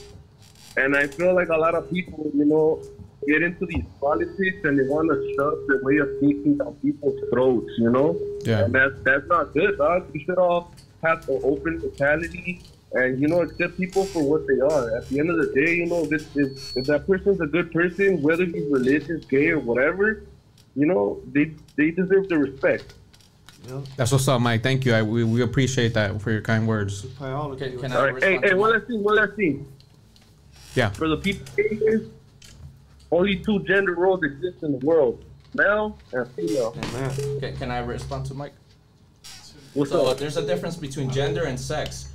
[0.77, 2.81] And I feel like a lot of people, you know,
[3.27, 7.19] get into these politics and they want to shove their way of thinking down people's
[7.31, 8.19] throats, you know?
[8.41, 8.65] Yeah.
[8.65, 10.11] And that's that's not good, dog.
[10.13, 12.63] We should all have an open mentality
[12.93, 14.97] and, you know, accept people for what they are.
[14.97, 17.71] At the end of the day, you know, this if, if that person's a good
[17.71, 20.23] person, whether he's religious, gay, or whatever,
[20.75, 22.93] you know, they they deserve the respect.
[23.97, 24.63] That's what's up, Mike.
[24.63, 24.93] Thank you.
[24.93, 27.03] I, we, we appreciate that for your kind words.
[27.05, 27.71] Priority.
[27.71, 28.23] Can, can I All right.
[28.23, 29.67] Hey, hey, one last thing, one last thing.
[30.75, 30.89] Yeah.
[30.89, 31.45] For the people
[33.11, 35.23] only two gender roles exist in the world:
[35.53, 36.71] male and female.
[37.39, 38.53] Can, can I respond to Mike?
[39.73, 40.17] What's So up?
[40.17, 42.09] there's a difference between gender and sex.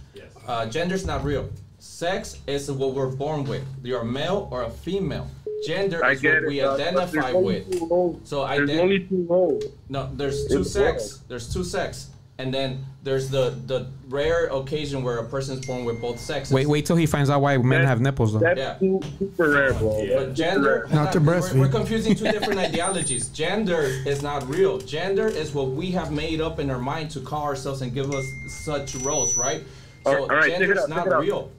[0.47, 1.49] Uh, gender's not real.
[1.79, 3.65] Sex is what we're born with.
[3.83, 5.29] You're a male or a female.
[5.67, 6.47] Gender I is what it.
[6.47, 7.71] we dog, identify with.
[7.71, 8.21] two roles.
[8.29, 9.65] So there's ident- only two roles.
[9.89, 11.13] No, there's two It's sex.
[11.17, 11.25] wrong.
[11.29, 12.09] There's two sex,
[12.39, 16.53] and then there's the the rare occasion where a person's born with both sexes.
[16.55, 18.39] Wait, wait till he finds out why men That- have nipples, though.
[18.39, 18.79] That's Yeah.
[19.19, 20.07] super rare, bro.
[20.17, 23.29] But gender, Not to we're- We're, confusing two different ideologies.
[23.29, 24.79] Gender is not real.
[24.79, 28.11] Gender is what we have made up in our mind to call ourselves and give
[28.15, 29.63] us such roles, right?
[30.07, 31.21] So All right, check gender it is out, check not it out.
[31.21, 31.51] real.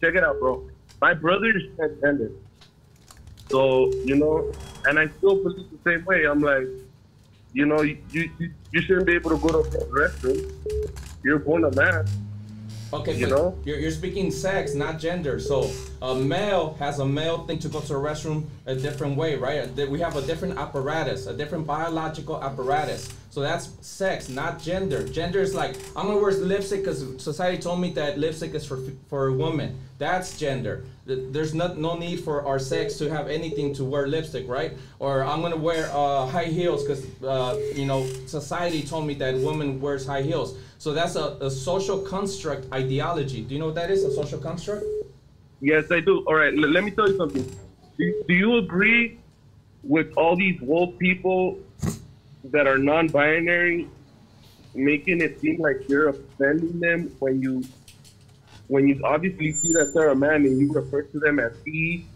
[0.00, 0.62] Check it out, bro.
[1.00, 2.30] My brother is transgender.
[3.54, 4.50] So, you know,
[4.84, 6.24] and I still believe the same way.
[6.24, 6.66] I'm like,
[7.52, 8.28] you know, you, you,
[8.72, 10.52] you shouldn't be able to go to the restroom.
[11.22, 12.04] You're born a man.
[12.92, 13.56] Okay, you know?
[13.64, 15.38] You're, you're speaking sex, not gender.
[15.38, 15.70] So
[16.02, 19.72] a male has a male thing to go to a restroom a different way, right?
[19.88, 23.08] We have a different apparatus, a different biological apparatus.
[23.34, 25.02] So that's sex, not gender.
[25.08, 28.78] Gender is like I'm gonna wear lipstick because society told me that lipstick is for
[29.08, 29.76] for a woman.
[29.98, 30.84] That's gender.
[31.04, 34.74] There's not no need for our sex to have anything to wear lipstick, right?
[35.00, 39.34] Or I'm gonna wear uh, high heels because uh, you know society told me that
[39.34, 40.56] woman wears high heels.
[40.78, 43.42] So that's a, a social construct ideology.
[43.42, 44.04] Do you know what that is?
[44.04, 44.84] A social construct?
[45.60, 46.22] Yes, I do.
[46.28, 47.42] All right, let me tell you something.
[47.98, 49.18] Do, do you agree
[49.82, 51.58] with all these woke people
[52.44, 53.88] that are non-binary
[54.74, 57.64] making it seem like you're offending them when you
[58.66, 62.06] when you obviously see that they're a man and you refer to them as he?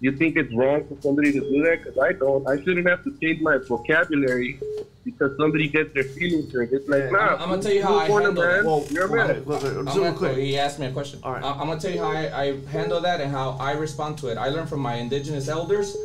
[0.00, 1.82] You think it's wrong for somebody to do that?
[1.82, 2.46] Because I don't.
[2.46, 4.60] I shouldn't have to change my vocabulary
[5.04, 6.72] because somebody gets their feelings hurt.
[6.72, 7.18] It's like, nah.
[7.18, 8.56] I'm, I'm gonna tell you how I born a handle that.
[8.56, 9.44] man, Well, you're a well, man.
[9.44, 10.36] look, look, I'm super gonna, quick.
[10.38, 11.20] he asked me a question.
[11.22, 11.44] All right.
[11.44, 14.28] I, am gonna tell you how I, I handle that and how I respond to
[14.28, 14.36] it.
[14.36, 15.96] I learned from my indigenous elders,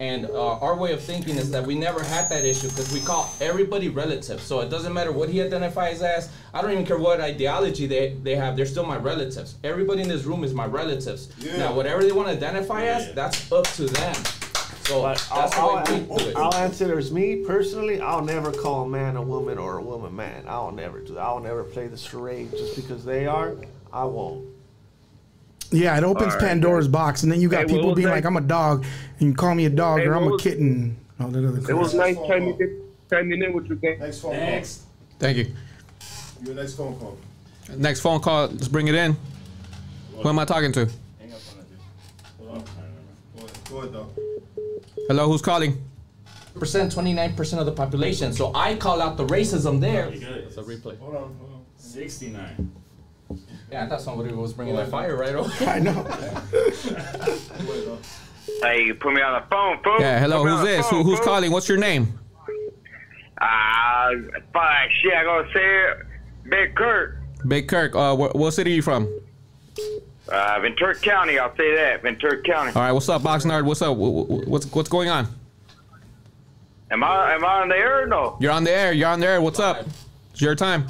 [0.00, 3.00] and uh, our way of thinking is that we never had that issue because we
[3.00, 4.40] call everybody relative.
[4.40, 6.30] So it doesn't matter what he identifies as.
[6.54, 8.56] I don't even care what ideology they, they have.
[8.56, 9.56] They're still my relatives.
[9.64, 11.32] Everybody in this room is my relatives.
[11.58, 14.14] Now, whatever they want to identify as, that's up to them.
[14.84, 16.36] So But that's I'll, the way I'll, we do it.
[16.36, 18.00] I'll answer as me personally.
[18.00, 20.44] I'll never call a man a woman or a woman man.
[20.46, 21.20] I'll never do that.
[21.20, 23.56] I'll never play the charade just because they are.
[23.92, 24.46] I won't.
[25.70, 28.14] Yeah, it opens All right, Pandora's box, and then you got Hey, people being that?
[28.14, 28.84] like, "I'm a dog,"
[29.18, 30.96] and you call me a dog, Hey, or I'm a kitten.
[31.20, 32.80] All that other It was nice chiming in,
[33.10, 33.98] chiming in with you guys.
[34.00, 34.82] Next phone Next.
[35.18, 35.44] Thank you.
[35.44, 35.54] call.
[36.46, 37.18] Your next phone call.
[37.76, 38.46] Next phone call.
[38.48, 39.16] Let's bring it in.
[40.16, 40.86] Who am I talking to?
[40.86, 42.48] Hang up on it, dude.
[42.48, 42.64] Hold on.
[43.36, 44.08] Go ahead, go ahead, dog.
[45.08, 45.76] Hello, who's calling?
[46.58, 48.32] Percent, 29% of the population.
[48.32, 50.10] So I call out the racism there.
[50.10, 50.44] You good?
[50.46, 50.98] It's a replay.
[50.98, 51.60] Hold on, hold on.
[51.78, 52.72] 69.
[53.70, 55.64] Yeah, I thought somebody was bringing that fire right over.
[55.70, 55.92] I know.
[56.02, 57.98] Go ahead, dog.
[58.62, 59.96] Hey, you put me on the phone, fool.
[60.00, 60.88] Yeah, hello, Put me on who's the this?
[60.90, 61.26] Who, who's fool.
[61.26, 61.50] calling?
[61.52, 62.18] What's your name?
[63.40, 64.10] Ah,
[64.52, 65.60] fuck, shit, I gotta say
[65.90, 65.98] it.
[66.50, 67.18] Big Kirk.
[67.46, 67.94] Big Kirk.
[67.94, 69.06] Uh, wh- what city are you from?
[70.30, 72.72] uh, Ventura County, I'll say that, Ventura County.
[72.74, 73.64] All right, what's up, Boxnard?
[73.64, 73.96] What's up?
[73.96, 75.28] Wh- wh- What's what's going on?
[76.90, 78.38] Am I, am I on the air or no?
[78.40, 78.92] You're on the air.
[78.92, 79.40] You're on the air.
[79.42, 79.86] What's up?
[80.32, 80.88] It's your time.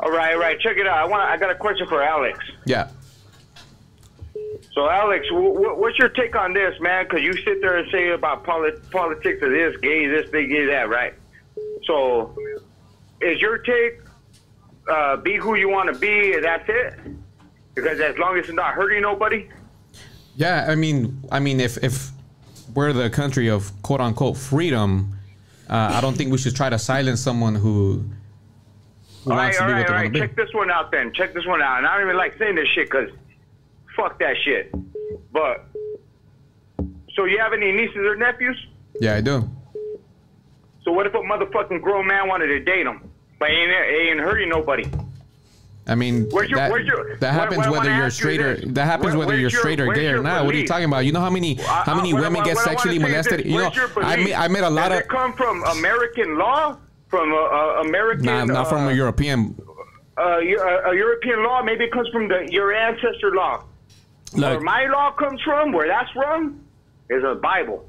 [0.00, 0.98] All right, all right, check it out.
[0.98, 2.38] I want, I got a question for Alex.
[2.64, 2.88] Yeah.
[4.72, 7.04] So, Alex, what's your take on this, man?
[7.04, 10.66] Because you sit there and say about polit- politics of this, gay, this, big, gay,
[10.66, 11.14] that, right?
[11.84, 12.36] So,
[13.20, 14.00] is your take
[14.88, 16.94] uh, be who you want to be, and that's it?
[17.74, 19.48] Because as long as it's not hurting nobody?
[20.36, 22.10] Yeah, I mean, I mean, if if
[22.74, 25.18] we're the country of quote unquote freedom,
[25.68, 28.04] uh, I don't think we should try to silence someone who
[29.26, 30.14] All right, all right, what all right.
[30.14, 30.42] Check be.
[30.42, 31.12] this one out then.
[31.12, 31.78] Check this one out.
[31.78, 33.10] And I don't even like saying this shit because
[33.96, 34.72] fuck that shit.
[35.32, 35.66] But
[37.14, 38.66] so you have any nieces or nephews?
[39.00, 39.48] Yeah, I do.
[40.84, 44.48] So what if a motherfucking grown man wanted to date them, but ain't ain't hurting
[44.48, 44.84] nobody?
[45.86, 48.22] I mean, Where's your- that, where's your- that happens what I whether you're ask you
[48.22, 50.44] straight or that happens Where- whether you're your- straight or gay or not.
[50.44, 51.06] What are you talking about?
[51.06, 53.46] You know how many how many what I- women what get sexually molested?
[53.46, 53.70] You know,
[54.02, 54.28] I belief?
[54.30, 56.76] met, I met a lot Does of it come from American law,
[57.08, 59.54] from uh, uh, American, nah, not from a European.
[60.18, 61.62] uh, Eu- uh, uh, European law.
[61.62, 63.64] Maybe it comes from the your ancestor law.
[64.32, 66.60] Where my law comes from, where that's from,
[67.08, 67.88] is a Bible.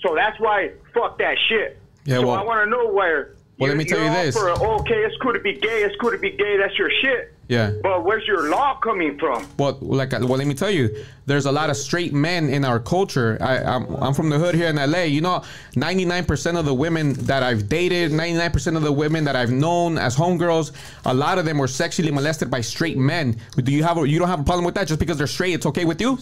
[0.00, 1.78] So that's why fuck that shit.
[2.04, 3.34] Yeah, so well- I want to know where.
[3.58, 4.36] Well, let me tell you're this.
[4.36, 5.84] For, okay, it's cool to be gay.
[5.84, 6.56] It's cool to be gay.
[6.58, 7.33] That's your shit.
[7.48, 7.72] Yeah.
[7.82, 9.46] But where's your law coming from?
[9.58, 12.80] Well, like, well, let me tell you, there's a lot of straight men in our
[12.80, 13.36] culture.
[13.40, 15.02] I, I'm, I'm from the hood here in LA.
[15.02, 15.42] You know,
[15.74, 20.16] 99% of the women that I've dated, 99% of the women that I've known as
[20.16, 20.72] homegirls,
[21.04, 23.36] a lot of them were sexually molested by straight men.
[23.56, 25.54] Do you have, a, you don't have a problem with that just because they're straight?
[25.54, 26.18] It's okay with you?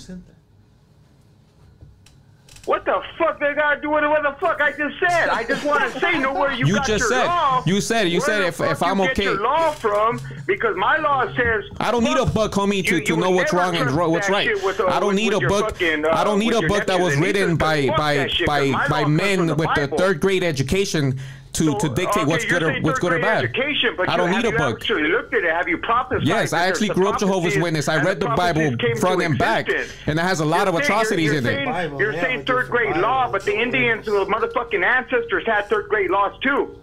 [2.65, 4.09] What the fuck they gotta do with it?
[4.09, 5.29] what the fuck I just said?
[5.31, 7.63] I just want to say know where you, You got just your said- law.
[7.67, 9.73] you just said- you Where said the if- fuck if I'm get okay- your law
[9.73, 13.17] from because my law says I don't need a book, homie, to, you- to you
[13.21, 14.47] know what's never wrong and trust ro- what's right.
[14.47, 15.71] shit with, uh, I don't need a with your book.
[15.73, 18.71] fucking, uh, I don't need a book that was written by by that shit, 'cause
[18.73, 19.99] by by men with the Bible.
[19.99, 21.19] third grade education
[21.53, 23.45] to, to dictate okay, what's good or what's good or bad.
[23.45, 24.81] Education, but I don't need a book.
[24.81, 25.51] Actually looked at it.
[25.53, 26.27] Have you prophesied?
[26.27, 27.89] Yes, I actually grew up Jehovah's Witness.
[27.89, 30.83] I read the prophecies Bible front and back, and it has a lot of You're
[30.85, 31.49] saying- atrocities you're in it.
[31.57, 33.03] saying- Bible, You're yeah, saying third grade Bible.
[33.03, 36.77] law, but the Indians, the motherfucking ancestors had third grade laws too.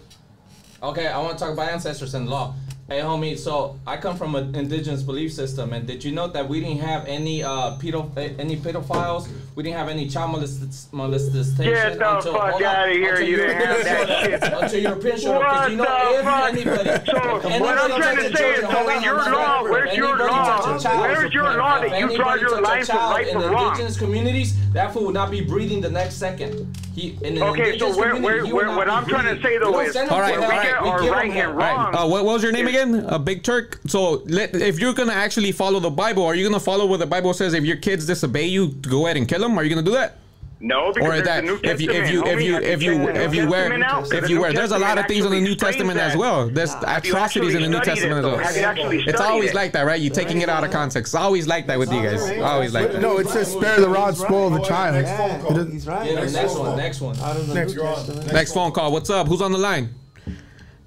[0.84, 2.54] Okay, I want to talk about ancestors and law.
[2.90, 3.38] Hey, homie.
[3.38, 6.80] So I come from an indigenous belief system, and did you know that we didn't
[6.80, 9.30] have any uh pedo eh, any pedophiles?
[9.56, 13.28] We didn't have any child molest- molestation Get the until fuck on, outta here, until
[13.28, 14.42] you didn't have that shit.
[14.44, 16.90] Until European showed up, 'cause What you know if anybody.
[17.06, 20.18] So, if what I'm anybody trying to say is, so in your law, where's your
[20.18, 20.78] law?
[21.02, 23.66] Where's your law that you draw anybody your lines from right in from the wrong?
[23.68, 26.76] indigenous communities, that fool would not be breathing the next second.
[27.00, 29.94] He in an Okay, so where, where, where, what I'm trying to say though is,
[29.94, 31.94] send him All right, where to we get our right him and wrong.
[31.94, 31.96] right.
[31.96, 33.06] Uh, what, what was your name again?
[33.08, 33.80] A big Turk.
[33.88, 37.08] So let, if you're gonna actually follow the Bible, are you gonna follow what the
[37.08, 37.54] Bible says?
[37.54, 39.58] If your kids disobey you, go ahead and kill them.
[39.58, 40.18] Are you gonna do that?
[40.62, 42.82] No, because Or there's that the New if you if you if you Have if
[42.84, 43.72] you if you wear
[44.14, 46.50] if you wear there's a lot of things in the New explains Testament as well.
[46.50, 48.38] There's Have atrocities in the New Testament it, as well.
[48.40, 49.56] Have you actually It's always it?
[49.56, 50.02] like that, right?
[50.02, 51.14] You're taking it out of context.
[51.14, 52.30] It's always like that with you guys.
[52.42, 53.02] Always like that.
[53.02, 54.96] No, it says spare the rod, spoil the child.
[54.96, 55.64] Next phone call.
[55.66, 56.14] he's right.
[56.32, 57.18] Next one, next one.
[57.20, 58.34] Out of the Next- New Testament.
[58.34, 58.92] Next phone call.
[58.92, 59.28] What's up?
[59.28, 59.94] Who's on the line?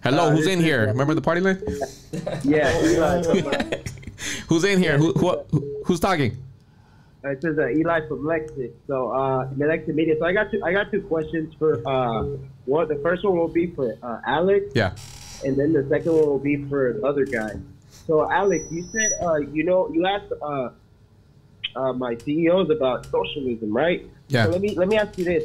[0.02, 0.86] Hello, who's in here?
[0.88, 1.62] Remember the party line?
[2.44, 3.22] Yeah,
[4.48, 4.98] Who's in here?
[4.98, 6.36] Who, who who's talking?
[7.24, 8.72] It says uh, Eli from Lexit.
[8.86, 10.16] So uh, Lexit Media.
[10.18, 10.60] So I got two.
[10.64, 11.80] I got two questions for.
[11.86, 14.92] Uh, one, the first one will be for uh, Alex, Yeah.
[15.44, 17.52] and then the second one will be for the other guy.
[18.06, 20.70] So Alex, you said uh, you know you asked uh,
[21.76, 24.04] uh, my CEOs about socialism, right?
[24.28, 24.44] Yeah.
[24.44, 25.44] So let me let me ask you this.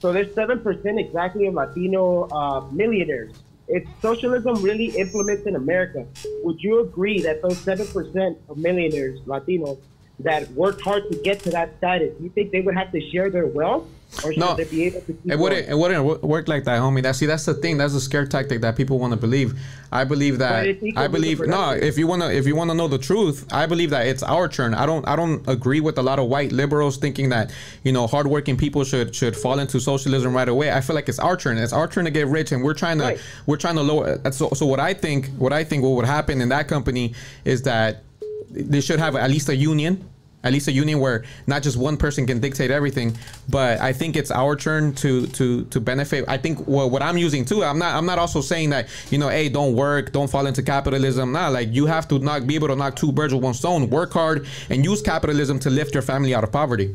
[0.00, 3.32] So there's seven percent exactly of Latino uh, millionaires.
[3.68, 6.06] If socialism really implements in America,
[6.44, 9.78] would you agree that those seven percent of millionaires, Latinos,
[10.20, 13.30] that worked hard to get to that status, you think they would have to share
[13.30, 13.84] their wealth,
[14.24, 15.16] or should No, they be able to?
[15.26, 15.68] It wouldn't.
[15.68, 17.02] It wouldn't work like that, homie.
[17.02, 17.76] That see, that's the thing.
[17.78, 19.54] That's the scare tactic that people want to believe.
[19.92, 20.60] I believe that.
[20.62, 21.70] But it's equally I believe no.
[21.70, 24.74] If you wanna, if you wanna know the truth, I believe that it's our turn.
[24.74, 25.06] I don't.
[25.06, 27.52] I don't agree with a lot of white liberals thinking that
[27.84, 30.72] you know hardworking people should should fall into socialism right away.
[30.72, 31.56] I feel like it's our turn.
[31.58, 33.20] It's our turn to get rich, and we're trying to Right.
[33.46, 34.18] we're trying to lower.
[34.32, 37.14] So, so what I think, what I think, what would happen in that company
[37.44, 38.02] is that
[38.50, 40.08] they should have at least a union
[40.44, 43.16] at least a union where not just one person can dictate everything
[43.48, 47.18] but i think it's our turn to to to benefit i think what, what i'm
[47.18, 50.30] using too i'm not i'm not also saying that you know hey don't work don't
[50.30, 53.34] fall into capitalism nah like you have to not be able to knock two birds
[53.34, 56.94] with one stone work hard and use capitalism to lift your family out of poverty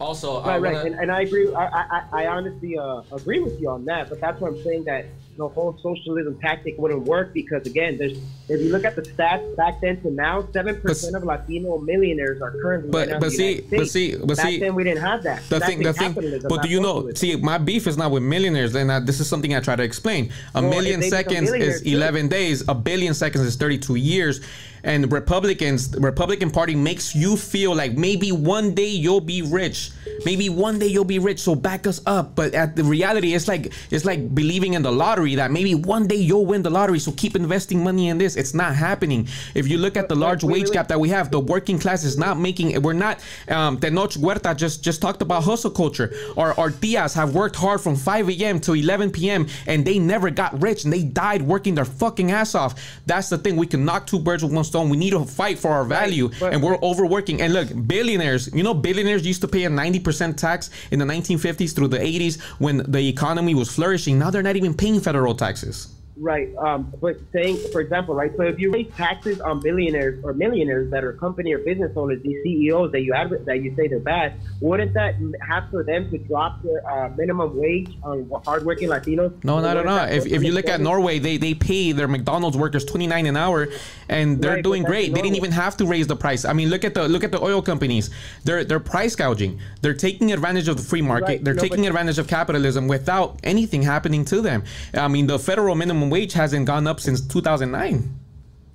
[0.00, 1.52] Also, Right, right, wanna- and, and I agree.
[1.52, 4.08] I, I, I honestly uh, agree with you on that.
[4.08, 5.06] But that's what I'm saying that
[5.38, 9.54] the whole socialism tactic wouldn't work because again, there's if you look at the stats
[9.56, 12.90] back then to now, seven percent of Latino millionaires are currently.
[12.90, 15.22] But- right now in but see- but see- but back see- then we didn't have
[15.22, 15.42] that.
[15.48, 16.12] the That's thing, the thing,
[16.48, 17.08] but do you know?
[17.14, 19.82] See, my beef is not with millionaires, and uh, this is something I try to
[19.82, 20.30] explain.
[20.54, 21.90] A Well, million if they become seconds is too.
[21.96, 22.64] 11 days.
[22.68, 24.40] A billion seconds is 32 years.
[24.84, 29.90] And Republicans, the Republican Party makes you feel like maybe one day you'll be rich.
[30.24, 31.40] Maybe one day you'll be rich.
[31.40, 32.36] So back us up.
[32.36, 36.06] But at the reality, it's like it's like believing in the lottery that maybe one
[36.06, 36.98] day you'll win the lottery.
[36.98, 38.36] So keep investing money in this.
[38.36, 39.28] It's not happening.
[39.54, 41.78] If you look at the large wait, wage wait, gap that we have, the working
[41.78, 42.80] class is not making.
[42.82, 43.20] We're not.
[43.48, 46.12] Um, Tenoch Huerta just just talked about hustle culture.
[46.36, 48.60] Our our tias have worked hard from 5 a.m.
[48.60, 49.46] to 11 p.m.
[49.66, 53.00] and they never got rich and they died working their fucking ass off.
[53.06, 53.56] That's the thing.
[53.56, 54.88] We can knock two birds with one stone.
[54.88, 57.40] We need to fight for our value, and we're overworking.
[57.40, 58.52] And look, billionaires.
[58.54, 62.40] You know, billionaires used to pay a 90% tax in the 1950s through the 80s
[62.58, 64.18] when the economy was flourishing.
[64.18, 65.88] Now they're not even paying federal taxes.
[66.20, 66.54] Right.
[66.56, 68.32] Um, but saying, for example, right.
[68.36, 72.22] So if you raise taxes on billionaires or millionaires that are company or business owners,
[72.22, 75.14] these CEOs that you that you say they're bad, wouldn't that
[75.48, 79.32] have for them to drop their uh, minimum wage on hardworking Latinos?
[79.44, 80.08] No, not at Wouldn't all.
[80.08, 82.84] If, if you look at force them to- Norway, they, they pay their McDonald's workers
[82.84, 83.68] twenty nine an hour,
[84.08, 85.14] and they're Right, doing great.
[85.14, 86.44] They didn't even have to raise the price.
[86.44, 88.10] I mean, look at the look at the oil companies.
[88.44, 89.60] They're they're price gouging.
[89.82, 91.24] They're taking advantage of the free market.
[91.26, 94.64] Right, They're no, taking advantage of capitalism without anything happening to them.
[94.94, 98.18] I mean, the federal minimum wage hasn't gone up since two thousand nine.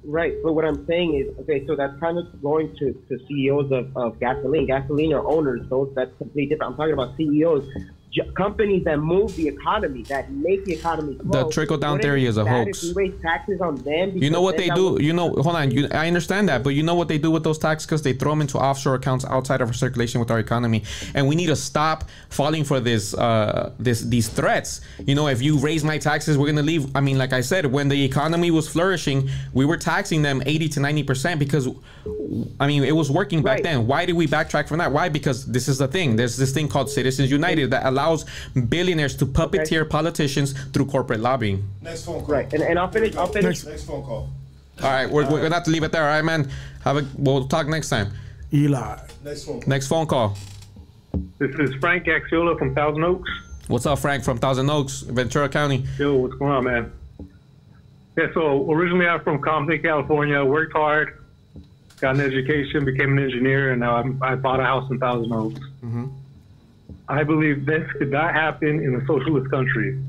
[0.05, 3.72] Right, but what I'm saying is, okay, so that's kind of going to, to CEOs
[3.72, 4.68] of, of gasoline.
[4.68, 6.72] Gasoline are owners, those that's completely different.
[6.73, 7.64] I'm talking about CEOs.
[8.14, 12.38] J- companies that move the economy, that make the economy Grow, the trickle-down theory is
[12.38, 12.84] a hoax.
[12.84, 14.98] If we raise taxes on them, You know what they do?
[15.02, 15.72] You know, hold on.
[15.72, 17.85] You, I understand that, but you know what they do with those taxes?
[17.88, 20.84] Because they throw them into offshore accounts outside of our circulation with our economy,
[21.15, 24.81] and we need to stop falling for this, uh, this, these threats.
[25.06, 26.95] You know, if you raise my taxes, we're gonna leave.
[26.95, 30.69] I mean, like I said, when the economy was flourishing, we were taxing them eighty
[30.69, 31.68] to ninety percent because,
[32.60, 33.64] I mean, it was working back Right.
[33.64, 33.88] then.
[33.88, 34.91] Why did we backtrack from that?
[34.91, 35.10] Why?
[35.10, 36.15] Because this is the thing.
[36.15, 38.02] There's this thing called Citizens United that allows
[38.69, 41.67] billionaires to puppeteer politicians through corporate lobbying.
[41.81, 42.35] Next phone call.
[42.35, 43.15] Right, and, and I'll finish.
[43.15, 43.63] I'll finish.
[43.65, 44.30] Next phone call.
[44.81, 46.03] All right, we're, we're gonna have to leave it there.
[46.03, 46.49] All right, man.
[46.84, 47.05] Have a.
[47.17, 48.11] We'll talk next time.
[48.53, 48.99] Eli.
[49.23, 49.69] Next phone call.
[49.69, 50.38] Next phone call.
[51.38, 53.30] This is Frank Axiola from Thousand Oaks.
[53.67, 55.85] What's up, Frank from Thousand Oaks, Ventura County?
[55.97, 56.91] Yo, what's going on, man?
[58.17, 60.43] Yeah, so originally I'm from Compton, California.
[60.43, 61.19] Worked hard,
[61.99, 65.31] got an education, became an engineer, and now I'm, I bought a house in Thousand
[65.31, 65.59] Oaks.
[65.84, 66.07] Mm-hmm.
[67.07, 69.99] I believe this could not happen in a socialist country.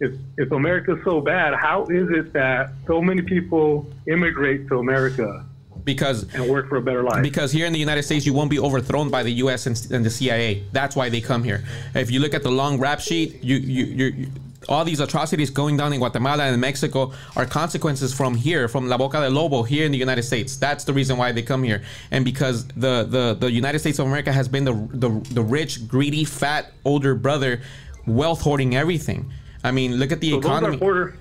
[0.00, 5.44] If, if America's so bad, how is it that so many people immigrate to America
[5.84, 7.22] Because and work for a better life?
[7.22, 9.66] because here in the United States, you won't be overthrown by the U.S.
[9.66, 10.64] and, and the CIA.
[10.72, 11.62] That's why they come here.
[11.94, 14.26] If you look at the long rap sheet, you you you.
[14.68, 18.96] All these atrocities going down in Guatemala and Mexico are consequences from here, from La
[18.96, 20.56] Boca del Lobo here in the United States.
[20.56, 24.06] That's the reason why they come here, and because the the, the United States of
[24.06, 27.60] America has been the, the the rich, greedy, fat older brother,
[28.06, 29.32] wealth hoarding everything.
[29.62, 30.66] I mean, look at the So economy.
[30.66, 31.16] those are border.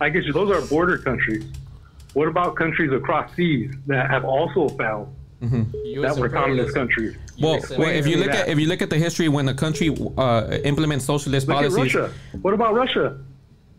[0.00, 0.32] I you.
[0.32, 1.44] Those are border countries.
[2.14, 5.12] What about countries across seas that have also fell?
[5.40, 6.02] Mm-hmm.
[6.02, 7.16] That were communist countries.
[7.40, 9.46] Well, USA well, if you look do at if you look at the history when
[9.46, 9.88] the country
[10.18, 12.12] uh, implements socialist Look at policies, Russia.
[12.42, 13.18] What about Russia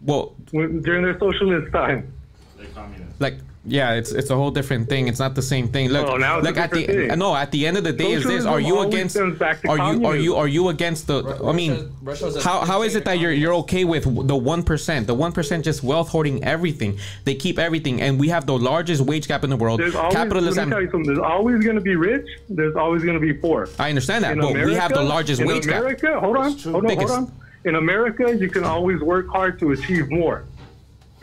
[0.02, 2.12] well, when, during their socialist time?
[2.58, 3.22] They're communist.
[3.22, 5.08] like yeah, it's it's a whole different thing.
[5.08, 5.90] It's not the same thing.
[5.90, 7.18] Look, Oh, now look at the thing.
[7.18, 7.34] no.
[7.36, 9.16] At the end of the day, is this: Are you against?
[9.16, 11.24] stems back Are you are you are you against the?
[11.46, 15.08] I mean, Russia's how how is it that you're you're okay with the one percent?
[15.08, 17.00] The one percent just wealth hoarding everything.
[17.24, 19.80] They keep everything, and we have the largest wage gap in the world.
[19.80, 21.04] There's always, let me tell you something.
[21.04, 22.28] There's always going to be rich.
[22.50, 23.70] There's always going to be poor.
[23.80, 25.80] I understand that, In but we have the largest in wage gap.
[25.80, 27.32] America, hold on, hold on, hold on.
[27.66, 30.44] In America, you can always work hard to achieve more.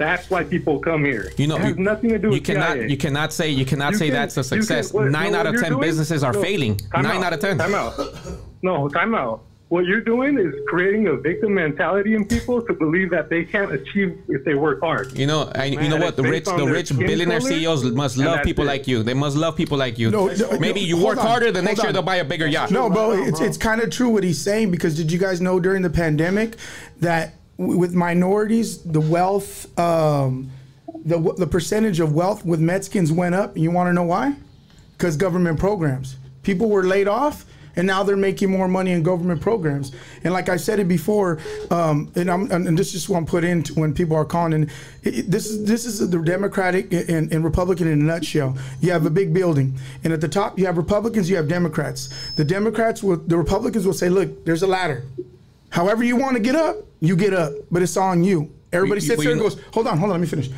[0.00, 1.30] That's why people come here.
[1.36, 2.88] You know, it has you, nothing to do you with cannot CIA.
[2.88, 4.92] you cannot say you cannot You say can- that's a you can- success.
[4.94, 6.80] what- Nine no, out of ten doing- businesses are no, failing.
[6.94, 7.58] Nine out of ten.
[7.58, 7.94] Time out.
[8.62, 9.42] No, time out.
[9.68, 13.70] What you're doing is creating a victim mentality in people to believe that they can't
[13.72, 15.16] achieve if they work hard.
[15.16, 16.16] You know, and you know what?
[16.16, 18.68] The rich, the rich billionaire color, CEOs must love people it.
[18.68, 19.02] like you.
[19.04, 20.10] They must love people like you.
[20.10, 21.52] No, no, Maybe no, you work on, harder.
[21.52, 22.70] The next hold year they'll buy a bigger yacht.
[22.72, 25.60] No, bro, it's, it's kind of true what he's saying because did you guys know
[25.60, 26.56] during the pandemic
[26.98, 30.50] that w- with minorities, the wealth, um,
[31.04, 33.56] the the percentage of wealth with Mexicans went up?
[33.56, 34.34] You want to know why?
[34.96, 36.16] Because government programs.
[36.42, 37.44] People were laid off.
[37.76, 39.92] And now they're making more money in government programs.
[40.24, 41.38] And like I said it before,
[41.70, 44.52] um, and, I'm, and this is what I'm put in when people are calling.
[44.52, 44.70] And
[45.04, 48.58] it- this is this is the Democratic and, and Republican in a nutshell.
[48.80, 52.08] You have a big building, and at the top you have Republicans, you have Democrats.
[52.34, 55.04] The Democrats will, the Republicans will say, "Look, there's a ladder.
[55.70, 59.06] However you want to get up, you get up, but it's on you." Everybody You-
[59.08, 60.50] sits there and goes, "Hold on, hold on, let me finish."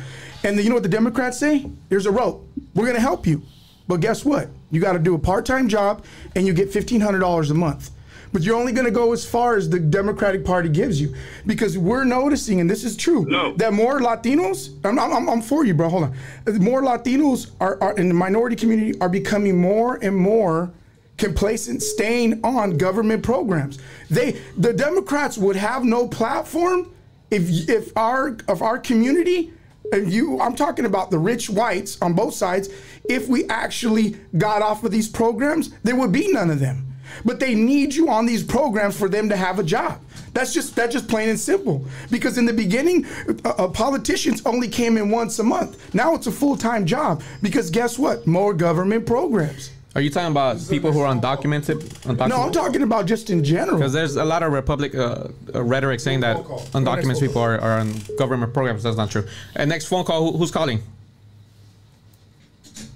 [0.43, 1.65] And then you know what the Democrats say?
[1.89, 2.45] There's a rope.
[2.75, 3.41] We're going to help you.
[3.87, 4.49] But guess what?
[4.71, 6.03] You got to do a part-time job
[6.35, 7.91] and you get $1500 a month.
[8.33, 11.13] But you're only going to go as far as the Democratic Party gives you
[11.45, 13.53] because we're noticing and this is true No.
[13.57, 16.15] that more Latinos I'm, I'm, I'm for you bro hold on
[16.59, 20.71] more Latinos are, are in the minority community are becoming more and more
[21.17, 23.79] complacent staying on government programs.
[24.09, 26.91] They the Democrats would have no platform
[27.29, 29.53] if if our of our community
[29.91, 32.69] and you I'm talking about the rich whites on both sides
[33.05, 36.87] if we actually got off of these programs there would be none of them.
[37.23, 40.01] But they need you on these programs for them to have a job.
[40.33, 41.85] That's just that's just plain and simple.
[42.09, 43.05] Because in the beginning
[43.45, 45.93] uh, uh, politicians only came in once a month.
[45.93, 47.21] Now it's a full-time job.
[47.43, 48.25] Because guess what?
[48.25, 51.75] More government programs Are you talking about people who are undocumented?
[52.05, 52.29] undocumented?
[52.29, 55.63] no I'm talking about just in general Because there's a lot of Republic uh, uh,
[55.63, 56.37] rhetoric saying that
[56.73, 58.81] undocumented people are, are on government programs.
[58.83, 59.27] That's not true.
[59.55, 60.79] And next phone call, who, who's calling?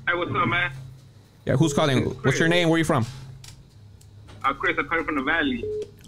[0.07, 0.72] Hey, what's up, man?
[1.45, 2.06] Yeah, who's calling?
[2.24, 2.69] What's your name?
[2.69, 3.06] Where are you from?
[4.44, 5.64] Uh, Chris, I'm coming from the Valley.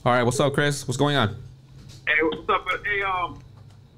[0.06, 0.88] All right, what's up, Chris?
[0.88, 1.36] What's going on?
[2.08, 2.66] Hey, what's up?
[2.84, 3.40] Hey, um,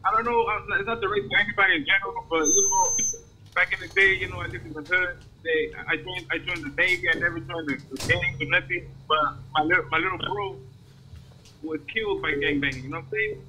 [0.03, 0.41] I don't know.
[0.43, 3.15] uh, It's not the race for anybody in general, but you know,
[3.55, 5.18] back in the day, you know, I lived in the hood.
[5.43, 7.09] They, I joined, I joined the Navy.
[7.09, 8.88] I never joined the, the gangs or nothing.
[9.07, 10.57] But my little, my little bro
[11.63, 12.84] was killed by gangbanging.
[12.84, 13.41] You know what I'm saying?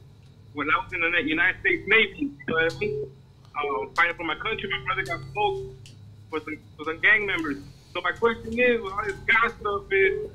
[0.55, 3.10] When I was in the United States Navy, you know what I mean?
[3.59, 5.90] Um, fighting for my country, my brother got smoked
[6.31, 7.59] for some, for some gang members.
[7.93, 9.16] So my question is, with all this
[9.59, 10.31] stuff is,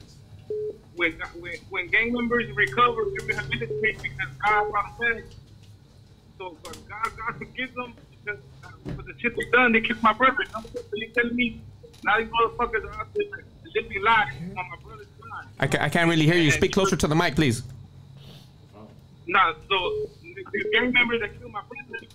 [0.95, 5.23] when when, when gang members recover, they're rehabilitated because God back.
[6.37, 7.93] So but God, God forgives them
[8.23, 8.39] because
[8.95, 10.37] for the shit they done, they killed my brother.
[10.39, 10.63] You know?
[10.73, 11.61] So you telling me
[12.03, 13.43] now these motherfuckers are out there
[13.75, 15.47] living lies on my brother's side.
[15.59, 16.51] I, ca- I can't really hear you.
[16.51, 17.63] Speak closer to the mic, please.
[19.27, 22.07] Nah, so the, the gang members that killed my brother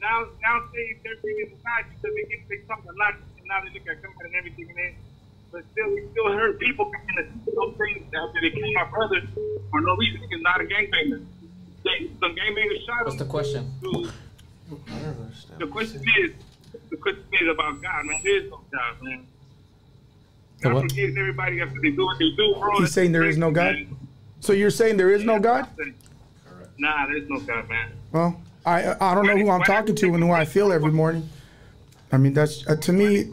[0.00, 3.60] now now say they're being inside because they get they talk a lot and now
[3.62, 4.94] they look at God and everything and then
[5.52, 9.22] but still we still heard people in the some things after they killed my brother
[9.70, 11.24] for no reason because not a gangbanger.
[11.84, 13.06] They, some gangbangers shot him.
[13.06, 13.72] What's the question?
[13.82, 14.10] So,
[15.58, 16.32] the question is
[16.90, 18.20] the question is about God, man.
[18.22, 19.26] There is no God, man.
[20.60, 20.82] God what?
[20.82, 22.80] forgives everybody after they do what they do, bro.
[22.80, 23.76] He's saying there is no God.
[24.40, 25.68] So you're saying there is no God?
[26.78, 27.92] Nah, there's no God, man.
[28.12, 31.28] Well, I I don't know who I'm talking to and who I feel every morning.
[32.12, 33.30] I mean, that's uh, to me.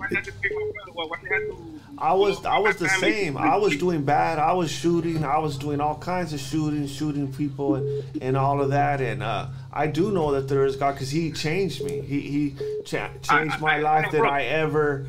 [2.04, 3.38] I was I was the same.
[3.38, 4.38] I was doing bad.
[4.38, 5.24] I was shooting.
[5.24, 9.00] I was doing all kinds of shooting, shooting people, and, and all of that.
[9.00, 12.02] And uh, I do know that there is God because He changed me.
[12.02, 15.06] He He cha- changed my life that I ever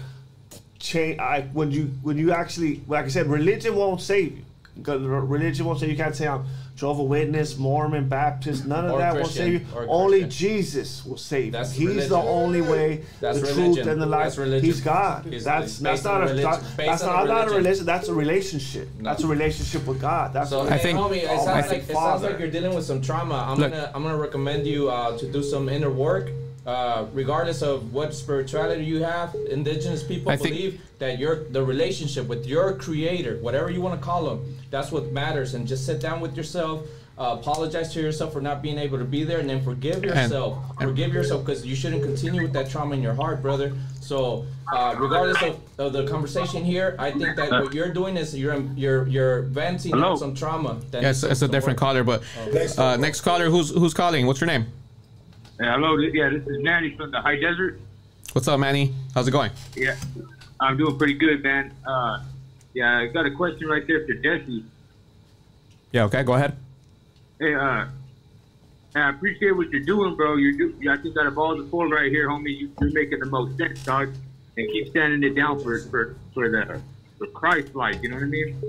[0.79, 1.19] change.
[1.19, 4.45] I when you when you actually like I said, religion won't save you.
[4.83, 5.95] 'Cause Religion won't save you.
[5.97, 6.45] You can't say I'm
[6.77, 8.67] Jehovah Witness, Mormon, Baptist.
[8.67, 9.67] None of Or that will save you.
[9.89, 11.87] Only Jesus will save That's you.
[11.89, 12.11] He's religion.
[12.11, 13.75] the only way, That's the religion.
[13.75, 14.37] truth, and the life.
[14.37, 15.25] He's God.
[15.25, 16.51] He's- that's that's not a religion.
[16.77, 17.87] that's not, a not a religion.
[17.87, 18.89] That's a relationship.
[19.01, 20.33] That's a relationship with God.
[20.33, 23.01] That's So what hey, homie, it sounds like it sounds like you're dealing with some
[23.01, 23.47] trauma.
[23.49, 23.71] I'm Look.
[23.71, 26.31] gonna I'm gonna recommend you uh, to do some inner work.
[26.67, 32.27] Uh, regardless of what spirituality you have, indigenous people I believe that your the relationship
[32.27, 35.53] with your creator, whatever you want to call him, that's what matters.
[35.53, 36.87] And just sit down with yourself,
[37.19, 40.57] uh, apologize to yourself for not being able to be there, and then forgive yourself.
[40.81, 43.75] forgive yourself because you shouldn't continue with that trauma in your heart, brother.
[44.01, 48.35] So, uh, regardless of, of the conversation here, I think that what you're doing is
[48.35, 50.81] you're you're you're venting some trauma.
[50.93, 51.87] that Yes, needs it's a different work.
[51.87, 52.23] caller, but
[52.79, 54.27] uh, next caller, who's who's calling?
[54.27, 54.65] What's your name?
[55.61, 55.97] Yeah, hello.
[55.99, 57.81] Yeah, this is Manny from the High Desert.
[58.33, 58.93] What's up, Manny?
[59.15, 59.53] How's it going?
[59.77, 59.97] Yeah,
[60.61, 61.73] I'm doing pretty good, man.
[61.87, 62.25] Uh,
[62.75, 64.65] yeah, I got a question right there for Jesse.
[65.93, 66.05] Yeah.
[66.05, 66.25] Okay.
[66.25, 66.57] Go ahead.
[67.39, 67.87] Hey, uh,
[68.97, 70.37] I appreciate what you're doing, bro.
[70.37, 73.21] You're do- I think out of all the four right here, homie, you, you're making
[73.21, 74.13] the most sense, dog.
[74.57, 76.81] And keep standing it down for for for the
[77.19, 78.63] for Christ, like you know what I mean.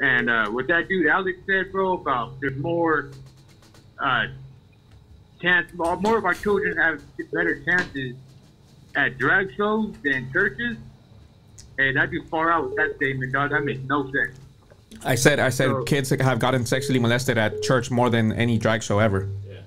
[0.00, 3.10] And uh, what that dude Alex said, bro, about there's more
[4.00, 4.26] uh,
[5.40, 7.02] chance, more more of our children have
[7.32, 8.14] better chances
[8.96, 10.76] at drag shows than churches.
[11.76, 13.50] Hey, that just far out with that statement, dog.
[13.50, 14.38] That makes no sense.
[15.04, 18.58] I said I said So- kids have gotten sexually molested at church more than any
[18.58, 19.28] drag show ever.
[19.48, 19.58] Yeah.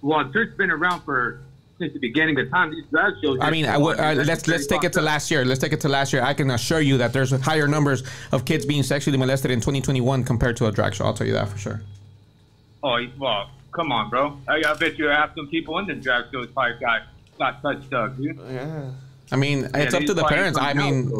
[0.00, 1.40] Well, church's been around for
[1.78, 2.70] since the beginning of time.
[2.70, 3.38] These drag shows.
[3.40, 5.44] I mean, I would- uh, let's let's take it to last year.
[5.44, 6.22] Let's take it to last year.
[6.22, 10.22] I can assure you that there's higher numbers of kids being sexually molested in 2021
[10.24, 11.04] compared to a drag show.
[11.04, 11.82] I'll tell you that for sure.
[12.82, 14.38] Oh, well, come on, bro.
[14.48, 17.02] I, I bet you half some people in the drag shows probably got
[17.38, 18.38] got touched up, dude.
[18.48, 18.90] Yeah.
[19.32, 20.58] I mean, it's up to the parents.
[20.58, 21.10] I mean,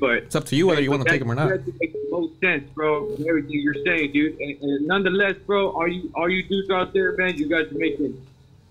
[0.00, 1.48] but it's up to you whether you want to take them or not.
[1.48, 3.14] That makes most sense, bro.
[3.28, 4.38] Everything you're saying, dude.
[4.40, 7.78] And, and nonetheless, bro, all you all you dudes out there, man, you guys are
[7.78, 8.20] making,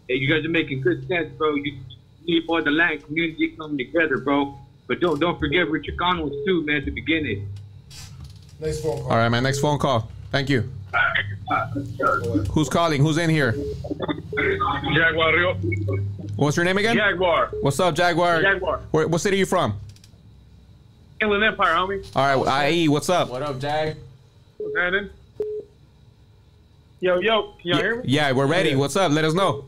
[0.08, 1.56] hey, you guys are making good sense, bro.
[1.56, 1.78] You
[2.26, 4.58] need for the land community coming together, bro.
[4.88, 7.48] But don't don't forget where Chicano was too, man, at the beginning.
[8.60, 9.12] Next phone call.
[9.12, 9.44] All right, man.
[9.44, 10.10] Next phone call.
[10.32, 10.70] Thank you.
[12.52, 13.02] Who's calling?
[13.02, 13.54] Who's in here?
[14.96, 15.54] Jaguar Rio.
[16.36, 16.96] What's your name again?
[16.96, 17.50] Jaguar.
[17.62, 18.42] What's up, Jaguar?
[18.42, 18.82] Jaguar.
[18.92, 19.80] Where, what city are you from?
[21.22, 22.06] Inland Empire, homie.
[22.16, 22.88] All right, IE.
[22.90, 23.30] What's up?
[23.30, 23.98] What up, Jag?
[24.58, 25.10] What's happening?
[27.00, 28.04] Yo, yo, can y'all hear me?
[28.06, 28.76] Yeah, we're ready.
[28.76, 29.12] What's up?
[29.12, 29.66] Let us know.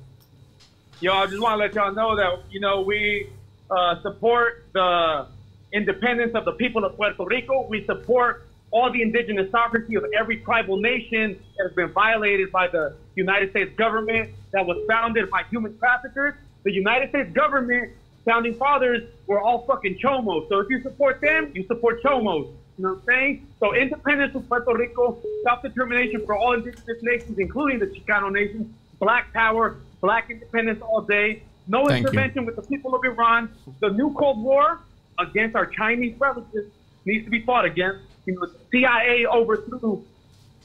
[1.02, 3.30] Yo, I just want to let y'all know that you know we
[3.70, 5.28] uh, support the
[5.74, 7.68] independence of the people of Puerto Rico.
[7.68, 8.45] We support
[8.76, 13.50] all the indigenous sovereignty of every tribal nation that has been violated by the United
[13.52, 16.34] States government that was founded by human traffickers.
[16.64, 17.94] The United States government,
[18.26, 20.50] founding fathers, were all fucking chomos.
[20.50, 22.52] So if you support them, you support chomos.
[22.78, 23.48] You know what I'm saying?
[23.62, 29.32] So independence of Puerto Rico, self-determination for all indigenous nations, including the Chicano nation, black
[29.32, 32.08] power, black independence all day, no Thank you.
[32.10, 33.50] intervention with the people of Iran.
[33.80, 34.82] The new Cold War
[35.18, 36.70] against our Chinese relatives
[37.06, 38.02] needs to be fought against.
[38.26, 40.04] You know, the CIA overthrew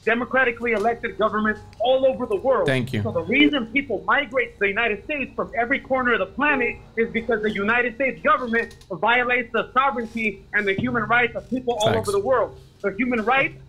[0.03, 2.65] democratically elected governments all over the world.
[2.65, 3.03] Thank you.
[3.03, 6.77] So the reason people migrate to the United States from every corner of the planet
[6.97, 11.75] is because the United States government violates the sovereignty and the human rights of people
[11.75, 12.09] all Facts.
[12.09, 12.59] over the world.
[12.81, 13.61] The human rights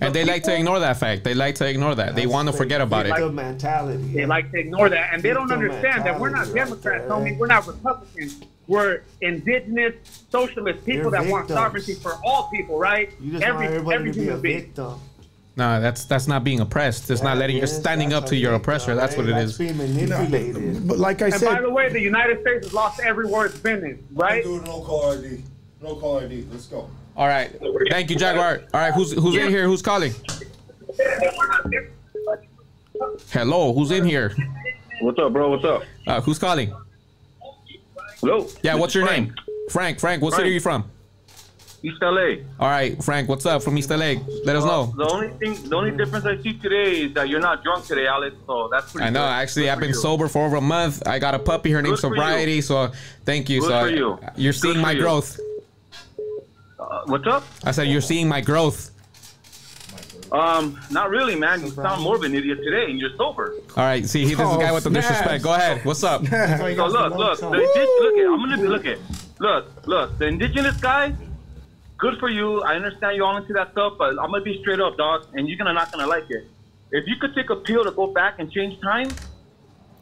[0.00, 1.24] And they like to ignore that fact.
[1.24, 2.14] They like to ignore that.
[2.14, 3.10] They want to forget about it.
[3.10, 4.02] Victim mentality.
[4.14, 7.10] They like to ignore that, and they don't understand that we're not right Democrats, there.
[7.10, 7.36] homie.
[7.38, 8.40] We're not Republicans.
[8.66, 9.94] We're indigenous,
[10.30, 13.10] socialist people You're that want sovereignty for all people, right?
[13.20, 14.60] You just every want everybody every to be a human being.
[14.60, 15.00] victim.
[15.56, 17.10] No, that's that's not being oppressed.
[17.10, 18.94] It's not letting you're standing up to your oppressor.
[18.94, 19.42] That's what it right?
[19.42, 19.58] is.
[19.58, 20.86] That's being manipulated.
[20.86, 23.58] But like I And by the way, the United States has lost every war it's
[23.58, 24.44] been in, right?
[24.44, 25.42] Do no call ID.
[25.82, 26.46] No call ID.
[26.50, 26.88] Let's go.
[27.16, 27.50] All right.
[27.90, 28.62] Thank you, Jaguar.
[28.72, 29.66] All right, who's who's in here?
[29.66, 30.12] Who's calling?
[33.30, 34.34] Hello, who's in here?
[35.00, 35.50] What's up, bro?
[35.50, 35.82] What's up?
[36.06, 36.72] Uh, who's calling?
[38.20, 38.46] Hello.
[38.62, 39.28] Yeah, what's your Frank.
[39.28, 39.34] name?
[39.70, 39.98] Frank.
[39.98, 40.84] Frank, what city are you from?
[41.82, 42.42] East LA.
[42.58, 44.14] All right, Frank, what's up from East LA?
[44.44, 44.92] Let us know.
[44.98, 48.06] The only thing, the only difference I see today is that you're not drunk today,
[48.06, 48.36] Alex.
[48.46, 49.06] So that's pretty.
[49.06, 49.20] I know.
[49.20, 49.28] good.
[49.28, 49.94] Actually, Good I've been you.
[49.94, 51.06] sober for over a month.
[51.06, 51.70] I got a puppy.
[51.70, 52.14] Her name's for you.
[52.14, 52.60] Sobriety.
[52.60, 52.92] So
[53.24, 53.60] thank you.
[53.60, 54.18] Good so for you.
[54.36, 55.00] you're seeing my you.
[55.00, 55.40] growth.
[56.90, 57.44] Uh, what's up?
[57.64, 58.90] I said you're seeing my growth.
[60.32, 61.60] Um, not really, man.
[61.62, 63.54] You sound more of an idiot today, and you're sober.
[63.76, 64.04] All right.
[64.06, 65.42] See, he, this is the Oh, guy with the disrespect.
[65.42, 65.84] Go ahead.
[65.84, 66.22] What's up?
[66.30, 68.26] So look, look, the indi- look at.
[68.26, 68.98] I'm gonna be look at.
[69.40, 70.18] Look, look.
[70.18, 71.14] The indigenous guy.
[71.98, 72.62] Good for you.
[72.62, 75.48] I understand you all into that stuff, but I'm gonna be straight up, dog, and
[75.48, 76.46] you're gonna not gonna like it.
[76.92, 79.10] If you could take a pill to go back and change time,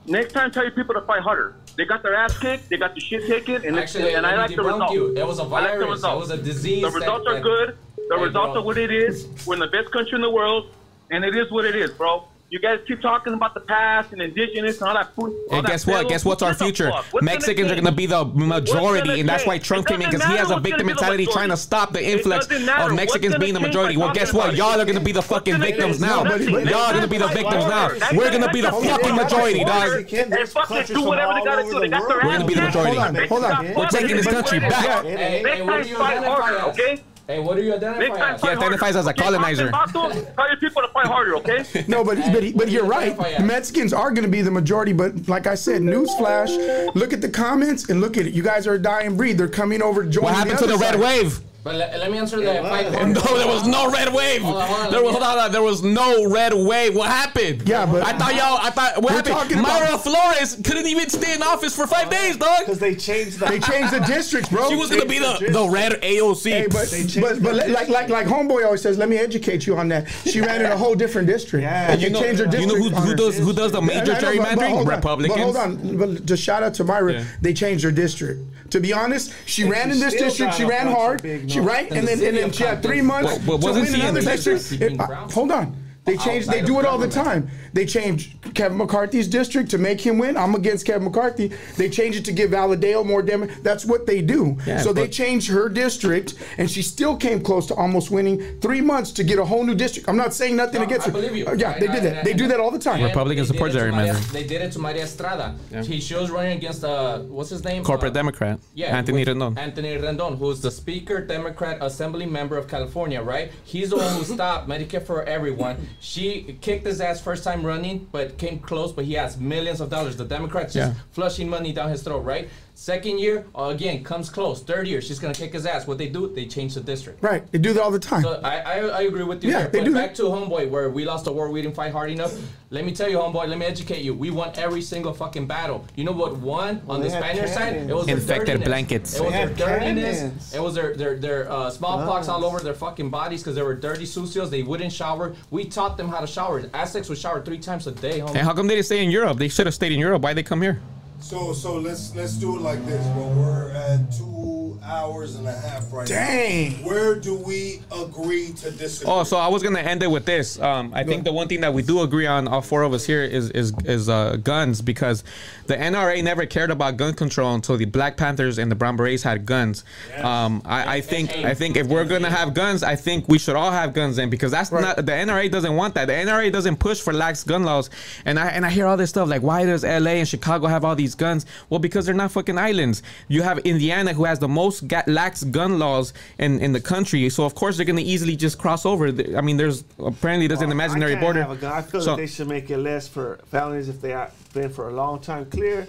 [0.09, 1.55] next time tell your people to fight harder.
[1.77, 2.69] They got their ass kicked.
[2.71, 4.93] They got the shit taken, and, Actually, and I like the results.
[4.93, 5.15] you.
[5.17, 6.03] It was a I like the virus.
[6.05, 7.77] It was a disease The that- results are good.
[8.09, 8.63] The results bro.
[8.63, 9.29] are what it is.
[9.47, 10.71] We're in the best country in the world,
[11.11, 12.25] and it is what it is, bro.
[12.51, 15.37] You guys keep talking about the past and indigenous and all that food.
[15.51, 15.97] all And that guess what?
[15.97, 16.91] fellow- Guess what's our future?
[16.91, 17.05] fuck?
[17.13, 19.59] What's Mexicans are going to be the majority, gonna and that's why?
[19.59, 21.93] Trump came in because he has a victim gonna be the mentality trying to stop
[21.93, 23.99] the influx of Mexicans being the majority.
[23.99, 24.57] Well, guess what?
[24.57, 26.25] Y'all are going to be the fucking victims now.
[26.25, 27.91] Y'all are going to be the victims now.
[28.15, 30.11] We're going to be the fucking majority, dog.
[30.11, 31.81] And fucking do whatever they gotta do.
[31.81, 32.97] They their We're gonna be the majority.
[32.97, 33.75] Hold on, hold on.
[33.75, 35.05] We're taking this country back.
[35.05, 37.03] Hey, hey, Next time, fight harder, okay?
[37.29, 38.41] Hey, what do you Next identify as?
[38.41, 38.99] He identifies harder.
[39.01, 39.71] as a Okay, colonizer.
[39.71, 40.27] talk to him.
[40.35, 41.63] Tell your people to fight harder, okay?
[41.87, 43.15] No, but but, but you're right.
[43.37, 44.95] The Mexicans are going to be the majority.
[44.95, 48.33] But like I said, newsflash: look at the comments and look at it.
[48.33, 49.37] You guys are a dying breed.
[49.37, 50.05] They're coming over.
[50.05, 51.41] Joining What happened to other the red wave?
[51.69, 52.63] But let, let me answer that.
[52.63, 54.41] Fight No, there was no red wave.
[54.41, 56.95] Hold on, hold on, There was, hold on, there was no red wave.
[56.97, 57.69] What happened?
[57.69, 58.59] Yeah, but- I thought y'all.
[58.63, 59.35] I thought what We're happened?
[59.35, 62.61] talking about- Mayra Flores couldn't even stay in office for five days, dog.
[62.61, 63.47] Because they changed the.
[63.47, 64.67] They changed the districts, bro.
[64.71, 66.51] She was gonna be the the red AOC.
[66.51, 66.89] Hey, but
[67.21, 70.09] but, but let- like like like homeboy always says, let me educate you on that.
[70.25, 71.65] She ran in a whole different district.
[71.65, 71.93] Yeah.
[71.93, 72.73] and you you know, changed her district.
[72.73, 74.87] you know who, who does who does the major And I but- but gerrymandering?
[74.89, 75.37] Republicans.
[75.37, 77.13] But hold on, but just shout out to Mayra.
[77.13, 77.25] Yeah.
[77.43, 78.41] They changed her district.
[78.71, 80.55] To be honest, she ran in this district.
[80.55, 81.23] She ran hard.
[81.23, 83.67] big She right, and then and then of she had three months But- but to
[83.67, 84.69] wasn't win another Texas?
[84.69, 84.81] district.
[84.81, 85.35] Being Uh, Browns?
[85.35, 85.77] hold on.
[86.05, 86.47] They change.
[86.47, 87.51] They do it all the time.
[87.79, 90.37] They change Kevin McCarthy's district to make him win.
[90.37, 91.53] I'm against Kevin McCarthy.
[91.77, 93.49] They change it to give Valadao more Dem.
[93.63, 94.57] That's what they do.
[94.67, 98.59] Yeah, so they but- changed her district, and she still came close to almost winning
[98.61, 100.09] three months to get a whole new district.
[100.09, 101.19] I'm not saying nothing No, against I her.
[101.19, 101.47] believe you.
[101.47, 102.17] Uh, yeah, I- they I- did that.
[102.19, 102.97] I- They do that all the time.
[102.97, 104.33] And Republicans they support it to Maria- gerrymandering.
[104.33, 105.55] They did it to Maria Estrada.
[105.85, 107.85] He, she was running against uh, what's his name?
[107.85, 108.59] Corporate Uh, Democrat.
[108.75, 109.57] Yeah, Anthony Rendon.
[109.57, 113.53] Anthony Rendon, who's the Speaker, Democrat, Assembly member of California, right?
[113.63, 115.77] He's the one who stopped Medicare for everyone.
[116.01, 118.91] She kicked his ass first time running, but came close.
[118.93, 120.17] But he has millions of dollars.
[120.17, 121.01] The Democrats just Yeah.
[121.13, 122.49] flushing money down his throat, right?
[122.81, 124.63] Second year, uh, again, comes close.
[124.63, 125.89] Third year, she's gonna kick his ass.
[125.89, 126.33] What they do?
[126.33, 127.21] They change the district.
[127.21, 127.43] Right.
[127.51, 128.23] They do that all the time.
[128.23, 129.69] So I, I, I agree with you Yeah, there.
[129.71, 130.17] they But do back that.
[130.19, 132.33] to homeboy where we lost the war, we didn't fight hard enough.
[132.71, 133.49] Let me tell you, homeboy.
[133.49, 134.15] Let me educate you.
[134.15, 135.85] We won every single fucking battle.
[135.97, 137.75] You know what won on the had Spaniard side?
[137.75, 138.69] It was their Infected dirtiness.
[138.69, 139.17] blankets.
[139.17, 140.19] It was They their dirtiness.
[140.21, 140.55] cannons.
[140.55, 143.75] It was their their their uh, smallpox all over their fucking bodies because they were
[143.75, 144.51] dirty sucios.
[144.51, 145.35] They wouldn't shower.
[145.51, 146.63] We taught them how to shower.
[146.73, 148.37] Aztecs would shower three times a day, homie.
[148.37, 149.37] And how come they didn't stay in Europe?
[149.39, 150.23] They should have stayed in Europe.
[150.23, 150.81] Why they come here?
[151.21, 153.05] So so let's let's do it like this.
[153.09, 156.71] Well, we're at two hours and a half right Dang.
[156.71, 156.77] now.
[156.77, 156.85] Dang.
[156.85, 159.13] Where do we agree to disagree?
[159.13, 160.59] Oh, so I was gonna end it with this.
[160.61, 163.05] Um, I think the one thing that we do agree on, all four of us
[163.05, 165.25] here, is is is uh, guns because
[165.67, 169.23] the NRA never cared about gun control until the Black Panthers and the Brown Berets
[169.23, 169.85] had guns.
[170.17, 173.57] Um, I, I think I think if we're gonna have guns, I think we should
[173.57, 176.07] all have guns then because that's not the NRA doesn't want that.
[176.07, 177.91] The NRA doesn't push for lax gun laws.
[178.25, 180.85] And I and I hear all this stuff like why does LA and Chicago have
[180.85, 181.47] all these guns?
[181.71, 183.03] Well, because they're not fucking islands.
[183.29, 187.29] You have Indiana who has the most ga- lax gun laws in in the country,
[187.31, 189.09] so of course they're gonna easily just cross over.
[189.37, 191.41] I mean, there's apparently there's an oh, imaginary I can't border.
[191.43, 191.73] Have a gun.
[191.73, 194.71] I feel So- that they should make it less for felonies if they have been
[194.71, 195.87] for a long time clear.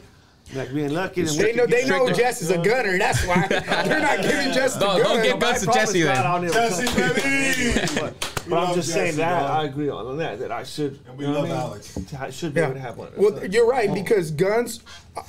[0.55, 1.21] Like being lucky.
[1.21, 2.09] then They know get they know.
[2.11, 2.97] Jess is a gunner.
[2.97, 5.23] That's why they're not giving Jess the Don't- don't gun.
[5.23, 6.25] give guns to Jesse then.
[6.25, 7.23] I'll never Jesse, touch it.
[7.23, 7.99] baby.
[8.01, 9.51] But But I'm love just saying that dog.
[9.51, 10.39] I agree on that.
[10.39, 10.99] That I should.
[11.07, 11.57] And we you know love I mean?
[11.57, 12.13] Alex.
[12.19, 13.11] I should be able to have one.
[13.15, 13.93] Well, you're right oh.
[13.93, 14.79] because guns.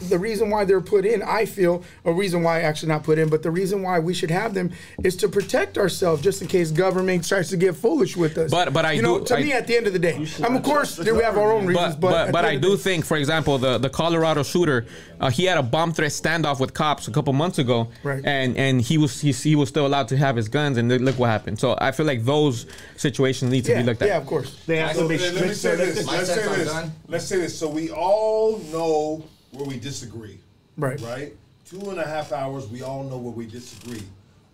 [0.09, 3.29] The reason why they're put in, I feel, a reason why actually not put in,
[3.29, 4.71] but the reason why we should have them
[5.05, 8.51] is to protect ourselves, just in case government starts to get foolish with us.
[8.51, 10.27] But- but I you know, do- to I- me, at the end of the day,
[10.43, 12.71] I'm of course there we have our own reasons, but but but, but I do
[12.71, 14.87] the- think, for example, the the Colorado shooter,
[15.21, 18.23] uh, he had a bomb threat standoff with cops a couple months ago, Right.
[18.25, 21.19] and and he was he, he was still allowed to have his guns, and look
[21.19, 21.59] what happened.
[21.59, 24.09] So I feel like those situations need to Yeah, be looked at.
[24.09, 24.57] yeah, of course.
[24.67, 26.07] They have So to be then Let me say this.
[26.07, 26.73] Let's say this.
[27.09, 27.59] Let's say this.
[27.59, 30.39] So we all know where we disagree.
[30.77, 31.01] Right.
[31.01, 31.33] Right.
[31.65, 32.69] Two and a half hours.
[32.69, 34.03] We all know where we disagree.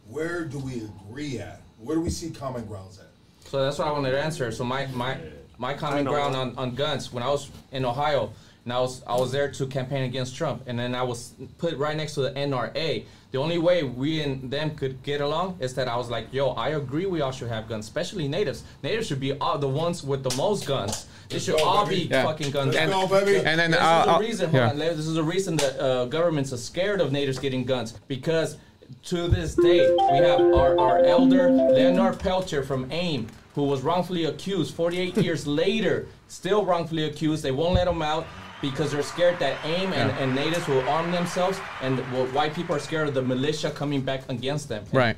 [0.08, 1.60] Where do we agree at?
[1.81, 3.07] Where do we see common grounds at?
[3.49, 4.50] So that's what I wanted to answer.
[4.52, 5.18] So my my
[5.58, 8.33] my common ground on, on guns when I was in Ohio,
[8.66, 11.76] and I was I was there to campaign against Trump, and then I was put
[11.78, 13.04] right next to the NRA.
[13.30, 16.48] The only way we and them could get along is that I was like, yo,
[16.50, 18.64] I agree we all should have guns, especially natives.
[18.82, 21.06] Natives should be all the ones with the most guns.
[21.28, 22.04] They should go, all baby.
[22.04, 22.24] be Yeah.
[22.24, 22.74] fucking guns.
[22.74, 23.36] Let's go, baby.
[23.46, 24.52] And then this uh, is the uh, reason.
[24.52, 24.70] yeah.
[24.70, 28.58] On, this is the reason that uh, governments are scared of natives getting guns because
[29.04, 34.24] to this day we have our, our elder Leonard Peltier from AIM who was wrongfully
[34.26, 34.74] accused.
[34.74, 37.42] 48 years later, still wrongfully accused.
[37.42, 38.26] They won't let him out
[38.60, 42.75] because they're scared that AIM and, and natives will arm themselves, and well, white people
[42.75, 44.85] are scared of the militia coming back against them.
[44.93, 45.17] Right.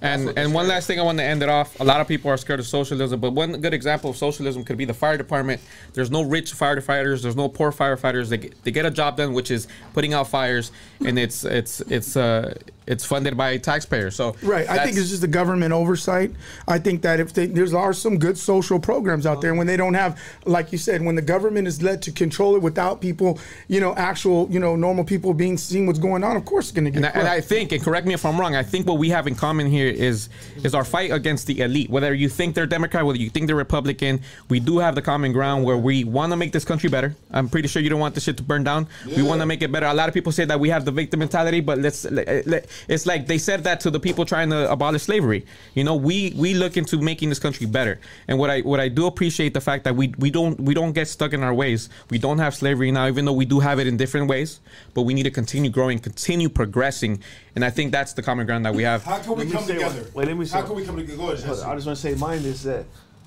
[0.00, 1.78] And and one last thing I want to end it off.
[1.80, 4.76] A lot of people are scared of socialism, but one good example of socialism could
[4.76, 5.60] be the fire department.
[5.92, 7.22] There's no rich firefighters.
[7.22, 8.28] There's no poor firefighters.
[8.28, 10.70] They get, they get a job done, which is putting out fires,
[11.04, 12.54] and it's it's it's uh
[12.88, 14.16] it's funded by taxpayers.
[14.16, 14.68] So Right.
[14.68, 16.32] I think it's just the government oversight.
[16.66, 19.76] I think that if they, there's are some good social programs out there when they
[19.76, 23.38] don't have, like you said, when the government is led to control it without people,
[23.68, 26.72] you know, actual, you know, normal people being seeing what's going on, of course it's
[26.72, 26.98] going to get.
[26.98, 29.10] And I, and I think, and correct me if I'm wrong, I think what we
[29.10, 30.28] have in common here is
[30.64, 31.90] is our fight against the elite.
[31.90, 35.32] Whether you think they're Democrat, whether you think they're Republican, we do have the common
[35.32, 37.14] ground where we want to make this country better.
[37.30, 38.86] I'm pretty sure you don't want this shit to burn down.
[39.06, 39.86] We want to make it better.
[39.86, 42.04] A lot of people say that we have the victim mentality, but let's.
[42.04, 45.44] let- let- It's like they said that to the people trying to abolish slavery.
[45.74, 48.00] You know, we we look into making this country better.
[48.28, 50.92] And what I what I do appreciate the fact that we we don't we don't
[50.92, 51.88] get stuck in our ways.
[52.10, 54.60] We don't have slavery now, even though we do have it in different ways.
[54.94, 57.20] But we need to continue growing, continue progressing,
[57.58, 59.02] and I think that's the common ground that we have.
[59.02, 60.00] How can we Let come say together?
[60.02, 61.16] one- wait, let me say How can we come together?
[61.18, 62.84] Go ahead, I just want to say mine is that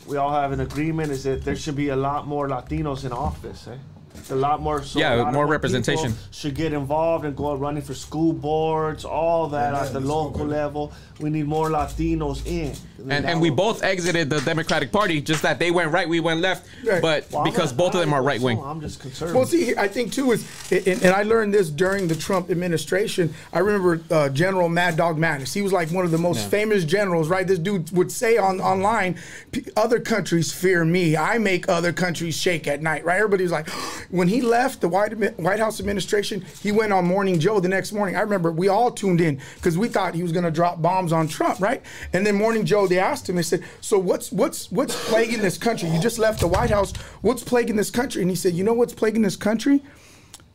[0.08, 3.12] we all have an agreement is that there should be a lot more Latinos in
[3.12, 3.68] office.
[3.68, 3.76] Eh?
[4.30, 4.84] A lot more.
[4.84, 6.14] So Yeah, a lot more people representation.
[6.32, 10.46] should get involved and go running for school boards, all that Yeah, at the local
[10.46, 10.92] level.
[11.20, 12.74] We need more Latinos in.
[13.10, 16.40] And, and we both exited the Democratic Party, just that they went right, we went
[16.42, 16.68] left.
[16.86, 17.02] Right.
[17.02, 18.62] But Well, because not- both of them are right know, wing.
[18.64, 19.36] I'm just concerned.
[19.36, 23.34] Well, see, I think too is, and, and I learned this during the Trump administration.
[23.54, 25.54] I remember uh, General Mad Dog Mattis.
[25.54, 27.46] He was like one of the most famous generals, right?
[27.48, 29.18] This dude would say on online,
[29.76, 31.18] "Other countries fear me.
[31.18, 33.18] I make other countries shake at night." Right?
[33.18, 33.70] Everybody was like,
[34.10, 37.92] when he left the White White House administration, he went on Morning Joe the next
[37.92, 38.16] morning.
[38.16, 41.12] I remember we all tuned in because we thought he was going to drop bombs
[41.12, 41.82] on Trump, right?
[42.14, 45.58] And then Morning Joe, they asked him, they said, "So what's what's what's plaguing this
[45.58, 45.90] country?
[45.90, 46.94] You just left the White House.
[47.22, 49.84] What's plaguing this country?" And he said, "You know what's plaguing this country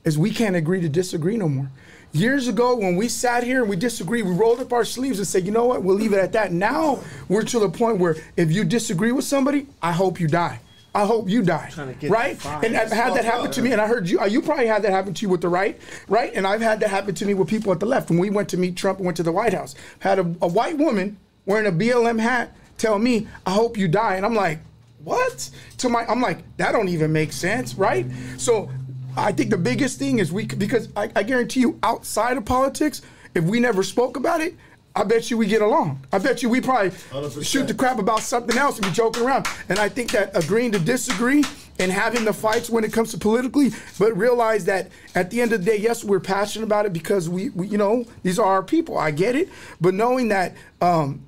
[0.05, 1.71] is we can't agree to disagree no more."
[2.13, 5.27] Years ago, when we sat here and we disagreed, we rolled up our sleeves and
[5.27, 5.83] said, "You know what?
[5.83, 9.25] We'll leave it at that." Now we're to the point where if you disagree with
[9.25, 10.61] somebody, I hope you die.
[10.97, 11.69] I hope you die.
[11.73, 12.43] Trying to get Right?
[12.65, 14.19] And I've had that happen to me, and I heard you.
[14.19, 16.33] uh, You probably had that happen to you with the right, right?
[16.35, 18.09] And I've had that happen to me with people at the left.
[18.09, 20.49] When we went to meet Trump and went to the White House, had a, a
[20.49, 24.61] white woman wearing a BLM hat tell me, "I hope you die," and I'm like,
[25.05, 28.07] "What?" To my, I'm like, that don't even make sense, right?
[28.39, 28.71] So,
[29.19, 33.03] I think the biggest thing is we because I, I guarantee you, outside of politics,
[33.35, 34.55] if we never spoke about it.
[34.97, 36.01] I bet you we get along.
[36.11, 37.45] I bet you we probably 100%.
[37.45, 39.47] shoot the crap about something else and be joking around.
[39.69, 41.45] And I think that agreeing to disagree
[41.79, 45.53] and having the fights when it comes to politically, but realize that at the end
[45.53, 48.47] of the day, yes, we're passionate about it because we, we you know, these are
[48.47, 48.97] our people.
[48.97, 49.51] I get it,
[49.83, 51.21] but knowing that um,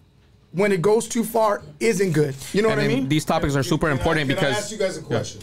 [0.52, 2.34] when it goes too far isn't good.
[2.54, 3.06] You know And what I mean?
[3.06, 5.42] these topics are super Can I- important can I ask you guys a question?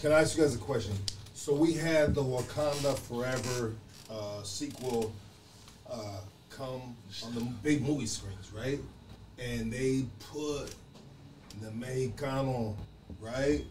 [0.00, 0.92] Can I ask you guys a question?
[1.34, 3.72] So we had the Wakanda Forever
[4.08, 5.12] uh, sequel
[5.90, 5.96] uh,
[6.50, 8.78] come on the big movie screens, right?
[9.38, 10.74] And they put
[11.60, 12.76] the Mexicano,
[13.20, 13.64] right?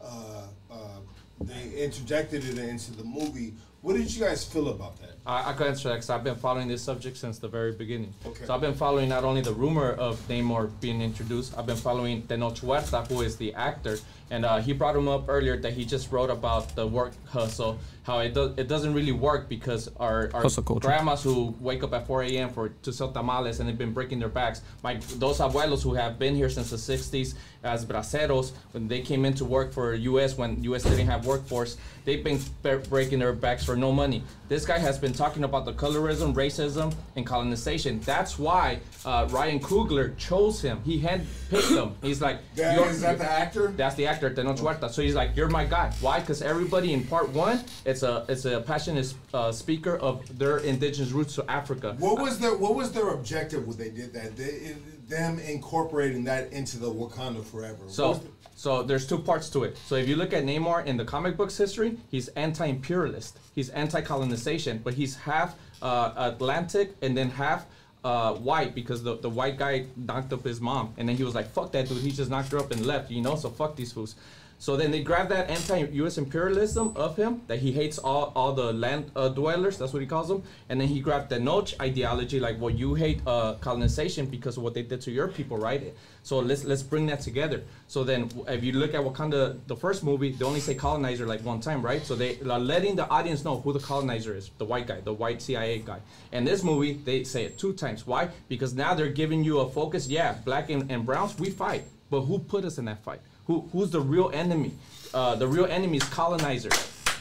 [0.00, 0.98] Uh, uh,
[1.40, 5.16] they interjected it into the movie What did you guys feel about that?
[5.24, 8.12] I, I can answer that because I've been following this subject since the very beginning.
[8.26, 8.44] Okay.
[8.44, 12.22] So I've been following not only the rumor of Namor being introduced, I've been following
[12.22, 13.98] Tenoch Huerta, who is the actor,
[14.30, 17.78] and uh, he brought him up earlier that he just wrote about the work hustle,
[18.04, 20.48] how it does it doesn't really work because our, our
[20.80, 22.48] grandmas who wake up at 4 a.m.
[22.48, 24.62] for to sell tamales and they've been breaking their backs.
[24.82, 29.24] My those abuelos who have been here since the 60s as braceros when they came
[29.24, 30.36] into work for U.S.
[30.36, 30.82] when U.S.
[30.82, 32.40] didn't have workforce, they've been
[32.88, 34.24] breaking their backs for no money.
[34.52, 38.00] This guy has been talking about the colorism, racism, and colonization.
[38.00, 40.82] That's why uh, Ryan Coogler chose him.
[40.84, 41.94] He handpicked him.
[42.02, 43.68] He's like, That- "You're- is that the actor?
[43.68, 44.90] That's the actor, Tenoch Huerta.
[44.90, 45.90] So he's like, you're my guy.
[46.02, 46.20] Why?
[46.20, 51.12] Because everybody in part one, it's a it's a passionate uh, speaker of their indigenous
[51.12, 51.96] roots to Africa.
[51.98, 54.36] What was their What was their objective when they did that?
[54.36, 54.76] They,
[55.08, 57.84] them incorporating that into the Wakanda Forever.
[57.88, 59.76] So, the- so there's two parts to it.
[59.86, 63.38] So if you look at Namor in the comic books history, he's anti-imperialist.
[63.54, 67.66] He's anti-colonization, but he's half uh, Atlantic and then half
[68.04, 71.34] uh, white because the, the white guy knocked up his mom, and then he was
[71.36, 73.10] like, "Fuck that dude." He just knocked her up and left.
[73.12, 74.16] You know, so fuck these fools.
[74.62, 76.18] So then they grabbed that anti-U.S.
[76.18, 80.06] imperialism of him, that he hates all, all the land uh, dwellers, that's what he
[80.06, 84.26] calls them, and then he grabbed the Noche ideology, like, well, you hate uh, colonization
[84.26, 85.92] because of what they did to your people, right?
[86.22, 87.64] So let's let's bring that together.
[87.88, 91.40] So then, if you look at Wakanda, the first movie, they only say colonizer like
[91.44, 92.06] one time, right?
[92.06, 95.12] So they are letting the audience know who the colonizer is, the white guy, the
[95.12, 95.98] white CIA guy.
[96.30, 98.06] And this movie, they say it two times.
[98.06, 98.28] Why?
[98.48, 100.06] Because now they're giving you a focus.
[100.06, 103.22] Yeah, black and, and browns, we fight, but who put us in that fight?
[103.46, 104.72] Who who's the real enemy?
[105.12, 106.70] Uh, the real enemy is colonizer.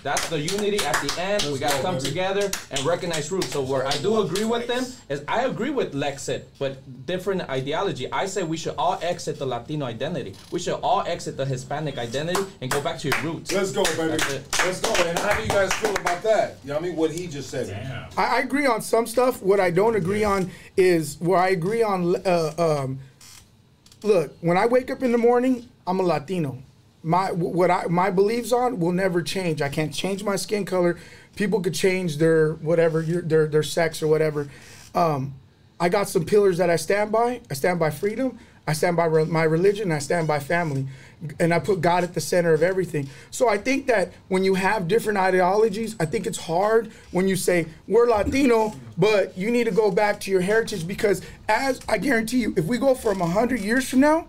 [0.03, 1.43] That's the unity at the end.
[1.53, 2.07] we gotta go, come baby.
[2.07, 3.49] together and recognize roots.
[3.49, 8.11] So where I do agree with them is I agree with Lexit, but different ideology.
[8.11, 10.33] I say we should all exit the Latino identity.
[10.51, 13.51] We should all exit the Hispanic identity and go back to your roots.
[13.51, 14.17] Let's go, baby.
[14.65, 14.93] Let's go.
[15.05, 16.57] And how do you guys feel about that?
[16.63, 16.95] You know what I mean?
[16.95, 17.67] What he just said.
[17.67, 18.09] Damn.
[18.17, 19.41] I, I agree on some stuff.
[19.43, 22.15] What I don't agree on is where I agree on.
[22.25, 22.99] Uh, um,
[24.03, 26.57] look, when I wake up in the morning, I'm a Latino.
[27.03, 29.61] My what I my beliefs on will never change.
[29.61, 30.99] I can't change my skin color.
[31.35, 34.49] People could change their whatever their their sex or whatever.
[34.93, 35.33] Um,
[35.79, 37.41] I got some pillars that I stand by.
[37.49, 38.37] I stand by freedom.
[38.67, 39.91] I stand by re- my religion.
[39.91, 40.87] I stand by family,
[41.39, 43.09] and I put God at the center of everything.
[43.31, 47.35] So I think that when you have different ideologies, I think it's hard when you
[47.35, 51.97] say we're Latino, but you need to go back to your heritage because, as I
[51.97, 54.27] guarantee you, if we go from hundred years from now,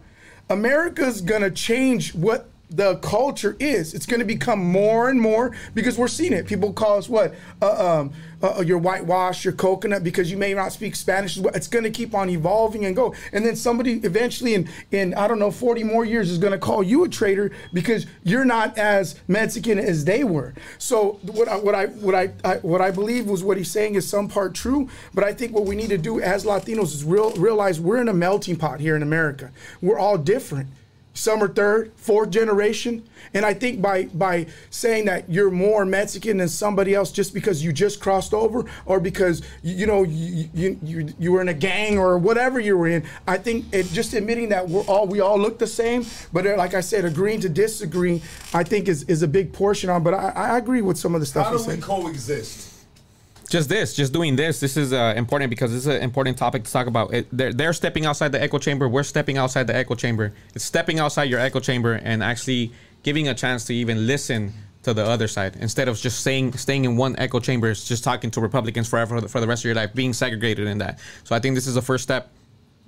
[0.48, 3.94] America's gonna change what the culture is.
[3.94, 6.46] It's gonna become more and more because we're seeing it.
[6.46, 7.34] People call us what?
[7.60, 11.36] Uh, um, uh, your whitewash, your coconut, because you may not speak Spanish.
[11.38, 13.14] It's gonna keep on evolving and go.
[13.32, 16.82] And then somebody eventually, in in I don't know, 40 more years, is gonna call
[16.82, 20.54] you a traitor because you're not as Mexican as they were.
[20.78, 23.94] So what I what I what I, I what I believe was what he's saying
[23.94, 27.04] is some part true, but I think what we need to do as Latinos is
[27.04, 29.50] real realize we're in a melting pot here in America.
[29.80, 30.68] We're all different.
[31.14, 33.02] Some are third, fourth generation,
[33.34, 37.62] and I think by by saying that you're more Mexican than somebody else just because
[37.62, 41.48] you just crossed over or because you, you know you, you you you were in
[41.48, 45.06] a gang or whatever you were in, I think it, just admitting that we're all
[45.06, 48.22] we all look the same, but uh, like I said, agreeing to disagree,
[48.54, 50.02] I think is is a big portion on.
[50.02, 51.82] But I, I agree with some of the stuff How do we said.
[51.82, 52.71] coexist?
[53.48, 54.60] Just this, just doing this.
[54.60, 57.12] This is uh, important because this is an important topic to talk about.
[57.12, 58.88] It, they're, they're stepping outside the echo chamber.
[58.88, 60.32] We're stepping outside the echo chamber.
[60.54, 62.72] It's stepping outside your echo chamber and actually
[63.02, 66.84] giving a chance to even listen to the other side instead of just staying staying
[66.84, 67.70] in one echo chamber.
[67.70, 70.12] It's just talking to Republicans forever for the, for the rest of your life, being
[70.12, 70.98] segregated in that.
[71.24, 72.30] So I think this is the first step,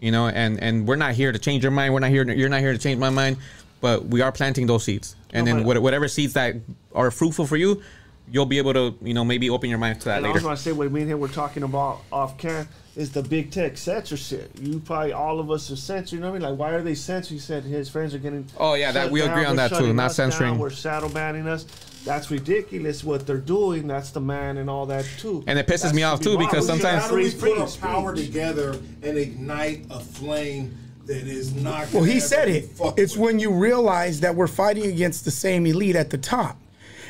[0.00, 0.28] you know.
[0.28, 1.94] And and we're not here to change your mind.
[1.94, 2.28] We're not here.
[2.28, 3.36] You're not here to change my mind.
[3.80, 6.56] But we are planting those seeds, and No, then whatever seeds that
[6.94, 7.82] are fruitful for you,
[8.30, 10.34] you'll be able to, you know, maybe open your mind to that And I later.
[10.34, 13.22] was going to say what me and him were talking about off camera is the
[13.22, 14.50] big tech censorship.
[14.60, 16.12] You probably all of us are censored.
[16.12, 16.50] You know what I mean?
[16.50, 17.32] Like, why are they censored?
[17.32, 18.46] He said his friends are getting.
[18.58, 20.30] Oh, yeah, that- shut we agree on They're that, too, shutting not us down.
[20.30, 20.58] censoring.
[20.58, 21.66] We're shadow banning us.
[22.04, 23.88] That's ridiculous what they're doing.
[23.88, 25.42] That's the man and all that too.
[25.46, 26.44] And it pisses That me off, too, wrong.
[26.46, 27.80] because sometimes- have How do we put our speech.
[27.82, 31.92] power together and ignite a flame that is not?
[31.92, 32.70] Well, he said it.
[32.96, 33.16] It's with?
[33.16, 36.58] when you realize that we're fighting against the same elite at the top.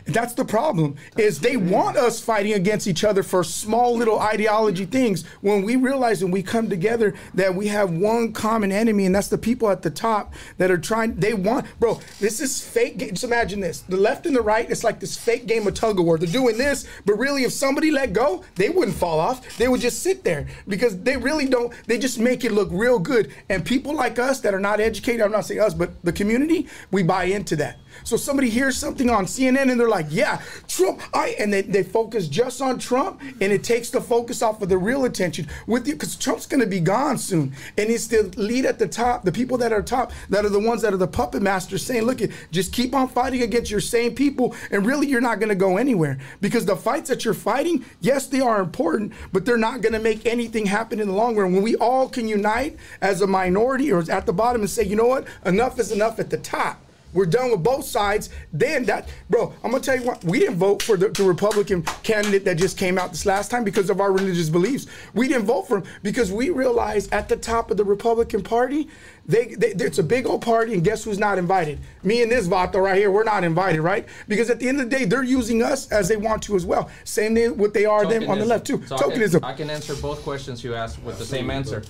[0.06, 0.96] That's the problem.
[1.16, 5.24] Is they want us fighting against each other for small little ideology things.
[5.40, 9.28] When we realize and we come together that we have one common enemy, and that's
[9.28, 11.16] the people at the top that are trying.
[11.16, 12.00] They want, bro.
[12.20, 12.98] This is fake.
[12.98, 14.70] Just imagine this: the left and the right.
[14.70, 16.18] It's like this fake game of tug of war.
[16.18, 19.56] They're doing this, but really, if somebody let go, they wouldn't fall off.
[19.56, 21.72] They would just sit there because they really don't.
[21.86, 23.32] They just make it look real good.
[23.48, 26.68] And people like us that are not educated, I'm not saying us, but the community,
[26.90, 27.78] we buy into that.
[28.02, 31.00] So somebody hears something on CNN and they're like, yeah, Trump.
[31.12, 34.68] I and they, they focus just on Trump, and it takes the focus off of
[34.68, 38.22] the real attention with you because Trump's going to be gone soon, and it's the
[38.36, 40.98] lead at the top, the people that are top, that are the ones that are
[40.98, 45.06] the puppet masters, saying, look, just keep on fighting against your same people, and really
[45.06, 48.60] you're not going to go anywhere because the fights that you're fighting, yes, they are
[48.60, 51.52] important, but they're not going to make anything happen in the long run.
[51.52, 54.96] When we all can unite as a minority or at the bottom and say, you
[54.96, 56.80] know what, enough is enough at the top.
[57.14, 58.28] We're done with both sides.
[58.52, 60.22] Then that, bro, I'm gonna tell you what.
[60.24, 63.64] We didn't vote for the, the Republican candidate that just came out this last time
[63.64, 64.86] because of our religious beliefs.
[65.14, 68.88] We didn't vote for him because we realized at the top of the Republican Party,
[69.26, 71.78] they, they it's a big old party, and guess who's not invited?
[72.02, 74.06] Me and this Vato right here, we're not invited, right?
[74.28, 76.66] Because at the end of the day, they're using us as they want to as
[76.66, 76.90] well.
[77.04, 78.82] Same thing what they are them on the left too.
[78.86, 79.44] So I can- Tokenism.
[79.44, 81.82] I can, answer both questions you asked with the same answer.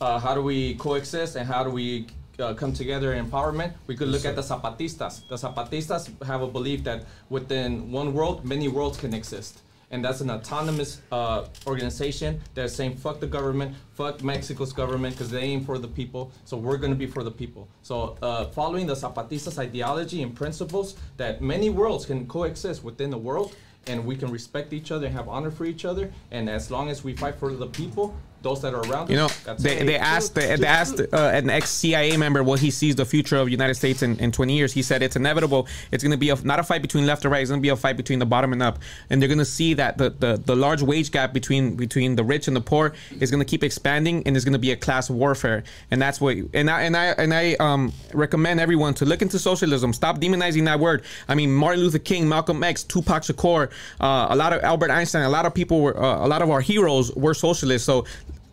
[0.00, 2.06] Uh, how do we coexist and how do we
[2.38, 3.72] uh, come together in empowerment?
[3.86, 5.26] We could look at the Zapatistas.
[5.28, 9.62] The Zapatistas have a belief that within one world, many worlds can exist.
[9.90, 15.30] And that's an autonomous uh, organization that's saying fuck the government, fuck Mexico's government because
[15.30, 16.30] they ain't for the people.
[16.44, 17.68] So we're going to be for the people.
[17.82, 23.18] So uh, following the Zapatistas ideology and principles that many worlds can coexist within the
[23.18, 23.54] world
[23.86, 26.12] and we can respect each other and have honor for each other.
[26.30, 29.28] And as long as we fight for the people, those that are around You know,
[29.58, 33.04] they, they asked they, they asked uh, an ex CIA member what he sees the
[33.04, 34.72] future of the United States in, in 20 years.
[34.72, 35.66] He said it's inevitable.
[35.90, 37.40] It's going to be a, not a fight between left or right.
[37.40, 38.78] It's going to be a fight between the bottom and up.
[39.10, 42.24] And they're going to see that the, the, the large wage gap between between the
[42.24, 44.76] rich and the poor is going to keep expanding, and there's going to be a
[44.76, 45.64] class warfare.
[45.90, 46.36] And that's what.
[46.54, 49.92] And I and I and I um, recommend everyone to look into socialism.
[49.92, 51.02] Stop demonizing that word.
[51.28, 55.24] I mean, Martin Luther King, Malcolm X, Tupac Shakur, uh, a lot of Albert Einstein,
[55.24, 57.86] a lot of people were uh, a lot of our heroes were socialists.
[57.86, 58.04] So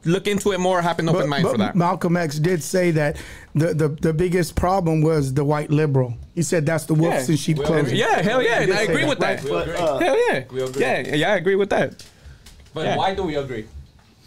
[0.06, 0.82] look into it more.
[0.82, 1.75] Have an open mind for that.
[1.75, 3.17] Malcolm X did say that
[3.53, 6.14] the, the, the biggest problem was the white liberal.
[6.34, 7.34] He said that's the wolves Yeah.
[7.34, 7.95] in sheep We clothing.
[7.95, 9.43] Yeah, hell yeah, He and I say agree with that.
[9.43, 9.74] We agree.
[9.75, 10.82] Uh, hell yeah, We agree.
[10.82, 12.03] yeah, yeah, I agree with that.
[12.74, 12.98] But Yeah.
[12.98, 13.66] why do we agree?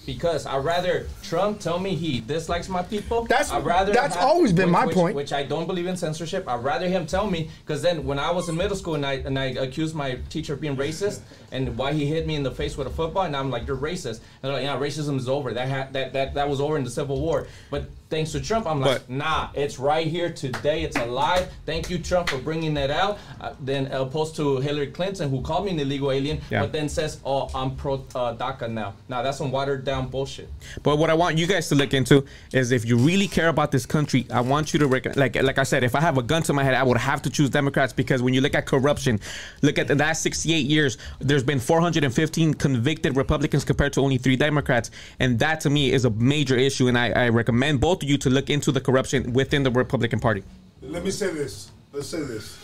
[0.06, 3.24] Because I'd rather Trump tell me he dislikes my people.
[3.24, 5.16] That's- I'd rather that's always been which- my which- point.
[5.16, 6.48] Which I don't believe in censorship.
[6.48, 9.14] I'd rather him tell me because then when I was in middle school and I
[9.14, 11.20] and I accused my teacher of being racist
[11.52, 13.76] and why he hit me in the face with a football and I'm like you're
[13.76, 16.76] racist and they're like yeah racism is over that ha- that that that was over
[16.78, 17.46] in the Civil War.
[17.70, 20.82] But thanks to Trump, I'm like But- nah, it's right here today.
[20.82, 21.48] It's alive.
[21.66, 23.18] Thank you Trump for bringing that out.
[23.40, 26.62] Uh, then opposed to Hillary Clinton who called me an illegal alien, Yeah.
[26.62, 28.94] but then says oh I'm pro uh, DACA now.
[29.08, 30.48] Now that's some watered down bullshit.
[30.82, 33.70] But what I want you guys to look into is if you really care about
[33.70, 36.22] this country, I want you to rec- like like I said, if I have a
[36.22, 38.66] gun to my head, I would have to choose Democrats because when you look at
[38.66, 39.20] corruption,
[39.62, 44.36] look at the last 68 years, there's been 415 convicted Republicans compared to only three
[44.36, 44.90] Democrats,
[45.20, 46.88] and that to me is a major issue.
[46.88, 50.20] And I, I recommend both of you to look into the corruption within the Republican
[50.20, 50.42] Party.
[50.80, 51.70] Let me say this.
[51.92, 52.56] Let's say this.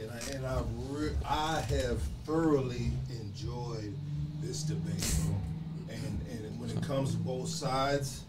[0.00, 3.92] And I, and I, re- I have thoroughly enjoyed
[4.42, 5.16] this debate,
[6.78, 8.24] it comes to both sides,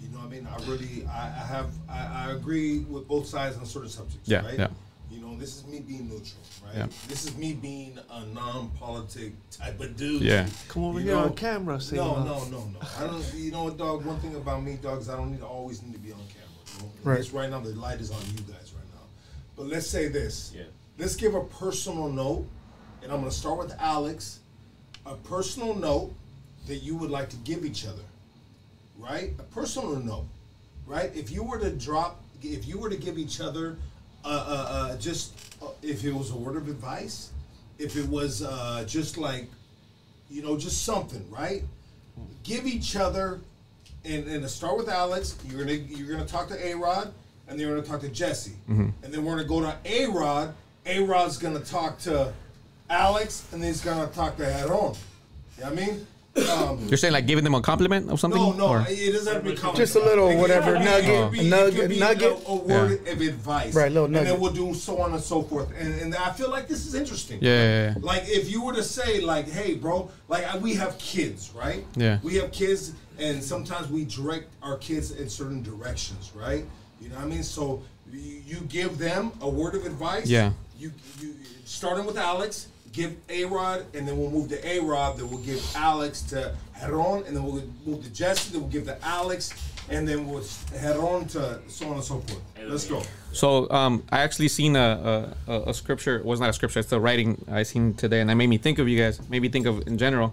[0.00, 0.46] you know what I mean?
[0.46, 4.44] I really, I, I have, I, I agree with both sides on certain subjects, Yeah,
[4.44, 4.58] right?
[4.58, 4.68] yeah.
[5.10, 6.76] You know, this is me being neutral, right?
[6.76, 6.86] Yeah.
[7.08, 10.22] This is me being a non-politic type of dude.
[10.22, 10.46] Yeah.
[10.68, 11.24] Come over You here know?
[11.24, 11.80] on camera.
[11.80, 12.78] Say No, uh, no, no, no.
[12.98, 13.34] I don't.
[13.34, 14.04] You know what, dog?
[14.04, 16.18] One thing about me, dog, is I don't need to always need to be on
[16.18, 16.90] camera.
[17.02, 17.12] Bro.
[17.12, 17.18] Right.
[17.20, 17.32] Right.
[17.32, 19.02] right now, the light is on you guys right now.
[19.56, 20.52] But let's say this.
[20.56, 20.64] Yeah.
[20.98, 22.46] Let's give a personal note,
[23.02, 24.40] and I'm going to start with Alex.
[25.06, 26.12] A personal note
[26.66, 28.02] that you would like to give each other,
[28.98, 29.32] right?
[29.38, 30.26] A personal note,
[30.86, 31.10] right?
[31.14, 33.76] If you were to drop, if you were to give each other,
[34.24, 37.30] uh, uh, uh just uh, if it was a word of advice,
[37.78, 39.48] if it was uh, just like
[40.30, 41.62] you know, just something, right?
[42.42, 43.40] Give each other,
[44.04, 47.12] and, and to start with Alex, you're gonna you're gonna talk to A Rod,
[47.46, 48.54] and then you're gonna talk to Jesse,
[49.02, 50.54] and then we're gonna go to A Rod.
[50.86, 52.32] A Rod's gonna talk to
[52.90, 54.96] Alex, and then he's gonna talk to Eron.
[55.56, 56.06] You know what I mean?
[56.36, 58.40] Um, You're saying like giving them a compliment or something?
[58.40, 59.76] no, no, Or- it doesn't have to be complicated.
[59.76, 62.32] Just a little It whatever, could be- nugget, it be- it nugget, could be nugget.
[62.46, 64.26] A, a word of advice, Right, little nugget.
[64.28, 65.68] And then we'll do so on and so forth.
[65.78, 67.38] And, and I feel like this is interesting.
[67.40, 67.94] Yeah, yeah, yeah.
[68.00, 71.84] Like if you were to say, like, "Hey, bro," like I- we have kids, right?
[71.94, 72.18] Yeah.
[72.24, 76.64] We have kids, and sometimes we direct our kids in certain directions, right?
[77.00, 77.44] You know what I mean?
[77.44, 77.82] So
[78.12, 80.26] you, you give them a word of advice.
[80.26, 80.50] Yeah.
[80.78, 80.90] You
[81.20, 85.18] you starting with Alex, give A Rod, and then we'll move to A Rod.
[85.18, 88.52] Then we'll give Alex to Eron, and then we'll move to Jesse.
[88.52, 89.52] Then we'll give to Alex,
[89.90, 92.40] and then we'll Eron to so on and so forth.
[92.66, 93.02] Let's go.
[93.32, 96.16] So um, I actually seen a, a, a- a scripture.
[96.16, 96.80] It was not a scripture.
[96.80, 99.20] It's a writing I seen today, and that made me think of you guys.
[99.28, 100.32] Made me think of in general.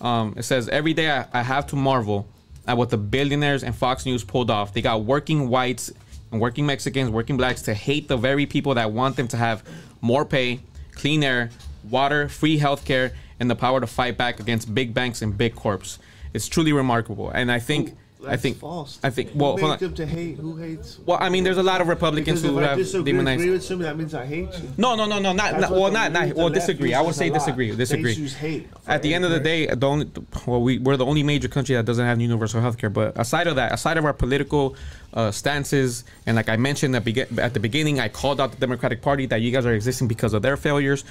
[0.00, 2.26] Um, it says every day I, I have to marvel
[2.66, 4.74] at what the billionaires and Fox News pulled off.
[4.74, 5.90] They got working whites
[6.30, 9.62] and working Mexicans, working blacks to hate the very people that want them to have
[10.00, 10.60] more pay
[10.92, 11.50] clean air,
[11.84, 15.98] water, free healthcare, and the power to fight back against big banks and big corps.
[16.34, 17.96] It's truly remarkable, and I think.
[18.26, 18.98] I think false.
[19.02, 19.78] I think Who well, made hold on.
[19.78, 20.36] them to hate?
[20.38, 20.98] Who hates?
[21.04, 23.48] Well, I mean, there's a lot of Republicans who if I have disagree demonized.
[23.48, 24.72] with somebody, that means I hate you.
[24.76, 26.50] No, no, no, no, not, not well, not, not well.
[26.50, 26.94] Disagree.
[26.94, 27.74] I would say disagree.
[27.74, 28.14] Disagree.
[28.28, 30.10] hate At the end of the day, the only
[30.46, 32.90] well, we we're the only major country that doesn't have universal health care.
[32.90, 34.76] But aside of that, aside of our political
[35.14, 38.58] uh, stances, and like I mentioned at, begin at the beginning, I called out the
[38.58, 41.04] Democratic Party that you guys are existing because of their failures.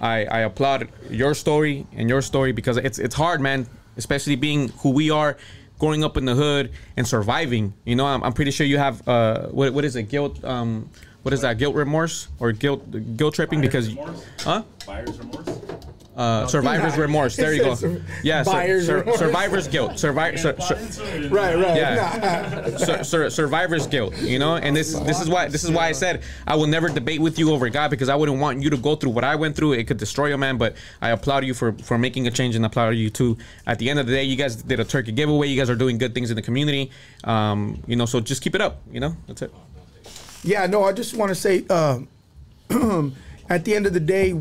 [0.00, 3.66] I, I applaud your story and your story because it's it's hard, man.
[3.96, 5.36] Especially being who we are,
[5.78, 7.74] growing up in the hood and surviving.
[7.84, 10.04] You know, I'm, I'm pretty sure you have uh, what what is it?
[10.04, 10.42] Guilt.
[10.44, 10.90] Um,
[11.22, 11.58] what is that?
[11.58, 14.24] Guilt remorse or guilt guilt tripping because, remorse?
[14.40, 14.62] huh?
[14.86, 15.48] Buyer's remorse.
[16.18, 17.36] Uh, survivor's remorse.
[17.36, 17.76] There you go.
[18.24, 20.00] Yeah, sur- sur- survivor's guilt.
[20.00, 20.36] Survivor.
[20.36, 20.54] Sur-
[21.30, 21.76] Right, right.
[21.76, 22.76] yeah.
[22.86, 24.16] Sur- sur- survivor's guilt.
[24.18, 26.88] You know, and this this is why this is why I said I will never
[26.88, 29.36] debate with you over God because I wouldn't want you to go through what I
[29.36, 29.74] went through.
[29.74, 30.58] It could destroy a man.
[30.58, 33.38] But I applaud you for for making a change and applaud you too.
[33.64, 35.46] At the end of the day, you guys did a turkey giveaway.
[35.46, 36.90] You guys are doing good things in the community.
[37.22, 38.82] Um, you know, so just keep it up.
[38.90, 39.54] You know, that's it.
[40.42, 42.08] Yeah, no, I just want to say, um,
[43.48, 44.34] at the end of the day,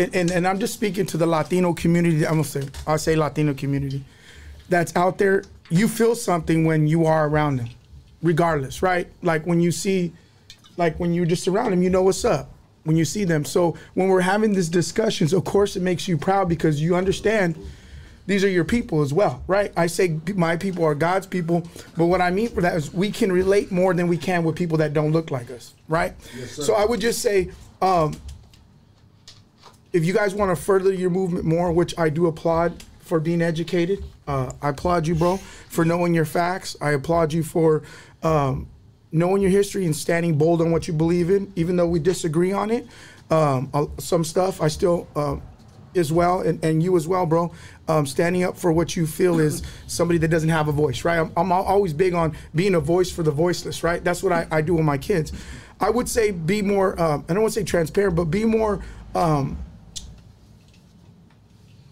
[0.00, 2.26] and, and, and I'm just speaking to the Latino community.
[2.26, 4.02] I'm gonna say, I'll say Latino community
[4.68, 5.44] that's out there.
[5.68, 7.68] You feel something when you are around them,
[8.22, 9.08] regardless, right?
[9.22, 10.12] Like when you see,
[10.76, 12.50] like when you're just around them, you know what's up
[12.84, 13.44] when you see them.
[13.44, 17.56] So when we're having these discussions, of course, it makes you proud because you understand
[18.26, 19.72] these are your people as well, right?
[19.76, 23.10] I say my people are God's people, but what I mean for that is we
[23.10, 26.14] can relate more than we can with people that don't look like us, right?
[26.46, 27.50] so I would just say,
[27.82, 28.14] um,
[29.92, 33.42] if you guys want to further your movement more, which I do applaud for being
[33.42, 36.76] educated, uh, I applaud you, bro, for knowing your facts.
[36.80, 37.82] I applaud you for
[38.22, 38.68] um,
[39.10, 42.52] knowing your history and standing bold on what you believe in, even though we disagree
[42.52, 42.86] on it.
[43.30, 45.42] Um, uh, some stuff I still um,
[45.96, 47.52] as well, and, and you as well, bro.
[47.88, 51.18] Um, standing up for what you feel is somebody that doesn't have a voice, right?
[51.18, 54.02] I'm, I'm always big on being a voice for the voiceless, right?
[54.02, 55.32] That's what I, I do with my kids.
[55.80, 58.84] I would say be more, um, I don't want to say transparent, but be more.
[59.14, 59.58] Um,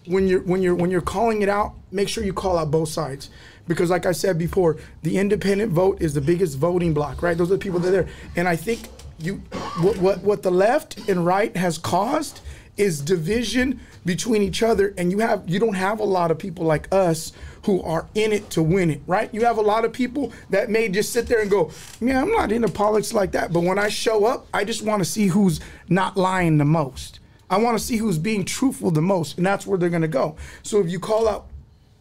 [0.09, 2.89] when you're when you're when you're calling it out, make sure you call out both
[2.89, 3.29] sides.
[3.67, 7.37] Because like I said before, the independent vote is the biggest voting block, right?
[7.37, 8.07] Those are the people that are there.
[8.35, 8.87] And I think
[9.19, 9.35] you
[9.81, 12.41] what what, what the left and right has caused
[12.75, 16.65] is division between each other and you have you don't have a lot of people
[16.65, 17.31] like us
[17.63, 19.31] who are in it to win it, right?
[19.31, 21.71] You have a lot of people that may just sit there and go,
[22.01, 25.01] "Yeah, I'm not into politics like that, but when I show up, I just want
[25.01, 27.18] to see who's not lying the most."
[27.49, 30.07] I want to see who's being truthful the most, and that's where they're going to
[30.07, 30.35] go.
[30.63, 31.47] So if you call out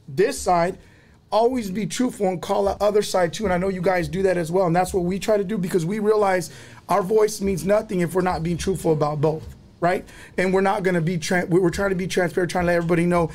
[0.07, 0.79] this side,
[1.31, 3.45] always be truthful and call out other side too.
[3.45, 5.45] And I know you guys do that as well, and that's what we try to
[5.45, 6.51] do because we realize
[6.89, 10.07] our voice means nothing if we're not being truthful about both, right?
[10.37, 12.77] And we're not going to be tran we're trying to be transparent, trying to let
[12.77, 13.31] everybody know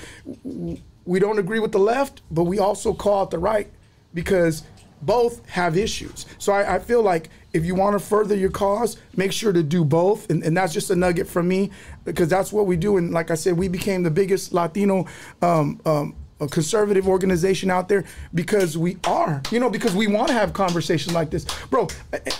[1.06, 3.70] we don't agree with the left, but we also call out the right
[4.14, 4.64] because
[5.02, 6.26] both have issues.
[6.38, 9.64] So I, I feel like if you want to further your cause, make sure to
[9.64, 10.30] do both.
[10.30, 11.72] And, and that's just a nugget from me
[12.04, 12.98] because that's what we do.
[12.98, 15.06] And like I said, we became the biggest Latino
[15.42, 16.16] um, um,
[16.50, 21.14] conservative organization out there because we are, you know, because we want to have conversations
[21.14, 21.46] like this.
[21.70, 21.88] Bro,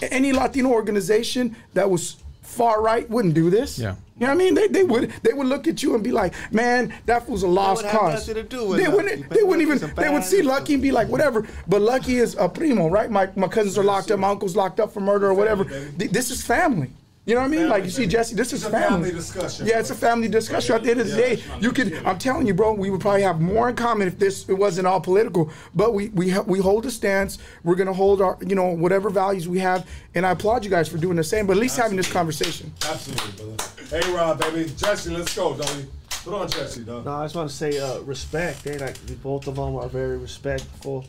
[0.02, 3.80] any Latino organization that was far right wouldn't do this.
[3.80, 3.96] Yeah.
[4.20, 4.54] You know what I mean?
[4.54, 7.48] They, they would they would look at you and be like, man, that fool's a
[7.48, 8.28] lost cause.
[8.28, 8.96] nothing to do with they Lucky.
[8.96, 11.48] wouldn't they wouldn't even they would see Lucky and be like, whatever.
[11.68, 13.10] But Lucky is a primo, right?
[13.10, 15.66] My my cousins are locked up, my uncle's locked up for murder or whatever.
[15.66, 16.92] Th- This is family.
[17.26, 17.70] You know what I mean?
[17.70, 18.90] like you see Jesse, this is a family.
[18.90, 19.66] family discussion.
[19.66, 20.76] Yeah, it's a family discussion.
[20.76, 21.94] At the end of the day, you could.
[22.06, 24.88] I'm telling you, bro, we would probably have more in common if this it wasn't
[24.88, 25.50] all political.
[25.74, 27.38] But we we ha- we hold a stance.
[27.64, 30.90] We're gonna hold our you know whatever values we have, and I applaud you guys
[30.90, 31.48] for doing the same.
[31.48, 32.74] But at least having this conversation.
[32.90, 33.64] Absolutely, brother.
[33.90, 34.70] Hey, Rob, baby.
[34.76, 35.86] Jesse, let's go, Dolly.
[36.26, 37.06] Put on Jesse, dog.
[37.06, 38.66] No, I just want to say uh, respect.
[38.66, 41.06] They like both of them are very respectful,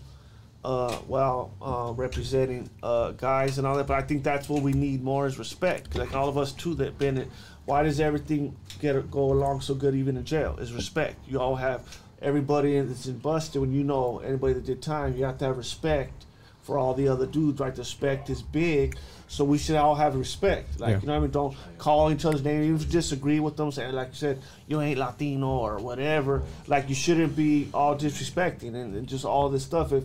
[0.64, 3.86] uh, while uh, representing uh, guys and all that.
[3.86, 5.94] But I think that's what we need more is respect.
[5.94, 7.28] Like all of us too that been it.
[7.66, 10.56] Why does everything get go along so good even in jail?
[10.58, 11.16] Is respect.
[11.28, 11.82] You all have
[12.20, 13.60] everybody that's in busted.
[13.60, 16.24] When you know anybody that did time, you have to have respect
[16.62, 17.60] for all the other dudes.
[17.60, 18.96] Right, the respect is big.
[19.28, 20.78] So we should all have respect.
[20.80, 21.00] Like Yeah.
[21.00, 21.30] you know what I mean.
[21.30, 22.62] Don't call each other's name.
[22.62, 26.42] Even if you disagree with them, saying like you said, you ain't Latino or whatever.
[26.66, 29.92] Like you shouldn't be all disrespecting and, and just all this stuff.
[29.92, 30.04] If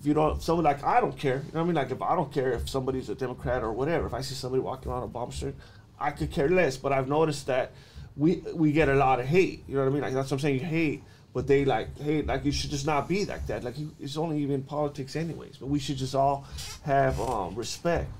[0.00, 1.36] if you don't, someone like I don't care.
[1.36, 1.74] You know what I mean?
[1.74, 4.06] Like if I don't care if somebody's a Democrat or whatever.
[4.06, 5.54] If I see somebody walking around a bomb street,
[5.98, 6.78] I could care less.
[6.78, 7.72] But I've noticed that
[8.16, 9.62] we we get a lot of hate.
[9.68, 10.02] You know what I mean?
[10.02, 10.60] Like that's what I'm saying.
[10.60, 11.02] You hate,
[11.34, 12.26] but they like hate.
[12.26, 13.62] Like you should just not be like that.
[13.62, 15.58] Like you, it's only even politics anyways.
[15.58, 16.46] But we should just all
[16.84, 18.10] have um, respect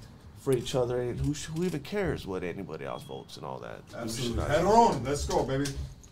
[0.41, 3.59] for each other, and who, sh- who even cares what anybody else votes and all
[3.59, 3.81] that?
[3.95, 4.45] Absolutely.
[4.45, 5.03] Head on.
[5.05, 5.67] Let's go, baby.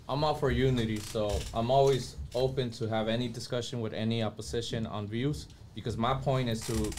[0.07, 4.87] I'm all for unity, so I'm always open to have any discussion with any opposition
[4.87, 5.47] on views
[5.79, 6.91] because my point is to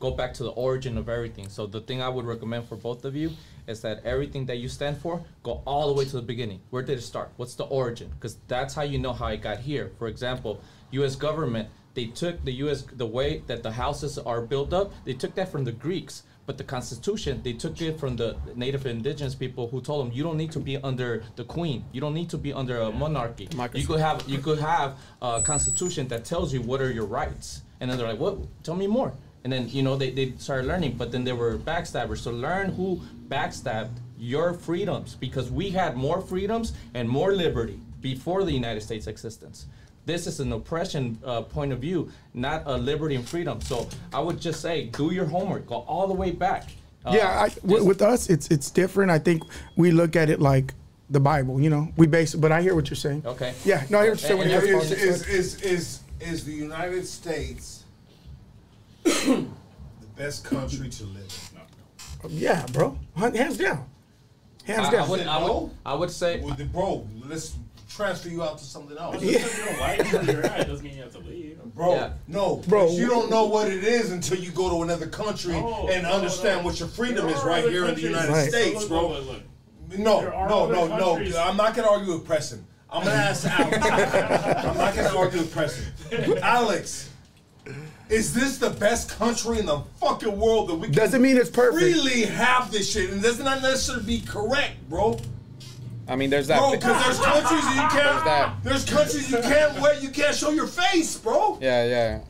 [0.00, 1.48] go back to the origin of everything.
[1.48, 3.32] So the thing I would recommend for both of you
[3.66, 6.60] is that everything that you stand for, go all the way to the beginning.
[6.70, 7.32] Where did it start?
[7.36, 8.10] What's the origin?
[8.14, 9.90] Because that's how you know how it got here.
[9.98, 10.60] For example,
[10.92, 11.16] U.S.
[11.16, 12.82] government, they took the U.S.
[12.82, 14.92] the way that the houses are built up.
[15.04, 16.22] They took that from the Greeks.
[16.46, 20.22] But the Constitution, they took it from the native indigenous people who told them you
[20.22, 21.84] don't need to be under the queen.
[21.92, 23.48] You don't need to be under a monarchy.
[23.74, 27.64] You could have you could have a constitution that tells you what are your rights.
[27.80, 28.38] And then they're like, what?
[28.62, 29.12] Tell me more.
[29.44, 32.18] And then you know they, they started learning, but then they were backstabbers.
[32.18, 38.44] So learn who backstabbed your freedoms because we had more freedoms and more liberty before
[38.44, 39.66] the United States existence.
[40.06, 43.60] This is an oppression uh, point of view, not a liberty and freedom.
[43.60, 46.70] So I would just say, do your homework, go all the way back.
[47.04, 49.10] Uh, yeah, I, with, with us, it's it's different.
[49.10, 49.42] I think
[49.76, 50.74] we look at it like
[51.10, 51.60] the Bible.
[51.60, 52.34] You know, we base.
[52.34, 53.22] But I hear what you're saying.
[53.24, 53.54] Okay.
[53.64, 54.90] Yeah, no, I hear what you're saying.
[54.90, 57.84] Is, is, is, is, is the United States
[59.04, 59.46] the
[60.16, 61.50] best country to live
[62.24, 62.30] in?
[62.30, 63.86] Yeah, bro, hands down,
[64.64, 65.06] hands I, down.
[65.06, 67.54] I would, I would, I would say, Well, then, bro, let's
[67.88, 69.16] transfer you out to something else.
[69.20, 71.58] Just because you don't like where you're at doesn't mean you have to leave.
[71.74, 72.12] Bro, Yeah.
[72.26, 72.90] no, Bro, bro.
[72.90, 76.10] You don't know what it is until you go to another country No, and no,
[76.12, 76.64] understand no.
[76.64, 78.48] what your freedom There is right other here in the United Right.
[78.50, 79.08] States, bro.
[79.10, 79.42] look, look,
[79.90, 79.98] look.
[79.98, 81.40] No, no, no, no.
[81.40, 82.66] I'm not gonna argue with Preston.
[82.90, 83.76] I'm gonna ask Alex.
[84.66, 86.38] I'm not gonna argue with Preston.
[86.42, 87.10] Alex,
[88.08, 91.50] is this the best country in the fucking world that we can Doesn't mean it's
[91.50, 91.82] perfect.
[91.82, 93.10] really have this shit?
[93.10, 95.18] And does not necessarily be correct, bro.
[96.08, 96.58] I mean, there's that.
[96.58, 98.46] Bro, because there's countries that you There's that.
[98.48, 98.64] can't.
[98.64, 99.98] There's countries you can't wear.
[100.00, 101.58] You can't show your face, bro.
[101.60, 102.20] Yeah, yeah.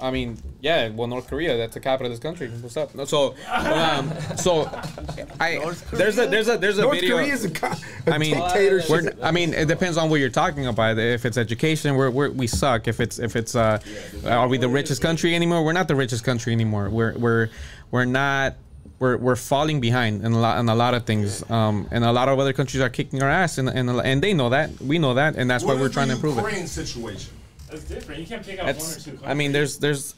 [0.00, 0.88] I mean, yeah.
[0.88, 2.48] Well, North Korea, that's the capital of this country.
[2.48, 2.94] What's up?
[2.94, 4.64] No, So, um, so
[5.40, 7.16] I there's a there's a there's a North video.
[7.16, 7.72] Korea is a, co-
[8.06, 8.90] a I mean, dictatorship.
[8.90, 10.98] we're, I mean, it depends on what you're talking about.
[10.98, 12.88] If it's education, we're, we're we suck.
[12.88, 13.78] If it's if it's uh,
[14.26, 15.64] are we the richest country anymore?
[15.64, 16.90] We're not the richest country anymore.
[16.90, 17.48] We're we're
[17.90, 18.54] we're not.
[19.00, 22.10] We're, we're falling behind in a lot in a lot of things, um, and a
[22.10, 24.98] lot of other countries are kicking our ass, and and, and they know that, we
[24.98, 26.40] know that, and that's why we're trying to improve it.
[26.42, 27.32] Ukraine situation.
[27.70, 28.20] That's different.
[28.20, 29.30] You can't pick out That's, one or two countries.
[29.30, 30.14] I mean, there's, there's,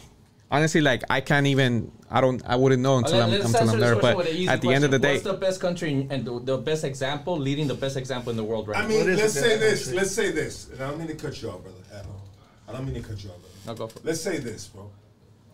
[0.50, 3.70] honestly, like I can't even, I don't, I wouldn't know until Let- I'm, let's until
[3.70, 3.96] I'm there.
[3.96, 6.24] But with an easy at the end of the day, what's the best country and
[6.24, 8.84] the, the best example, leading the best example in the world right now.
[8.84, 9.84] I mean, is let's say this.
[9.84, 9.98] country?
[9.98, 10.68] Let's say this.
[10.70, 11.78] And I don't mean to cut you off, brother.
[11.92, 12.22] At all.
[12.68, 13.54] I don't mean to cut you off, brother.
[13.66, 14.04] No, go for it.
[14.04, 14.90] Let's say this, bro.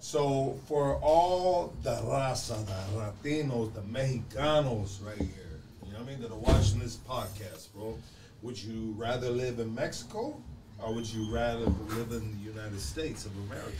[0.00, 6.10] So for all the raza, the Latinos, the Mexicanos right here, you know what I
[6.10, 7.98] mean, that are watching this podcast, bro,
[8.42, 10.40] would you rather live in Mexico
[10.80, 13.72] or would you rather live in the United States of America?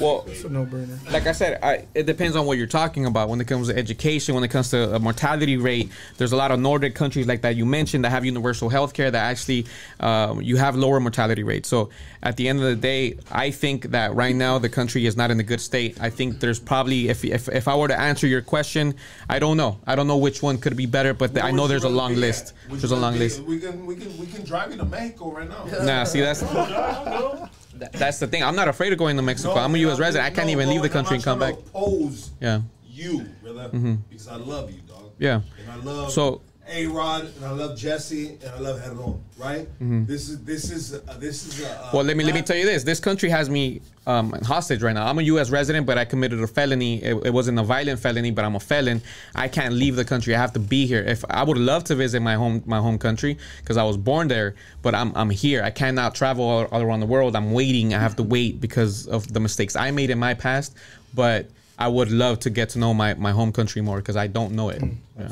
[0.00, 1.10] well, It's a no-brainer.
[1.12, 3.28] like I said, I, it depends on what you're talking about.
[3.28, 6.52] When it comes to education, when it comes to a mortality rate, there's a lot
[6.52, 9.66] of Nordic countries like that you mentioned that have universal health care that actually
[10.00, 11.68] um, you have lower mortality rates.
[11.68, 11.90] So
[12.26, 15.30] at the end of the day, I think that right now the country is not
[15.30, 15.96] in a good state.
[16.00, 18.96] I think there's probably, if, if, if I were to answer your question,
[19.28, 19.78] I don't know.
[19.86, 22.52] I don't know which one could be better, but I know there's a long list.
[22.68, 23.42] There's a long be- list.
[23.44, 25.66] We can, we can, we can drive you to Mexico right now.
[25.84, 26.40] Nah, see that's
[27.92, 28.42] that's the thing.
[28.42, 29.54] I'm not afraid of going to Mexico.
[29.54, 30.00] I'm a U.S.
[30.00, 30.26] resident.
[30.26, 31.54] I can't no, even no, leave the country and come back.
[31.54, 32.62] Oppose Yeah.
[32.84, 33.98] you, brother, Mhm.
[34.10, 35.12] because I love you, dog.
[35.18, 35.42] Yeah.
[35.62, 39.20] And I love So- A Rod, and I love Jesse, and I love Eron.
[39.38, 39.68] Right?
[39.80, 40.06] Mhm.
[40.06, 41.64] This is this is uh, this is.
[41.64, 42.82] Uh, Well, let me let me tell you this.
[42.82, 45.06] This country has me um, hostage right now.
[45.06, 45.50] I'm a U.S.
[45.50, 47.02] resident, but I committed a felony.
[47.02, 49.00] It, it wasn't a violent felony, but I'm a felon.
[49.34, 50.34] I can't leave the country.
[50.34, 51.02] I have to be here.
[51.04, 54.26] If I would love to visit my home my home country because I was born
[54.28, 55.62] there, but I'm I'm here.
[55.62, 57.36] I cannot travel all, all around the world.
[57.36, 57.94] I'm waiting.
[57.94, 60.74] I have to wait because of the mistakes I made in my past.
[61.14, 61.46] But
[61.78, 64.52] I would love to get to know my, my home country more because I don't
[64.54, 64.82] know it.
[65.18, 65.28] Yeah.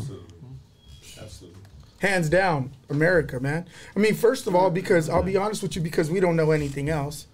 [2.04, 2.14] Absolutely.
[2.14, 3.66] hands down, America, man.
[3.96, 6.50] I mean, first of all, because I'll be honest with you, because we don't know
[6.50, 7.26] anything else.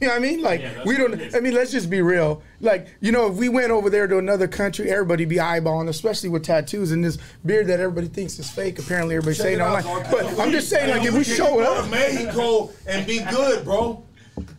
[0.00, 0.42] You know what I mean?
[0.42, 1.10] Like Yeah, we don't.
[1.10, 1.34] what it is.
[1.34, 2.40] I mean, let's just be real.
[2.60, 6.28] Like you know, if we went over there to another country, everybody be eyeballing, especially
[6.28, 8.78] with tattoos and this beard that everybody thinks is fake.
[8.78, 9.82] Apparently, everybody's saying online.
[10.08, 13.64] But I'm just saying, like if we show go up, to Mexico and be good,
[13.64, 14.04] bro.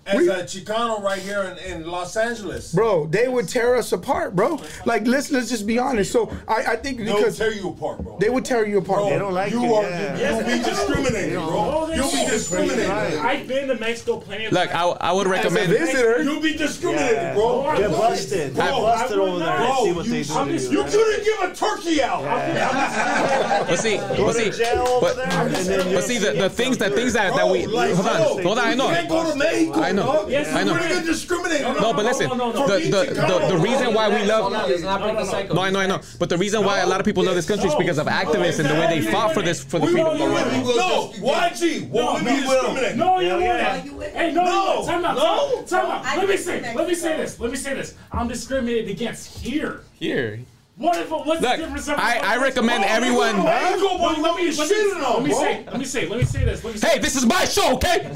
[0.05, 2.73] As a Chicano right here in, in Los Angeles.
[2.73, 4.59] bro, they would tear us apart, bro.
[4.85, 6.11] Like let's let's just be honest.
[6.11, 8.17] So I, I think They'll because tear you apart, bro.
[8.19, 8.99] they would tear you apart.
[9.01, 10.35] Bro, They don't like you it, Are, yeah.
[10.39, 11.87] You'll be discriminated, bro.
[11.93, 12.29] You'll be won't.
[12.29, 12.89] discriminated.
[12.89, 14.73] I've been to Mexico plenty of Look.
[14.73, 15.69] I, I would recommend.
[15.71, 16.23] visitor.
[16.23, 17.33] You'll be discriminated, Yeah.
[17.35, 17.75] bro.
[17.77, 18.55] Get busted.
[18.55, 19.59] Get Bro, busted I over there not.
[19.59, 20.77] and see Bro, what you- they do I'm to just- you.
[20.79, 22.23] You couldn't give a turkey out.
[23.69, 26.31] But see, Go but to see, jail over but, there, and then but see the,
[26.33, 28.75] the things that things that, that we like, hold on bro, hold on I You
[28.77, 29.37] know can't go to
[29.69, 30.27] Mexico, I know know.
[30.27, 30.73] Yes, I know.
[30.73, 31.61] We're gonna discriminate.
[31.61, 32.67] No, but listen, no, no, no.
[32.67, 34.51] the, the, the, the reason why we love.
[34.51, 35.55] Let's not break the cycle.
[35.55, 36.01] No, I know, I know.
[36.17, 38.59] But the reason why a lot of people love this country is because of activists
[38.59, 40.17] and the way they fought for this for the freedom.
[40.17, 42.95] No, YG, No, what no, we discriminate?
[42.95, 44.13] No, you wouldn't.
[44.13, 45.63] Hey, no, No, no, time out, no.
[45.65, 46.17] time out.
[46.17, 47.95] Let me say, let me say this, let me say this.
[48.11, 49.81] I'm discriminated against here.
[49.93, 50.39] Here.
[50.79, 51.89] What if, what's Look, the difference?
[51.89, 55.23] I- I recommend everyone- No, I ain't gonna no, believe let me, let me, let
[55.23, 56.63] me say, let me say, let me say this.
[56.63, 58.09] Let me say Hey, this is my show, okay?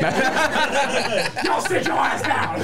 [1.44, 2.60] Y'all sit your ass down.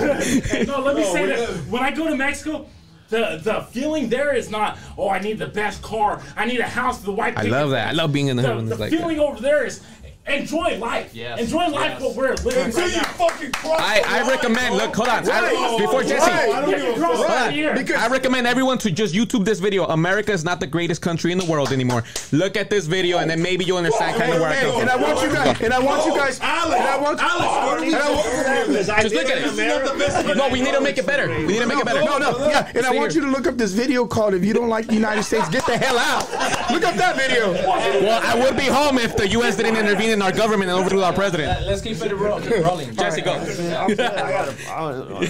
[0.67, 1.49] no, let me No, say this.
[1.49, 1.69] good.
[1.71, 2.65] When I go to Mexico,
[3.09, 6.21] the the feeling there is not, oh, I need the best car.
[6.37, 7.37] I need a house with the white.
[7.37, 7.87] I love that.
[7.89, 9.23] I love being in the The, hood when the like feeling that.
[9.23, 9.81] over there is
[10.29, 11.13] enjoy life.
[11.13, 12.01] Yes, Enjoy life yes.
[12.01, 13.03] what we're living Until right you now.
[13.13, 14.85] fucking cross I, the I line, recommend, bro.
[14.85, 15.29] look, hold on.
[15.29, 16.29] I- before Jesse.
[16.29, 16.49] Right.
[16.49, 16.97] I don't give a fuck.
[16.99, 17.29] the Hold
[17.69, 17.75] on.
[17.77, 19.85] Because- I recommend everyone to just YouTube this video.
[19.85, 22.03] America is not the greatest country in the world anymore.
[22.31, 24.89] Look at this video, and then maybe you'll understand kind of where I come And
[24.89, 27.45] I want you guys, and I want you guys, oh, Alex, and I want, Alex,
[27.45, 29.55] what are we and I want- Just look at not
[29.93, 30.37] the best it.
[30.37, 31.27] No, we need to make it better.
[31.27, 32.01] We need to make it better.
[32.03, 34.53] No, no, yeah, and I want you to look up this video called "If You
[34.53, 36.29] Don't Like the United States, Get the Hell Out."
[36.71, 37.51] Look up that video.
[37.53, 39.55] Well, I would be home if the U.S.
[39.55, 41.65] didn't intervene in our government and overthrow our president.
[41.65, 42.93] Let's keep it ro- rolling.
[42.95, 43.33] Jesse, go.
[43.33, 45.25] I gotta, I,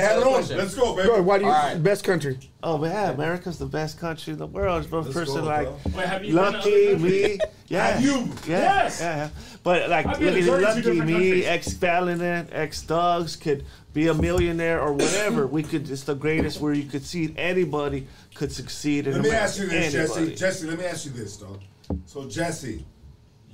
[0.00, 0.56] Have it on.
[0.56, 1.08] Let's go, baby.
[1.08, 1.82] Bro, why do you All right.
[1.82, 2.38] best country?
[2.62, 4.86] oh man, America's the best country in the world.
[4.86, 5.68] For a person go, like.
[5.94, 7.38] Wait, have you Lucky me,
[7.68, 8.28] yeah, Have you?
[8.46, 9.00] yeah, Yes.
[9.00, 9.28] yeah.
[9.62, 12.20] But like, look at Lucky me, ex felon,
[12.52, 15.46] ex thugs could be a millionaire or whatever.
[15.56, 15.88] we could.
[15.90, 19.06] It's the greatest where you could see anybody could succeed.
[19.06, 19.44] In Let me America.
[19.44, 20.24] ask you this, Anybody.
[20.30, 20.36] Jesse.
[20.36, 21.60] Jesse, let me ask you this, dog.
[22.04, 22.84] So, Jesse,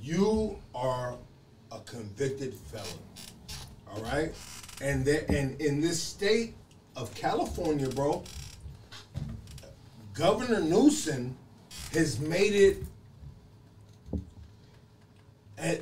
[0.03, 1.15] you are
[1.71, 2.87] a convicted felon,
[3.91, 4.35] all right?
[4.83, 6.55] And there, and in this state
[6.97, 8.25] of California, bro,
[10.15, 11.37] Governor Newsom
[11.93, 12.83] has made it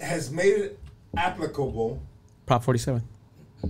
[0.02, 0.78] has made it
[1.16, 2.02] applicable
[2.44, 3.02] Prop 47.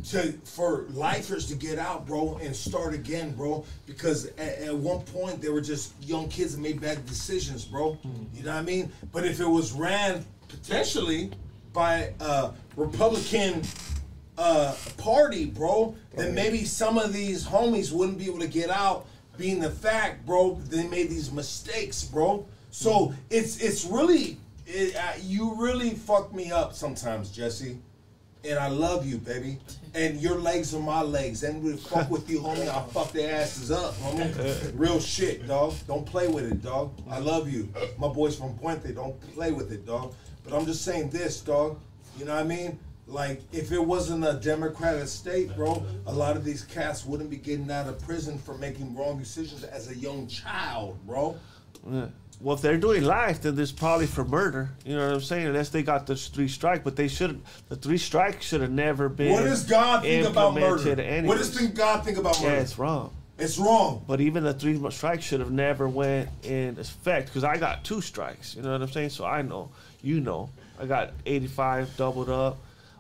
[0.05, 3.65] to for lifers to get out, bro, and start again, bro.
[3.87, 7.93] Because at, at one point they were just young kids that made bad decisions, bro.
[7.93, 8.37] Mm-hmm.
[8.37, 8.91] You know what I mean?
[9.13, 11.31] But if it was ran potentially
[11.73, 13.63] by a Republican
[14.37, 19.07] uh, party, bro, then maybe some of these homies wouldn't be able to get out.
[19.37, 22.47] Being the fact, bro, they made these mistakes, bro.
[22.71, 27.79] So it's it's really it, uh, you really fuck me up sometimes, Jesse
[28.45, 29.59] and I love you, baby.
[29.93, 31.43] And your legs are my legs.
[31.43, 34.73] Anybody fuck with you, homie, I'll fuck their asses up, homie.
[34.79, 35.75] Real shit, dog.
[35.89, 36.93] Don't play with it, dog.
[37.11, 37.69] I love you.
[37.99, 40.15] My boys from Puente, don't play with it, dog.
[40.45, 41.79] But I'm just saying this, dog.
[42.19, 42.79] You know what I mean?
[43.07, 47.37] Like, if it wasn't a democratic state, bro, a lot of these cats wouldn't be
[47.37, 51.37] getting out of prison for making wrong decisions as a young child, bro.
[51.89, 52.07] Yeah.
[52.41, 54.71] Well, if they're doing life, then there's probably for murder.
[54.87, 55.47] You know what I'm saying?
[55.47, 57.43] Unless they got the three strike, but they should.
[57.69, 59.33] The three strike should have never been.
[59.33, 61.01] What does God think about murder?
[61.03, 61.29] anyways.
[61.29, 62.55] What does think God think about murder?
[62.55, 63.15] Yeah, it's wrong.
[63.39, 64.05] It's wrong.
[64.07, 68.01] But even the three strike should have never went in effect because I got two
[68.01, 68.55] strikes.
[68.55, 69.11] You know what I'm saying?
[69.11, 69.71] So I know,
[70.03, 72.59] you know, I got 85 doubled up.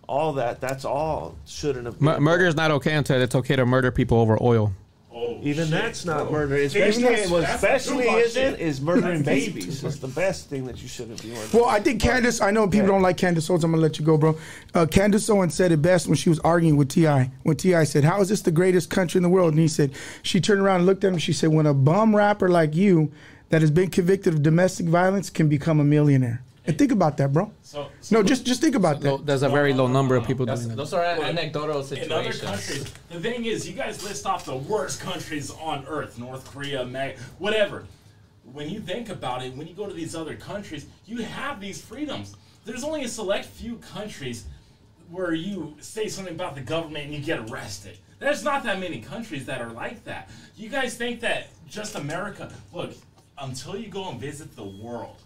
[0.08, 0.60] All that.
[0.60, 2.00] That's all shouldn't have.
[2.00, 2.22] Mur- been.
[2.24, 4.72] murder is not okay until it's okay to murder people over oil.
[5.14, 5.70] Oh, Even shit.
[5.72, 6.32] that's not Oh.
[6.32, 6.56] murder.
[6.56, 8.60] Even Especially, that's- what that's especially isn't shit.
[8.60, 9.84] is murdering That's babies.
[9.84, 11.48] It's the best thing that you shouldn't be murdering.
[11.52, 12.40] Well, I think Candace.
[12.40, 13.62] I know people don't like Candace Owens.
[13.62, 14.36] I'm gonna let you go, bro.
[14.74, 17.30] Uh, Candace Owens said it best when she was arguing with Ti.
[17.44, 17.84] When T.I.
[17.84, 20.60] said, "How is this the greatest country in the world?" and he said, she turned
[20.60, 21.18] around and looked at him.
[21.18, 23.10] She said, "When a bum rapper like you,
[23.50, 27.32] that has been convicted of domestic violence, can become a millionaire." And think about that,
[27.32, 27.50] bro.
[27.62, 29.26] So, No, just just think about that.
[29.26, 30.76] There's a very low number of people doing that.
[30.76, 32.06] those are anecdotal situations.
[32.06, 32.90] in other situations.
[32.90, 36.84] countries, the thing is, you guys list off the worst countries on earth: North Korea,
[36.84, 37.84] Mag, whatever.
[38.52, 41.80] When you think about it, when you go to these other countries, you have these
[41.80, 42.36] freedoms.
[42.64, 44.44] There's only a select few countries
[45.10, 47.98] where you say something about the government and you get arrested.
[48.18, 50.30] There's not that many countries that are like that.
[50.56, 52.52] You guys think that just America?
[52.72, 52.92] Look,
[53.38, 55.16] until you go and visit the world,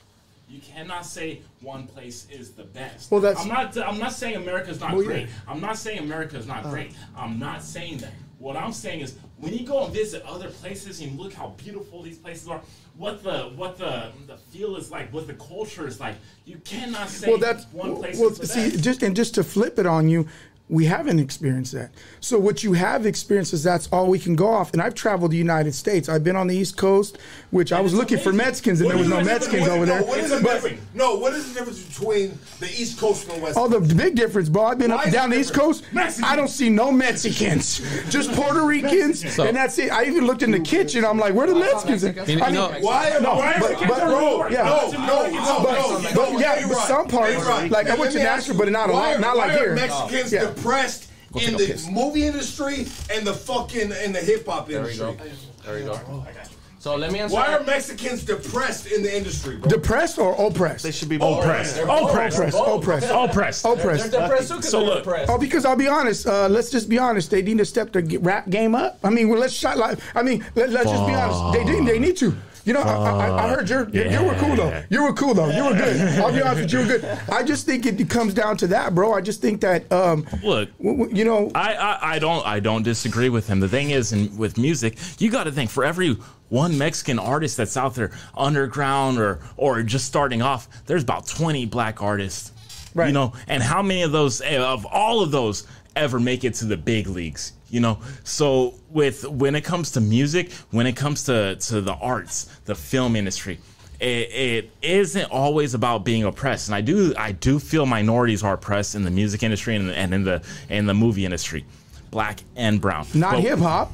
[0.54, 3.10] you cannot say one place is the best.
[3.10, 3.76] Well, that's- I'm not.
[3.76, 5.08] I'm not saying America's not Well, yeah.
[5.08, 5.28] great.
[5.48, 6.70] I'm not saying America is not uh.
[6.70, 6.92] great.
[7.16, 8.12] I'm not saying that.
[8.38, 12.02] What I'm saying is when you go and visit other places and look how beautiful
[12.02, 12.60] these places are,
[12.96, 17.08] what the what the the feel is like, what the culture is like, you cannot
[17.08, 18.30] say well, that's one place well.
[18.30, 18.84] is the See, best.
[18.84, 20.28] just and just to flip it on you,
[20.70, 21.90] we haven't experienced that.
[22.20, 24.72] So what you have experienced is that's all we can go off.
[24.72, 26.08] And I've traveled the United States.
[26.08, 27.18] I've been on the East Coast,
[27.50, 28.44] which I was looking for amazing.
[28.46, 30.00] Mexicans, and What there was no the Mexicans over there.
[30.00, 30.80] No, what is the But- difference?
[30.94, 33.58] No, what is the difference between the East Coast and the West?
[33.58, 34.64] Oh, the big difference, bro.
[34.64, 35.52] I've been Why up down it the East?
[35.54, 35.84] Coast.
[36.22, 39.92] I don't see no Mexicans, just Puerto Ricans, and that's it.
[39.92, 41.04] I even looked in the kitchen.
[41.04, 42.04] I'm like, where the Mexicans?
[42.04, 43.58] I know- mean, Why No, I?
[43.60, 44.62] but- but- bro, yeah.
[44.62, 47.36] no, no, no, But, no, but yeah, but some parts,
[47.70, 49.74] like I went to let me ask Nashville, but not a lot, not like here.
[49.74, 50.53] Mexicans.
[50.54, 51.88] Depressed Go in the piss.
[51.88, 54.98] movie industry and the fucking in the hip hop industry.
[54.98, 55.56] There we industry?
[55.64, 55.64] go.
[55.64, 56.40] There we go.
[56.78, 57.34] So let me answer.
[57.34, 59.70] Why are Mexicans depressed in the industry, bro?
[59.70, 60.82] Depressed or oppressed?
[60.84, 61.78] They should be Oppressed.
[61.80, 62.38] Oppressed.
[62.44, 62.58] Oppressed.
[62.58, 63.10] Oppressed.
[63.10, 63.64] Oppressed.
[63.64, 64.10] Oppressed.
[64.10, 65.30] They're depressed too 'cause So they're look- depressed.
[65.30, 66.26] Oh, because I'll be honest.
[66.26, 67.30] Uh, let's just be honest.
[67.30, 68.98] They need to step their rap game up.
[69.02, 69.98] I mean, well, let's shot like.
[70.14, 71.58] I mean, let, let's just be honest.
[71.58, 71.82] They do.
[71.86, 72.36] They need to.
[72.64, 74.82] You know, I, I, I heard you're, you you were cool though.
[74.88, 75.50] You were cool though.
[75.50, 76.18] You were good.
[76.18, 77.18] I'll be honest with you, you were good.
[77.30, 79.12] I just think it comes down to that, bro.
[79.12, 83.28] I just think that, um, Look, you know, I, I I don't I don't disagree
[83.28, 83.60] with him.
[83.60, 86.16] The thing is, in, with music, you got to think for every
[86.48, 91.66] one Mexican artist that's out there underground or or just starting off, there's about twenty
[91.66, 92.52] black artists.
[92.94, 93.08] Right.
[93.08, 96.54] You know, and how many of those eh, of all of those ever make it
[96.54, 97.53] to the big leagues?
[97.70, 101.94] You know, so with when it comes to music, when it comes to to the
[101.94, 103.58] arts, the film industry.
[104.00, 108.54] It, it isn't always about being oppressed, and I do I do feel minorities are
[108.54, 111.64] oppressed in the music industry and, and in the in the movie industry,
[112.10, 113.06] black and brown.
[113.14, 113.92] not hip hop.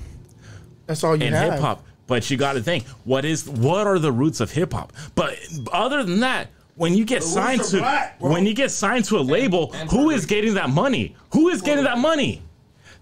[0.86, 1.52] That's all you and have.
[1.52, 1.84] hip hop.
[2.07, 4.92] But you got to think, what is what are the roots of hip hop?
[5.15, 5.39] But
[5.70, 9.20] other than that, when you get signed to black, when you get signed to a
[9.20, 11.15] label, and who Puerto is getting that money?
[11.34, 12.42] Who is getting that money?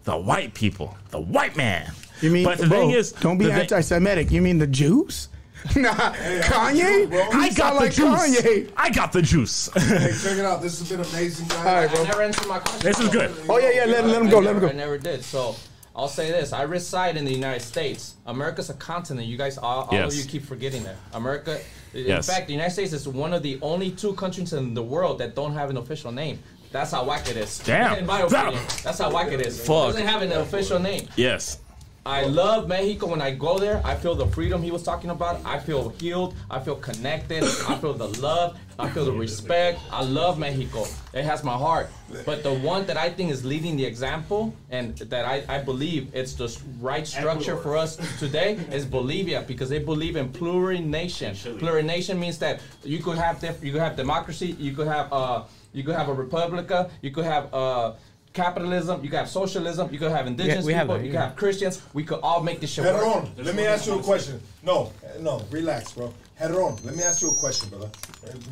[0.08, 1.92] The white people, the white man.
[2.22, 4.30] You mean, But the bro, thing is, don't be the anti-Semitic.
[4.30, 5.28] You mean the Jews?
[5.76, 7.10] nah, Kanye.
[7.10, 7.18] bro.
[7.18, 8.40] You I got the like juice.
[8.40, 8.70] Kanye.
[8.74, 9.68] I got the juice.
[9.74, 10.62] Hey, check it out.
[10.62, 11.58] This has been amazing, guys.
[11.58, 12.00] All right, bro.
[12.00, 12.80] I never answered my question.
[12.88, 13.34] this is good.
[13.50, 13.84] Oh yeah, yeah.
[13.84, 14.38] Let, let him I go.
[14.38, 15.22] Let never- him I never did.
[15.22, 15.54] So
[15.94, 18.14] I'll say this: I reside in the United States.
[18.24, 19.26] America's a continent.
[19.28, 20.14] You guys, all, all Yes.
[20.14, 20.96] of you, keep forgetting that.
[21.12, 21.60] America.
[21.92, 22.26] In Yes.
[22.26, 25.34] fact, the United States is one of the only two countries in the world that
[25.34, 26.38] don't have an official name.
[26.70, 27.58] That's how whack it is.
[27.60, 27.98] Damn.
[27.98, 29.58] In my opinion, that's how whack it is.
[29.60, 29.90] Fuck.
[29.90, 31.08] It doesn't have an official name.
[31.16, 31.60] Yes.
[32.06, 33.08] I love Mexico.
[33.08, 35.44] When I go there, I feel the freedom he was talking about.
[35.44, 36.34] I feel healed.
[36.50, 37.42] I feel connected.
[37.42, 38.56] I feel the love.
[38.78, 39.78] I feel the respect.
[39.92, 40.86] I love Mexico.
[41.12, 41.90] It has my heart.
[42.24, 46.08] But the one that I think is leading the example and that I, I believe
[46.14, 46.48] it's the
[46.80, 51.34] right structure for us today is Bolivia because they believe in plurination.
[51.58, 55.42] Plurination means that you could have diff- you could have democracy, you could have uh
[55.72, 57.94] you could have a republica, you could have uh
[58.32, 61.20] capitalism, you could have socialism, you could have indigenous we have people, that, you yeah.
[61.20, 61.82] could have Christians.
[61.94, 63.06] We could all make this shit Head work.
[63.16, 63.32] on.
[63.36, 64.40] Let me ask you a question.
[64.62, 66.12] No, no, relax, bro.
[66.34, 66.76] Head on.
[66.84, 67.90] Let me ask you a question, brother.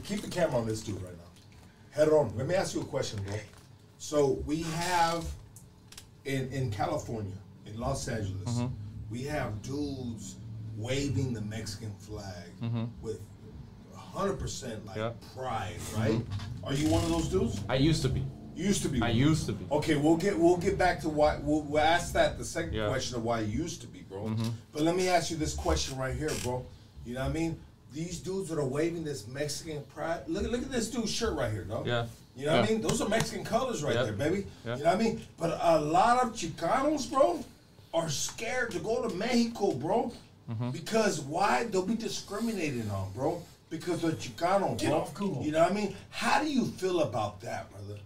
[0.05, 1.31] Keep the camera on this dude right now.
[1.91, 2.37] Head on.
[2.37, 3.37] Let me ask you a question, bro.
[3.99, 5.25] So we have
[6.25, 7.37] in in California,
[7.67, 8.67] in Los Angeles, Mm-hmm.
[9.11, 10.37] we have dudes
[10.77, 12.49] waving the Mexican flag
[13.03, 13.21] with
[14.17, 15.13] hundred percent like Yeah.
[15.37, 16.21] pride, right?
[16.65, 17.61] Are you one of those dudes?
[17.69, 18.25] I used to be.
[18.55, 19.03] You used to be.
[19.03, 19.67] I used to be.
[19.71, 22.83] Okay, we'll get we'll get back to why we'll, we'll ask that the second Yeah.
[22.83, 22.91] Mm-hmm.
[22.91, 24.35] question of why you used to be, bro.
[24.73, 26.65] But let me ask you this question right here, bro.
[27.05, 27.61] You know what I mean?
[27.93, 30.23] These dudes that are waving this Mexican pride.
[30.27, 31.87] Look, look at this dude's shirt right here, dog.
[31.87, 32.07] Yeah.
[32.37, 32.81] You know what I mean?
[32.83, 34.03] Those are Mexican colors right Yeah.
[34.05, 34.47] there, baby.
[34.67, 34.77] Yeah.
[34.77, 35.21] You know what I mean?
[35.39, 37.43] But a lot of Chicanos, bro,
[37.95, 40.13] are scared to go to Mexico, bro.
[40.51, 40.71] Mm-hmm.
[40.71, 41.65] Because why?
[41.65, 43.43] They'll be discriminated on, bro.
[43.77, 45.43] Because they're Chicano, bro.
[45.43, 45.95] You know what I mean?
[46.09, 48.01] How do you feel about that, brother?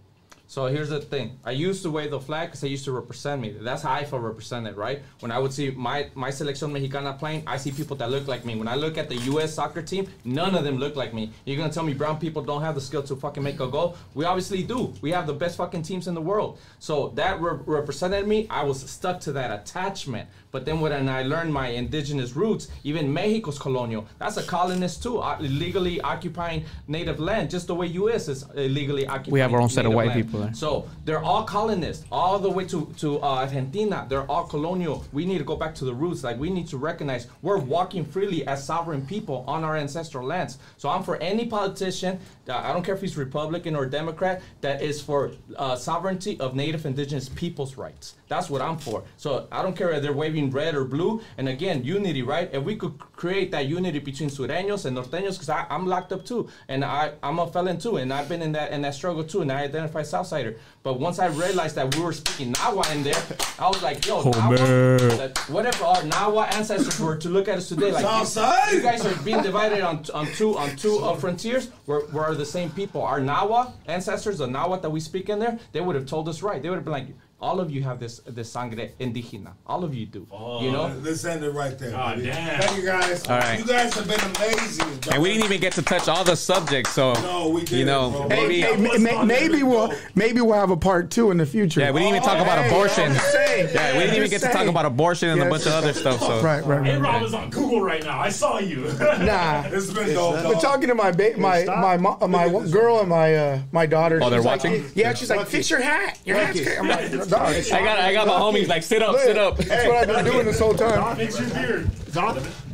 [0.51, 1.39] So here's the thing.
[1.45, 3.55] I used to wave the flag because I used to represent me.
[3.57, 5.01] That's how I felt represented, right?
[5.21, 8.43] When I would see my my selección mexicana playing, I see people that look like
[8.43, 8.55] me.
[8.55, 9.53] When I look at the U.S.
[9.53, 11.31] soccer team, none of them look like me.
[11.45, 13.95] You're gonna tell me brown people don't have the skill to fucking make a goal?
[14.13, 14.93] We obviously do.
[15.01, 16.59] We have the best fucking teams in the world.
[16.79, 18.47] So that re- represented me.
[18.49, 20.27] I was stuck to that attachment.
[20.51, 25.19] But then when I learned my indigenous roots, even Mexico's colonial, that's a colonist too,
[25.19, 28.27] uh, illegally occupying native land, just the way U.S.
[28.27, 29.31] is illegally occupying.
[29.31, 30.25] We have our own set of white land.
[30.25, 30.53] people there.
[30.53, 34.05] So they're all colonists, all the way to to uh, Argentina.
[34.09, 35.05] They're all colonial.
[35.11, 36.23] We need to go back to the roots.
[36.23, 40.57] Like we need to recognize we're walking freely as sovereign people on our ancestral lands.
[40.77, 42.19] So I'm for any politician.
[42.45, 44.41] That, I don't care if he's Republican or Democrat.
[44.61, 48.15] That is for uh, sovereignty of Native Indigenous peoples' rights.
[48.27, 49.03] That's what I'm for.
[49.17, 51.21] So I don't care if they're waving red or blue.
[51.37, 52.49] And again, unity, right?
[52.51, 56.49] If we could create that unity between Sureños and Norteños, because I'm locked up too,
[56.67, 59.41] and I, I'm a felon too, and I've been in that in that struggle too,
[59.41, 60.57] and I identify Southsider.
[60.83, 63.21] But once I realized that we were speaking Nahua in there,
[63.59, 67.57] I was like, yo, Nahua, that- what if our Nahua ancestors were to look at
[67.57, 67.91] us today?
[67.91, 68.73] Like, you, Southside?
[68.73, 71.69] you guys are being divided on, on two on two uh, frontiers.
[71.85, 73.01] We're, we're the same people.
[73.03, 76.41] Our Nahua ancestors, the Nahua that we speak in there, they would have told us
[76.41, 76.61] right.
[76.61, 77.07] They would have been like,
[77.41, 79.53] all of you have this this sangre indígena.
[79.65, 80.27] All of you do.
[80.61, 80.95] you know.
[81.01, 81.93] Let's end it right there.
[81.95, 82.61] Oh, damn.
[82.61, 83.27] Thank you guys.
[83.27, 83.57] All right.
[83.59, 84.99] You guys have been amazing.
[85.11, 88.11] And we didn't even get to touch all the subjects, so No, we didn't, know
[88.11, 88.27] bro.
[88.27, 88.61] maybe.
[88.61, 91.79] Hey, may- may- maybe we'll maybe we'll have a part two in the future.
[91.79, 93.11] Yeah, we didn't even talk about Hey, abortion.
[93.11, 93.15] I'm.
[93.15, 95.93] Yeah, we didn't even Just get to talk about abortion and a bunch of other
[95.93, 96.19] stuff.
[96.19, 97.01] So Right, right, Hey, right.
[97.13, 98.19] Rob is on Google right now.
[98.19, 98.81] I saw you.
[99.21, 99.63] Nah.
[99.67, 100.45] It's been dope.
[100.45, 103.85] We're talking to my ba- my my mo- uh, my girl and my uh, my
[103.85, 104.19] daughter.
[104.21, 104.85] Oh, they're She's like, watching?
[104.95, 106.19] yeah, she's like, fix your hat.
[106.25, 106.59] Your hat's.
[106.79, 107.53] I'm like, dog.
[107.55, 109.57] I got I got my homies like sit up, sit up.
[109.57, 111.15] That's what I've been doing this whole time.
[111.17, 111.89] Fix your beard.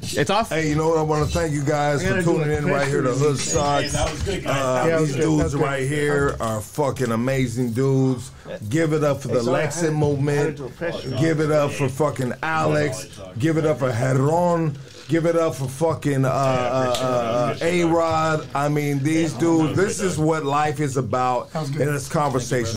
[0.09, 0.49] It's off.
[0.49, 0.97] Hey, you know what?
[0.97, 3.83] I want to thank you guys for tuning in right here to Hood Stocks.
[3.83, 4.55] Hey, that was good, guys.
[4.55, 5.23] Uh, Yeah, it was these good.
[5.25, 8.31] That was dudes right here are fucking amazing dudes.
[8.69, 10.37] Give it up for the sorry, I Lexit had- I movement.
[10.47, 11.11] had to refresh you.
[11.17, 13.07] Give it up for fucking Alex.
[13.37, 14.75] Give it up for Eron.
[15.09, 16.31] Give it up for fucking uh, uh,
[16.99, 18.45] uh, A Rod.
[18.53, 22.75] I mean, these dudes, this is what life is about in this conversation.